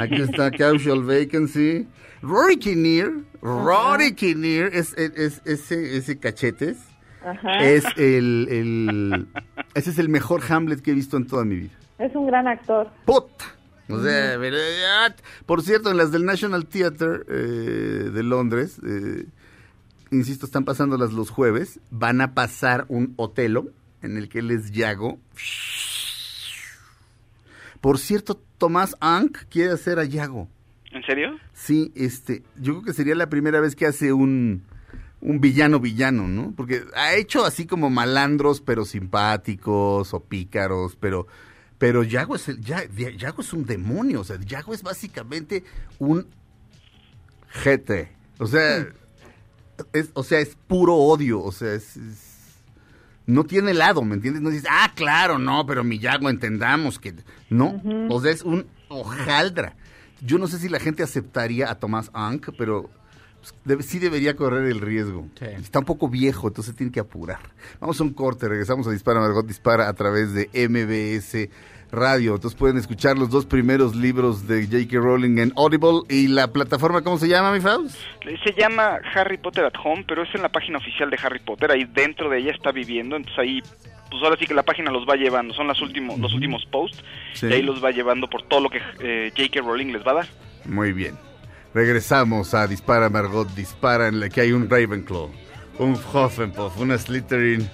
Aquí 0.00 0.20
está 0.20 0.50
Casual 0.56 1.04
Vacancy. 1.04 1.86
Rory 2.22 2.58
Kinnear. 2.58 3.12
Rory 3.42 4.12
Kinnear 4.14 4.74
es, 4.74 4.92
es, 4.98 5.12
es- 5.16 5.42
ese, 5.44 5.96
ese 5.96 6.18
cachetes. 6.18 6.78
Ajá. 7.24 7.58
Es 7.64 7.84
el, 7.96 8.48
el- 8.50 9.28
ese 9.74 9.90
es 9.90 9.98
el 9.98 10.08
mejor 10.08 10.42
Hamlet 10.48 10.80
que 10.80 10.90
he 10.92 10.94
visto 10.94 11.16
en 11.16 11.26
toda 11.26 11.44
mi 11.44 11.56
vida. 11.56 11.74
Es 11.98 12.14
un 12.14 12.26
gran 12.26 12.46
actor. 12.46 12.88
¡Puta! 13.04 13.44
O 13.90 14.02
sea, 14.02 14.36
¿verdad? 14.36 15.16
por 15.46 15.62
cierto, 15.62 15.90
en 15.90 15.96
las 15.96 16.12
del 16.12 16.26
National 16.26 16.66
Theatre 16.66 17.22
eh, 17.28 18.10
de 18.12 18.22
Londres, 18.22 18.78
eh, 18.86 19.24
insisto, 20.10 20.44
están 20.44 20.64
pasándolas 20.66 21.14
los 21.14 21.30
jueves, 21.30 21.80
van 21.90 22.20
a 22.20 22.34
pasar 22.34 22.84
un 22.88 23.14
Otelo 23.16 23.68
en 24.02 24.18
el 24.18 24.28
que 24.28 24.40
él 24.40 24.50
es 24.50 24.72
Yago. 24.72 25.18
Por 27.80 27.98
cierto, 27.98 28.40
Tomás 28.58 28.96
Ank 29.00 29.38
quiere 29.48 29.72
hacer 29.72 29.98
a 29.98 30.04
Yago. 30.04 30.48
¿En 30.90 31.02
serio? 31.04 31.38
Sí, 31.52 31.92
este, 31.94 32.42
yo 32.56 32.72
creo 32.74 32.82
que 32.84 32.92
sería 32.92 33.14
la 33.14 33.28
primera 33.28 33.60
vez 33.60 33.76
que 33.76 33.86
hace 33.86 34.12
un, 34.12 34.62
un 35.20 35.40
villano 35.40 35.80
villano, 35.80 36.26
¿no? 36.28 36.52
Porque 36.56 36.82
ha 36.96 37.14
hecho 37.14 37.44
así 37.44 37.66
como 37.66 37.90
malandros, 37.90 38.60
pero 38.60 38.84
simpáticos 38.84 40.14
o 40.14 40.20
pícaros, 40.20 40.96
pero, 40.96 41.26
pero 41.78 42.02
Yago 42.04 42.36
es 42.36 42.48
el, 42.48 42.60
Ya- 42.62 42.84
Yago 42.86 43.42
es 43.42 43.52
un 43.52 43.66
demonio, 43.66 44.22
o 44.22 44.24
sea, 44.24 44.38
Yago 44.40 44.72
es 44.74 44.82
básicamente 44.82 45.62
un 45.98 46.26
jete, 47.50 48.10
o 48.38 48.46
sea, 48.46 48.86
es, 49.92 50.10
o 50.14 50.22
sea, 50.22 50.40
es 50.40 50.56
puro 50.66 50.94
odio, 50.96 51.42
o 51.42 51.52
sea, 51.52 51.74
es, 51.74 51.96
es- 51.96 52.27
no 53.28 53.44
tiene 53.44 53.74
lado, 53.74 54.02
¿me 54.02 54.14
entiendes? 54.16 54.42
No 54.42 54.50
dices, 54.50 54.66
ah, 54.70 54.90
claro, 54.96 55.38
no, 55.38 55.64
pero 55.66 55.84
mi 55.84 55.98
Yago 56.00 56.28
entendamos 56.30 56.98
que, 56.98 57.14
no, 57.50 57.80
o 58.10 58.20
sea, 58.20 58.32
es 58.32 58.42
un 58.42 58.66
hojaldra. 58.88 59.76
Yo 60.20 60.38
no 60.38 60.48
sé 60.48 60.58
si 60.58 60.68
la 60.68 60.80
gente 60.80 61.02
aceptaría 61.04 61.70
a 61.70 61.76
Tomás 61.76 62.10
Ank, 62.14 62.48
pero 62.58 62.90
pues, 63.40 63.54
debe- 63.64 63.82
sí 63.82 63.98
debería 64.00 64.34
correr 64.34 64.64
el 64.64 64.80
riesgo. 64.80 65.28
Está 65.60 65.78
un 65.78 65.84
poco 65.84 66.08
viejo, 66.08 66.48
entonces 66.48 66.74
tiene 66.74 66.90
que 66.90 67.00
apurar. 67.00 67.38
Vamos 67.80 68.00
a 68.00 68.02
un 68.02 68.12
corte, 68.14 68.48
regresamos 68.48 68.86
a 68.88 68.90
Dispara 68.90 69.20
Margot 69.20 69.46
Dispara 69.46 69.88
a 69.88 69.92
través 69.92 70.32
de 70.32 70.48
MBS 70.68 71.48
Radio. 71.90 72.34
Entonces 72.34 72.58
pueden 72.58 72.76
escuchar 72.76 73.16
los 73.18 73.30
dos 73.30 73.46
primeros 73.46 73.94
libros 73.96 74.46
de 74.46 74.64
J.K. 74.66 74.98
Rowling 74.98 75.38
en 75.38 75.52
Audible 75.56 76.00
y 76.08 76.28
la 76.28 76.48
plataforma, 76.52 77.02
¿cómo 77.02 77.18
se 77.18 77.28
llama, 77.28 77.52
mi 77.52 77.60
Faust? 77.60 77.96
Se 78.44 78.52
llama 78.58 78.98
Harry 79.14 79.38
Potter 79.38 79.64
at 79.64 79.72
Home, 79.84 80.04
pero 80.06 80.22
es 80.22 80.34
en 80.34 80.42
la 80.42 80.50
página 80.50 80.78
oficial 80.78 81.08
de 81.10 81.18
Harry 81.22 81.38
Potter. 81.40 81.70
Ahí 81.70 81.84
dentro 81.84 82.28
de 82.28 82.38
ella 82.38 82.52
está 82.52 82.72
viviendo, 82.72 83.16
entonces 83.16 83.38
ahí 83.38 83.62
pues 84.10 84.22
ahora 84.22 84.36
sí 84.38 84.46
que 84.46 84.54
la 84.54 84.62
página 84.62 84.90
los 84.90 85.06
va 85.06 85.16
llevando, 85.16 85.52
son 85.52 85.66
las 85.66 85.80
últimos, 85.82 86.18
los 86.18 86.32
últimos 86.32 86.64
posts, 86.72 87.02
Sí. 87.34 87.46
y 87.46 87.52
ahí 87.52 87.62
los 87.62 87.82
va 87.84 87.90
llevando 87.90 88.28
por 88.28 88.42
todo 88.42 88.60
lo 88.62 88.70
que 88.70 88.80
eh, 89.00 89.30
J.K. 89.36 89.60
Rowling 89.60 89.92
les 89.92 90.06
va 90.06 90.12
a 90.12 90.14
dar. 90.14 90.26
Muy 90.64 90.92
bien. 90.92 91.14
Regresamos 91.74 92.54
a 92.54 92.66
Dispara 92.66 93.10
Margot, 93.10 93.46
dispara 93.54 94.08
en 94.08 94.20
la 94.20 94.28
que 94.30 94.40
hay 94.40 94.52
un 94.52 94.68
Ravenclaw, 94.70 95.30
un 95.78 95.92
Hufflepuff, 95.92 96.78
una 96.80 96.96
Slytherin 96.96 97.68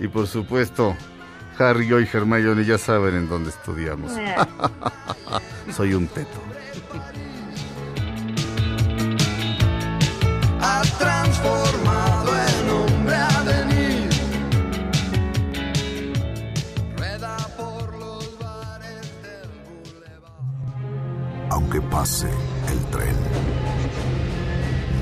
y 0.00 0.08
por 0.08 0.26
supuesto 0.26 0.96
Harry 1.58 1.86
yo 1.86 2.00
y 2.00 2.08
Hermione 2.12 2.64
ya 2.64 2.78
saben 2.78 3.14
en 3.14 3.28
dónde 3.28 3.50
estudiamos. 3.50 4.16
Eh. 4.16 4.34
Soy 5.72 5.94
un 5.94 6.08
teto. 6.08 6.40
ha 10.60 10.82
transformado 10.98 12.30
en 12.32 12.70
hombre 12.70 13.16
a 13.16 13.42
venir. 13.42 14.08
Rueda 16.96 17.36
por 17.56 17.94
los 17.98 18.38
bares 18.38 19.12
del 19.22 19.50
boulevard. 19.84 21.50
Aunque 21.50 21.80
pase 21.82 22.30
el 22.70 22.80
tren, 22.86 23.16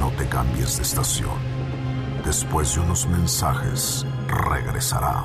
no 0.00 0.10
te 0.12 0.28
cambies 0.28 0.76
de 0.76 0.82
estación. 0.82 1.38
Después 2.24 2.74
de 2.74 2.80
unos 2.80 3.06
mensajes, 3.06 4.04
regresará 4.28 5.24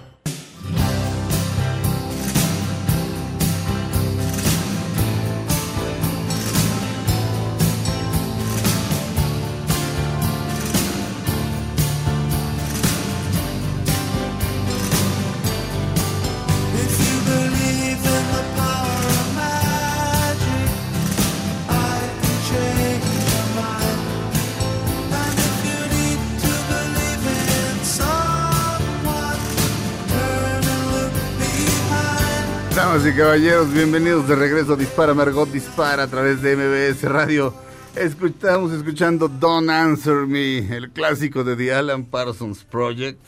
Caballeros, 33.21 33.71
bienvenidos 33.71 34.27
de 34.27 34.35
regreso 34.35 34.73
a 34.73 34.75
Dispara 34.75 35.13
Margot 35.13 35.47
Dispara 35.47 36.01
a 36.01 36.07
través 36.07 36.41
de 36.41 36.55
MBS 36.55 37.03
Radio. 37.03 37.53
Escuchamos 37.95 38.71
escuchando 38.71 39.27
Don't 39.27 39.69
Answer 39.69 40.25
Me, 40.25 40.57
el 40.75 40.89
clásico 40.89 41.43
de 41.43 41.55
The 41.55 41.71
Alan 41.71 42.05
Parsons 42.05 42.63
Project. 42.63 43.19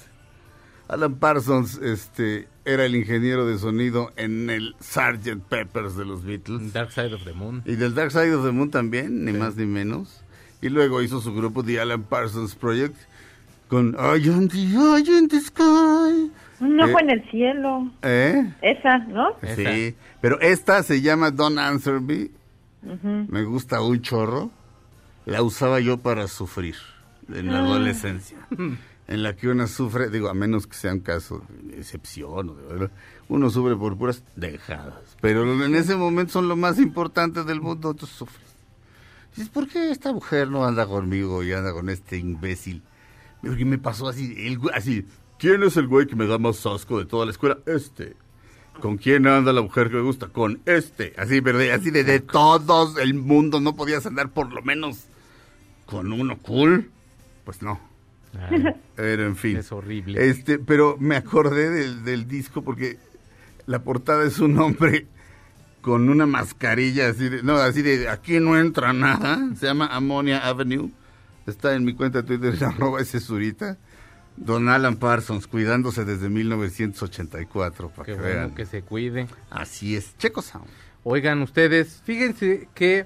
Alan 0.87 1.13
Parsons 1.13 1.79
este, 1.83 2.47
era 2.65 2.85
el 2.85 2.95
ingeniero 2.95 3.45
de 3.45 3.59
sonido 3.59 4.11
en 4.15 4.49
el 4.49 4.75
Sgt. 4.81 5.39
Peppers 5.47 5.95
de 5.95 6.05
los 6.05 6.23
Beatles. 6.23 6.73
Dark 6.73 6.91
Side 6.91 7.13
of 7.13 7.23
the 7.23 7.33
Moon. 7.33 7.61
Y 7.63 7.75
del 7.75 7.93
Dark 7.93 8.11
Side 8.11 8.33
of 8.33 8.43
the 8.43 8.51
Moon 8.51 8.71
también, 8.71 9.23
ni 9.23 9.31
más 9.31 9.55
ni 9.57 9.67
menos. 9.67 10.23
Y 10.59 10.69
luego 10.69 11.03
hizo 11.03 11.21
su 11.21 11.35
grupo 11.35 11.63
The 11.63 11.79
Alan 11.79 12.01
Parsons 12.01 12.55
Project 12.55 12.95
con 13.67 13.95
I 13.99 14.27
am 14.27 14.47
the 14.49 14.57
eye 14.57 15.19
in 15.19 15.27
the 15.27 15.39
sky. 15.39 16.31
Un 16.63 16.79
ojo 16.79 16.99
Eh. 16.99 17.01
en 17.01 17.09
el 17.09 17.29
cielo. 17.29 17.91
¿Eh? 18.03 18.53
Esa, 18.61 18.97
¿no? 18.99 19.29
Sí, 19.55 19.95
pero 20.21 20.39
esta 20.41 20.81
se 20.83 21.01
llama 21.01 21.31
Don't 21.31 21.57
Answer 21.59 21.99
Me. 22.01 22.29
Me 22.83 23.43
gusta 23.43 23.81
un 23.81 24.01
chorro. 24.01 24.51
La 25.25 25.41
usaba 25.41 25.79
yo 25.79 25.97
para 25.99 26.27
sufrir 26.27 26.75
en 27.33 27.47
la 27.51 27.59
Ah. 27.59 27.63
adolescencia. 27.65 28.37
En 29.07 29.21
la 29.23 29.35
que 29.35 29.47
uno 29.49 29.67
sufre, 29.67 30.09
digo, 30.09 30.29
a 30.29 30.33
menos 30.33 30.65
que 30.67 30.75
sea 30.75 30.93
un 30.93 30.99
caso 31.01 31.43
de 31.61 31.77
excepción, 31.77 32.49
o 32.49 32.53
de 32.55 32.67
verdad, 32.67 32.91
uno 33.27 33.49
sufre 33.49 33.75
por 33.75 33.97
puras 33.97 34.23
dejadas. 34.37 35.17
Pero 35.21 35.43
en 35.65 35.75
ese 35.75 35.95
momento 35.97 36.33
son 36.33 36.47
lo 36.47 36.55
más 36.55 36.79
importante 36.79 37.43
del 37.43 37.59
mundo, 37.61 37.93
tú 37.93 38.05
sufres. 38.05 38.41
Dices, 39.35 39.49
¿por 39.49 39.67
qué 39.67 39.91
esta 39.91 40.13
mujer 40.13 40.49
no 40.49 40.63
anda 40.65 40.85
conmigo 40.85 41.43
y 41.43 41.51
anda 41.51 41.73
con 41.73 41.89
este 41.89 42.17
imbécil? 42.17 42.81
Porque 43.41 43.65
me 43.65 43.77
pasó 43.77 44.07
así, 44.07 44.57
así, 44.73 45.05
¿quién 45.43 45.61
es 45.63 45.75
el 45.75 45.87
güey 45.87 46.07
que 46.07 46.15
me 46.15 46.25
da 46.25 46.37
más 46.37 46.65
asco 46.65 46.99
de 46.99 47.05
toda 47.05 47.25
la 47.25 47.31
escuela? 47.33 47.57
Este. 47.65 48.15
¿Con 48.79 48.95
quién 48.95 49.27
anda 49.27 49.51
la 49.51 49.61
mujer 49.61 49.89
que 49.89 49.95
me 49.97 50.01
gusta? 50.01 50.27
Con 50.29 50.61
este. 50.65 51.13
Así, 51.17 51.41
de- 51.41 51.73
así 51.73 51.91
de, 51.91 52.05
de 52.05 52.21
todos 52.21 52.97
el 52.97 53.13
mundo 53.13 53.59
no 53.59 53.75
podías 53.75 54.05
andar 54.05 54.29
por 54.29 54.53
lo 54.53 54.61
menos 54.61 55.03
con 55.85 56.13
uno 56.13 56.37
cool. 56.37 56.89
Pues 57.43 57.61
no. 57.61 57.77
Pero 58.95 59.25
en 59.25 59.35
fin. 59.35 59.57
Es 59.57 59.71
horrible. 59.73 60.29
Este, 60.29 60.59
pero 60.59 60.95
me 60.97 61.17
acordé 61.17 61.69
del, 61.69 62.05
del 62.05 62.25
disco 62.25 62.61
porque 62.61 62.97
la 63.65 63.83
portada 63.83 64.23
es 64.25 64.39
un 64.39 64.57
hombre 64.57 65.07
con 65.81 66.07
una 66.07 66.25
mascarilla 66.25 67.09
así 67.09 67.27
de, 67.27 67.43
no, 67.43 67.57
así 67.57 67.81
de, 67.81 68.07
aquí 68.07 68.39
no 68.39 68.57
entra 68.57 68.93
nada. 68.93 69.39
Se 69.59 69.65
llama 69.65 69.87
Ammonia 69.87 70.47
Avenue. 70.47 70.89
Está 71.45 71.75
en 71.75 71.83
mi 71.83 71.93
cuenta 71.93 72.21
de 72.21 72.27
Twitter, 72.37 72.63
arroba 72.65 73.01
ese 73.01 73.19
surita. 73.19 73.77
Don 74.35 74.67
Alan 74.69 74.95
Parsons, 74.95 75.47
cuidándose 75.47 76.05
desde 76.05 76.29
1984, 76.29 77.89
para 77.89 78.05
Qué 78.05 78.13
que 78.13 78.19
bueno 78.21 78.35
vean. 78.35 78.55
que 78.55 78.65
se 78.65 78.81
cuide. 78.81 79.27
Así 79.49 79.95
es. 79.95 80.17
Checo 80.17 80.41
Sound. 80.41 80.67
Oigan, 81.03 81.41
ustedes, 81.41 82.01
fíjense 82.05 82.67
que 82.73 83.05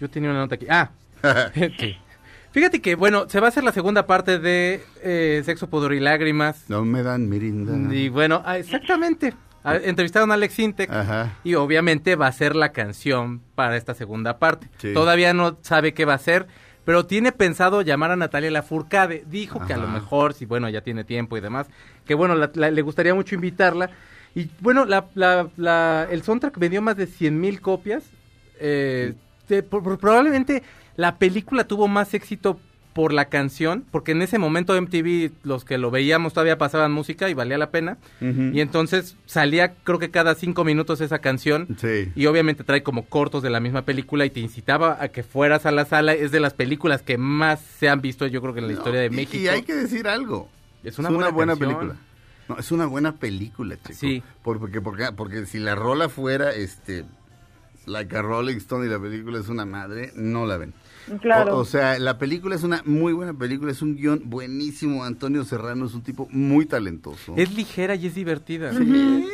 yo 0.00 0.10
tenía 0.10 0.30
una 0.30 0.40
nota 0.40 0.56
aquí. 0.56 0.66
Ah, 0.68 0.90
sí. 1.54 1.96
Fíjate 2.52 2.80
que, 2.82 2.96
bueno, 2.96 3.28
se 3.28 3.38
va 3.38 3.46
a 3.46 3.50
hacer 3.50 3.62
la 3.62 3.70
segunda 3.70 4.06
parte 4.08 4.40
de 4.40 4.82
eh, 5.04 5.40
Sexo, 5.44 5.70
Pudor 5.70 5.94
y 5.94 6.00
Lágrimas. 6.00 6.64
No 6.68 6.84
me 6.84 7.04
dan 7.04 7.28
mirinda. 7.28 7.94
Y 7.94 8.08
bueno, 8.08 8.42
ah, 8.44 8.58
exactamente. 8.58 9.34
Ah, 9.62 9.76
Entrevistaron 9.76 10.32
a 10.32 10.34
Alex 10.34 10.58
Intec 10.58 10.90
Ajá. 10.90 11.36
y 11.44 11.54
obviamente 11.54 12.16
va 12.16 12.26
a 12.26 12.32
ser 12.32 12.56
la 12.56 12.72
canción 12.72 13.40
para 13.54 13.76
esta 13.76 13.94
segunda 13.94 14.38
parte. 14.40 14.68
Sí. 14.78 14.92
Todavía 14.92 15.32
no 15.32 15.58
sabe 15.62 15.94
qué 15.94 16.04
va 16.04 16.14
a 16.14 16.18
ser, 16.18 16.48
pero 16.90 17.06
tiene 17.06 17.30
pensado 17.30 17.82
llamar 17.82 18.10
a 18.10 18.16
Natalia 18.16 18.50
Lafourcade. 18.50 19.22
Dijo 19.30 19.64
que 19.64 19.72
a 19.74 19.76
lo 19.76 19.86
mejor, 19.86 20.34
si 20.34 20.44
bueno, 20.44 20.68
ya 20.68 20.80
tiene 20.80 21.04
tiempo 21.04 21.36
y 21.36 21.40
demás, 21.40 21.68
que 22.04 22.14
bueno, 22.14 22.34
la- 22.34 22.50
la- 22.54 22.72
le 22.72 22.82
gustaría 22.82 23.14
mucho 23.14 23.36
invitarla. 23.36 23.90
Y 24.34 24.48
bueno, 24.58 24.84
la, 24.86 25.06
la- 25.14 25.48
la- 25.56 26.08
el 26.10 26.24
soundtrack 26.24 26.58
vendió 26.58 26.82
más 26.82 26.96
de 26.96 27.06
100 27.06 27.40
mil 27.40 27.60
copias. 27.60 28.02
Eh, 28.58 29.14
de- 29.48 29.62
por- 29.62 29.84
por- 29.84 29.98
probablemente 30.00 30.64
la 30.96 31.14
película 31.16 31.62
tuvo 31.62 31.86
más 31.86 32.12
éxito 32.12 32.58
por 32.92 33.12
la 33.12 33.26
canción, 33.26 33.84
porque 33.90 34.12
en 34.12 34.22
ese 34.22 34.38
momento 34.38 34.80
MTV, 34.80 35.30
los 35.44 35.64
que 35.64 35.78
lo 35.78 35.90
veíamos 35.90 36.32
todavía 36.32 36.58
pasaban 36.58 36.92
música 36.92 37.28
y 37.28 37.34
valía 37.34 37.58
la 37.58 37.70
pena. 37.70 37.98
Y 38.20 38.60
entonces 38.60 39.16
salía 39.26 39.74
creo 39.84 39.98
que 39.98 40.10
cada 40.10 40.34
cinco 40.34 40.64
minutos 40.64 41.00
esa 41.00 41.20
canción. 41.20 41.68
Sí. 41.78 42.10
Y 42.14 42.26
obviamente 42.26 42.64
trae 42.64 42.82
como 42.82 43.06
cortos 43.06 43.42
de 43.42 43.50
la 43.50 43.60
misma 43.60 43.82
película 43.82 44.26
y 44.26 44.30
te 44.30 44.40
incitaba 44.40 44.98
a 45.00 45.08
que 45.08 45.22
fueras 45.22 45.66
a 45.66 45.70
la 45.70 45.84
sala. 45.84 46.14
Es 46.14 46.32
de 46.32 46.40
las 46.40 46.54
películas 46.54 47.02
que 47.02 47.16
más 47.18 47.60
se 47.60 47.88
han 47.88 48.00
visto 48.00 48.26
yo 48.26 48.40
creo 48.40 48.54
que 48.54 48.60
en 48.60 48.66
la 48.66 48.72
No, 48.72 48.78
historia 48.78 49.00
de 49.00 49.10
México. 49.10 49.42
Y, 49.42 49.48
hay 49.48 49.62
que 49.62 49.74
decir 49.74 50.08
algo. 50.08 50.48
Es 50.82 50.98
una 50.98 51.10
buena 51.30 51.56
película. 51.56 51.96
No, 52.48 52.58
es 52.58 52.72
una 52.72 52.86
buena 52.86 53.14
película, 53.14 53.76
chico. 53.76 53.94
Sí. 53.94 54.22
Porque, 54.42 54.80
porque, 54.80 55.12
porque 55.16 55.46
si 55.46 55.60
la 55.60 55.76
rola 55.76 56.08
fuera, 56.08 56.50
este, 56.52 57.04
like 57.86 58.16
a 58.16 58.22
Rolling 58.22 58.56
Stone 58.56 58.86
y 58.86 58.88
la 58.88 58.98
película 58.98 59.38
es 59.38 59.48
una 59.48 59.64
madre, 59.64 60.10
no 60.16 60.46
la 60.46 60.56
ven. 60.56 60.74
Claro. 61.20 61.56
O, 61.56 61.60
o 61.60 61.64
sea, 61.64 61.98
la 61.98 62.18
película 62.18 62.54
es 62.54 62.62
una 62.62 62.82
muy 62.84 63.12
buena 63.12 63.34
película, 63.34 63.72
es 63.72 63.82
un 63.82 63.96
guion 63.96 64.22
buenísimo. 64.26 65.04
Antonio 65.04 65.44
Serrano 65.44 65.86
es 65.86 65.94
un 65.94 66.02
tipo 66.02 66.28
muy 66.30 66.66
talentoso. 66.66 67.34
Es 67.36 67.54
ligera 67.54 67.94
y 67.94 68.06
es 68.06 68.14
divertida. 68.14 68.72
Sí. 68.72 69.26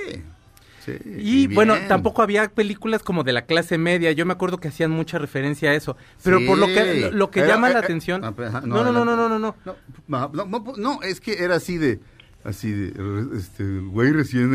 Sí, 0.85 0.93
Y 1.19 1.47
bueno, 1.49 1.75
tampoco 1.89 2.23
había 2.23 2.49
películas 2.49 3.03
como 3.03 3.25
de 3.25 3.33
la 3.33 3.43
clase 3.45 3.77
media. 3.77 4.13
Yo 4.13 4.25
me 4.25 4.33
acuerdo 4.35 4.59
que 4.59 4.69
hacían 4.69 4.93
mucha 4.93 5.19
referencia 5.19 5.71
a 5.71 5.75
eso. 5.75 5.97
Pero 6.23 6.39
por 6.47 6.57
lo 6.59 6.67
que 6.69 7.01
lo, 7.01 7.11
lo 7.11 7.31
que 7.31 7.41
Era- 7.41 7.49
llama 7.49 7.71
eh, 7.71 7.73
la 7.73 7.81
eh, 7.81 7.83
atención. 7.83 8.25
ah, 8.25 8.33
no, 8.65 8.85
no, 8.85 8.93
no, 8.93 9.05
no, 9.05 9.17
no, 9.17 9.29
no, 9.29 9.39
no. 9.41 9.57
No, 9.65 9.77
no, 10.07 10.31
no, 10.33 10.47
no, 10.47 10.75
no, 10.77 11.03
es 11.03 11.21
que 11.21 11.43
era 11.43 11.57
así 11.57 11.77
de, 11.77 11.99
así 12.45 12.71
de, 12.71 12.93
este, 13.37 13.65
güey 13.81 14.13
recién 14.13 14.55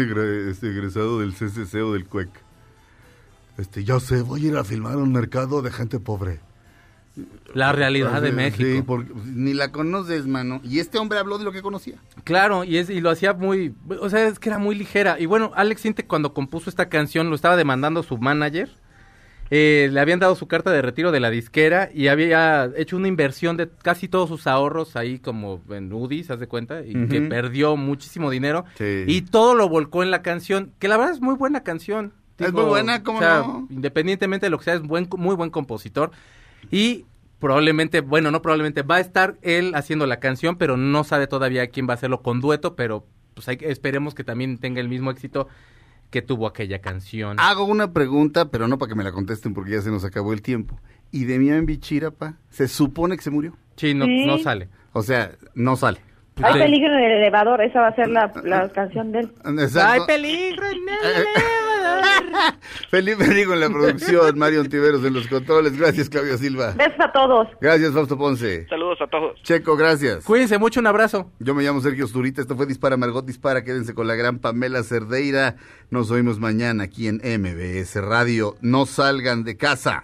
este, 0.50 0.70
egresado 0.70 1.20
del 1.20 1.34
CCC 1.34 1.76
o 1.84 1.92
del 1.92 2.06
CUEC. 2.06 2.30
Este, 3.58 3.84
ya 3.84 4.00
sé, 4.00 4.22
voy 4.22 4.46
a 4.46 4.48
ir 4.48 4.56
a 4.56 4.64
filmar 4.64 4.96
un 4.96 5.12
mercado 5.12 5.62
de 5.62 5.70
gente 5.70 6.00
pobre. 6.00 6.40
La 7.54 7.72
realidad 7.72 8.22
de 8.22 8.32
México. 8.32 8.70
Sí, 8.74 8.82
porque 8.82 9.12
ni 9.26 9.54
la 9.54 9.72
conoces, 9.72 10.28
mano. 10.28 10.62
Y 10.64 10.80
este 10.80 10.98
hombre 10.98 11.20
habló 11.20 11.38
de 11.38 11.44
lo 11.44 11.52
que 11.52 11.62
conocía. 11.62 11.96
Claro, 12.24 12.64
y, 12.64 12.78
es, 12.78 12.90
y 12.90 13.02
lo 13.02 13.10
hacía 13.10 13.34
muy, 13.34 13.74
o 14.00 14.10
sea, 14.10 14.28
es 14.28 14.40
que 14.40 14.50
era 14.50 14.58
muy 14.58 14.76
ligera. 14.76 15.20
Y 15.20 15.26
bueno, 15.26 15.52
Alex 15.56 15.86
Intec 15.86 16.08
cuando 16.08 16.34
compuso 16.34 16.70
esta 16.70 16.90
canción 16.90 17.30
lo 17.30 17.36
estaba 17.36 17.58
demandando 17.58 18.04
su 18.04 18.18
manager 18.18 18.70
eh, 19.54 19.90
le 19.92 20.00
habían 20.00 20.20
dado 20.20 20.34
su 20.36 20.48
carta 20.48 20.72
de 20.72 20.82
retiro 20.82 21.12
de 21.12 21.20
la 21.20 21.30
disquera 21.30 21.90
y 21.94 22.08
había 22.08 22.72
hecho 22.78 22.96
una 22.96 23.10
inversión 23.10 23.58
de 23.58 23.70
casi 23.70 24.08
todos 24.08 24.30
sus 24.30 24.48
ahorros 24.48 24.96
ahí 24.96 25.20
como 25.20 25.62
en 25.70 25.92
UDI, 25.92 26.24
¿se 26.24 26.32
hace 26.32 26.48
cuenta? 26.48 26.86
Y 26.86 27.08
que 27.08 27.20
perdió 27.24 27.76
muchísimo 27.76 28.30
dinero. 28.30 28.64
Sí. 28.78 29.04
Y 29.08 29.24
todo 29.24 29.54
lo 29.54 29.68
volcó 29.68 30.04
en 30.04 30.12
la 30.12 30.22
canción, 30.22 30.72
que 30.80 30.88
la 30.88 30.96
verdad 30.96 31.14
es 31.14 31.20
muy 31.20 31.36
buena 31.36 31.64
canción. 31.64 32.14
Es 32.40 32.54
muy 32.54 32.64
buena, 32.64 33.04
¿cómo 33.04 33.20
o 33.20 33.22
sea, 33.22 33.40
no? 33.40 33.68
Independientemente 33.70 34.46
de 34.46 34.52
lo 34.52 34.58
que 34.58 34.64
sea, 34.64 34.76
es 34.76 34.84
buen, 34.84 35.10
muy 35.18 35.36
buen 35.36 35.50
compositor. 35.50 36.12
Y 36.70 37.06
probablemente, 37.40 38.02
bueno, 38.02 38.30
no 38.32 38.42
probablemente, 38.42 38.84
va 38.84 38.98
a 38.98 39.00
estar 39.00 39.36
él 39.42 39.74
haciendo 39.76 40.06
la 40.06 40.20
canción, 40.20 40.58
pero 40.58 40.78
no 40.78 41.04
sabe 41.04 41.28
todavía 41.28 41.68
quién 41.68 41.88
va 41.88 41.94
a 41.94 41.96
hacerlo 41.96 42.22
con 42.22 42.40
dueto, 42.42 42.76
pero 42.76 43.06
pues 43.34 43.48
hay, 43.48 43.58
que- 43.58 43.72
esperemos 43.72 44.14
que 44.14 44.24
también 44.24 44.58
tenga 44.60 44.80
el 44.82 44.90
mismo 44.90 45.10
éxito 45.10 45.48
que 46.12 46.22
tuvo 46.22 46.46
aquella 46.46 46.80
canción. 46.80 47.38
Hago 47.40 47.64
una 47.64 47.94
pregunta, 47.94 48.50
pero 48.52 48.68
no 48.68 48.78
para 48.78 48.90
que 48.90 48.96
me 48.96 49.04
la 49.04 49.12
contesten 49.14 49.54
porque 49.54 49.72
ya 49.72 49.82
se 49.82 49.90
nos 49.92 50.04
acabó 50.04 50.34
el 50.34 50.42
tiempo. 50.42 50.80
¿Y 51.10 51.24
de 51.26 51.40
Miami 51.40 51.66
Bichirapa 51.66 52.36
se 52.50 52.68
supone 52.68 53.16
que 53.16 53.24
se 53.24 53.32
murió? 53.32 53.56
Sí, 53.78 53.94
no, 53.94 54.06
Sí. 54.06 54.26
no 54.26 54.38
sale. 54.38 54.70
O 54.94 55.02
sea, 55.02 55.32
no 55.56 55.76
sale. 55.78 56.00
Hay 56.44 56.54
Sí. 56.54 56.60
peligro 56.60 56.94
en 56.94 57.04
el 57.04 57.12
elevador, 57.14 57.62
esa 57.62 57.82
va 57.82 57.88
a 57.88 57.96
ser 57.96 58.10
la, 58.10 58.32
la 58.44 58.70
canción 58.70 59.12
de 59.12 59.20
él. 59.22 59.32
Exacto. 59.60 60.02
¡Hay 60.04 60.08
peligro 60.08 60.66
en 60.68 60.90
el 60.90 61.06
elevador! 61.06 61.71
Felipe 62.90 63.24
Rigo 63.26 63.54
en 63.54 63.60
la 63.60 63.70
producción, 63.70 64.38
Mario 64.38 64.62
Ontiveros 64.62 65.04
en 65.04 65.14
los 65.14 65.28
controles. 65.28 65.78
Gracias, 65.78 66.10
Claudio 66.10 66.38
Silva. 66.38 66.72
Besos 66.72 67.00
a 67.00 67.12
todos. 67.12 67.48
Gracias, 67.60 67.94
Fausto 67.94 68.18
Ponce. 68.18 68.68
Saludos 68.68 69.00
a 69.02 69.08
todos. 69.08 69.42
Checo, 69.44 69.76
gracias. 69.76 70.26
Cuídense 70.26 70.58
mucho, 70.58 70.80
un 70.80 70.88
abrazo. 70.88 71.32
Yo 71.40 71.56
me 71.56 71.64
llamo 71.64 71.82
Sergio 71.82 72.08
Sturita, 72.08 72.42
esto 72.42 72.56
fue 72.56 72.66
Dispara 72.66 72.98
Margot 72.98 73.26
Dispara, 73.26 73.64
quédense 73.64 73.94
con 73.94 74.08
la 74.08 74.16
gran 74.16 74.40
Pamela 74.40 74.84
Cerdeira. 74.84 75.56
Nos 75.90 76.12
oímos 76.12 76.40
mañana 76.40 76.84
aquí 76.86 77.08
en 77.08 77.18
MBS 77.18 77.96
Radio. 78.02 78.56
No 78.62 78.86
salgan 78.86 79.44
de 79.44 79.58
casa. 79.58 80.04